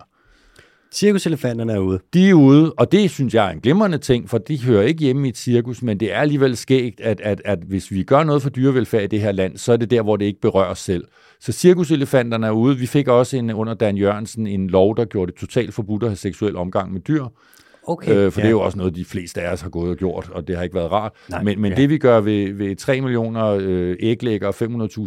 Cirkuselefanterne 0.92 1.72
er 1.72 1.78
ude. 1.78 2.00
De 2.14 2.30
er 2.30 2.34
ude, 2.34 2.72
og 2.72 2.92
det 2.92 3.10
synes 3.10 3.34
jeg 3.34 3.46
er 3.46 3.50
en 3.50 3.60
glimrende 3.60 3.98
ting, 3.98 4.30
for 4.30 4.38
de 4.38 4.64
hører 4.64 4.82
ikke 4.82 5.00
hjemme 5.00 5.26
i 5.26 5.28
et 5.28 5.36
cirkus, 5.36 5.82
men 5.82 6.00
det 6.00 6.14
er 6.14 6.18
alligevel 6.18 6.56
skægt, 6.56 7.00
at, 7.00 7.20
at, 7.20 7.42
at 7.44 7.58
hvis 7.58 7.90
vi 7.90 8.02
gør 8.02 8.24
noget 8.24 8.42
for 8.42 8.50
dyrevelfærd 8.50 9.02
i 9.02 9.06
det 9.06 9.20
her 9.20 9.32
land, 9.32 9.56
så 9.56 9.72
er 9.72 9.76
det 9.76 9.90
der, 9.90 10.02
hvor 10.02 10.16
det 10.16 10.24
ikke 10.24 10.40
berører 10.40 10.70
os 10.70 10.78
selv. 10.78 11.04
Så 11.40 11.52
cirkuselefanterne 11.52 12.46
er 12.46 12.50
ude. 12.50 12.76
Vi 12.76 12.86
fik 12.86 13.08
også 13.08 13.36
en, 13.36 13.50
under 13.50 13.74
Dan 13.74 13.96
Jørgensen 13.96 14.46
en 14.46 14.70
lov, 14.70 14.96
der 14.96 15.04
gjorde 15.04 15.32
det 15.32 15.40
totalt 15.40 15.74
forbudt 15.74 16.02
at 16.02 16.08
have 16.08 16.16
seksuel 16.16 16.56
omgang 16.56 16.92
med 16.92 17.00
dyr. 17.00 17.24
Okay. 17.88 18.14
Øh, 18.14 18.32
for 18.32 18.40
ja. 18.40 18.42
det 18.42 18.48
er 18.48 18.50
jo 18.50 18.60
også 18.60 18.78
noget, 18.78 18.96
de 18.96 19.04
fleste 19.04 19.42
af 19.42 19.52
os 19.52 19.60
har 19.60 19.68
gået 19.68 19.90
og 19.90 19.96
gjort, 19.96 20.30
og 20.32 20.48
det 20.48 20.56
har 20.56 20.62
ikke 20.62 20.74
været 20.74 20.92
rart. 20.92 21.12
Nej, 21.28 21.42
men 21.42 21.60
men 21.60 21.72
ja. 21.72 21.76
det 21.76 21.90
vi 21.90 21.98
gør 21.98 22.20
ved, 22.20 22.52
ved 22.52 22.76
3 22.76 23.00
millioner 23.00 23.58
øh, 23.60 23.96
æglægger, 24.00 24.52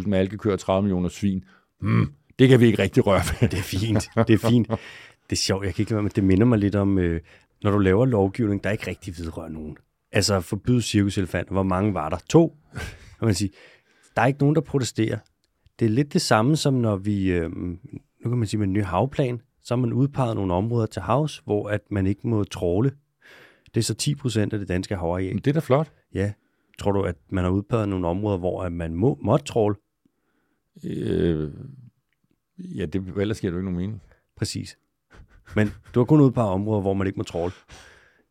500.000 0.02 0.08
malkekøer, 0.08 0.56
30 0.56 0.82
millioner 0.82 1.08
svin, 1.08 1.44
hmm, 1.80 2.06
det 2.38 2.48
kan 2.48 2.60
vi 2.60 2.66
ikke 2.66 2.82
rigtig 2.82 3.06
røre 3.06 3.20
ved. 3.40 3.48
Det 3.48 3.58
er 3.58 3.62
fint. 3.62 4.08
Det 4.28 4.34
er 4.34 4.48
fint. 4.48 4.68
Det 5.32 5.38
er 5.38 5.42
sjovt. 5.42 5.64
Jeg 5.64 5.74
kan 5.74 5.82
ikke 5.82 5.92
lade 5.92 6.02
med, 6.02 6.10
det 6.10 6.24
minder 6.24 6.46
mig 6.46 6.58
lidt 6.58 6.74
om, 6.74 6.98
øh, 6.98 7.20
når 7.62 7.70
du 7.70 7.78
laver 7.78 8.06
lovgivning, 8.06 8.64
der 8.64 8.70
ikke 8.70 8.86
rigtig 8.86 9.18
vedrører 9.18 9.48
nogen. 9.48 9.76
Altså 10.10 10.40
forbyde 10.40 10.82
cirkuselefanter. 10.82 11.52
Hvor 11.52 11.62
mange 11.62 11.94
var 11.94 12.08
der? 12.08 12.16
To. 12.28 12.56
Kan 13.18 13.26
man 13.26 13.34
sige. 13.34 13.50
Der 14.16 14.22
er 14.22 14.26
ikke 14.26 14.40
nogen, 14.40 14.54
der 14.54 14.60
protesterer. 14.60 15.18
Det 15.78 15.84
er 15.84 15.88
lidt 15.88 16.12
det 16.12 16.22
samme 16.22 16.56
som 16.56 16.74
når 16.74 16.96
vi, 16.96 17.32
øh, 17.32 17.50
nu 17.50 17.78
kan 18.22 18.38
man 18.38 18.46
sige 18.46 18.58
med 18.58 18.66
en 18.66 18.72
ny 18.72 18.84
havplan, 18.84 19.40
så 19.62 19.74
har 19.74 19.80
man 19.80 19.92
udpeget 19.92 20.36
nogle 20.36 20.54
områder 20.54 20.86
til 20.86 21.02
havs, 21.02 21.42
hvor 21.44 21.68
at 21.68 21.80
man 21.90 22.06
ikke 22.06 22.28
må 22.28 22.44
tråle. 22.44 22.92
Det 23.74 23.80
er 23.80 23.84
så 23.84 23.94
10 23.94 24.14
procent 24.14 24.52
af 24.52 24.58
det 24.58 24.68
danske 24.68 24.96
havareal. 24.96 25.34
Det 25.34 25.46
er 25.46 25.52
da 25.52 25.60
flot. 25.60 25.92
Ja. 26.14 26.32
Tror 26.78 26.92
du, 26.92 27.02
at 27.02 27.16
man 27.30 27.44
har 27.44 27.50
udpeget 27.50 27.88
nogle 27.88 28.08
områder, 28.08 28.38
hvor 28.38 28.62
at 28.62 28.72
man 28.72 28.94
må, 28.94 29.18
må 29.22 29.36
tråle? 29.36 29.74
Øh, 30.84 31.50
ja, 32.58 32.86
det, 32.86 33.12
ellers 33.16 33.40
giver 33.40 33.50
det 33.50 33.54
jo 33.54 33.58
ikke 33.58 33.72
nogen 33.72 33.76
mening. 33.76 34.02
Præcis. 34.36 34.76
Men 35.56 35.72
du 35.94 36.00
har 36.00 36.04
kun 36.04 36.20
udpeget 36.20 36.50
områder, 36.50 36.80
hvor 36.80 36.94
man 36.94 37.06
ikke 37.06 37.16
må 37.16 37.22
tråle. 37.22 37.52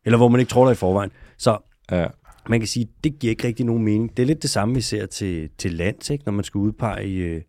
Eller 0.04 0.16
hvor 0.16 0.28
man 0.28 0.40
ikke 0.40 0.50
tråler 0.50 0.70
i 0.70 0.74
forvejen. 0.74 1.10
Så 1.38 1.58
Ja. 1.92 2.06
man 2.48 2.60
kan 2.60 2.66
sige, 2.66 2.88
det 3.04 3.18
giver 3.18 3.30
ikke 3.30 3.46
rigtig 3.46 3.66
nogen 3.66 3.84
mening. 3.84 4.16
Det 4.16 4.22
er 4.22 4.26
lidt 4.26 4.42
det 4.42 4.50
samme, 4.50 4.74
vi 4.74 4.80
ser 4.80 5.06
til, 5.06 5.50
til 5.58 5.72
lands, 5.72 6.10
ikke? 6.10 6.24
når 6.24 6.32
man 6.32 6.44
skal 6.44 6.58
udpege 6.58 7.08
øh, 7.08 7.42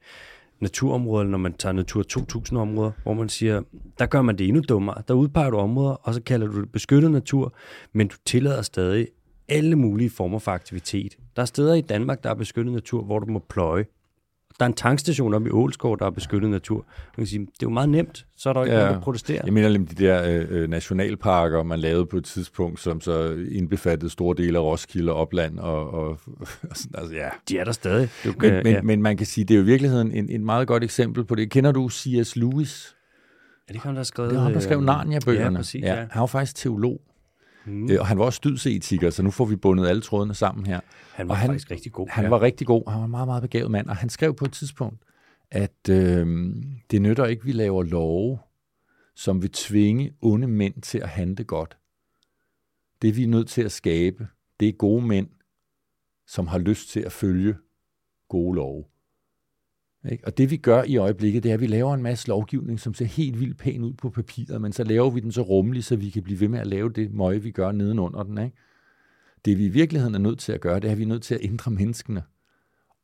naturområder, 0.61 1.21
eller 1.21 1.31
når 1.31 1.37
man 1.37 1.53
tager 1.53 1.73
Natur 1.73 2.03
2000-områder, 2.17 2.91
hvor 3.03 3.13
man 3.13 3.29
siger, 3.29 3.61
der 3.99 4.05
gør 4.05 4.21
man 4.21 4.37
det 4.37 4.47
endnu 4.47 4.61
dummere. 4.69 5.01
Der 5.07 5.13
udpeger 5.13 5.49
du 5.49 5.57
områder, 5.57 5.91
og 5.91 6.13
så 6.13 6.21
kalder 6.21 6.47
du 6.47 6.61
det 6.61 6.71
beskyttet 6.71 7.11
natur, 7.11 7.53
men 7.93 8.07
du 8.07 8.15
tillader 8.25 8.61
stadig 8.61 9.07
alle 9.49 9.75
mulige 9.75 10.09
former 10.09 10.39
for 10.39 10.51
aktivitet. 10.51 11.17
Der 11.35 11.41
er 11.41 11.45
steder 11.45 11.73
i 11.73 11.81
Danmark, 11.81 12.23
der 12.23 12.29
er 12.29 12.33
beskyttet 12.33 12.73
natur, 12.73 13.03
hvor 13.03 13.19
du 13.19 13.31
må 13.31 13.45
pløje. 13.49 13.85
Der 14.59 14.65
er 14.65 14.67
en 14.67 14.73
tankstation 14.73 15.33
oppe 15.33 15.49
i 15.49 15.51
Ålskov, 15.51 15.99
der 15.99 16.05
er 16.05 16.09
beskyttet 16.09 16.49
natur. 16.49 16.75
Man 17.17 17.25
kan 17.25 17.27
sige, 17.27 17.39
det 17.39 17.47
er 17.47 17.53
jo 17.63 17.69
meget 17.69 17.89
nemt, 17.89 18.25
så 18.37 18.49
er 18.49 18.53
der 18.53 18.59
jo 18.59 18.63
ikke 18.65 18.75
Ja. 18.75 18.79
ja. 18.79 18.85
nogen, 18.85 18.99
der 18.99 19.03
protesterer. 19.03 19.41
Jeg 19.45 19.53
mener 19.53 19.69
nemlig 19.69 19.97
de 19.97 20.03
der 20.03 20.41
øh, 20.41 20.45
øh, 20.49 20.69
nationalparker, 20.69 21.63
man 21.63 21.79
lavede 21.79 22.05
på 22.05 22.17
et 22.17 22.25
tidspunkt, 22.25 22.79
som 22.79 23.01
så 23.01 23.45
indbefattede 23.51 24.09
store 24.11 24.35
dele 24.37 24.57
af 24.57 24.61
Roskilde 24.61 25.11
og 25.11 25.17
Opland. 25.19 25.59
Og, 25.59 25.93
og, 25.93 26.07
og 26.69 26.77
sådan, 26.77 26.99
altså, 26.99 27.15
ja. 27.15 27.29
De 27.49 27.57
er 27.57 27.63
der 27.63 27.71
stadig. 27.71 28.09
Du 28.23 28.29
men, 28.29 28.39
kan, 28.39 28.63
men, 28.63 28.73
ja. 28.73 28.81
men 28.81 29.01
man 29.01 29.17
kan 29.17 29.25
sige, 29.25 29.45
det 29.45 29.53
er 29.53 29.57
jo 29.57 29.63
i 29.63 29.65
virkeligheden 29.65 30.11
en, 30.11 30.29
en 30.29 30.45
meget 30.45 30.67
godt 30.67 30.83
eksempel 30.83 31.25
på 31.25 31.35
det. 31.35 31.49
Kender 31.49 31.71
du 31.71 31.89
C.S. 31.89 32.35
Lewis? 32.35 32.95
Er 33.67 33.67
det 33.67 33.75
ikke 33.75 33.85
ham, 33.85 33.93
der 33.93 33.99
har 33.99 34.03
skrevet... 34.03 34.29
Det 34.31 34.37
var 34.37 34.43
ham, 34.43 34.53
der 34.53 34.59
skrev 34.59 34.77
øh, 34.77 34.85
Narnia-bøgerne. 34.85 35.55
Ja, 35.55 35.59
præcis, 35.59 35.83
ja. 35.83 35.95
Han 35.95 36.19
var 36.19 36.25
faktisk 36.25 36.55
teolog, 36.55 37.01
Mm. 37.65 37.91
øh, 37.91 37.99
og 37.99 38.07
han 38.07 38.19
var 38.19 38.25
også 38.25 38.41
dydsetiker, 38.43 39.09
så 39.09 39.23
nu 39.23 39.31
får 39.31 39.45
vi 39.45 39.55
bundet 39.55 39.87
alle 39.87 40.01
trådene 40.01 40.33
sammen 40.33 40.65
her. 40.65 40.79
Han 41.13 41.27
var 41.27 41.33
Og 41.33 41.37
han- 41.37 41.49
faktisk 41.49 41.71
rigtig 41.71 41.91
god. 41.91 42.07
Han 42.09 42.23
ja. 42.23 42.29
var 42.29 42.41
rigtig 42.41 42.67
god, 42.67 42.89
han 42.91 42.99
var 42.99 43.05
en 43.05 43.11
meget, 43.11 43.27
meget 43.27 43.41
begavet 43.41 43.71
mand, 43.71 43.87
og 43.87 43.95
han 43.95 44.09
skrev 44.09 44.35
på 44.35 44.45
et 44.45 44.51
tidspunkt, 44.53 45.03
at 45.51 45.89
øh, 45.89 46.55
det 46.91 47.01
nytter 47.01 47.25
ikke, 47.25 47.39
at 47.41 47.45
vi 47.45 47.51
laver 47.51 47.83
love, 47.83 48.39
som 49.15 49.41
vil 49.41 49.51
tvinge 49.51 50.13
onde 50.21 50.47
mænd 50.47 50.81
til 50.81 50.97
at 50.97 51.09
handle 51.09 51.43
godt. 51.43 51.77
Det 53.01 53.17
vi 53.17 53.23
er 53.23 53.27
nødt 53.27 53.47
til 53.47 53.61
at 53.61 53.71
skabe, 53.71 54.27
det 54.59 54.67
er 54.67 54.73
gode 54.73 55.05
mænd, 55.05 55.27
som 56.27 56.47
har 56.47 56.57
lyst 56.57 56.89
til 56.89 56.99
at 56.99 57.11
følge 57.11 57.55
gode 58.29 58.55
love. 58.55 58.83
Ikke? 60.11 60.25
Og 60.25 60.37
det 60.37 60.51
vi 60.51 60.57
gør 60.57 60.83
i 60.83 60.97
øjeblikket, 60.97 61.43
det 61.43 61.49
er, 61.49 61.53
at 61.53 61.61
vi 61.61 61.67
laver 61.67 61.93
en 61.93 62.03
masse 62.03 62.27
lovgivning, 62.27 62.79
som 62.79 62.93
ser 62.93 63.05
helt 63.05 63.39
vildt 63.39 63.57
pæn 63.57 63.83
ud 63.83 63.93
på 63.93 64.09
papiret, 64.09 64.61
men 64.61 64.73
så 64.73 64.83
laver 64.83 65.09
vi 65.09 65.19
den 65.19 65.31
så 65.31 65.41
rummelig, 65.41 65.83
så 65.83 65.95
vi 65.95 66.09
kan 66.09 66.23
blive 66.23 66.39
ved 66.39 66.47
med 66.47 66.59
at 66.59 66.67
lave 66.67 66.89
det 66.89 67.13
møje, 67.13 67.41
vi 67.41 67.51
gør 67.51 67.71
nedenunder 67.71 68.23
den. 68.23 68.37
Ikke? 68.37 68.57
Det 69.45 69.57
vi 69.57 69.65
i 69.65 69.69
virkeligheden 69.69 70.15
er 70.15 70.19
nødt 70.19 70.39
til 70.39 70.51
at 70.51 70.61
gøre, 70.61 70.79
det 70.79 70.87
er, 70.87 70.91
at 70.91 70.97
vi 70.97 71.03
er 71.03 71.07
nødt 71.07 71.23
til 71.23 71.35
at 71.35 71.41
ændre 71.43 71.71
menneskene. 71.71 72.23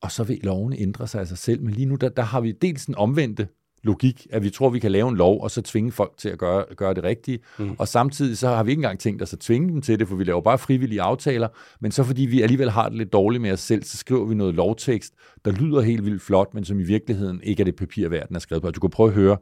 Og 0.02 0.12
så 0.12 0.24
vil 0.24 0.40
lovene 0.44 0.80
ændre 0.80 1.08
sig 1.08 1.22
af 1.22 1.28
sig 1.28 1.38
selv. 1.38 1.62
Men 1.62 1.74
lige 1.74 1.86
nu, 1.86 1.96
der, 1.96 2.10
der 2.10 2.24
har 2.24 2.42
vi 2.42 2.52
dels 2.52 2.86
den 2.86 2.96
omvendte 2.96 3.48
logik, 3.84 4.28
at 4.32 4.44
vi 4.44 4.50
tror, 4.50 4.70
vi 4.70 4.80
kan 4.80 4.92
lave 4.92 5.10
en 5.10 5.16
lov, 5.16 5.44
og 5.44 5.52
så 5.52 5.62
tvinge 5.62 5.92
folk 5.92 6.18
til 6.18 6.30
at 6.30 6.38
gøre, 6.38 6.66
gøre 6.76 6.94
det 6.94 7.04
rigtige. 7.04 7.40
Mm. 7.60 7.76
Og 7.80 7.88
samtidig 7.88 8.38
så 8.38 8.48
har 8.48 8.64
vi 8.64 8.72
ikke 8.72 8.80
engang 8.80 9.00
tænkt 9.00 9.22
os 9.22 9.34
at 9.34 9.40
tvinge 9.40 9.70
dem 9.70 9.82
til 9.82 10.00
det, 10.00 10.08
for 10.08 10.16
vi 10.16 10.24
laver 10.24 10.42
bare 10.42 10.58
frivillige 10.58 11.02
aftaler. 11.02 11.48
Men 11.82 11.92
så 11.92 12.04
fordi 12.04 12.22
vi 12.22 12.42
alligevel 12.42 12.70
har 12.70 12.90
det 12.90 12.98
lidt 12.98 13.14
dårligt 13.14 13.42
med 13.42 13.52
os 13.52 13.60
selv, 13.60 13.84
så 13.84 13.98
skriver 13.98 14.26
vi 14.26 14.36
noget 14.36 14.56
lovtekst, 14.56 15.14
der 15.46 15.52
lyder 15.52 15.82
helt 15.82 16.06
vildt 16.06 16.22
flot, 16.22 16.54
men 16.54 16.66
som 16.66 16.80
i 16.80 16.84
virkeligheden 16.84 17.42
ikke 17.44 17.62
er 17.62 17.66
det 17.66 17.76
papir 17.76 18.10
værd, 18.10 18.28
den 18.28 18.36
er 18.36 18.40
skrevet 18.40 18.62
på. 18.64 18.72
Du 18.72 18.80
kan 18.80 18.90
prøve 18.90 19.10
at 19.10 19.16
høre, 19.16 19.38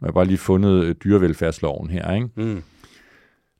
når 0.00 0.08
jeg 0.08 0.14
bare 0.14 0.24
lige 0.24 0.38
fundet 0.38 0.84
øh, 0.84 0.94
dyrevelfærdsloven 1.04 1.90
her, 1.90 2.14
ikke? 2.14 2.28
Mm. 2.36 2.62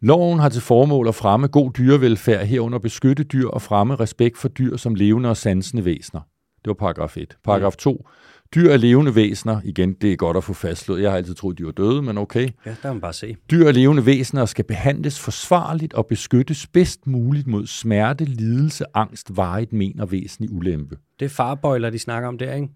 Loven 0.00 0.38
har 0.38 0.48
til 0.48 0.62
formål 0.62 1.08
at 1.08 1.14
fremme 1.14 1.46
god 1.46 1.72
dyrevelfærd 1.72 2.46
herunder 2.46 2.78
beskytte 2.78 3.24
dyr 3.24 3.48
og 3.48 3.62
fremme 3.62 3.94
respekt 3.96 4.38
for 4.38 4.48
dyr 4.48 4.76
som 4.76 4.94
levende 4.94 5.28
og 5.28 5.36
sansende 5.36 5.84
væsener. 5.84 6.20
Det 6.64 6.66
var 6.66 6.74
paragraf 6.74 7.16
1. 7.16 7.36
Paragraf 7.44 7.76
2. 7.76 8.06
Dyr 8.54 8.68
er 8.68 8.76
levende 8.76 9.14
væsener. 9.14 9.60
Igen, 9.64 9.92
det 9.92 10.12
er 10.12 10.16
godt 10.16 10.36
at 10.36 10.44
få 10.44 10.52
fastslået. 10.52 11.02
Jeg 11.02 11.10
har 11.10 11.16
altid 11.16 11.34
troet, 11.34 11.58
de 11.58 11.64
var 11.64 11.70
døde, 11.70 12.02
men 12.02 12.18
okay. 12.18 12.48
Ja, 12.66 12.70
der 12.70 12.76
kan 12.82 12.90
man 12.90 13.00
bare 13.00 13.12
se. 13.12 13.36
Dyr 13.50 13.66
er 13.66 13.72
levende 13.72 14.06
væsener 14.06 14.46
skal 14.46 14.64
behandles 14.64 15.20
forsvarligt 15.20 15.94
og 15.94 16.06
beskyttes 16.06 16.66
bedst 16.66 17.06
muligt 17.06 17.46
mod 17.46 17.66
smerte, 17.66 18.24
lidelse, 18.24 18.84
angst, 18.94 19.36
varigt 19.36 19.72
men 19.72 20.00
og 20.00 20.12
væsentlig 20.12 20.56
ulempe. 20.56 20.96
Det 21.20 21.24
er 21.24 21.30
farbøjler, 21.30 21.90
de 21.90 21.98
snakker 21.98 22.28
om 22.28 22.38
der, 22.38 22.54
ikke? 22.54 22.68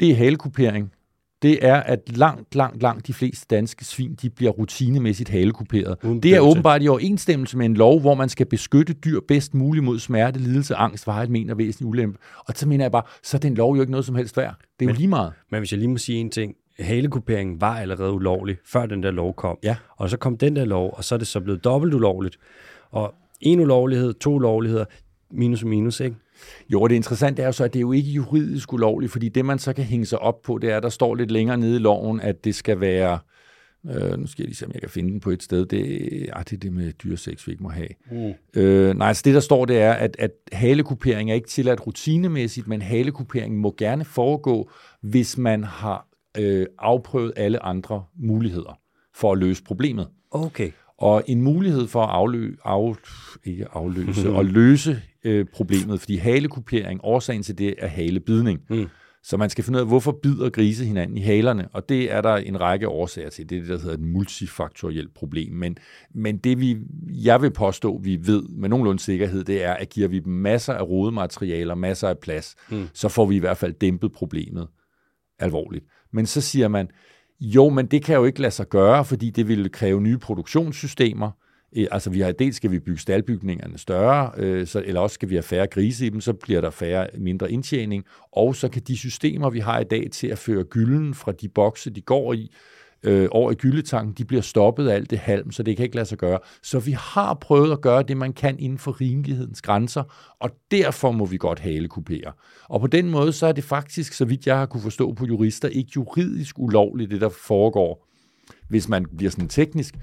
Det 0.00 0.10
er 0.10 0.14
halekupering. 0.14 0.92
Det 1.44 1.58
er, 1.66 1.76
at 1.76 2.16
langt, 2.16 2.54
langt, 2.54 2.82
langt 2.82 3.06
de 3.06 3.12
fleste 3.12 3.46
danske 3.50 3.84
svin, 3.84 4.14
de 4.22 4.30
bliver 4.30 4.52
rutinemæssigt 4.52 5.28
halekuperet. 5.28 5.96
Uden 6.04 6.22
Det 6.22 6.34
er 6.34 6.40
åbenbart 6.40 6.82
i 6.82 6.88
overensstemmelse 6.88 7.58
med 7.58 7.66
en 7.66 7.74
lov, 7.74 8.00
hvor 8.00 8.14
man 8.14 8.28
skal 8.28 8.46
beskytte 8.46 8.92
dyr 8.92 9.20
bedst 9.28 9.54
muligt 9.54 9.84
mod 9.84 9.98
smerte, 9.98 10.40
lidelse, 10.40 10.74
angst, 10.74 11.06
varigt 11.06 11.30
men 11.30 11.50
og 11.50 11.58
væsentlig 11.58 11.86
ulempe. 11.86 12.18
Og 12.48 12.54
så 12.56 12.68
mener 12.68 12.84
jeg 12.84 12.92
bare, 12.92 13.02
så 13.22 13.36
er 13.36 13.38
den 13.38 13.54
lov 13.54 13.74
jo 13.74 13.80
ikke 13.80 13.90
noget 13.90 14.06
som 14.06 14.14
helst 14.14 14.36
værd. 14.36 14.54
Det 14.80 14.86
er 14.86 14.90
jo 14.90 14.96
lige 14.96 15.08
meget. 15.08 15.32
Men 15.50 15.60
hvis 15.60 15.72
jeg 15.72 15.78
lige 15.78 15.88
må 15.88 15.98
sige 15.98 16.18
en 16.18 16.30
ting. 16.30 16.54
Halekuperingen 16.78 17.60
var 17.60 17.76
allerede 17.76 18.12
ulovlig, 18.12 18.56
før 18.66 18.86
den 18.86 19.02
der 19.02 19.10
lov 19.10 19.34
kom. 19.34 19.58
Ja. 19.62 19.76
Og 19.96 20.10
så 20.10 20.16
kom 20.16 20.36
den 20.36 20.56
der 20.56 20.64
lov, 20.64 20.94
og 20.96 21.04
så 21.04 21.14
er 21.14 21.18
det 21.18 21.26
så 21.26 21.40
blevet 21.40 21.64
dobbelt 21.64 21.94
ulovligt. 21.94 22.38
Og 22.90 23.14
en 23.40 23.60
ulovlighed, 23.60 24.14
to 24.14 24.34
ulovligheder, 24.34 24.84
minus 25.30 25.62
og 25.62 25.68
minus, 25.68 26.00
ikke? 26.00 26.16
Jo, 26.68 26.86
det 26.86 26.94
interessante 26.94 27.42
er 27.42 27.46
jo 27.46 27.52
så, 27.52 27.64
at 27.64 27.72
det 27.72 27.78
er 27.78 27.80
jo 27.80 27.92
ikke 27.92 28.10
juridisk 28.10 28.72
ulovligt, 28.72 29.12
fordi 29.12 29.28
det, 29.28 29.44
man 29.44 29.58
så 29.58 29.72
kan 29.72 29.84
hænge 29.84 30.06
sig 30.06 30.18
op 30.18 30.42
på, 30.42 30.58
det 30.58 30.70
er, 30.70 30.76
at 30.76 30.82
der 30.82 30.88
står 30.88 31.14
lidt 31.14 31.30
længere 31.30 31.56
nede 31.56 31.76
i 31.76 31.78
loven, 31.78 32.20
at 32.20 32.44
det 32.44 32.54
skal 32.54 32.80
være, 32.80 33.18
øh, 33.86 34.18
nu 34.18 34.26
skal 34.26 34.42
jeg 34.42 34.46
lige 34.46 34.56
se, 34.56 34.66
om 34.66 34.72
jeg 34.72 34.80
kan 34.80 34.90
finde 34.90 35.10
den 35.10 35.20
på 35.20 35.30
et 35.30 35.42
sted, 35.42 35.66
det, 35.66 36.28
ah, 36.32 36.44
det 36.44 36.52
er 36.52 36.56
det 36.56 36.72
med 36.72 36.92
dyresex, 36.92 37.46
vi 37.46 37.52
ikke 37.52 37.62
må 37.62 37.68
have. 37.68 37.88
Mm. 38.10 38.60
Øh, 38.60 38.96
nej, 38.96 39.08
altså 39.08 39.22
det, 39.24 39.34
der 39.34 39.40
står, 39.40 39.64
det 39.64 39.78
er, 39.78 39.92
at, 39.92 40.16
at 40.18 40.30
halekupering 40.52 41.30
er 41.30 41.34
ikke 41.34 41.48
tilladt 41.48 41.86
rutinemæssigt, 41.86 42.68
men 42.68 42.82
halekupering 42.82 43.58
må 43.58 43.74
gerne 43.78 44.04
foregå, 44.04 44.70
hvis 45.00 45.38
man 45.38 45.64
har 45.64 46.08
øh, 46.38 46.66
afprøvet 46.78 47.32
alle 47.36 47.62
andre 47.62 48.04
muligheder 48.18 48.78
for 49.14 49.32
at 49.32 49.38
løse 49.38 49.62
problemet. 49.62 50.08
Okay. 50.30 50.70
Og 50.98 51.22
en 51.26 51.42
mulighed 51.42 51.86
for 51.86 52.02
at 52.02 52.10
aflø, 52.10 52.54
af, 52.64 52.94
ikke 53.44 53.66
afløse, 53.72 54.30
og 54.38 54.44
løse 54.44 55.02
øh, 55.24 55.46
problemet, 55.52 56.00
fordi 56.00 56.16
halekupering, 56.16 57.00
årsagen 57.02 57.42
til 57.42 57.58
det 57.58 57.74
er 57.78 57.86
halebidning. 57.86 58.60
Mm. 58.70 58.86
Så 59.22 59.36
man 59.36 59.50
skal 59.50 59.64
finde 59.64 59.76
ud 59.76 59.80
af, 59.80 59.86
hvorfor 59.86 60.18
bider 60.22 60.50
grise 60.50 60.84
hinanden 60.84 61.16
i 61.16 61.20
halerne, 61.20 61.68
og 61.72 61.88
det 61.88 62.12
er 62.12 62.20
der 62.20 62.36
en 62.36 62.60
række 62.60 62.88
årsager 62.88 63.30
til. 63.30 63.50
Det 63.50 63.56
er 63.56 63.60
det, 63.60 63.68
der 63.68 63.78
hedder 63.78 63.94
et 63.94 64.00
multifaktorielt 64.00 65.14
problem. 65.14 65.52
Men, 65.52 65.78
men 66.14 66.36
det, 66.36 66.60
vi, 66.60 66.76
jeg 67.08 67.42
vil 67.42 67.50
påstå, 67.50 67.98
vi 67.98 68.18
ved 68.26 68.42
med 68.48 68.68
nogenlunde 68.68 69.02
sikkerhed, 69.02 69.44
det 69.44 69.64
er, 69.64 69.72
at 69.72 69.88
giver 69.88 70.08
vi 70.08 70.18
dem 70.18 70.32
masser 70.32 70.72
af 70.72 70.82
rodematerialer, 70.82 71.74
masser 71.74 72.08
af 72.08 72.18
plads, 72.18 72.56
mm. 72.70 72.88
så 72.92 73.08
får 73.08 73.26
vi 73.26 73.36
i 73.36 73.38
hvert 73.38 73.56
fald 73.56 73.72
dæmpet 73.72 74.12
problemet 74.12 74.68
alvorligt. 75.38 75.84
Men 76.12 76.26
så 76.26 76.40
siger 76.40 76.68
man, 76.68 76.88
jo, 77.40 77.68
men 77.68 77.86
det 77.86 78.04
kan 78.04 78.16
jo 78.16 78.24
ikke 78.24 78.40
lade 78.40 78.50
sig 78.50 78.68
gøre, 78.68 79.04
fordi 79.04 79.30
det 79.30 79.48
vil 79.48 79.72
kræve 79.72 80.00
nye 80.00 80.18
produktionssystemer, 80.18 81.30
altså 81.90 82.10
vi 82.10 82.20
har 82.20 82.32
dels 82.32 82.56
skal 82.56 82.70
vi 82.70 82.78
bygge 82.78 83.00
staldbygningerne 83.00 83.78
større, 83.78 84.30
øh, 84.36 84.66
så, 84.66 84.82
eller 84.84 85.00
også 85.00 85.14
skal 85.14 85.28
vi 85.28 85.34
have 85.34 85.42
færre 85.42 85.66
grise 85.66 86.06
i 86.06 86.08
dem, 86.08 86.20
så 86.20 86.32
bliver 86.32 86.60
der 86.60 86.70
færre, 86.70 87.06
mindre 87.18 87.52
indtjening, 87.52 88.04
og 88.32 88.56
så 88.56 88.68
kan 88.68 88.82
de 88.82 88.96
systemer, 88.96 89.50
vi 89.50 89.60
har 89.60 89.80
i 89.80 89.84
dag 89.84 90.10
til 90.12 90.26
at 90.26 90.38
føre 90.38 90.64
gylden 90.64 91.14
fra 91.14 91.32
de 91.32 91.48
bokse, 91.48 91.90
de 91.90 92.00
går 92.00 92.32
i, 92.32 92.50
øh, 93.02 93.28
over 93.30 93.52
i 93.52 93.54
gyldetanken, 93.54 94.14
de 94.18 94.24
bliver 94.24 94.42
stoppet 94.42 94.88
af 94.88 94.94
alt 94.94 95.10
det 95.10 95.18
halm, 95.18 95.52
så 95.52 95.62
det 95.62 95.76
kan 95.76 95.84
ikke 95.84 95.96
lade 95.96 96.06
sig 96.06 96.18
gøre. 96.18 96.38
Så 96.62 96.78
vi 96.78 96.92
har 96.92 97.34
prøvet 97.34 97.72
at 97.72 97.80
gøre 97.80 98.02
det, 98.02 98.16
man 98.16 98.32
kan 98.32 98.58
inden 98.58 98.78
for 98.78 99.00
rimelighedens 99.00 99.62
grænser, 99.62 100.34
og 100.40 100.50
derfor 100.70 101.10
må 101.10 101.26
vi 101.26 101.36
godt 101.36 101.58
halekupere. 101.58 102.32
Og 102.68 102.80
på 102.80 102.86
den 102.86 103.10
måde, 103.10 103.32
så 103.32 103.46
er 103.46 103.52
det 103.52 103.64
faktisk, 103.64 104.12
så 104.12 104.24
vidt 104.24 104.46
jeg 104.46 104.58
har 104.58 104.66
kunne 104.66 104.82
forstå 104.82 105.12
på 105.12 105.26
jurister, 105.26 105.68
ikke 105.68 105.90
juridisk 105.96 106.58
ulovligt, 106.58 107.10
det 107.10 107.20
der 107.20 107.28
foregår, 107.28 108.08
hvis 108.68 108.88
man 108.88 109.06
bliver 109.16 109.30
sådan 109.30 109.48
teknisk. 109.48 109.94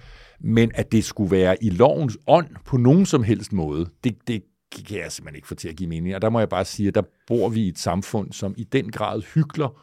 Men 0.44 0.72
at 0.76 0.92
det 0.92 1.04
skulle 1.04 1.32
være 1.32 1.64
i 1.64 1.70
lovens 1.70 2.18
ånd 2.28 2.48
på 2.66 2.78
nogen 2.78 3.06
som 3.06 3.24
helst 3.24 3.54
måde, 3.54 3.90
det, 4.04 4.28
det 4.28 4.44
kan 4.88 4.98
jeg 4.98 5.12
simpelthen 5.12 5.36
ikke 5.36 5.48
få 5.48 5.56
til 5.56 5.70
at 5.70 5.76
give 5.76 5.90
mening. 5.90 6.16
Og 6.16 6.22
der 6.22 6.30
må 6.30 6.40
jeg 6.40 6.50
bare 6.50 6.66
sige, 6.66 6.88
at 6.88 6.96
der 6.96 7.04
bor 7.28 7.50
vi 7.50 7.62
i 7.62 7.68
et 7.68 7.80
samfund, 7.80 8.32
som 8.34 8.54
i 8.58 8.64
den 8.64 8.92
grad 8.92 9.22
hykler, 9.22 9.82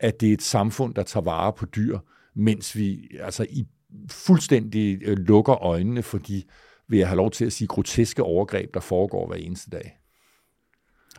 at 0.00 0.20
det 0.20 0.28
er 0.28 0.32
et 0.32 0.42
samfund, 0.42 0.94
der 0.94 1.02
tager 1.02 1.24
vare 1.24 1.52
på 1.52 1.66
dyr, 1.66 1.98
mens 2.34 2.76
vi 2.76 3.08
altså 3.20 3.46
i 3.50 3.66
fuldstændig 4.10 4.98
øh, 5.04 5.16
lukker 5.18 5.62
øjnene 5.62 6.02
for 6.02 6.18
de, 6.18 6.42
vil 6.88 6.98
jeg 6.98 7.08
have 7.08 7.16
lov 7.16 7.30
til 7.30 7.44
at 7.44 7.52
sige, 7.52 7.68
groteske 7.68 8.22
overgreb, 8.22 8.74
der 8.74 8.80
foregår 8.80 9.26
hver 9.26 9.36
eneste 9.36 9.70
dag. 9.70 9.98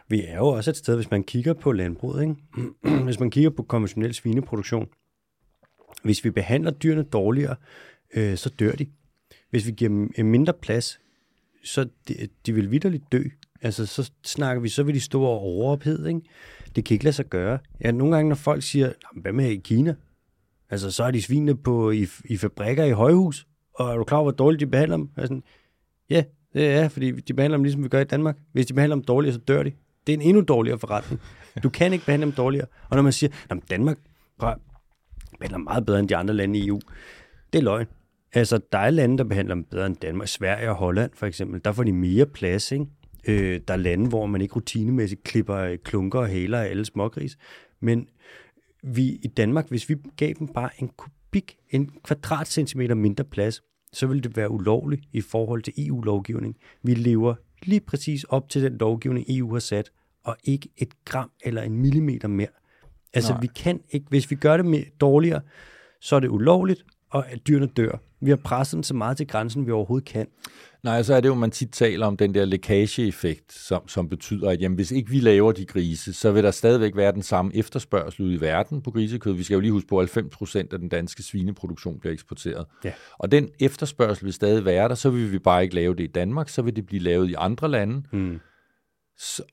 Vi 0.07 0.23
er 0.25 0.35
jo 0.35 0.47
også 0.47 0.71
et 0.71 0.77
sted, 0.77 0.95
hvis 0.95 1.11
man 1.11 1.23
kigger 1.23 1.53
på 1.53 1.71
landbruget, 1.71 2.21
ikke? 2.21 2.35
hvis 3.05 3.19
man 3.19 3.31
kigger 3.31 3.49
på 3.49 3.63
konventionel 3.63 4.13
svineproduktion, 4.13 4.87
hvis 6.03 6.23
vi 6.23 6.31
behandler 6.31 6.71
dyrene 6.71 7.03
dårligere, 7.03 7.55
øh, 8.15 8.37
så 8.37 8.49
dør 8.49 8.71
de. 8.71 8.87
Hvis 9.49 9.67
vi 9.67 9.71
giver 9.71 9.89
dem 9.89 10.11
en 10.17 10.31
mindre 10.31 10.53
plads, 10.53 10.99
så 11.63 11.87
de, 12.07 12.27
de 12.45 12.53
vil 12.53 12.71
vidderligt 12.71 13.11
dø. 13.11 13.23
Altså, 13.61 13.85
så 13.85 14.11
snakker 14.23 14.61
vi, 14.61 14.69
så 14.69 14.83
vil 14.83 14.95
de 14.95 14.99
stå 14.99 15.21
og 15.21 15.39
overophed, 15.39 16.07
ikke? 16.07 16.21
Det 16.75 16.85
kan 16.85 16.95
ikke 16.95 17.03
lade 17.03 17.15
sig 17.15 17.25
gøre. 17.25 17.59
Ja, 17.81 17.91
nogle 17.91 18.15
gange, 18.15 18.29
når 18.29 18.35
folk 18.35 18.63
siger, 18.63 18.91
hvad 19.15 19.31
med 19.31 19.49
i 19.49 19.57
Kina? 19.57 19.95
Altså, 20.69 20.91
så 20.91 21.03
er 21.03 21.11
de 21.11 21.21
svinene 21.21 21.55
på, 21.55 21.91
i, 21.91 22.07
i 22.25 22.37
fabrikker 22.37 22.83
i 22.83 22.91
højhus, 22.91 23.47
og 23.73 23.91
er 23.93 23.97
du 23.97 24.03
klar 24.03 24.17
over, 24.17 24.25
hvor 24.25 24.31
dårligt 24.31 24.59
de 24.59 24.67
behandler 24.67 24.97
dem? 24.97 25.09
Altså, 25.17 25.41
ja, 26.09 26.23
det 26.53 26.67
er, 26.67 26.89
fordi 26.89 27.11
de 27.11 27.33
behandler 27.33 27.57
dem 27.57 27.63
ligesom 27.63 27.83
vi 27.83 27.89
gør 27.89 27.99
i 27.99 28.03
Danmark. 28.03 28.37
Hvis 28.51 28.65
de 28.65 28.73
behandler 28.73 28.95
dem 28.95 29.03
dårligere, 29.03 29.33
så 29.33 29.39
dør 29.39 29.63
de. 29.63 29.71
Det 30.07 30.13
er 30.13 30.17
en 30.17 30.21
endnu 30.21 30.41
dårligere 30.41 30.79
forretning. 30.79 31.21
Du 31.63 31.69
kan 31.69 31.93
ikke 31.93 32.05
behandle 32.05 32.25
dem 32.25 32.33
dårligere. 32.33 32.67
Og 32.89 32.95
når 32.95 33.03
man 33.03 33.13
siger, 33.13 33.31
at 33.49 33.57
Danmark 33.69 33.97
behandler 35.39 35.57
meget 35.57 35.85
bedre 35.85 35.99
end 35.99 36.09
de 36.09 36.15
andre 36.15 36.33
lande 36.33 36.59
i 36.59 36.67
EU, 36.67 36.79
det 37.53 37.59
er 37.59 37.63
løgn. 37.63 37.87
Altså, 38.33 38.59
der 38.71 38.77
er 38.77 38.89
lande, 38.89 39.17
der 39.17 39.23
behandler 39.23 39.55
dem 39.55 39.63
bedre 39.63 39.85
end 39.85 39.95
Danmark. 39.95 40.27
Sverige 40.27 40.69
og 40.69 40.75
Holland, 40.75 41.11
for 41.13 41.25
eksempel. 41.25 41.61
Der 41.65 41.71
får 41.71 41.83
de 41.83 41.93
mere 41.93 42.25
plads, 42.25 42.71
ikke? 42.71 42.85
Øh, 43.27 43.61
der 43.67 43.73
er 43.73 43.77
lande, 43.77 44.09
hvor 44.09 44.25
man 44.25 44.41
ikke 44.41 44.55
rutinemæssigt 44.55 45.23
klipper 45.23 45.75
klunker 45.83 46.19
og 46.19 46.27
hæler 46.27 46.59
af 46.59 46.69
alle 46.69 46.85
smågris. 46.85 47.37
Men 47.79 48.07
vi 48.83 49.03
i 49.03 49.27
Danmark, 49.27 49.69
hvis 49.69 49.89
vi 49.89 49.95
gav 50.17 50.33
dem 50.39 50.47
bare 50.47 50.69
en 50.79 50.89
kubik, 50.97 51.57
en 51.69 51.91
kvadratcentimeter 52.03 52.95
mindre 52.95 53.23
plads, 53.23 53.61
så 53.93 54.07
ville 54.07 54.21
det 54.21 54.37
være 54.37 54.51
ulovligt 54.51 55.01
i 55.13 55.21
forhold 55.21 55.61
til 55.61 55.73
EU-lovgivning. 55.77 56.57
Vi 56.83 56.93
lever 56.93 57.35
lige 57.63 57.81
præcis 57.81 58.23
op 58.23 58.49
til 58.49 58.63
den 58.63 58.77
lovgivning, 58.77 59.25
EU 59.29 59.53
har 59.53 59.59
sat, 59.59 59.91
og 60.23 60.37
ikke 60.43 60.69
et 60.77 60.93
gram 61.05 61.31
eller 61.43 61.61
en 61.61 61.77
millimeter 61.77 62.27
mere. 62.27 62.47
Altså, 63.13 63.31
Nej. 63.33 63.41
vi 63.41 63.47
kan 63.55 63.81
ikke, 63.89 64.05
hvis 64.09 64.31
vi 64.31 64.35
gør 64.35 64.57
det 64.57 64.65
mere 64.65 64.85
dårligere, 65.01 65.41
så 66.01 66.15
er 66.15 66.19
det 66.19 66.27
ulovligt, 66.27 66.85
og 67.09 67.31
at 67.31 67.47
dyrene 67.47 67.67
dør. 67.67 67.97
Vi 68.23 68.29
har 68.29 68.39
presset 68.43 68.75
den 68.75 68.83
så 68.83 68.93
meget 68.93 69.17
til 69.17 69.27
grænsen, 69.27 69.65
vi 69.65 69.71
overhovedet 69.71 70.07
kan. 70.07 70.27
Nej, 70.83 71.03
så 71.03 71.13
er 71.13 71.21
det 71.21 71.29
jo, 71.29 71.33
man 71.33 71.51
tit 71.51 71.71
taler 71.71 72.05
om 72.05 72.17
den 72.17 72.33
der 72.33 72.45
lækageeffekt, 72.45 73.53
som, 73.53 73.87
som 73.87 74.09
betyder, 74.09 74.49
at 74.49 74.61
jamen, 74.61 74.75
hvis 74.75 74.91
ikke 74.91 75.09
vi 75.09 75.19
laver 75.19 75.51
de 75.51 75.65
grise, 75.65 76.13
så 76.13 76.31
vil 76.31 76.43
der 76.43 76.51
stadigvæk 76.51 76.95
være 76.95 77.11
den 77.11 77.21
samme 77.21 77.55
efterspørgsel 77.55 78.25
ude 78.25 78.33
i 78.33 78.41
verden 78.41 78.81
på 78.81 78.91
grisekød. 78.91 79.33
Vi 79.33 79.43
skal 79.43 79.53
jo 79.53 79.59
lige 79.59 79.71
huske 79.71 79.87
på, 79.87 79.99
at 79.99 80.13
90 80.13 80.35
procent 80.35 80.73
af 80.73 80.79
den 80.79 80.89
danske 80.89 81.23
svineproduktion 81.23 81.99
bliver 81.99 82.13
eksporteret. 82.13 82.65
Ja. 82.83 82.91
Og 83.17 83.31
den 83.31 83.49
efterspørgsel 83.59 84.25
vil 84.25 84.33
stadig 84.33 84.65
være 84.65 84.89
der, 84.89 84.95
så 84.95 85.09
vil 85.09 85.31
vi 85.31 85.39
bare 85.39 85.63
ikke 85.63 85.75
lave 85.75 85.95
det 85.95 86.03
i 86.03 86.07
Danmark, 86.07 86.49
så 86.49 86.61
vil 86.61 86.75
det 86.75 86.85
blive 86.85 87.01
lavet 87.01 87.29
i 87.29 87.33
andre 87.37 87.69
lande. 87.69 88.03
Hmm 88.11 88.39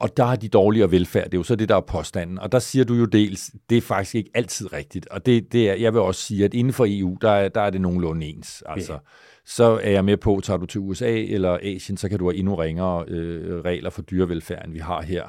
og 0.01 0.17
der 0.17 0.25
har 0.25 0.37
de 0.37 0.49
dårligere 0.49 0.91
velfærd. 0.91 1.25
Det 1.25 1.35
er 1.35 1.39
jo 1.39 1.43
så 1.43 1.57
det, 1.57 1.69
der 1.69 1.77
er 1.77 1.81
påstanden. 1.81 2.39
Og 2.39 2.53
der 2.53 2.59
siger 2.59 2.85
du 2.85 2.95
jo 2.95 3.05
dels, 3.05 3.51
det 3.71 3.79
er 3.79 3.83
faktisk 3.83 4.15
ikke 4.15 4.31
altid 4.35 4.73
rigtigt. 4.73 5.09
Og 5.09 5.27
det, 5.27 5.53
det 5.53 5.71
er, 5.71 5.75
jeg 5.75 5.93
vil 5.93 6.01
også 6.01 6.21
sige, 6.21 6.45
at 6.45 6.55
inden 6.55 6.73
for 6.73 6.87
EU, 6.89 7.17
der 7.21 7.31
er, 7.31 7.49
der 7.49 7.61
er 7.61 7.71
det 7.71 7.81
nogenlunde 7.81 8.27
ens. 8.27 8.63
Altså, 8.67 8.93
ja. 8.93 8.99
Så 9.45 9.81
er 9.83 9.91
jeg 9.91 10.05
med 10.05 10.17
på, 10.17 10.41
tager 10.45 10.57
du 10.57 10.67
til 10.67 10.81
USA 10.81 11.23
eller 11.23 11.59
Asien, 11.63 11.97
så 11.97 12.09
kan 12.09 12.19
du 12.19 12.31
have 12.31 12.37
endnu 12.37 12.55
ringere 12.55 13.05
øh, 13.09 13.61
regler 13.61 13.91
for 13.91 14.03
dyrevelfærd, 14.03 14.65
end 14.65 14.73
vi 14.73 14.79
har 14.79 15.03
her 15.03 15.25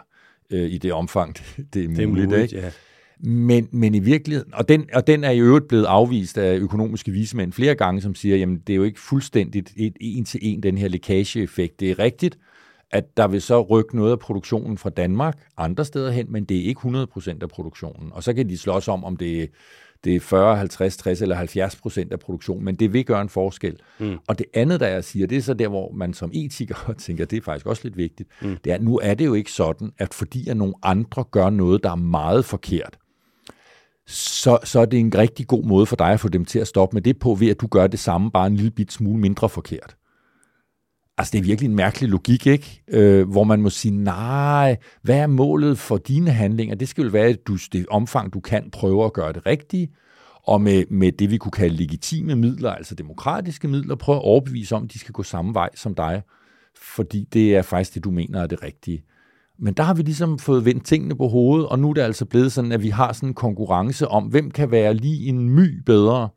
øh, 0.49 0.71
i 0.71 0.77
det 0.77 0.93
omfang, 0.93 1.35
det 1.73 1.83
er 1.83 1.87
muligt. 1.87 1.97
Det 1.97 2.03
er 2.03 2.07
muligt 2.07 2.33
ikke? 2.33 2.57
Ja. 2.57 2.71
Men, 3.23 3.69
men 3.71 3.95
i 3.95 3.99
virkeligheden, 3.99 4.53
og 4.53 4.69
den, 4.69 4.89
og 4.93 5.07
den 5.07 5.23
er 5.23 5.31
i 5.31 5.39
øvrigt 5.39 5.67
blevet 5.67 5.85
afvist 5.85 6.37
af 6.37 6.57
økonomiske 6.57 7.11
vismænd 7.11 7.53
flere 7.53 7.75
gange, 7.75 8.01
som 8.01 8.15
siger, 8.15 8.37
jamen 8.37 8.57
det 8.67 8.73
er 8.73 8.77
jo 8.77 8.83
ikke 8.83 8.99
fuldstændigt 8.99 9.73
et, 9.77 9.97
en 10.01 10.25
til 10.25 10.39
en, 10.43 10.63
den 10.63 10.77
her 10.77 10.87
lækageeffekt. 10.87 11.79
Det 11.79 11.91
er 11.91 11.99
rigtigt, 11.99 12.37
at 12.91 13.17
der 13.17 13.27
vil 13.27 13.41
så 13.41 13.61
rykke 13.61 13.95
noget 13.95 14.11
af 14.11 14.19
produktionen 14.19 14.77
fra 14.77 14.89
Danmark 14.89 15.37
andre 15.57 15.85
steder 15.85 16.11
hen, 16.11 16.31
men 16.31 16.43
det 16.43 16.57
er 16.57 16.63
ikke 16.63 16.81
100% 16.81 17.37
af 17.41 17.49
produktionen. 17.49 18.11
Og 18.13 18.23
så 18.23 18.33
kan 18.33 18.49
de 18.49 18.57
slås 18.57 18.87
om, 18.87 19.03
om 19.03 19.17
det 19.17 19.43
er, 19.43 19.47
det 20.03 20.15
er 20.15 20.19
40, 20.19 20.57
50, 20.57 20.97
60 20.97 21.21
eller 21.21 21.35
70 21.35 21.75
procent 21.75 22.13
af 22.13 22.19
produktionen, 22.19 22.65
men 22.65 22.75
det 22.75 22.93
vil 22.93 23.05
gøre 23.05 23.21
en 23.21 23.29
forskel. 23.29 23.79
Mm. 23.99 24.17
Og 24.27 24.39
det 24.39 24.45
andet, 24.53 24.79
der 24.79 24.87
jeg 24.87 25.03
siger, 25.03 25.27
det 25.27 25.37
er 25.37 25.41
så 25.41 25.53
der, 25.53 25.67
hvor 25.67 25.91
man 25.91 26.13
som 26.13 26.31
etiker 26.33 26.93
tænker, 26.97 27.25
det 27.25 27.37
er 27.37 27.41
faktisk 27.41 27.65
også 27.65 27.81
lidt 27.83 27.97
vigtigt, 27.97 28.29
mm. 28.41 28.57
det 28.63 28.71
er, 28.71 28.75
at 28.75 28.83
nu 28.83 28.99
er 29.03 29.13
det 29.13 29.25
jo 29.25 29.33
ikke 29.33 29.51
sådan, 29.51 29.91
at 29.97 30.13
fordi 30.13 30.49
at 30.49 30.57
nogle 30.57 30.73
andre 30.83 31.23
gør 31.31 31.49
noget, 31.49 31.83
der 31.83 31.91
er 31.91 31.95
meget 31.95 32.45
forkert, 32.45 32.97
så, 34.07 34.57
så 34.63 34.79
er 34.79 34.85
det 34.85 34.99
en 34.99 35.17
rigtig 35.17 35.47
god 35.47 35.63
måde 35.63 35.85
for 35.85 35.95
dig 35.95 36.11
at 36.11 36.19
få 36.19 36.27
dem 36.27 36.45
til 36.45 36.59
at 36.59 36.67
stoppe 36.67 36.95
med 36.95 37.01
det 37.01 37.19
på, 37.19 37.33
ved 37.33 37.49
at 37.49 37.61
du 37.61 37.67
gør 37.67 37.87
det 37.87 37.99
samme, 37.99 38.31
bare 38.31 38.47
en 38.47 38.55
lille 38.55 38.71
bit 38.71 38.91
smule 38.91 39.19
mindre 39.19 39.49
forkert. 39.49 39.95
Altså, 41.17 41.31
det 41.31 41.39
er 41.39 41.43
virkelig 41.43 41.69
en 41.69 41.75
mærkelig 41.75 42.09
logik, 42.09 42.47
ikke? 42.47 42.83
Øh, 42.87 43.29
hvor 43.29 43.43
man 43.43 43.61
må 43.61 43.69
sige, 43.69 44.03
nej, 44.03 44.77
hvad 45.01 45.17
er 45.17 45.27
målet 45.27 45.77
for 45.77 45.97
dine 45.97 46.31
handlinger? 46.31 46.75
Det 46.75 46.87
skal 46.87 47.03
jo 47.03 47.09
være, 47.09 47.27
at 47.27 47.47
du, 47.47 47.57
det 47.73 47.85
omfang, 47.89 48.33
du 48.33 48.39
kan 48.39 48.69
prøve 48.71 49.05
at 49.05 49.13
gøre 49.13 49.33
det 49.33 49.45
rigtige, 49.45 49.89
og 50.43 50.61
med, 50.61 50.83
med 50.89 51.11
det, 51.11 51.31
vi 51.31 51.37
kunne 51.37 51.51
kalde 51.51 51.75
legitime 51.75 52.35
midler, 52.35 52.71
altså 52.71 52.95
demokratiske 52.95 53.67
midler, 53.67 53.95
prøve 53.95 54.15
at 54.15 54.23
overbevise 54.23 54.75
om, 54.75 54.83
at 54.83 54.93
de 54.93 54.99
skal 54.99 55.13
gå 55.13 55.23
samme 55.23 55.53
vej 55.53 55.69
som 55.75 55.95
dig, 55.95 56.21
fordi 56.77 57.27
det 57.33 57.55
er 57.55 57.61
faktisk 57.61 57.93
det, 57.93 58.03
du 58.03 58.11
mener 58.11 58.41
er 58.41 58.47
det 58.47 58.63
rigtige. 58.63 59.03
Men 59.59 59.73
der 59.73 59.83
har 59.83 59.93
vi 59.93 60.01
ligesom 60.01 60.39
fået 60.39 60.65
vendt 60.65 60.85
tingene 60.85 61.15
på 61.15 61.27
hovedet, 61.27 61.67
og 61.67 61.79
nu 61.79 61.89
er 61.89 61.93
det 61.93 62.01
altså 62.01 62.25
blevet 62.25 62.51
sådan, 62.51 62.71
at 62.71 62.83
vi 62.83 62.89
har 62.89 63.13
sådan 63.13 63.29
en 63.29 63.33
konkurrence 63.33 64.07
om, 64.07 64.23
hvem 64.23 64.51
kan 64.51 64.71
være 64.71 64.93
lige 64.93 65.25
en 65.25 65.49
my 65.49 65.83
bedre, 65.85 66.29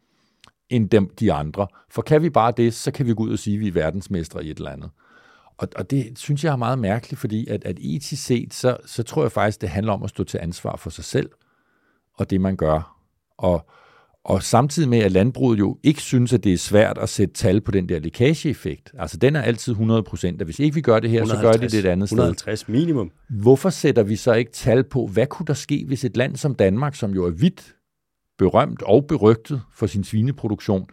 end 0.71 0.91
dem, 0.91 1.11
de 1.21 1.33
andre. 1.33 1.67
For 1.91 2.03
kan 2.03 2.23
vi 2.23 2.31
bare 2.31 2.53
det, 2.57 2.75
så 2.75 2.91
kan 2.91 3.07
vi 3.07 3.15
gå 3.15 3.23
ud 3.23 3.33
og 3.33 3.39
sige, 3.39 3.55
at 3.55 3.61
vi 3.61 3.69
er 3.69 3.73
verdensmestre 3.73 4.45
i 4.45 4.51
et 4.51 4.57
eller 4.57 4.71
andet. 4.71 4.91
Og, 5.59 5.69
og 5.77 5.91
det 5.91 6.19
synes 6.19 6.45
jeg 6.45 6.53
er 6.53 6.57
meget 6.57 6.79
mærkeligt, 6.79 7.21
fordi 7.21 7.49
at, 7.49 7.65
at 7.65 7.79
etisk 7.81 8.25
set, 8.25 8.55
så, 8.55 8.77
så 8.87 9.03
tror 9.03 9.23
jeg 9.23 9.33
faktisk, 9.33 9.61
det 9.61 9.69
handler 9.69 9.93
om 9.93 10.03
at 10.03 10.11
stå 10.11 10.25
til 10.25 10.39
ansvar 10.43 10.77
for 10.77 10.91
sig 10.91 11.05
selv, 11.05 11.31
og 12.15 12.31
det 12.31 12.41
man 12.41 12.57
gør. 12.57 13.01
Og, 13.39 13.67
og 14.25 14.43
samtidig 14.43 14.89
med, 14.89 14.99
at 14.99 15.13
landbruget 15.13 15.59
jo 15.59 15.79
ikke 15.83 16.01
synes, 16.01 16.33
at 16.33 16.45
det 16.45 16.53
er 16.53 16.59
svært 16.59 16.99
at 16.99 17.09
sætte 17.09 17.35
tal 17.35 17.61
på 17.61 17.71
den 17.71 17.89
der 17.89 17.99
lækageeffekt. 17.99 18.93
Altså 18.99 19.17
den 19.17 19.37
er 19.37 19.43
altid 19.43 19.73
100 19.73 20.03
procent, 20.03 20.43
hvis 20.43 20.59
ikke 20.59 20.75
vi 20.75 20.81
gør 20.81 21.01
det 21.01 21.11
her, 21.11 21.21
150, 21.21 21.41
så 21.41 21.59
gør 21.61 21.67
de 21.67 21.77
det 21.77 21.85
et 21.85 21.93
andet 21.93 22.07
150 22.07 22.09
sted. 22.11 22.19
150 22.19 22.69
minimum. 22.69 23.11
Hvorfor 23.43 23.71
sætter 23.71 24.03
vi 24.03 24.17
så 24.17 24.33
ikke 24.33 24.53
tal 24.53 24.85
på, 24.85 25.07
hvad 25.07 25.27
kunne 25.27 25.47
der 25.47 25.55
ske, 25.55 25.85
hvis 25.87 26.05
et 26.05 26.17
land 26.17 26.37
som 26.37 26.55
Danmark, 26.55 26.95
som 26.95 27.11
jo 27.11 27.25
er 27.25 27.31
vidt 27.31 27.75
berømt 28.39 28.83
og 28.83 29.07
berygtet 29.07 29.63
for 29.75 29.87
sin 29.87 30.05
svineproduktion, 30.05 30.87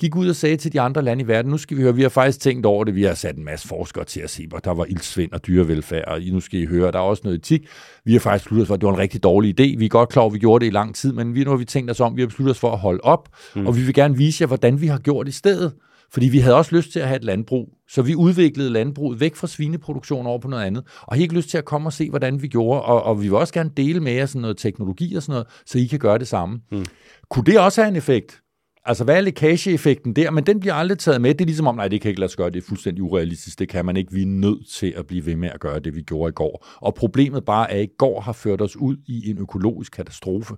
gik 0.00 0.16
ud 0.16 0.28
og 0.28 0.36
sagde 0.36 0.56
til 0.56 0.72
de 0.72 0.80
andre 0.80 1.02
lande 1.02 1.24
i 1.24 1.28
verden, 1.28 1.50
nu 1.50 1.58
skal 1.58 1.76
vi 1.76 1.82
høre, 1.82 1.94
vi 1.94 2.02
har 2.02 2.08
faktisk 2.08 2.40
tænkt 2.40 2.66
over 2.66 2.84
det, 2.84 2.94
vi 2.94 3.02
har 3.02 3.14
sat 3.14 3.36
en 3.36 3.44
masse 3.44 3.68
forskere 3.68 4.04
til 4.04 4.20
at 4.20 4.30
se, 4.30 4.46
hvor 4.46 4.58
der 4.58 4.70
var 4.70 4.84
ildsvind 4.84 5.32
og 5.32 5.46
dyrevelfærd, 5.46 6.04
og 6.08 6.20
nu 6.32 6.40
skal 6.40 6.60
I 6.60 6.66
høre, 6.66 6.92
der 6.92 6.98
er 6.98 7.02
også 7.02 7.20
noget 7.24 7.38
etik. 7.38 7.68
Vi 8.04 8.12
har 8.12 8.20
faktisk 8.20 8.44
besluttet 8.44 8.62
os 8.62 8.68
for, 8.68 8.74
at 8.74 8.80
det 8.80 8.86
var 8.86 8.92
en 8.92 8.98
rigtig 8.98 9.22
dårlig 9.22 9.60
idé. 9.60 9.78
Vi 9.78 9.84
er 9.84 9.88
godt 9.88 10.08
klar 10.08 10.22
over, 10.22 10.30
at 10.30 10.34
vi 10.34 10.38
gjorde 10.38 10.64
det 10.64 10.70
i 10.70 10.74
lang 10.74 10.94
tid, 10.94 11.12
men 11.12 11.34
vi, 11.34 11.44
nu 11.44 11.50
har 11.50 11.56
vi 11.56 11.64
tænkt 11.64 11.90
os 11.90 12.00
om, 12.00 12.16
vi 12.16 12.22
har 12.22 12.26
besluttet 12.26 12.50
os 12.50 12.60
for 12.60 12.72
at 12.72 12.78
holde 12.78 13.00
op, 13.00 13.28
mm. 13.56 13.66
og 13.66 13.76
vi 13.76 13.82
vil 13.82 13.94
gerne 13.94 14.16
vise 14.16 14.42
jer, 14.42 14.46
hvordan 14.46 14.80
vi 14.80 14.86
har 14.86 14.98
gjort 14.98 15.28
i 15.28 15.32
stedet. 15.32 15.72
Fordi 16.12 16.28
vi 16.28 16.38
havde 16.38 16.56
også 16.56 16.76
lyst 16.76 16.92
til 16.92 17.00
at 17.00 17.08
have 17.08 17.16
et 17.16 17.24
landbrug, 17.24 17.68
så 17.88 18.02
vi 18.02 18.14
udviklede 18.14 18.70
landbruget 18.70 19.20
væk 19.20 19.36
fra 19.36 19.46
svineproduktion 19.46 20.26
over 20.26 20.38
på 20.38 20.48
noget 20.48 20.64
andet, 20.64 20.84
og 21.02 21.16
har 21.16 21.22
ikke 21.22 21.34
lyst 21.34 21.50
til 21.50 21.58
at 21.58 21.64
komme 21.64 21.88
og 21.88 21.92
se, 21.92 22.10
hvordan 22.10 22.42
vi 22.42 22.48
gjorde, 22.48 22.82
og, 22.82 23.02
og 23.02 23.22
vi 23.22 23.28
vil 23.28 23.36
også 23.36 23.54
gerne 23.54 23.70
dele 23.76 24.00
med 24.00 24.12
jer 24.12 24.26
sådan 24.26 24.40
noget 24.40 24.56
teknologi 24.56 25.14
og 25.14 25.22
sådan 25.22 25.32
noget, 25.32 25.46
så 25.66 25.78
I 25.78 25.84
kan 25.84 25.98
gøre 25.98 26.18
det 26.18 26.28
samme. 26.28 26.60
Mm. 26.72 26.84
Kunne 27.30 27.44
det 27.44 27.58
også 27.58 27.82
have 27.82 27.88
en 27.88 27.96
effekt? 27.96 28.40
Altså, 28.84 29.04
hvad 29.04 29.16
er 29.16 29.20
lækageeffekten 29.20 30.16
der? 30.16 30.30
Men 30.30 30.46
den 30.46 30.60
bliver 30.60 30.74
aldrig 30.74 30.98
taget 30.98 31.20
med. 31.20 31.34
Det 31.34 31.40
er 31.40 31.46
ligesom 31.46 31.66
om, 31.66 31.74
nej, 31.74 31.88
det 31.88 32.00
kan 32.00 32.08
ikke 32.08 32.20
lade 32.20 32.30
sig 32.30 32.36
gøre, 32.36 32.50
det 32.50 32.62
er 32.62 32.66
fuldstændig 32.68 33.02
urealistisk. 33.02 33.58
Det 33.58 33.68
kan 33.68 33.84
man 33.84 33.96
ikke. 33.96 34.12
Vi 34.12 34.22
er 34.22 34.26
nødt 34.26 34.68
til 34.68 34.94
at 34.96 35.06
blive 35.06 35.26
ved 35.26 35.36
med 35.36 35.48
at 35.48 35.60
gøre 35.60 35.80
det, 35.80 35.96
vi 35.96 36.02
gjorde 36.02 36.28
i 36.28 36.32
går. 36.32 36.66
Og 36.76 36.94
problemet 36.94 37.44
bare 37.44 37.70
er, 37.70 37.76
at 37.78 37.84
i 37.84 37.92
går 37.98 38.20
har 38.20 38.32
ført 38.32 38.60
os 38.60 38.76
ud 38.76 38.96
i 39.06 39.30
en 39.30 39.38
økologisk 39.38 39.92
katastrofe. 39.92 40.54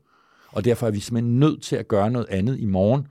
Og 0.48 0.64
derfor 0.64 0.86
er 0.86 0.90
vi 0.90 1.00
simpelthen 1.00 1.38
nødt 1.38 1.62
til 1.62 1.76
at 1.76 1.88
gøre 1.88 2.10
noget 2.10 2.26
andet 2.30 2.58
i 2.60 2.66
morgen. 2.66 3.06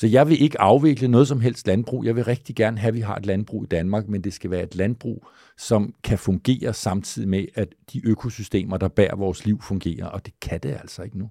Så 0.00 0.06
jeg 0.06 0.28
vil 0.28 0.42
ikke 0.42 0.60
afvikle 0.60 1.08
noget 1.08 1.28
som 1.28 1.40
helst 1.40 1.66
landbrug. 1.66 2.04
Jeg 2.04 2.16
vil 2.16 2.24
rigtig 2.24 2.56
gerne 2.56 2.78
have, 2.78 2.88
at 2.88 2.94
vi 2.94 3.00
har 3.00 3.16
et 3.16 3.26
landbrug 3.26 3.64
i 3.64 3.66
Danmark, 3.66 4.08
men 4.08 4.24
det 4.24 4.32
skal 4.32 4.50
være 4.50 4.62
et 4.62 4.74
landbrug, 4.74 5.26
som 5.56 5.94
kan 6.04 6.18
fungere 6.18 6.74
samtidig 6.74 7.28
med, 7.28 7.46
at 7.54 7.68
de 7.92 8.06
økosystemer, 8.06 8.76
der 8.76 8.88
bærer 8.88 9.16
vores 9.16 9.44
liv, 9.44 9.62
fungerer. 9.62 10.06
Og 10.06 10.26
det 10.26 10.40
kan 10.40 10.60
det 10.60 10.68
altså 10.70 11.02
ikke 11.02 11.18
nu. 11.18 11.30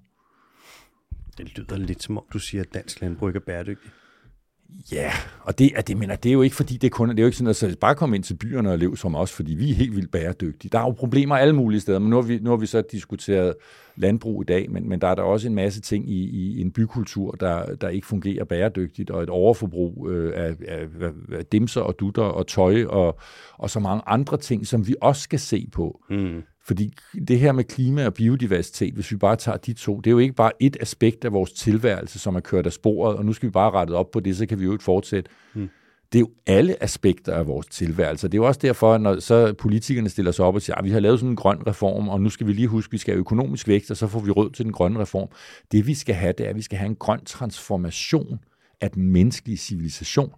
Det 1.38 1.58
lyder 1.58 1.76
lidt 1.76 2.02
som 2.02 2.18
om, 2.18 2.24
du 2.32 2.38
siger, 2.38 2.62
at 2.62 2.74
dansk 2.74 3.00
landbrug 3.00 3.28
ikke 3.28 3.36
er 3.36 3.44
bæredygtigt. 3.46 3.94
Ja, 4.92 5.12
og 5.40 5.58
det, 5.58 5.70
at 5.76 5.88
det, 5.88 5.96
mener, 5.96 6.16
det 6.16 6.28
er 6.28 6.32
jo 6.32 6.42
ikke, 6.42 6.56
fordi 6.56 6.74
det 6.74 6.84
er 6.84 6.90
kun, 6.90 7.08
det 7.08 7.18
er 7.18 7.22
jo 7.22 7.26
ikke 7.26 7.36
sådan, 7.36 7.50
at 7.50 7.56
så 7.56 7.76
bare 7.80 7.94
komme 7.94 8.16
ind 8.16 8.24
til 8.24 8.34
byerne 8.34 8.70
og 8.70 8.78
leve 8.78 8.96
som 8.96 9.14
os, 9.14 9.32
fordi 9.32 9.54
vi 9.54 9.70
er 9.70 9.74
helt 9.74 9.96
vildt 9.96 10.10
bæredygtige. 10.10 10.70
Der 10.72 10.78
er 10.78 10.82
jo 10.82 10.90
problemer 10.90 11.36
alle 11.36 11.54
mulige 11.54 11.80
steder, 11.80 11.98
men 11.98 12.10
nu 12.10 12.16
har 12.16 12.22
vi, 12.22 12.38
nu 12.38 12.50
har 12.50 12.56
vi 12.56 12.66
så 12.66 12.82
diskuteret 12.92 13.54
landbrug 13.96 14.42
i 14.42 14.44
dag, 14.44 14.70
men, 14.70 14.88
men 14.88 15.00
der 15.00 15.08
er 15.08 15.14
der 15.14 15.22
også 15.22 15.48
en 15.48 15.54
masse 15.54 15.80
ting 15.80 16.10
i, 16.10 16.30
i 16.30 16.60
en 16.60 16.72
bykultur, 16.72 17.30
der, 17.30 17.74
der 17.74 17.88
ikke 17.88 18.06
fungerer 18.06 18.44
bæredygtigt, 18.44 19.10
og 19.10 19.22
et 19.22 19.30
overforbrug 19.30 20.08
øh, 20.10 20.32
af, 20.36 20.54
af, 20.68 20.86
af 21.32 21.46
dimser 21.46 21.80
og 21.80 22.00
dutter 22.00 22.22
og 22.22 22.46
tøj 22.46 22.84
og, 22.84 23.18
og 23.52 23.70
så 23.70 23.80
mange 23.80 24.02
andre 24.06 24.36
ting, 24.36 24.66
som 24.66 24.88
vi 24.88 24.94
også 25.00 25.22
skal 25.22 25.38
se 25.38 25.68
på. 25.72 26.00
Mm. 26.10 26.42
Fordi 26.68 26.94
det 27.28 27.38
her 27.38 27.52
med 27.52 27.64
klima 27.64 28.06
og 28.06 28.14
biodiversitet, 28.14 28.94
hvis 28.94 29.10
vi 29.10 29.16
bare 29.16 29.36
tager 29.36 29.58
de 29.58 29.72
to, 29.72 29.96
det 29.96 30.06
er 30.06 30.10
jo 30.10 30.18
ikke 30.18 30.34
bare 30.34 30.52
et 30.60 30.76
aspekt 30.80 31.24
af 31.24 31.32
vores 31.32 31.52
tilværelse, 31.52 32.18
som 32.18 32.36
er 32.36 32.40
kørt 32.40 32.66
af 32.66 32.72
sporet, 32.72 33.16
og 33.16 33.24
nu 33.24 33.32
skal 33.32 33.46
vi 33.46 33.50
bare 33.50 33.70
rette 33.70 33.92
op 33.92 34.10
på 34.10 34.20
det, 34.20 34.36
så 34.36 34.46
kan 34.46 34.58
vi 34.60 34.64
jo 34.64 34.72
ikke 34.72 34.84
fortsætte. 34.84 35.30
Mm. 35.54 35.68
Det 36.12 36.18
er 36.18 36.20
jo 36.20 36.30
alle 36.46 36.82
aspekter 36.82 37.34
af 37.34 37.46
vores 37.46 37.66
tilværelse. 37.66 38.28
Det 38.28 38.34
er 38.34 38.38
jo 38.38 38.46
også 38.46 38.60
derfor, 38.62 38.98
når 38.98 39.20
så 39.20 39.52
politikerne 39.52 40.08
stiller 40.08 40.32
sig 40.32 40.44
op 40.44 40.54
og 40.54 40.62
siger, 40.62 40.76
at 40.76 40.80
ah, 40.80 40.84
vi 40.84 40.90
har 40.90 41.00
lavet 41.00 41.18
sådan 41.18 41.30
en 41.30 41.36
grøn 41.36 41.66
reform, 41.66 42.08
og 42.08 42.20
nu 42.20 42.30
skal 42.30 42.46
vi 42.46 42.52
lige 42.52 42.68
huske, 42.68 42.88
at 42.88 42.92
vi 42.92 42.98
skal 42.98 43.14
have 43.14 43.20
økonomisk 43.20 43.68
vækst, 43.68 43.90
og 43.90 43.96
så 43.96 44.06
får 44.06 44.20
vi 44.20 44.30
råd 44.30 44.50
til 44.50 44.64
den 44.64 44.72
grønne 44.72 45.00
reform. 45.00 45.28
Det 45.72 45.86
vi 45.86 45.94
skal 45.94 46.14
have, 46.14 46.32
det 46.38 46.46
er, 46.46 46.50
at 46.50 46.56
vi 46.56 46.62
skal 46.62 46.78
have 46.78 46.88
en 46.88 46.96
grøn 46.96 47.24
transformation 47.24 48.38
af 48.80 48.90
den 48.90 49.12
menneskelige 49.12 49.56
civilisation. 49.56 50.30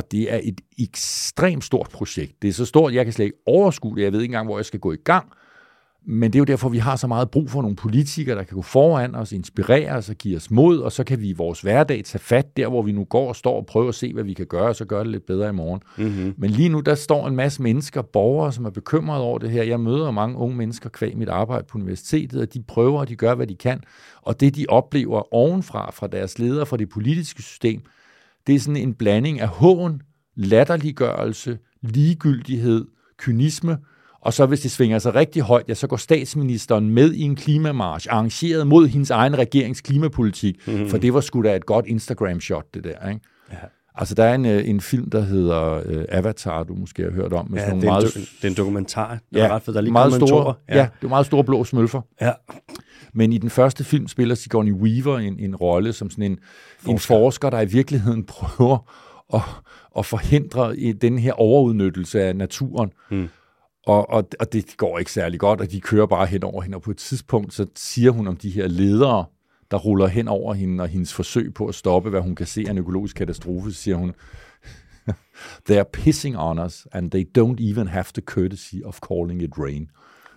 Og 0.00 0.12
det 0.12 0.32
er 0.32 0.40
et 0.42 0.60
ekstremt 0.78 1.64
stort 1.64 1.88
projekt. 1.92 2.42
Det 2.42 2.48
er 2.48 2.52
så 2.52 2.64
stort, 2.64 2.94
jeg 2.94 3.04
kan 3.04 3.12
slet 3.12 3.24
ikke 3.24 3.38
overskue 3.46 3.96
det. 3.96 4.02
Jeg 4.02 4.12
ved 4.12 4.20
ikke 4.20 4.32
engang, 4.32 4.46
hvor 4.46 4.58
jeg 4.58 4.64
skal 4.64 4.80
gå 4.80 4.92
i 4.92 4.96
gang. 5.04 5.26
Men 6.06 6.32
det 6.32 6.38
er 6.38 6.40
jo 6.40 6.44
derfor, 6.44 6.68
vi 6.68 6.78
har 6.78 6.96
så 6.96 7.06
meget 7.06 7.30
brug 7.30 7.50
for 7.50 7.62
nogle 7.62 7.76
politikere, 7.76 8.36
der 8.36 8.42
kan 8.42 8.54
gå 8.54 8.62
foran 8.62 9.14
os, 9.14 9.32
inspirere 9.32 9.92
os 9.92 10.08
og 10.08 10.16
give 10.16 10.36
os 10.36 10.50
mod, 10.50 10.78
og 10.78 10.92
så 10.92 11.04
kan 11.04 11.20
vi 11.20 11.28
i 11.28 11.32
vores 11.32 11.60
hverdag 11.60 12.04
tage 12.04 12.22
fat 12.22 12.56
der, 12.56 12.68
hvor 12.68 12.82
vi 12.82 12.92
nu 12.92 13.04
går 13.04 13.28
og 13.28 13.36
står 13.36 13.56
og 13.56 13.66
prøver 13.66 13.88
at 13.88 13.94
se, 13.94 14.12
hvad 14.12 14.24
vi 14.24 14.32
kan 14.32 14.46
gøre, 14.46 14.68
og 14.68 14.76
så 14.76 14.84
gøre 14.84 15.04
det 15.04 15.10
lidt 15.10 15.26
bedre 15.26 15.48
i 15.48 15.52
morgen. 15.52 15.80
Mm-hmm. 15.98 16.34
Men 16.38 16.50
lige 16.50 16.68
nu, 16.68 16.80
der 16.80 16.94
står 16.94 17.28
en 17.28 17.36
masse 17.36 17.62
mennesker, 17.62 18.02
borgere, 18.02 18.52
som 18.52 18.64
er 18.64 18.70
bekymrede 18.70 19.22
over 19.22 19.38
det 19.38 19.50
her. 19.50 19.62
Jeg 19.62 19.80
møder 19.80 20.10
mange 20.10 20.36
unge 20.36 20.56
mennesker 20.56 20.90
kvæg 20.90 21.16
mit 21.16 21.28
arbejde 21.28 21.66
på 21.70 21.78
universitetet, 21.78 22.40
og 22.42 22.54
de 22.54 22.62
prøver, 22.62 23.00
og 23.00 23.08
de 23.08 23.16
gør, 23.16 23.34
hvad 23.34 23.46
de 23.46 23.56
kan. 23.56 23.80
Og 24.22 24.40
det, 24.40 24.56
de 24.56 24.66
oplever 24.68 25.34
ovenfra, 25.34 25.90
fra 25.90 26.06
deres 26.06 26.38
ledere, 26.38 26.66
fra 26.66 26.76
det 26.76 26.88
politiske 26.88 27.42
system, 27.42 27.82
det 28.46 28.54
er 28.54 28.60
sådan 28.60 28.76
en 28.76 28.94
blanding 28.94 29.40
af 29.40 29.48
hån, 29.48 30.02
latterliggørelse, 30.36 31.58
ligegyldighed, 31.82 32.86
kynisme, 33.18 33.78
og 34.20 34.32
så 34.32 34.46
hvis 34.46 34.60
det 34.60 34.70
svinger 34.70 34.98
sig 34.98 35.14
rigtig 35.14 35.42
højt, 35.42 35.68
ja, 35.68 35.74
så 35.74 35.86
går 35.86 35.96
statsministeren 35.96 36.90
med 36.90 37.12
i 37.12 37.20
en 37.20 37.36
klimamarsch, 37.36 38.06
arrangeret 38.10 38.66
mod 38.66 38.88
hendes 38.88 39.10
egen 39.10 39.38
regerings 39.38 39.80
klimapolitik, 39.80 40.66
mm-hmm. 40.66 40.88
for 40.88 40.98
det 40.98 41.14
var 41.14 41.20
sgu 41.20 41.42
da 41.42 41.56
et 41.56 41.66
godt 41.66 41.86
Instagram-shot, 41.86 42.74
det 42.74 42.84
der, 42.84 43.08
ikke? 43.08 43.20
Ja. 43.52 43.56
Altså, 44.00 44.14
der 44.14 44.24
er 44.24 44.34
en, 44.34 44.46
øh, 44.46 44.68
en 44.68 44.80
film, 44.80 45.10
der 45.10 45.20
hedder 45.20 45.80
uh, 45.98 46.04
Avatar, 46.08 46.62
du 46.62 46.74
måske 46.74 47.02
har 47.02 47.10
hørt 47.10 47.32
om. 47.32 47.50
Med 47.50 47.58
ja, 47.58 47.64
sådan 47.64 47.80
det, 47.80 47.86
er 47.86 47.90
meget, 47.90 48.16
en, 48.16 48.22
det 48.22 48.44
er 48.44 48.48
en 48.48 48.54
dokumentar. 48.54 49.12
Det 49.12 49.36
ja, 49.38 49.44
er 49.44 49.48
ret 49.48 49.62
fedt. 49.62 49.74
Der 49.74 49.80
er 49.80 49.82
lige 49.82 49.92
meget 49.92 50.14
store, 50.14 50.54
ja. 50.68 50.76
ja, 50.76 50.88
det 51.00 51.06
er 51.06 51.08
meget 51.08 51.26
store 51.26 51.44
blå 51.44 51.64
smølfer. 51.64 52.00
Ja. 52.20 52.32
Men 53.14 53.32
i 53.32 53.38
den 53.38 53.50
første 53.50 53.84
film 53.84 54.08
spiller 54.08 54.34
Sigourney 54.34 54.72
Weaver 54.72 55.18
en, 55.18 55.38
en 55.38 55.56
rolle 55.56 55.92
som 55.92 56.10
sådan 56.10 56.24
en 56.24 56.38
forsker. 56.78 56.92
en 56.92 56.98
forsker, 56.98 57.50
der 57.50 57.60
i 57.60 57.66
virkeligheden 57.66 58.24
prøver 58.38 58.78
at, 59.34 59.40
at 59.98 60.06
forhindre 60.06 60.74
den 60.92 61.18
her 61.18 61.32
overudnyttelse 61.32 62.22
af 62.22 62.36
naturen. 62.36 62.92
Hmm. 63.10 63.28
Og, 63.86 64.10
og, 64.10 64.28
og 64.40 64.52
det 64.52 64.76
går 64.76 64.98
ikke 64.98 65.12
særlig 65.12 65.40
godt, 65.40 65.60
og 65.60 65.70
de 65.70 65.80
kører 65.80 66.06
bare 66.06 66.26
hen 66.26 66.44
over 66.44 66.62
hende. 66.62 66.76
Og 66.76 66.82
på 66.82 66.90
et 66.90 66.96
tidspunkt, 66.96 67.54
så 67.54 67.66
siger 67.76 68.10
hun 68.10 68.28
om 68.28 68.36
de 68.36 68.50
her 68.50 68.68
ledere, 68.68 69.24
der 69.70 69.76
ruller 69.76 70.06
hen 70.06 70.28
over 70.28 70.54
hende, 70.54 70.82
og 70.82 70.88
hendes 70.88 71.14
forsøg 71.14 71.54
på 71.54 71.66
at 71.66 71.74
stoppe, 71.74 72.10
hvad 72.10 72.20
hun 72.20 72.34
kan 72.34 72.46
se 72.46 72.64
af 72.66 72.70
en 72.70 72.78
økologisk 72.78 73.16
katastrofe, 73.16 73.72
siger 73.72 73.96
hun, 73.96 74.14
they 75.66 75.76
are 75.76 75.84
pissing 75.92 76.38
on 76.38 76.58
us, 76.58 76.86
and 76.92 77.10
they 77.10 77.24
don't 77.38 77.70
even 77.70 77.88
have 77.88 78.04
the 78.14 78.22
courtesy 78.22 78.74
of 78.84 78.98
calling 79.08 79.42
it 79.42 79.50
rain. 79.58 79.90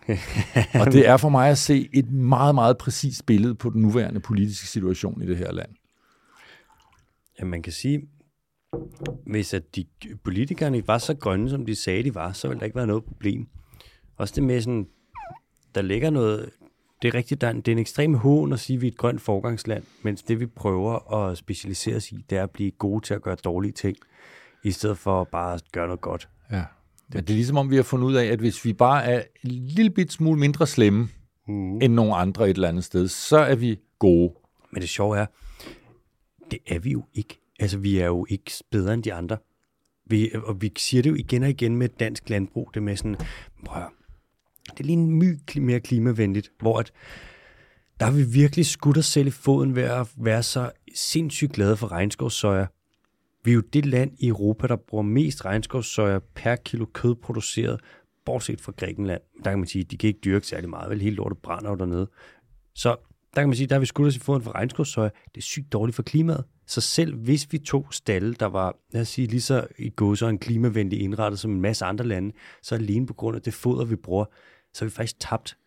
og 0.82 0.92
det 0.92 1.08
er 1.08 1.18
for 1.18 1.30
mig 1.30 1.50
at 1.50 1.58
se 1.58 1.90
et 1.94 2.12
meget, 2.12 2.56
meget 2.56 2.78
præcist 2.78 3.26
billede 3.26 3.56
på 3.56 3.70
den 3.70 3.82
nuværende 3.82 4.20
politiske 4.20 4.68
situation 4.68 5.22
i 5.22 5.26
det 5.26 5.38
her 5.38 5.52
land. 5.52 5.70
Ja, 7.40 7.46
man 7.46 7.62
kan 7.62 7.74
sige, 7.74 8.02
hvis 9.26 9.54
at 9.54 9.76
de 9.76 9.86
politikerne 10.24 10.88
var 10.88 10.98
så 10.98 11.14
grønne, 11.14 11.50
som 11.50 11.66
de 11.66 11.76
sagde, 11.76 12.04
de 12.04 12.16
var, 12.16 12.32
så 12.32 12.48
ville 12.48 12.60
der 12.60 12.66
ikke 12.66 12.76
være 12.76 12.88
noget 12.88 13.04
problem. 13.04 13.48
Også 14.18 14.34
det 14.36 14.44
med 14.44 14.62
sådan, 14.62 14.88
der 15.76 15.82
ligger 15.82 16.10
noget, 16.10 16.50
det 17.04 17.14
er 17.14 17.16
rigtigt, 17.16 17.42
der 17.42 17.48
er 17.48 17.52
en, 17.52 17.58
det 17.58 17.68
er 17.68 17.72
en 17.72 17.80
ekstrem 17.80 18.14
hån 18.14 18.54
at 18.54 18.60
sige, 18.60 18.76
at 18.76 18.82
vi 18.82 18.88
er 18.88 18.92
et 18.92 18.98
grønt 18.98 19.22
forgangsland, 19.22 19.84
mens 20.02 20.24
det 20.24 20.40
vi 20.40 20.46
prøver 20.46 21.14
at 21.14 21.38
specialisere 21.38 21.96
os 21.96 22.12
i, 22.12 22.26
det 22.30 22.38
er 22.38 22.44
at 22.44 22.52
blive 22.52 22.72
gode 22.72 23.06
til 23.06 23.14
at 23.14 23.22
gøre 23.22 23.36
dårlige 23.36 23.72
ting, 23.72 23.98
i 24.64 24.72
stedet 24.72 24.98
for 24.98 25.24
bare 25.24 25.54
at 25.54 25.64
gøre 25.72 25.88
noget 25.88 26.02
godt. 26.02 26.30
Ja. 26.52 26.64
Ja, 27.14 27.20
det 27.20 27.30
er 27.30 27.34
ligesom 27.34 27.58
om, 27.58 27.70
vi 27.70 27.76
har 27.76 27.84
fundet 27.84 28.08
ud 28.08 28.14
af, 28.14 28.26
at 28.26 28.40
hvis 28.40 28.66
vi 28.66 28.74
bare 28.74 29.06
er 29.06 29.24
en 29.44 29.52
lille 29.52 29.90
bit 29.90 30.12
smule 30.12 30.40
mindre 30.40 30.68
slemme 30.68 31.10
mm. 31.48 31.82
end 31.82 31.94
nogle 31.94 32.16
andre 32.16 32.50
et 32.50 32.56
eller 32.56 32.70
andet 32.70 32.84
sted, 32.84 33.08
så 33.08 33.38
er 33.38 33.56
vi 33.56 33.80
gode. 34.00 34.34
Men 34.72 34.82
det 34.82 34.90
sjove 34.90 35.18
er, 35.18 35.26
det 36.52 36.60
er 36.68 36.80
vi 36.80 36.92
jo 36.92 37.04
ikke. 37.14 37.40
Altså, 37.60 37.78
vi 37.78 38.00
er 38.00 38.06
jo 38.06 38.26
ikke 38.30 38.52
bedre 38.72 38.94
end 38.94 39.04
de 39.04 39.14
andre. 39.14 39.38
Vi, 40.06 40.32
og 40.44 40.62
vi 40.62 40.72
siger 40.78 41.04
det 41.04 41.10
jo 41.10 41.16
igen 41.16 41.44
og 41.44 41.50
igen 41.50 41.76
med 41.76 41.90
dansk 41.90 42.30
landbrug, 42.30 42.72
det 42.74 42.84
med 42.84 42.96
sådan, 42.96 43.18
prøv 43.66 43.84
det 44.72 44.80
er 44.80 44.84
lige 44.84 44.98
en 44.98 45.12
my 45.12 45.40
mere 45.56 45.80
klimavenligt, 45.80 46.52
hvor 46.60 46.80
at, 46.80 46.92
der 48.00 48.06
har 48.06 48.14
vi 48.14 48.24
virkelig 48.24 48.66
skudt 48.66 48.98
os 48.98 49.06
selv 49.06 49.28
i 49.28 49.32
foden 49.32 49.76
ved 49.76 49.84
at 49.84 50.08
være 50.18 50.44
så 50.44 50.72
sindssygt 50.96 51.54
glade 51.54 51.78
for 51.78 51.92
regnskovssøjer. 51.92 52.66
Vi 53.46 53.52
er 53.52 53.56
jo 53.56 53.62
det 53.62 53.86
land 53.86 54.12
i 54.20 54.28
Europa, 54.28 54.68
der 54.68 54.76
bruger 54.76 55.04
mest 55.04 55.46
regnskovssøjer 55.46 56.20
per 56.36 56.56
kilo 56.56 56.86
kød 56.86 57.16
produceret, 57.16 57.80
bortset 58.26 58.62
fra 58.62 58.74
Grækenland. 58.78 59.22
Der 59.44 59.50
kan 59.50 59.60
man 59.60 59.68
sige, 59.68 59.82
at 59.86 59.92
de 59.92 59.98
kan 59.98 60.08
ikke 60.08 60.20
dyrke 60.24 60.48
særlig 60.48 60.70
meget, 60.70 60.90
vel 60.90 61.02
hele 61.02 61.16
lortet 61.16 61.38
brænder 61.38 61.70
jo 61.70 61.76
dernede. 61.76 62.10
Så 62.76 62.96
der 63.36 63.42
kan 63.42 63.50
man 63.50 63.56
sige, 63.56 63.68
der 63.68 63.76
har 63.76 63.80
vi 63.80 63.86
skudt 63.86 64.08
os 64.08 64.16
i 64.16 64.20
foden 64.20 64.42
for 64.42 64.56
regnskovssøjer. 64.56 65.10
Det 65.10 65.38
er 65.38 65.42
sygt 65.42 65.74
dårligt 65.74 65.96
for 65.96 66.04
klimaet. 66.04 66.44
Så 66.68 66.82
selv 66.82 67.16
hvis 67.16 67.48
vi 67.52 67.58
tog 67.58 67.88
stalle, 67.92 68.34
der 68.34 68.46
var, 68.46 68.76
lad 68.92 69.02
os 69.02 69.08
sige, 69.08 69.28
lige 69.28 69.42
så 69.42 69.68
i 69.80 69.90
går 69.90 70.16
så 70.16 70.28
en 70.28 70.38
klimavenlig 70.38 71.02
indrettet 71.02 71.40
som 71.40 71.52
en 71.52 71.62
masse 71.62 71.86
andre 71.86 72.06
lande, 72.06 72.32
så 72.62 72.76
alene 72.76 73.06
på 73.06 73.14
grund 73.14 73.36
af 73.36 73.42
det 73.42 73.54
foder, 73.54 73.86
vi 73.86 73.96
bruger, 73.96 74.26
så 74.74 74.86
er 74.86 74.90
vi 74.90 74.94
faktisk 74.94 75.20
tabt. 75.20 75.58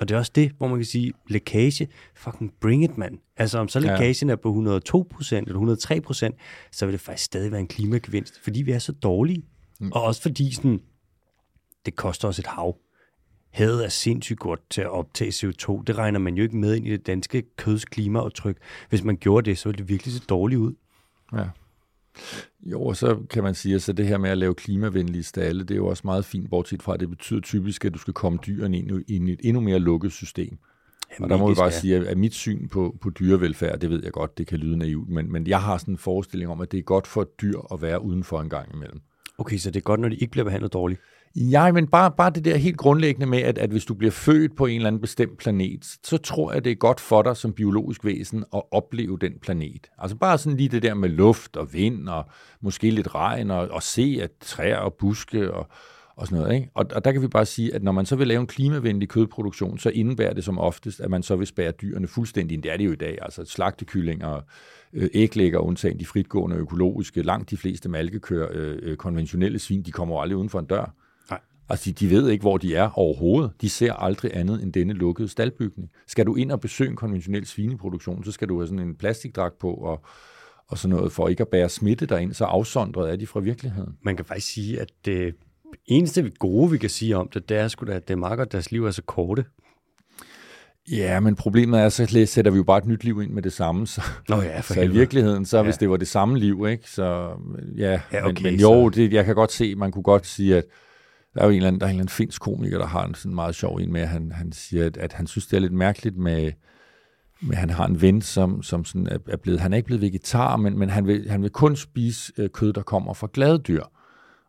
Og 0.00 0.08
det 0.08 0.14
er 0.14 0.18
også 0.18 0.32
det, 0.34 0.52
hvor 0.58 0.68
man 0.68 0.78
kan 0.78 0.84
sige, 0.84 1.12
lækage, 1.28 1.88
fucking 2.14 2.52
bring 2.60 2.84
it, 2.84 2.98
man. 2.98 3.20
Altså 3.36 3.58
om 3.58 3.68
så 3.68 3.80
lækagen 3.80 4.28
ja. 4.28 4.32
er 4.32 4.36
på 4.36 4.52
102% 4.52 4.56
eller 5.36 6.30
103% 6.32 6.68
så 6.72 6.86
vil 6.86 6.92
det 6.92 7.00
faktisk 7.00 7.24
stadig 7.24 7.50
være 7.52 7.60
en 7.60 7.66
klimagevinst, 7.66 8.40
fordi 8.42 8.62
vi 8.62 8.70
er 8.70 8.78
så 8.78 8.92
dårlige. 8.92 9.42
Mm. 9.80 9.92
Og 9.92 10.02
også 10.02 10.22
fordi 10.22 10.54
sådan, 10.54 10.80
det 11.86 11.96
koster 11.96 12.28
os 12.28 12.38
et 12.38 12.46
hav. 12.46 12.76
Havet 13.50 13.84
er 13.84 13.88
sindssygt 13.88 14.38
godt 14.38 14.60
til 14.70 14.80
at 14.80 14.90
optage 14.90 15.30
CO2. 15.30 15.82
Det 15.86 15.98
regner 15.98 16.18
man 16.18 16.34
jo 16.34 16.42
ikke 16.42 16.56
med 16.56 16.74
ind 16.74 16.86
i 16.86 16.90
det 16.90 17.06
danske 17.06 17.42
køds 17.56 17.84
klimaaftryk. 17.84 18.56
Hvis 18.88 19.04
man 19.04 19.16
gjorde 19.16 19.50
det, 19.50 19.58
så 19.58 19.68
ville 19.68 19.78
det 19.78 19.88
virkelig 19.88 20.14
se 20.14 20.20
dårligt 20.20 20.58
ud. 20.58 20.74
Ja. 21.32 21.48
Jo, 22.62 22.82
og 22.82 22.96
så 22.96 23.18
kan 23.30 23.42
man 23.42 23.54
sige, 23.54 23.74
at 23.74 23.82
så 23.82 23.92
det 23.92 24.06
her 24.06 24.18
med 24.18 24.30
at 24.30 24.38
lave 24.38 24.54
klimavenlige 24.54 25.22
stalle, 25.22 25.62
det 25.62 25.70
er 25.70 25.76
jo 25.76 25.86
også 25.86 26.02
meget 26.04 26.24
fint, 26.24 26.50
bortset 26.50 26.82
fra, 26.82 26.94
at 26.94 27.00
det 27.00 27.10
betyder 27.10 27.40
typisk, 27.40 27.84
at 27.84 27.94
du 27.94 27.98
skal 27.98 28.14
komme 28.14 28.38
dyrene 28.46 28.78
ind 28.78 29.28
i 29.28 29.32
et 29.32 29.40
endnu 29.42 29.60
mere 29.60 29.78
lukket 29.78 30.12
system. 30.12 30.58
Jamen, 31.18 31.24
og 31.24 31.30
der 31.30 31.44
må 31.44 31.48
vi 31.48 31.54
bare 31.54 31.72
sige, 31.72 32.08
at 32.08 32.18
mit 32.18 32.34
syn 32.34 32.68
på, 32.68 32.96
på 33.00 33.10
dyrevelfærd, 33.10 33.78
det 33.80 33.90
ved 33.90 34.02
jeg 34.02 34.12
godt, 34.12 34.38
det 34.38 34.46
kan 34.46 34.58
lyde 34.58 34.76
naivt, 34.76 35.08
men, 35.08 35.32
men 35.32 35.46
jeg 35.46 35.62
har 35.62 35.78
sådan 35.78 35.94
en 35.94 35.98
forestilling 35.98 36.50
om, 36.50 36.60
at 36.60 36.72
det 36.72 36.78
er 36.78 36.82
godt 36.82 37.06
for 37.06 37.24
dyr 37.42 37.58
at 37.72 37.82
være 37.82 38.02
udenfor 38.02 38.40
en 38.40 38.50
gang 38.50 38.74
imellem. 38.74 39.00
Okay, 39.38 39.56
så 39.56 39.70
det 39.70 39.80
er 39.80 39.84
godt, 39.84 40.00
når 40.00 40.08
de 40.08 40.16
ikke 40.16 40.30
bliver 40.30 40.44
behandlet 40.44 40.72
dårligt? 40.72 41.00
Ja, 41.34 41.72
men 41.72 41.86
bare, 41.86 42.10
bare 42.16 42.30
det 42.30 42.44
der 42.44 42.56
helt 42.56 42.76
grundlæggende 42.76 43.26
med, 43.26 43.38
at, 43.38 43.58
at 43.58 43.70
hvis 43.70 43.84
du 43.84 43.94
bliver 43.94 44.10
født 44.10 44.56
på 44.56 44.66
en 44.66 44.76
eller 44.76 44.86
anden 44.86 45.00
bestemt 45.00 45.38
planet, 45.38 45.84
så 46.04 46.18
tror 46.18 46.52
jeg, 46.52 46.64
det 46.64 46.72
er 46.72 46.76
godt 46.76 47.00
for 47.00 47.22
dig 47.22 47.36
som 47.36 47.52
biologisk 47.52 48.04
væsen 48.04 48.44
at 48.54 48.62
opleve 48.70 49.18
den 49.20 49.32
planet. 49.42 49.90
Altså 49.98 50.16
bare 50.16 50.38
sådan 50.38 50.56
lige 50.56 50.68
det 50.68 50.82
der 50.82 50.94
med 50.94 51.08
luft 51.08 51.56
og 51.56 51.72
vind 51.72 52.08
og 52.08 52.24
måske 52.60 52.90
lidt 52.90 53.14
regn 53.14 53.50
og, 53.50 53.68
og 53.68 53.82
se 53.82 54.18
at 54.22 54.30
træer 54.40 54.76
og 54.76 54.94
buske 54.94 55.52
og, 55.52 55.68
og 56.16 56.26
sådan 56.26 56.42
noget. 56.42 56.54
Ikke? 56.54 56.70
Og, 56.74 56.86
og 56.94 57.04
der 57.04 57.12
kan 57.12 57.22
vi 57.22 57.28
bare 57.28 57.46
sige, 57.46 57.74
at 57.74 57.82
når 57.82 57.92
man 57.92 58.06
så 58.06 58.16
vil 58.16 58.26
lave 58.26 58.40
en 58.40 58.46
klimavenlig 58.46 59.08
kødproduktion, 59.08 59.78
så 59.78 59.88
indebærer 59.90 60.34
det 60.34 60.44
som 60.44 60.58
oftest, 60.58 61.00
at 61.00 61.10
man 61.10 61.22
så 61.22 61.36
vil 61.36 61.46
spære 61.46 61.70
dyrene 61.70 62.06
fuldstændig. 62.06 62.62
Det 62.62 62.72
er 62.72 62.76
det 62.76 62.86
jo 62.86 62.92
i 62.92 62.96
dag. 62.96 63.18
Altså 63.22 63.44
slagtekyllinger, 63.44 64.40
øh, 64.92 65.08
æglægger, 65.14 65.58
undtagen 65.58 65.98
de 65.98 66.06
fritgående 66.06 66.56
økologiske, 66.56 67.22
langt 67.22 67.50
de 67.50 67.56
fleste 67.56 67.88
malkekøer, 67.88 68.48
øh, 68.50 68.78
øh 68.82 68.96
konventionelle 68.96 69.58
svin, 69.58 69.82
de 69.82 69.92
kommer 69.92 70.20
aldrig 70.20 70.36
uden 70.36 70.48
for 70.48 70.58
en 70.58 70.66
dør. 70.66 70.94
Altså, 71.68 71.90
de 71.92 72.10
ved 72.10 72.28
ikke, 72.28 72.42
hvor 72.42 72.56
de 72.58 72.74
er 72.76 72.98
overhovedet. 72.98 73.50
De 73.60 73.68
ser 73.68 73.92
aldrig 73.92 74.30
andet 74.36 74.62
end 74.62 74.72
denne 74.72 74.92
lukkede 74.92 75.28
staldbygning. 75.28 75.90
Skal 76.06 76.26
du 76.26 76.34
ind 76.34 76.52
og 76.52 76.60
besøge 76.60 76.90
en 76.90 76.96
konventionel 76.96 77.46
svineproduktion, 77.46 78.24
så 78.24 78.32
skal 78.32 78.48
du 78.48 78.58
have 78.58 78.66
sådan 78.66 78.78
en 78.88 78.94
plastikdragt 78.94 79.58
på 79.58 79.70
og, 79.74 80.04
og 80.68 80.78
sådan 80.78 80.96
noget, 80.96 81.12
for 81.12 81.28
ikke 81.28 81.40
at 81.40 81.48
bære 81.48 81.68
smitte 81.68 82.06
derind, 82.06 82.32
så 82.34 82.44
afsondret 82.44 83.12
er 83.12 83.16
de 83.16 83.26
fra 83.26 83.40
virkeligheden. 83.40 83.92
Man 84.02 84.16
kan 84.16 84.24
faktisk 84.24 84.46
sige, 84.52 84.80
at 84.80 84.88
det 85.04 85.34
eneste 85.86 86.30
gode, 86.38 86.70
vi 86.70 86.78
kan 86.78 86.90
sige 86.90 87.16
om 87.16 87.28
det, 87.28 87.48
det 87.48 87.56
er 87.56 87.68
sgu 87.68 87.86
da, 87.86 87.92
at 87.92 88.08
det 88.08 88.14
er 88.14 88.18
meget 88.18 88.38
godt, 88.38 88.52
deres 88.52 88.70
liv 88.72 88.84
er 88.86 88.90
så 88.90 89.02
korte. 89.02 89.44
Ja, 90.90 91.20
men 91.20 91.36
problemet 91.36 91.80
er, 91.80 91.88
så 91.88 92.24
sætter 92.26 92.50
vi 92.50 92.56
jo 92.56 92.62
bare 92.62 92.78
et 92.78 92.86
nyt 92.86 93.04
liv 93.04 93.22
ind 93.22 93.30
med 93.30 93.42
det 93.42 93.52
samme. 93.52 93.86
Så, 93.86 94.02
Nå 94.28 94.42
ja, 94.42 94.60
for 94.60 94.74
så 94.74 94.80
i 94.80 94.88
virkeligheden, 94.88 95.44
så 95.44 95.56
Ja. 95.56 95.62
hvis 95.62 95.76
det 95.76 95.90
var 95.90 95.96
det 95.96 96.08
samme 96.08 96.38
liv, 96.38 96.66
ikke, 96.70 96.90
så 96.90 97.30
ja, 97.76 98.00
Ja, 98.12 98.26
okay, 98.26 98.42
men, 98.42 98.52
men 98.52 98.60
jo, 98.60 98.68
så- 98.68 98.88
det, 98.94 99.12
jeg 99.12 99.24
kan 99.24 99.34
godt 99.34 99.52
se, 99.52 99.74
man 99.74 99.92
kunne 99.92 100.02
godt 100.02 100.26
sige, 100.26 100.56
at 100.56 100.64
der 101.36 101.42
er 101.42 101.46
jo 101.46 101.50
en 101.50 101.56
eller 101.56 101.68
anden, 101.68 101.80
der 101.80 101.86
er 101.86 101.90
en 101.90 101.94
eller 101.94 102.02
anden 102.02 102.12
finsk 102.12 102.42
komiker, 102.42 102.78
der 102.78 102.86
har 102.86 103.04
en 103.04 103.14
sådan 103.14 103.34
meget 103.34 103.54
sjov 103.54 103.76
en 103.76 103.92
med, 103.92 104.00
at 104.00 104.08
han, 104.08 104.32
han 104.32 104.52
siger, 104.52 104.86
at, 104.86 104.96
at 104.96 105.12
han 105.12 105.26
synes, 105.26 105.46
det 105.46 105.56
er 105.56 105.60
lidt 105.60 105.72
mærkeligt 105.72 106.16
med, 106.16 106.52
med 107.42 107.56
han 107.56 107.70
har 107.70 107.86
en 107.86 108.02
ven, 108.02 108.22
som, 108.22 108.62
som 108.62 108.84
sådan 108.84 109.06
er, 109.06 109.18
er 109.28 109.36
blevet, 109.36 109.60
han 109.60 109.72
er 109.72 109.76
ikke 109.76 109.86
blevet 109.86 110.02
vegetar, 110.02 110.56
men, 110.56 110.78
men 110.78 110.90
han, 110.90 111.06
vil, 111.06 111.30
han 111.30 111.42
vil 111.42 111.50
kun 111.50 111.76
spise 111.76 112.32
øh, 112.38 112.48
kød, 112.50 112.72
der 112.72 112.82
kommer 112.82 113.14
fra 113.14 113.28
glade 113.32 113.58
dyr. 113.58 113.82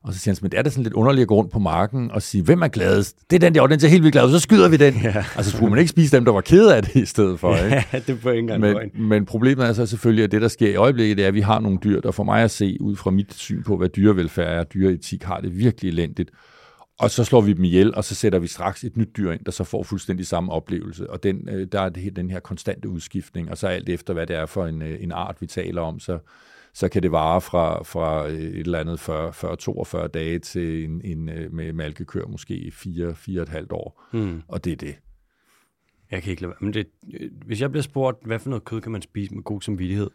Og 0.03 0.14
så 0.14 0.19
siger 0.19 0.34
han, 0.34 0.38
men 0.41 0.51
det 0.51 0.57
er 0.59 0.61
da 0.61 0.69
sådan 0.69 0.84
lidt 0.84 0.93
underligt 0.93 1.22
at 1.22 1.27
gå 1.27 1.35
rundt 1.35 1.51
på 1.51 1.59
marken 1.59 2.11
og 2.11 2.22
sige, 2.22 2.43
hvem 2.43 2.61
er 2.61 2.68
gladest? 2.68 3.18
Det 3.30 3.35
er 3.35 3.39
den 3.39 3.55
der, 3.55 3.61
og 3.61 3.69
den 3.69 3.80
ser 3.80 3.88
helt 3.88 4.03
vildt 4.03 4.14
glad 4.14 4.31
så 4.31 4.39
skyder 4.39 4.69
vi 4.69 4.77
den. 4.77 4.93
Ja. 5.03 5.26
Altså 5.35 5.51
skulle 5.51 5.69
man 5.69 5.80
ikke 5.80 5.89
spise 5.89 6.15
dem, 6.15 6.26
der 6.26 6.31
var 6.31 6.41
ked 6.41 6.68
af 6.68 6.84
det 6.84 6.95
i 6.95 7.05
stedet 7.05 7.39
for, 7.39 7.55
ikke? 7.55 7.76
Ja, 7.76 7.84
det 8.07 8.09
er 8.09 8.15
på 8.15 8.30
ingen. 8.30 8.61
Men, 8.61 8.77
men 8.95 9.26
problemet 9.26 9.68
er 9.68 9.73
så 9.73 9.85
selvfølgelig, 9.85 10.23
at 10.23 10.31
det, 10.31 10.41
der 10.41 10.47
sker 10.47 10.69
i 10.69 10.76
øjeblikket, 10.76 11.18
det 11.18 11.23
er, 11.23 11.27
at 11.27 11.34
vi 11.34 11.41
har 11.41 11.59
nogle 11.59 11.77
dyr, 11.84 12.01
der 12.01 12.11
for 12.11 12.23
mig 12.23 12.43
at 12.43 12.51
se, 12.51 12.77
ud 12.80 12.95
fra 12.95 13.11
mit 13.11 13.34
syn 13.34 13.64
på, 13.64 13.77
hvad 13.77 13.89
dyrevelfærd 13.89 14.59
er, 14.59 14.64
dyreetik, 14.64 15.23
har 15.23 15.39
det 15.39 15.57
virkelig 15.57 15.89
elendigt. 15.89 16.30
Og 16.99 17.11
så 17.11 17.23
slår 17.23 17.41
vi 17.41 17.53
dem 17.53 17.63
ihjel, 17.63 17.95
og 17.95 18.03
så 18.03 18.15
sætter 18.15 18.39
vi 18.39 18.47
straks 18.47 18.83
et 18.83 18.97
nyt 18.97 19.17
dyr 19.17 19.31
ind, 19.31 19.45
der 19.45 19.51
så 19.51 19.63
får 19.63 19.83
fuldstændig 19.83 20.27
samme 20.27 20.51
oplevelse. 20.51 21.09
Og 21.09 21.23
den, 21.23 21.49
øh, 21.49 21.67
der 21.71 21.81
er 21.81 21.89
det, 21.89 22.15
den 22.15 22.29
her 22.31 22.39
konstante 22.39 22.89
udskiftning, 22.89 23.51
og 23.51 23.57
så 23.57 23.67
alt 23.67 23.89
efter, 23.89 24.13
hvad 24.13 24.27
det 24.27 24.35
er 24.35 24.45
for 24.45 24.65
en, 24.65 24.81
øh, 24.81 25.03
en 25.03 25.11
art, 25.11 25.41
vi 25.41 25.47
taler 25.47 25.81
om, 25.81 25.99
så, 25.99 26.19
så 26.73 26.89
kan 26.89 27.03
det 27.03 27.11
vare 27.11 27.41
fra, 27.41 27.83
fra 27.83 28.27
øh, 28.27 28.33
et 28.33 28.59
eller 28.59 28.79
andet 28.79 29.09
40-42 30.03 30.07
dage 30.07 30.39
til 30.39 30.83
en, 30.83 31.01
en 31.03 31.29
øh, 31.29 31.53
med 31.53 31.73
malkekør 31.73 32.25
måske 32.25 32.71
4-4,5 32.75 33.65
år. 33.71 34.03
Hmm. 34.13 34.41
Og 34.47 34.65
det 34.65 34.71
er 34.71 34.77
det. 34.77 34.95
Jeg 36.11 36.23
kan 36.23 36.29
ikke 36.31 36.41
lade 36.41 36.49
være. 36.49 36.57
Men 36.61 36.73
det, 36.73 36.87
hvis 37.45 37.61
jeg 37.61 37.71
bliver 37.71 37.83
spurgt, 37.83 38.17
hvad 38.25 38.39
for 38.39 38.49
noget 38.49 38.65
kød 38.65 38.81
kan 38.81 38.91
man 38.91 39.01
spise 39.01 39.33
med 39.33 39.43
god 39.43 39.61
samvittighed, 39.61 40.09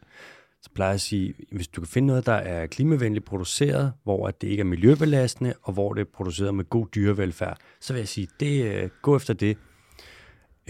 så 0.63 0.71
plejer 0.75 0.91
jeg 0.91 0.95
at 0.95 1.01
sige, 1.01 1.35
hvis 1.53 1.69
du 1.69 1.81
kan 1.81 1.89
finde 1.89 2.07
noget, 2.07 2.27
der 2.27 2.33
er 2.33 2.67
klimavenligt 2.67 3.25
produceret, 3.25 3.93
hvor 4.05 4.29
at 4.29 4.43
det 4.43 4.49
ikke 4.49 4.61
er 4.61 4.65
miljøbelastende, 4.65 5.55
og 5.63 5.73
hvor 5.73 5.95
det 5.95 6.01
er 6.01 6.11
produceret 6.15 6.55
med 6.55 6.65
god 6.65 6.87
dyrevelfærd, 6.95 7.59
så 7.81 7.93
vil 7.93 8.01
jeg 8.01 8.09
sige, 8.09 8.29
det, 8.41 8.65
øh, 8.65 8.91
gå 9.03 9.17
efter 9.17 9.35
det. 9.35 9.57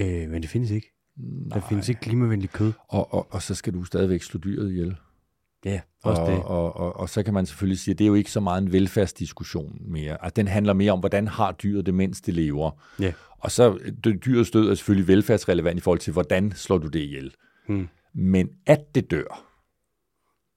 Øh, 0.01 0.31
men 0.31 0.43
det 0.43 0.51
findes 0.51 0.70
ikke. 0.70 0.93
Der 1.51 1.60
findes 1.69 1.89
ikke 1.89 2.01
klimavenligt 2.01 2.52
kød. 2.52 2.73
Og, 2.89 3.14
og, 3.14 3.27
og 3.31 3.43
så 3.43 3.55
skal 3.55 3.74
du 3.74 3.85
stadigvæk 3.85 4.23
slå 4.23 4.40
dyret 4.40 4.70
ihjel. 4.70 4.97
Ja, 5.64 5.81
også 6.02 6.23
og, 6.23 6.31
det. 6.31 6.43
Og, 6.43 6.77
og, 6.77 6.97
og 6.97 7.09
så 7.09 7.23
kan 7.23 7.35
man 7.35 7.47
selvfølgelig 7.47 7.78
sige, 7.78 7.93
at 7.93 7.98
det 7.98 8.05
er 8.05 8.09
jo 8.09 8.14
ikke 8.14 8.31
så 8.31 8.40
meget 8.40 8.62
en 8.62 8.73
velfærdsdiskussion 8.73 9.78
mere. 9.81 10.24
Altså, 10.24 10.35
den 10.36 10.48
handler 10.48 10.73
mere 10.73 10.93
om, 10.93 11.01
hvordan 11.01 11.28
har 11.28 11.52
dyret 11.52 11.86
det, 11.86 11.94
mens 11.94 12.20
det 12.20 12.35
lever. 12.35 12.70
Ja. 13.01 13.12
Og 13.39 13.51
så 13.51 13.78
dyrets 14.24 14.51
død 14.51 14.70
er 14.70 14.74
selvfølgelig 14.74 15.09
velfærdsrelevant 15.09 15.78
i 15.78 15.81
forhold 15.81 15.98
til, 15.98 16.12
hvordan 16.12 16.52
slår 16.52 16.78
du 16.78 16.89
det 16.89 17.01
ihjel. 17.01 17.35
Hmm. 17.69 17.89
Men 18.14 18.51
at 18.66 18.94
det 18.94 19.10
dør, 19.10 19.52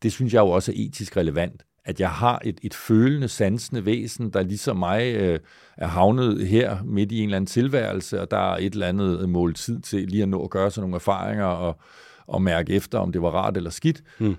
det 0.05 0.13
synes 0.13 0.33
jeg 0.33 0.39
jo 0.39 0.49
også 0.49 0.71
er 0.71 0.75
etisk 0.77 1.17
relevant. 1.17 1.63
At 1.85 1.99
jeg 1.99 2.09
har 2.09 2.41
et, 2.45 2.59
et 2.63 2.73
følende, 2.73 3.27
sansende 3.27 3.85
væsen, 3.85 4.29
der 4.29 4.43
ligesom 4.43 4.77
mig 4.77 5.15
øh, 5.15 5.39
er 5.77 5.87
havnet 5.87 6.47
her 6.47 6.83
midt 6.83 7.11
i 7.11 7.17
en 7.17 7.23
eller 7.23 7.35
anden 7.35 7.47
tilværelse, 7.47 8.21
og 8.21 8.31
der 8.31 8.37
er 8.37 8.57
et 8.57 8.73
eller 8.73 8.87
andet 8.87 9.29
mål 9.29 9.53
tid 9.53 9.79
til 9.79 10.07
lige 10.07 10.23
at 10.23 10.29
nå 10.29 10.43
at 10.43 10.49
gøre 10.49 10.71
sig 10.71 10.81
nogle 10.81 10.95
erfaringer 10.95 11.45
og, 11.45 11.79
og 12.27 12.41
mærke 12.41 12.73
efter, 12.73 12.99
om 12.99 13.11
det 13.11 13.21
var 13.21 13.29
rart 13.29 13.57
eller 13.57 13.69
skidt. 13.69 14.03
Hmm. 14.19 14.35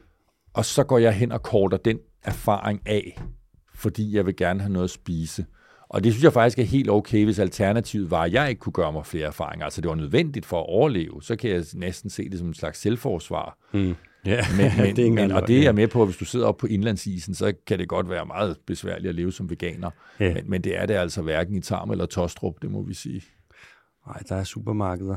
Og 0.54 0.64
så 0.64 0.84
går 0.84 0.98
jeg 0.98 1.12
hen 1.14 1.32
og 1.32 1.42
korter 1.42 1.76
den 1.76 1.98
erfaring 2.24 2.80
af, 2.86 3.22
fordi 3.74 4.16
jeg 4.16 4.26
vil 4.26 4.36
gerne 4.36 4.60
have 4.60 4.72
noget 4.72 4.84
at 4.84 4.90
spise. 4.90 5.46
Og 5.88 6.04
det 6.04 6.12
synes 6.12 6.24
jeg 6.24 6.32
faktisk 6.32 6.58
er 6.58 6.62
helt 6.62 6.90
okay, 6.90 7.24
hvis 7.24 7.38
alternativet 7.38 8.10
var, 8.10 8.22
at 8.22 8.32
jeg 8.32 8.48
ikke 8.48 8.60
kunne 8.60 8.72
gøre 8.72 8.92
mig 8.92 9.06
flere 9.06 9.26
erfaringer. 9.26 9.64
Altså 9.64 9.80
det 9.80 9.88
var 9.88 9.94
nødvendigt 9.94 10.46
for 10.46 10.60
at 10.60 10.66
overleve. 10.68 11.22
Så 11.22 11.36
kan 11.36 11.50
jeg 11.50 11.64
næsten 11.74 12.10
se 12.10 12.28
det 12.28 12.38
som 12.38 12.48
en 12.48 12.54
slags 12.54 12.80
selvforsvar. 12.80 13.58
Hmm. 13.72 13.94
Ja, 14.26 14.44
Men, 14.56 14.72
men, 14.76 14.96
det 14.96 15.06
er 15.06 15.12
men, 15.12 15.32
og 15.32 15.48
det 15.48 15.58
er 15.58 15.62
jeg 15.62 15.74
med 15.74 15.88
på, 15.88 16.02
at 16.02 16.08
hvis 16.08 16.16
du 16.16 16.24
sidder 16.24 16.46
oppe 16.46 16.60
på 16.60 16.66
indlandsisen, 16.66 17.34
så 17.34 17.52
kan 17.66 17.78
det 17.78 17.88
godt 17.88 18.10
være 18.10 18.26
meget 18.26 18.56
besværligt 18.66 19.08
at 19.08 19.14
leve 19.14 19.32
som 19.32 19.50
veganer. 19.50 19.90
Ja. 20.20 20.34
Men, 20.34 20.50
men 20.50 20.64
det 20.64 20.78
er 20.78 20.86
det 20.86 20.94
altså 20.94 21.22
hverken 21.22 21.54
i 21.54 21.60
Tarm 21.60 21.90
eller 21.90 22.06
Tostrup, 22.06 22.54
det 22.62 22.70
må 22.70 22.82
vi 22.82 22.94
sige. 22.94 23.22
Nej, 24.06 24.22
der 24.28 24.36
er 24.36 24.44
supermarkeder. 24.44 25.16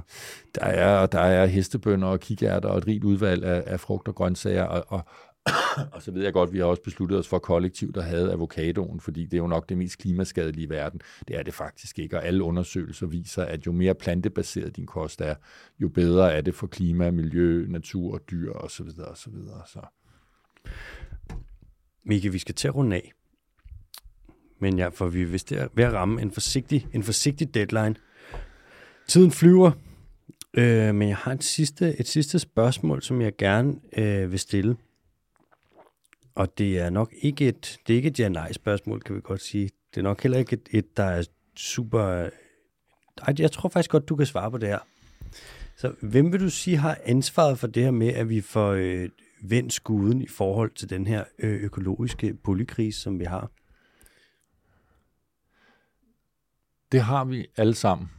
Der 0.55 0.65
er, 0.65 1.05
der 1.05 1.19
er 1.19 1.45
hestebønder 1.45 2.07
og 2.07 2.19
kikærter 2.19 2.69
og 2.69 2.77
et 2.77 2.87
rigt 2.87 3.03
udvalg 3.03 3.43
af, 3.43 3.63
af 3.65 3.79
frugt 3.79 4.07
og 4.07 4.15
grøntsager, 4.15 4.63
og, 4.63 4.85
og, 4.87 5.05
og 5.93 6.01
så 6.01 6.11
ved 6.11 6.23
jeg 6.23 6.33
godt, 6.33 6.49
at 6.49 6.53
vi 6.53 6.59
har 6.59 6.65
også 6.65 6.81
besluttet 6.83 7.19
os 7.19 7.27
for 7.27 7.39
kollektivt 7.39 7.97
at 7.97 8.03
have 8.03 8.31
avocadoen, 8.31 8.99
fordi 8.99 9.25
det 9.25 9.33
er 9.33 9.37
jo 9.37 9.47
nok 9.47 9.69
det 9.69 9.77
mest 9.77 9.97
klimaskadelige 9.97 10.65
i 10.65 10.69
verden. 10.69 11.01
Det 11.27 11.35
er 11.35 11.43
det 11.43 11.53
faktisk 11.53 11.99
ikke, 11.99 12.17
og 12.17 12.25
alle 12.25 12.43
undersøgelser 12.43 13.07
viser, 13.07 13.43
at 13.43 13.65
jo 13.65 13.71
mere 13.71 13.95
plantebaseret 13.95 14.75
din 14.75 14.85
kost 14.85 15.21
er, 15.21 15.35
jo 15.79 15.89
bedre 15.89 16.33
er 16.33 16.41
det 16.41 16.55
for 16.55 16.67
klima, 16.67 17.11
miljø, 17.11 17.65
natur, 17.67 18.17
dyr 18.17 18.51
osv. 18.51 18.87
osv. 19.11 19.33
Så. 19.67 19.81
Mikke, 22.03 22.31
vi 22.31 22.37
skal 22.39 22.55
til 22.55 22.67
at 22.67 22.75
runde 22.75 22.95
af. 22.95 23.13
Men 24.61 24.77
ja, 24.77 24.87
for 24.87 25.07
vi 25.07 25.21
er 25.21 25.25
vist 25.25 25.49
der- 25.49 25.67
ved 25.73 25.83
at 25.83 25.93
ramme 25.93 26.21
en 26.21 26.31
forsigtig, 26.31 26.87
en 26.93 27.03
forsigtig 27.03 27.53
deadline. 27.53 27.95
Tiden 29.07 29.31
flyver, 29.31 29.71
øh, 30.53 30.95
men 30.95 31.09
jeg 31.09 31.17
har 31.17 31.31
et 31.31 31.43
sidste, 31.43 31.99
et 31.99 32.07
sidste 32.07 32.39
spørgsmål, 32.39 33.01
som 33.01 33.21
jeg 33.21 33.37
gerne 33.37 33.75
øh, 33.97 34.31
vil 34.31 34.39
stille. 34.39 34.75
Og 36.39 36.57
det 36.57 36.79
er 36.79 36.89
nok 36.89 37.13
ikke 37.21 37.47
et, 37.47 37.79
det 37.87 37.93
er 37.93 37.97
ikke 37.97 38.09
et 38.09 38.19
ja-nej 38.19 38.51
spørgsmål, 38.51 39.01
kan 39.01 39.15
vi 39.15 39.21
godt 39.21 39.41
sige. 39.41 39.69
Det 39.93 39.97
er 39.97 40.03
nok 40.03 40.21
heller 40.23 40.37
ikke 40.37 40.53
et, 40.53 40.69
et 40.71 40.97
der 40.97 41.03
er 41.03 41.23
super... 41.55 42.29
Ej, 43.17 43.33
jeg 43.39 43.51
tror 43.51 43.69
faktisk 43.69 43.89
godt, 43.91 44.09
du 44.09 44.15
kan 44.15 44.25
svare 44.25 44.51
på 44.51 44.57
det 44.57 44.69
her. 44.69 44.79
Så 45.75 45.93
hvem 46.01 46.31
vil 46.31 46.39
du 46.39 46.49
sige 46.49 46.77
har 46.77 46.97
ansvaret 47.05 47.59
for 47.59 47.67
det 47.67 47.83
her 47.83 47.91
med, 47.91 48.07
at 48.07 48.29
vi 48.29 48.41
får 48.41 48.71
øh, 48.71 49.09
vendt 49.43 49.73
skuden 49.73 50.21
i 50.21 50.27
forhold 50.27 50.71
til 50.71 50.89
den 50.89 51.07
her 51.07 51.23
øh, 51.39 51.63
økologiske 51.63 52.33
polykrise, 52.33 53.01
som 53.01 53.19
vi 53.19 53.25
har? 53.25 53.51
Det 56.91 57.01
har 57.01 57.25
vi 57.25 57.47
alle 57.57 57.75
sammen. 57.75 58.11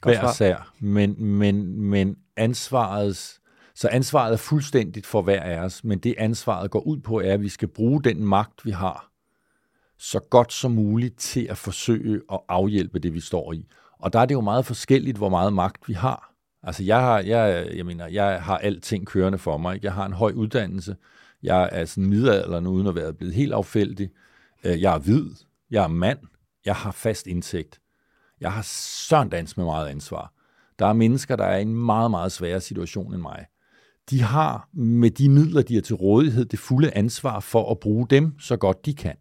Godt 0.00 0.18
hver 0.18 0.32
sær. 0.32 0.74
Men, 0.80 1.24
men, 1.24 1.80
men 1.80 2.16
ansvarets, 2.36 3.40
så 3.74 3.88
ansvaret 3.88 4.32
er 4.32 4.36
fuldstændigt 4.36 5.06
for 5.06 5.22
hver 5.22 5.42
af 5.42 5.58
os, 5.58 5.84
men 5.84 5.98
det 5.98 6.14
ansvaret 6.18 6.70
går 6.70 6.80
ud 6.80 6.98
på, 6.98 7.20
er, 7.20 7.34
at 7.34 7.40
vi 7.40 7.48
skal 7.48 7.68
bruge 7.68 8.02
den 8.02 8.26
magt, 8.26 8.64
vi 8.64 8.70
har, 8.70 9.10
så 9.98 10.20
godt 10.20 10.52
som 10.52 10.70
muligt 10.70 11.18
til 11.18 11.46
at 11.50 11.58
forsøge 11.58 12.22
at 12.32 12.40
afhjælpe 12.48 12.98
det, 12.98 13.14
vi 13.14 13.20
står 13.20 13.52
i. 13.52 13.66
Og 13.98 14.12
der 14.12 14.18
er 14.18 14.26
det 14.26 14.34
jo 14.34 14.40
meget 14.40 14.66
forskelligt, 14.66 15.16
hvor 15.16 15.28
meget 15.28 15.52
magt 15.52 15.88
vi 15.88 15.92
har. 15.92 16.34
Altså 16.62 16.82
jeg 16.82 17.00
har, 17.00 17.20
jeg, 17.20 17.70
jeg 17.76 17.86
mener, 17.86 18.06
jeg 18.06 18.42
har 18.42 18.58
alting 18.58 19.06
kørende 19.06 19.38
for 19.38 19.56
mig. 19.58 19.74
Ikke? 19.74 19.86
Jeg 19.86 19.94
har 19.94 20.06
en 20.06 20.12
høj 20.12 20.32
uddannelse. 20.32 20.96
Jeg 21.42 21.68
er 21.72 21.84
sådan 21.84 22.06
middelalderen 22.06 22.66
uden 22.66 22.86
at 22.86 22.94
være 22.94 23.12
blevet 23.12 23.34
helt 23.34 23.52
affældig. 23.52 24.10
Øh, 24.64 24.82
jeg 24.82 24.94
er 24.94 24.98
hvid. 24.98 25.30
Jeg 25.70 25.84
er 25.84 25.88
mand. 25.88 26.18
Jeg 26.64 26.74
har 26.76 26.90
fast 26.90 27.26
indtægt. 27.26 27.80
Jeg 28.40 28.52
har 28.52 28.62
søndans 29.08 29.56
med 29.56 29.64
meget 29.64 29.88
ansvar. 29.88 30.32
Der 30.78 30.86
er 30.86 30.92
mennesker, 30.92 31.36
der 31.36 31.44
er 31.44 31.58
i 31.58 31.62
en 31.62 31.74
meget, 31.74 32.10
meget 32.10 32.32
sværere 32.32 32.60
situation 32.60 33.14
end 33.14 33.22
mig. 33.22 33.46
De 34.10 34.22
har 34.22 34.68
med 34.74 35.10
de 35.10 35.28
midler, 35.28 35.62
de 35.62 35.74
har 35.74 35.80
til 35.82 35.94
rådighed, 35.96 36.44
det 36.44 36.58
fulde 36.58 36.96
ansvar 36.96 37.40
for 37.40 37.70
at 37.70 37.78
bruge 37.80 38.06
dem 38.10 38.32
så 38.40 38.56
godt 38.56 38.86
de 38.86 38.94
kan. 38.94 39.14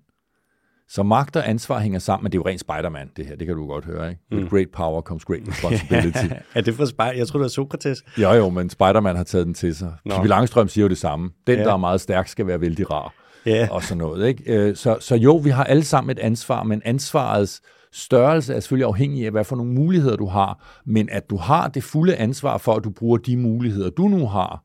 Så 0.90 1.04
magt 1.04 1.36
og 1.36 1.50
ansvar 1.50 1.80
hænger 1.80 2.00
sammen, 2.00 2.24
men 2.24 2.32
det 2.32 2.38
er 2.38 2.40
jo 2.40 2.48
rent 2.48 2.60
Spider-Man, 2.60 3.10
det 3.18 3.26
her. 3.26 3.36
Det 3.36 3.48
kan 3.48 3.56
du 3.56 3.68
godt 3.68 3.86
høre, 3.86 4.10
ikke? 4.10 4.22
With 4.32 4.50
great 4.50 4.70
power 4.74 5.02
comes 5.02 5.26
great 5.26 5.42
responsibility. 5.48 6.34
er 6.56 6.62
det 6.62 6.74
for 6.76 6.86
spejl? 6.86 7.18
Jeg 7.18 7.28
tror, 7.28 7.40
det 7.40 7.44
var 7.44 7.50
Sokrates. 7.50 8.04
jo, 8.18 8.32
jo, 8.32 8.50
men 8.50 8.70
Spider-Man 8.70 9.16
har 9.16 9.24
taget 9.24 9.46
den 9.46 9.54
til 9.54 9.76
sig. 9.76 9.94
Nå. 10.06 10.16
Pippi 10.16 10.28
Langstrøm 10.28 10.68
siger 10.68 10.84
jo 10.86 10.90
det 10.90 10.98
samme. 10.98 11.30
Den, 11.48 11.58
Ja. 11.60 11.64
der 11.64 11.74
er 11.74 11.78
meget 11.78 12.02
stærk, 12.02 12.28
skal 12.28 12.48
være 12.48 12.62
vældig 12.62 12.92
rar. 12.92 13.14
Ja. 13.46 13.68
og 13.72 13.84
sådan 13.84 13.98
noget. 13.98 14.28
Ikke? 14.28 14.44
Øh, 14.54 14.76
Så, 14.76 14.98
så 15.00 15.16
jo, 15.16 15.36
vi 15.36 15.50
har 15.50 15.64
alle 15.64 15.84
sammen 15.84 16.12
et 16.12 16.20
ansvar, 16.20 16.64
men 16.64 16.82
ansvarets 16.86 17.62
størrelse 17.92 18.54
er 18.54 18.60
selvfølgelig 18.60 18.88
afhængig 18.88 19.26
af, 19.26 19.32
hvad 19.32 19.44
for 19.44 19.56
nogle 19.56 19.72
muligheder 19.74 20.16
du 20.16 20.26
har, 20.26 20.82
men 20.86 21.10
at 21.10 21.30
du 21.30 21.38
har 21.38 21.68
det 21.68 21.84
fulde 21.84 22.16
ansvar 22.16 22.58
for, 22.58 22.74
at 22.74 22.84
du 22.84 22.90
bruger 22.90 23.18
de 23.18 23.38
muligheder, 23.38 23.90
du 23.90 24.08
nu 24.08 24.28
har, 24.28 24.64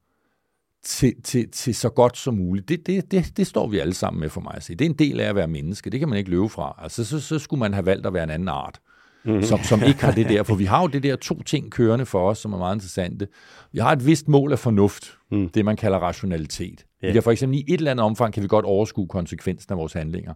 til, 0.85 1.15
til, 1.25 1.51
til 1.51 1.75
så 1.75 1.89
godt 1.89 2.17
som 2.17 2.35
muligt. 2.35 2.69
Det, 2.69 2.87
det, 2.87 3.11
det, 3.11 3.37
det 3.37 3.47
står 3.47 3.69
vi 3.69 3.79
alle 3.79 3.95
sammen 3.95 4.21
med 4.21 4.29
for 4.29 4.41
mig 4.41 4.53
at 4.57 4.63
se. 4.63 4.75
Det 4.75 4.85
er 4.85 4.91
en 4.91 4.99
del 4.99 5.21
af 5.21 5.29
at 5.29 5.35
være 5.35 5.49
menneske. 5.49 5.91
Det 5.91 6.01
kan 6.01 6.09
man 6.09 6.19
ikke 6.19 6.31
løbe 6.31 6.49
fra. 6.49 6.81
Altså, 6.83 7.05
så, 7.05 7.21
så 7.21 7.39
skulle 7.39 7.61
man 7.61 7.75
have 7.75 7.87
valgt 7.87 8.07
at 8.07 8.15
være 8.15 8.25
en 8.25 8.31
anden 8.31 8.49
art, 8.49 8.81
mm. 9.25 9.43
som, 9.43 9.63
som 9.63 9.83
ikke 9.83 10.05
har 10.05 10.13
det 10.13 10.29
der. 10.29 10.43
For 10.43 10.55
vi 10.55 10.65
har 10.65 10.81
jo 10.81 10.87
det 10.87 11.03
der 11.03 11.17
to 11.17 11.43
ting 11.43 11.71
kørende 11.71 12.07
for 12.07 12.31
os, 12.31 12.39
som 12.39 12.53
er 12.53 12.59
meget 12.59 12.77
interessante. 12.77 13.29
Vi 13.73 13.79
har 13.79 13.93
et 13.93 14.07
vist 14.07 14.29
mål 14.29 14.53
af 14.53 14.59
fornuft, 14.59 15.17
mm. 15.31 15.49
det 15.49 15.65
man 15.65 15.77
kalder 15.77 15.99
rationalitet. 15.99 16.85
Ja. 17.03 17.07
Vi 17.07 17.13
kan 17.13 17.23
for 17.23 17.31
eksempel 17.31 17.59
i 17.59 17.65
et 17.69 17.79
eller 17.79 17.91
andet 17.91 18.05
omfang, 18.05 18.35
kan 18.35 18.43
vi 18.43 18.49
godt 18.49 18.65
overskue 18.65 19.09
konsekvensen 19.09 19.73
af 19.73 19.79
vores 19.79 19.93
handlinger. 19.93 20.35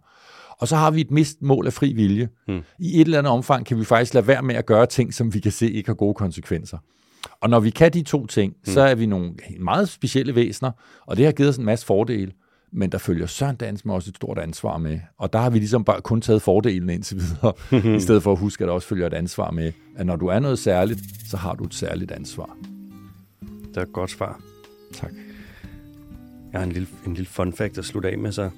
Og 0.58 0.68
så 0.68 0.76
har 0.76 0.90
vi 0.90 1.00
et 1.00 1.10
mist 1.10 1.42
mål 1.42 1.66
af 1.66 1.72
fri 1.72 1.92
vilje. 1.92 2.28
Mm. 2.48 2.62
I 2.78 3.00
et 3.00 3.04
eller 3.04 3.18
andet 3.18 3.32
omfang 3.32 3.66
kan 3.66 3.78
vi 3.78 3.84
faktisk 3.84 4.14
lade 4.14 4.26
være 4.26 4.42
med 4.42 4.54
at 4.54 4.66
gøre 4.66 4.86
ting, 4.86 5.14
som 5.14 5.34
vi 5.34 5.40
kan 5.40 5.52
se 5.52 5.70
ikke 5.70 5.88
har 5.88 5.94
gode 5.94 6.14
konsekvenser. 6.14 6.78
Og 7.40 7.50
når 7.50 7.60
vi 7.60 7.70
kan 7.70 7.92
de 7.92 8.02
to 8.02 8.26
ting, 8.26 8.56
mm. 8.66 8.72
så 8.72 8.80
er 8.80 8.94
vi 8.94 9.06
nogle 9.06 9.34
meget 9.60 9.88
specielle 9.88 10.34
væsener, 10.34 10.70
og 11.06 11.16
det 11.16 11.24
har 11.24 11.32
givet 11.32 11.48
os 11.48 11.56
en 11.56 11.64
masse 11.64 11.86
fordele. 11.86 12.32
Men 12.74 12.92
der 12.92 12.98
følger 12.98 13.26
søren 13.26 13.56
dans 13.56 13.84
med 13.84 13.94
også 13.94 14.10
et 14.10 14.16
stort 14.16 14.38
ansvar 14.38 14.78
med. 14.78 15.00
Og 15.18 15.32
der 15.32 15.38
har 15.38 15.50
vi 15.50 15.58
ligesom 15.58 15.84
bare 15.84 16.00
kun 16.00 16.20
taget 16.20 16.42
fordelen 16.42 16.90
indtil 16.90 17.16
videre, 17.16 17.52
i 17.96 18.00
stedet 18.00 18.22
for 18.22 18.32
at 18.32 18.38
huske, 18.38 18.64
at 18.64 18.68
der 18.68 18.74
også 18.74 18.88
følger 18.88 19.06
et 19.06 19.14
ansvar 19.14 19.50
med, 19.50 19.72
at 19.96 20.06
når 20.06 20.16
du 20.16 20.26
er 20.26 20.38
noget 20.38 20.58
særligt, 20.58 21.00
så 21.30 21.36
har 21.36 21.54
du 21.54 21.64
et 21.64 21.74
særligt 21.74 22.10
ansvar. 22.10 22.56
Det 23.40 23.76
er 23.76 23.82
et 23.82 23.92
godt 23.92 24.10
svar. 24.10 24.40
Tak. 24.92 25.12
Jeg 26.52 26.60
har 26.60 26.66
en 26.66 26.72
lille, 26.72 26.88
en 27.06 27.14
lille 27.14 27.28
fun 27.28 27.52
fact 27.52 27.78
at 27.78 27.84
slutte 27.84 28.10
af 28.10 28.18
med, 28.18 28.32
så 28.32 28.50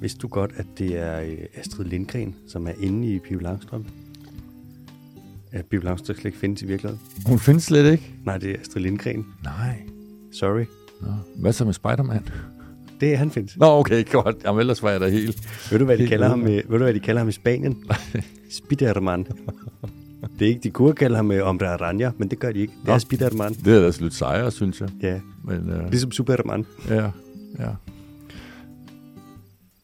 vidste 0.00 0.18
du 0.18 0.28
godt, 0.28 0.52
at 0.56 0.66
det 0.78 0.98
er 0.98 1.20
øh, 1.20 1.38
Astrid 1.54 1.84
Lindgren, 1.84 2.36
som 2.48 2.66
er 2.66 2.72
inde 2.80 3.14
i 3.14 3.18
Pippi 3.18 3.44
Langstrømpe? 3.44 3.90
At 5.58 5.64
Pippi 5.70 5.86
Langstrømpe 5.86 6.20
slet 6.20 6.28
ikke 6.28 6.38
findes 6.38 6.62
i 6.62 6.66
virkeligheden? 6.66 7.02
Hun 7.26 7.38
findes 7.38 7.64
slet 7.64 7.92
ikke. 7.92 8.14
Nej, 8.24 8.38
det 8.38 8.50
er 8.50 8.56
Astrid 8.60 8.82
Lindgren. 8.82 9.26
Nej. 9.44 9.82
Sorry. 10.32 10.64
Nå. 11.00 11.08
Hvad 11.36 11.52
så 11.52 11.64
med 11.64 11.72
Spider-Man? 11.72 12.22
Det 13.00 13.12
er 13.12 13.16
han 13.16 13.30
findes. 13.30 13.56
Nå, 13.58 13.66
okay, 13.66 14.04
godt. 14.12 14.36
Jamen, 14.44 14.60
ellers 14.60 14.82
var 14.82 14.90
jeg 14.90 15.00
da 15.00 15.08
helt... 15.08 15.70
Ved 15.70 15.78
du, 15.78 15.84
hvad 15.84 15.98
de 15.98 16.06
kalder 16.06 16.28
ham, 16.28 16.46
i- 16.46 16.50
ved 16.54 16.62
du, 16.62 16.76
hvad 16.78 16.94
de 16.94 17.00
kalder 17.00 17.18
ham 17.20 17.28
i 17.28 17.32
Spanien? 17.32 17.84
Spiderman. 18.50 19.26
Det 20.38 20.44
er 20.44 20.48
ikke, 20.48 20.60
de 20.62 20.70
kunne 20.70 20.92
kalde 20.94 21.16
ham 21.16 21.30
øh, 21.32 21.44
Hombre 21.44 21.74
Araña, 21.74 22.10
men 22.18 22.28
det 22.30 22.38
gør 22.38 22.52
de 22.52 22.58
ikke. 22.58 22.72
Det 22.80 22.86
Nå. 22.88 22.92
er 22.94 22.98
Spiderman. 22.98 23.52
Det 23.64 23.76
er 23.76 23.80
da 23.80 23.90
slut 23.92 24.14
sejre, 24.14 24.50
synes 24.50 24.80
jeg. 24.80 24.88
Ja, 25.02 25.20
Men, 25.44 25.58
uh... 25.70 25.90
ligesom 25.90 26.10
Superman. 26.12 26.66
Ja, 26.88 27.10
ja. 27.58 27.68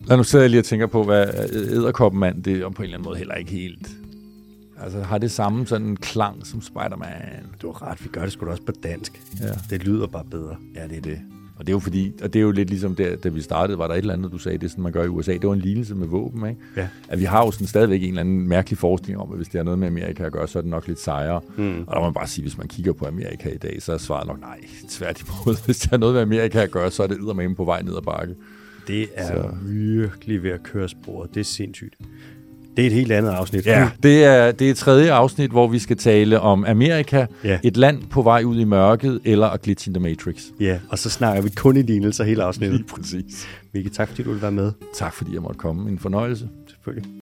Lad 0.06 0.16
nu 0.16 0.22
sidder 0.24 0.42
jeg 0.42 0.50
lige 0.50 0.60
og 0.60 0.64
tænker 0.64 0.86
på, 0.86 1.02
hvad 1.04 1.26
æderkoppemand, 1.52 2.42
det 2.42 2.60
er 2.62 2.68
på 2.68 2.82
en 2.82 2.84
eller 2.84 2.96
anden 2.96 3.04
måde 3.04 3.18
heller 3.18 3.34
ikke 3.34 3.50
helt... 3.50 3.88
Altså, 4.82 5.02
har 5.02 5.18
det 5.18 5.30
samme 5.30 5.66
sådan 5.66 5.86
en 5.86 5.96
klang 5.96 6.46
som 6.46 6.60
Spider-Man? 6.60 7.46
Du 7.62 7.72
har 7.72 7.90
ret, 7.90 8.04
vi 8.04 8.08
gør 8.08 8.22
det 8.22 8.32
sgu 8.32 8.46
da 8.46 8.50
også 8.50 8.62
på 8.62 8.72
dansk. 8.82 9.22
Ja. 9.40 9.46
Det 9.70 9.84
lyder 9.84 10.06
bare 10.06 10.24
bedre. 10.30 10.56
ja, 10.74 10.88
det 10.88 10.96
er 10.96 11.00
det. 11.02 11.20
Og 11.56 11.66
det 11.66 11.72
er 11.72 11.74
jo 11.74 11.78
fordi, 11.80 12.12
og 12.22 12.32
det 12.32 12.38
er 12.38 12.42
jo 12.42 12.50
lidt 12.50 12.68
ligesom 12.68 12.94
der, 12.94 13.16
da 13.16 13.28
vi 13.28 13.40
startede, 13.42 13.78
var 13.78 13.86
der 13.86 13.94
et 13.94 13.98
eller 13.98 14.14
andet, 14.14 14.32
du 14.32 14.38
sagde, 14.38 14.58
det 14.58 14.64
er 14.64 14.68
sådan, 14.70 14.82
man 14.82 14.92
gør 14.92 15.04
i 15.04 15.08
USA. 15.08 15.32
Det 15.32 15.46
var 15.46 15.52
en 15.52 15.60
lignelse 15.60 15.94
med 15.94 16.06
våben, 16.06 16.48
ikke? 16.48 16.60
Ja. 16.76 16.88
At 17.08 17.18
vi 17.20 17.24
har 17.24 17.44
jo 17.44 17.50
sådan 17.50 17.66
stadigvæk 17.66 18.02
en 18.02 18.08
eller 18.08 18.20
anden 18.20 18.48
mærkelig 18.48 18.78
forskning 18.78 19.18
om, 19.18 19.30
at 19.30 19.36
hvis 19.36 19.48
det 19.48 19.58
har 19.58 19.64
noget 19.64 19.78
med 19.78 19.86
Amerika 19.86 20.24
at 20.24 20.32
gøre, 20.32 20.48
så 20.48 20.58
er 20.58 20.60
det 20.60 20.70
nok 20.70 20.86
lidt 20.88 21.00
sejere. 21.00 21.40
Mm. 21.56 21.84
Og 21.86 21.94
der 21.94 22.00
må 22.00 22.06
man 22.06 22.14
bare 22.14 22.26
sige, 22.26 22.42
hvis 22.42 22.58
man 22.58 22.68
kigger 22.68 22.92
på 22.92 23.06
Amerika 23.06 23.48
i 23.48 23.56
dag, 23.58 23.82
så 23.82 23.92
er 23.92 23.98
svaret 23.98 24.26
nok 24.26 24.40
nej, 24.40 24.60
tværtimod. 24.88 25.56
Hvis 25.66 25.78
det 25.78 25.90
har 25.90 25.96
noget 25.96 26.14
med 26.14 26.22
Amerika 26.22 26.62
at 26.62 26.70
gøre, 26.70 26.90
så 26.90 27.02
er 27.02 27.06
det 27.06 27.16
eddermame 27.16 27.54
på 27.54 27.64
vej 27.64 27.82
ned 27.82 27.96
ad 27.96 28.02
bakke. 28.02 28.34
Det 28.86 29.08
er 29.14 29.26
så. 29.26 29.50
virkelig 29.62 30.42
ved 30.42 30.50
at 30.50 30.62
køre 30.62 30.88
sporet. 30.88 31.34
Det 31.34 31.40
er 31.40 31.44
sindssygt. 31.44 31.94
Det 32.76 32.82
er 32.82 32.86
et 32.86 32.92
helt 32.92 33.12
andet 33.12 33.30
afsnit. 33.30 33.66
Ja, 33.66 33.90
det 34.02 34.24
er, 34.24 34.52
det 34.52 34.70
er 34.70 34.74
tredje 34.74 35.12
afsnit, 35.12 35.50
hvor 35.50 35.68
vi 35.68 35.78
skal 35.78 35.96
tale 35.96 36.40
om 36.40 36.64
Amerika, 36.68 37.26
Ja. 37.44 37.58
et 37.62 37.76
land 37.76 38.02
på 38.10 38.22
vej 38.22 38.42
ud 38.44 38.58
i 38.60 38.64
mørket, 38.64 39.20
eller 39.24 39.46
A 39.46 39.56
Glitch 39.62 39.88
in 39.88 39.94
the 39.94 40.02
Matrix. 40.02 40.36
ja, 40.60 40.78
og 40.88 40.98
så 40.98 41.10
snakker 41.10 41.42
vi 41.42 41.48
kun 41.56 41.76
i 41.76 41.82
lignelser 41.82 42.24
hele 42.24 42.42
afsnittet. 42.42 42.86
præcis. 42.86 43.48
Mikke, 43.74 43.90
tak 43.90 44.08
fordi 44.08 44.22
du 44.22 44.28
ville 44.28 44.42
være 44.42 44.52
med. 44.52 44.72
Tak 44.94 45.14
fordi 45.14 45.34
jeg 45.34 45.42
måtte 45.42 45.58
komme. 45.58 45.90
En 45.90 45.98
fornøjelse. 45.98 46.48
Selvfølgelig. 46.68 47.10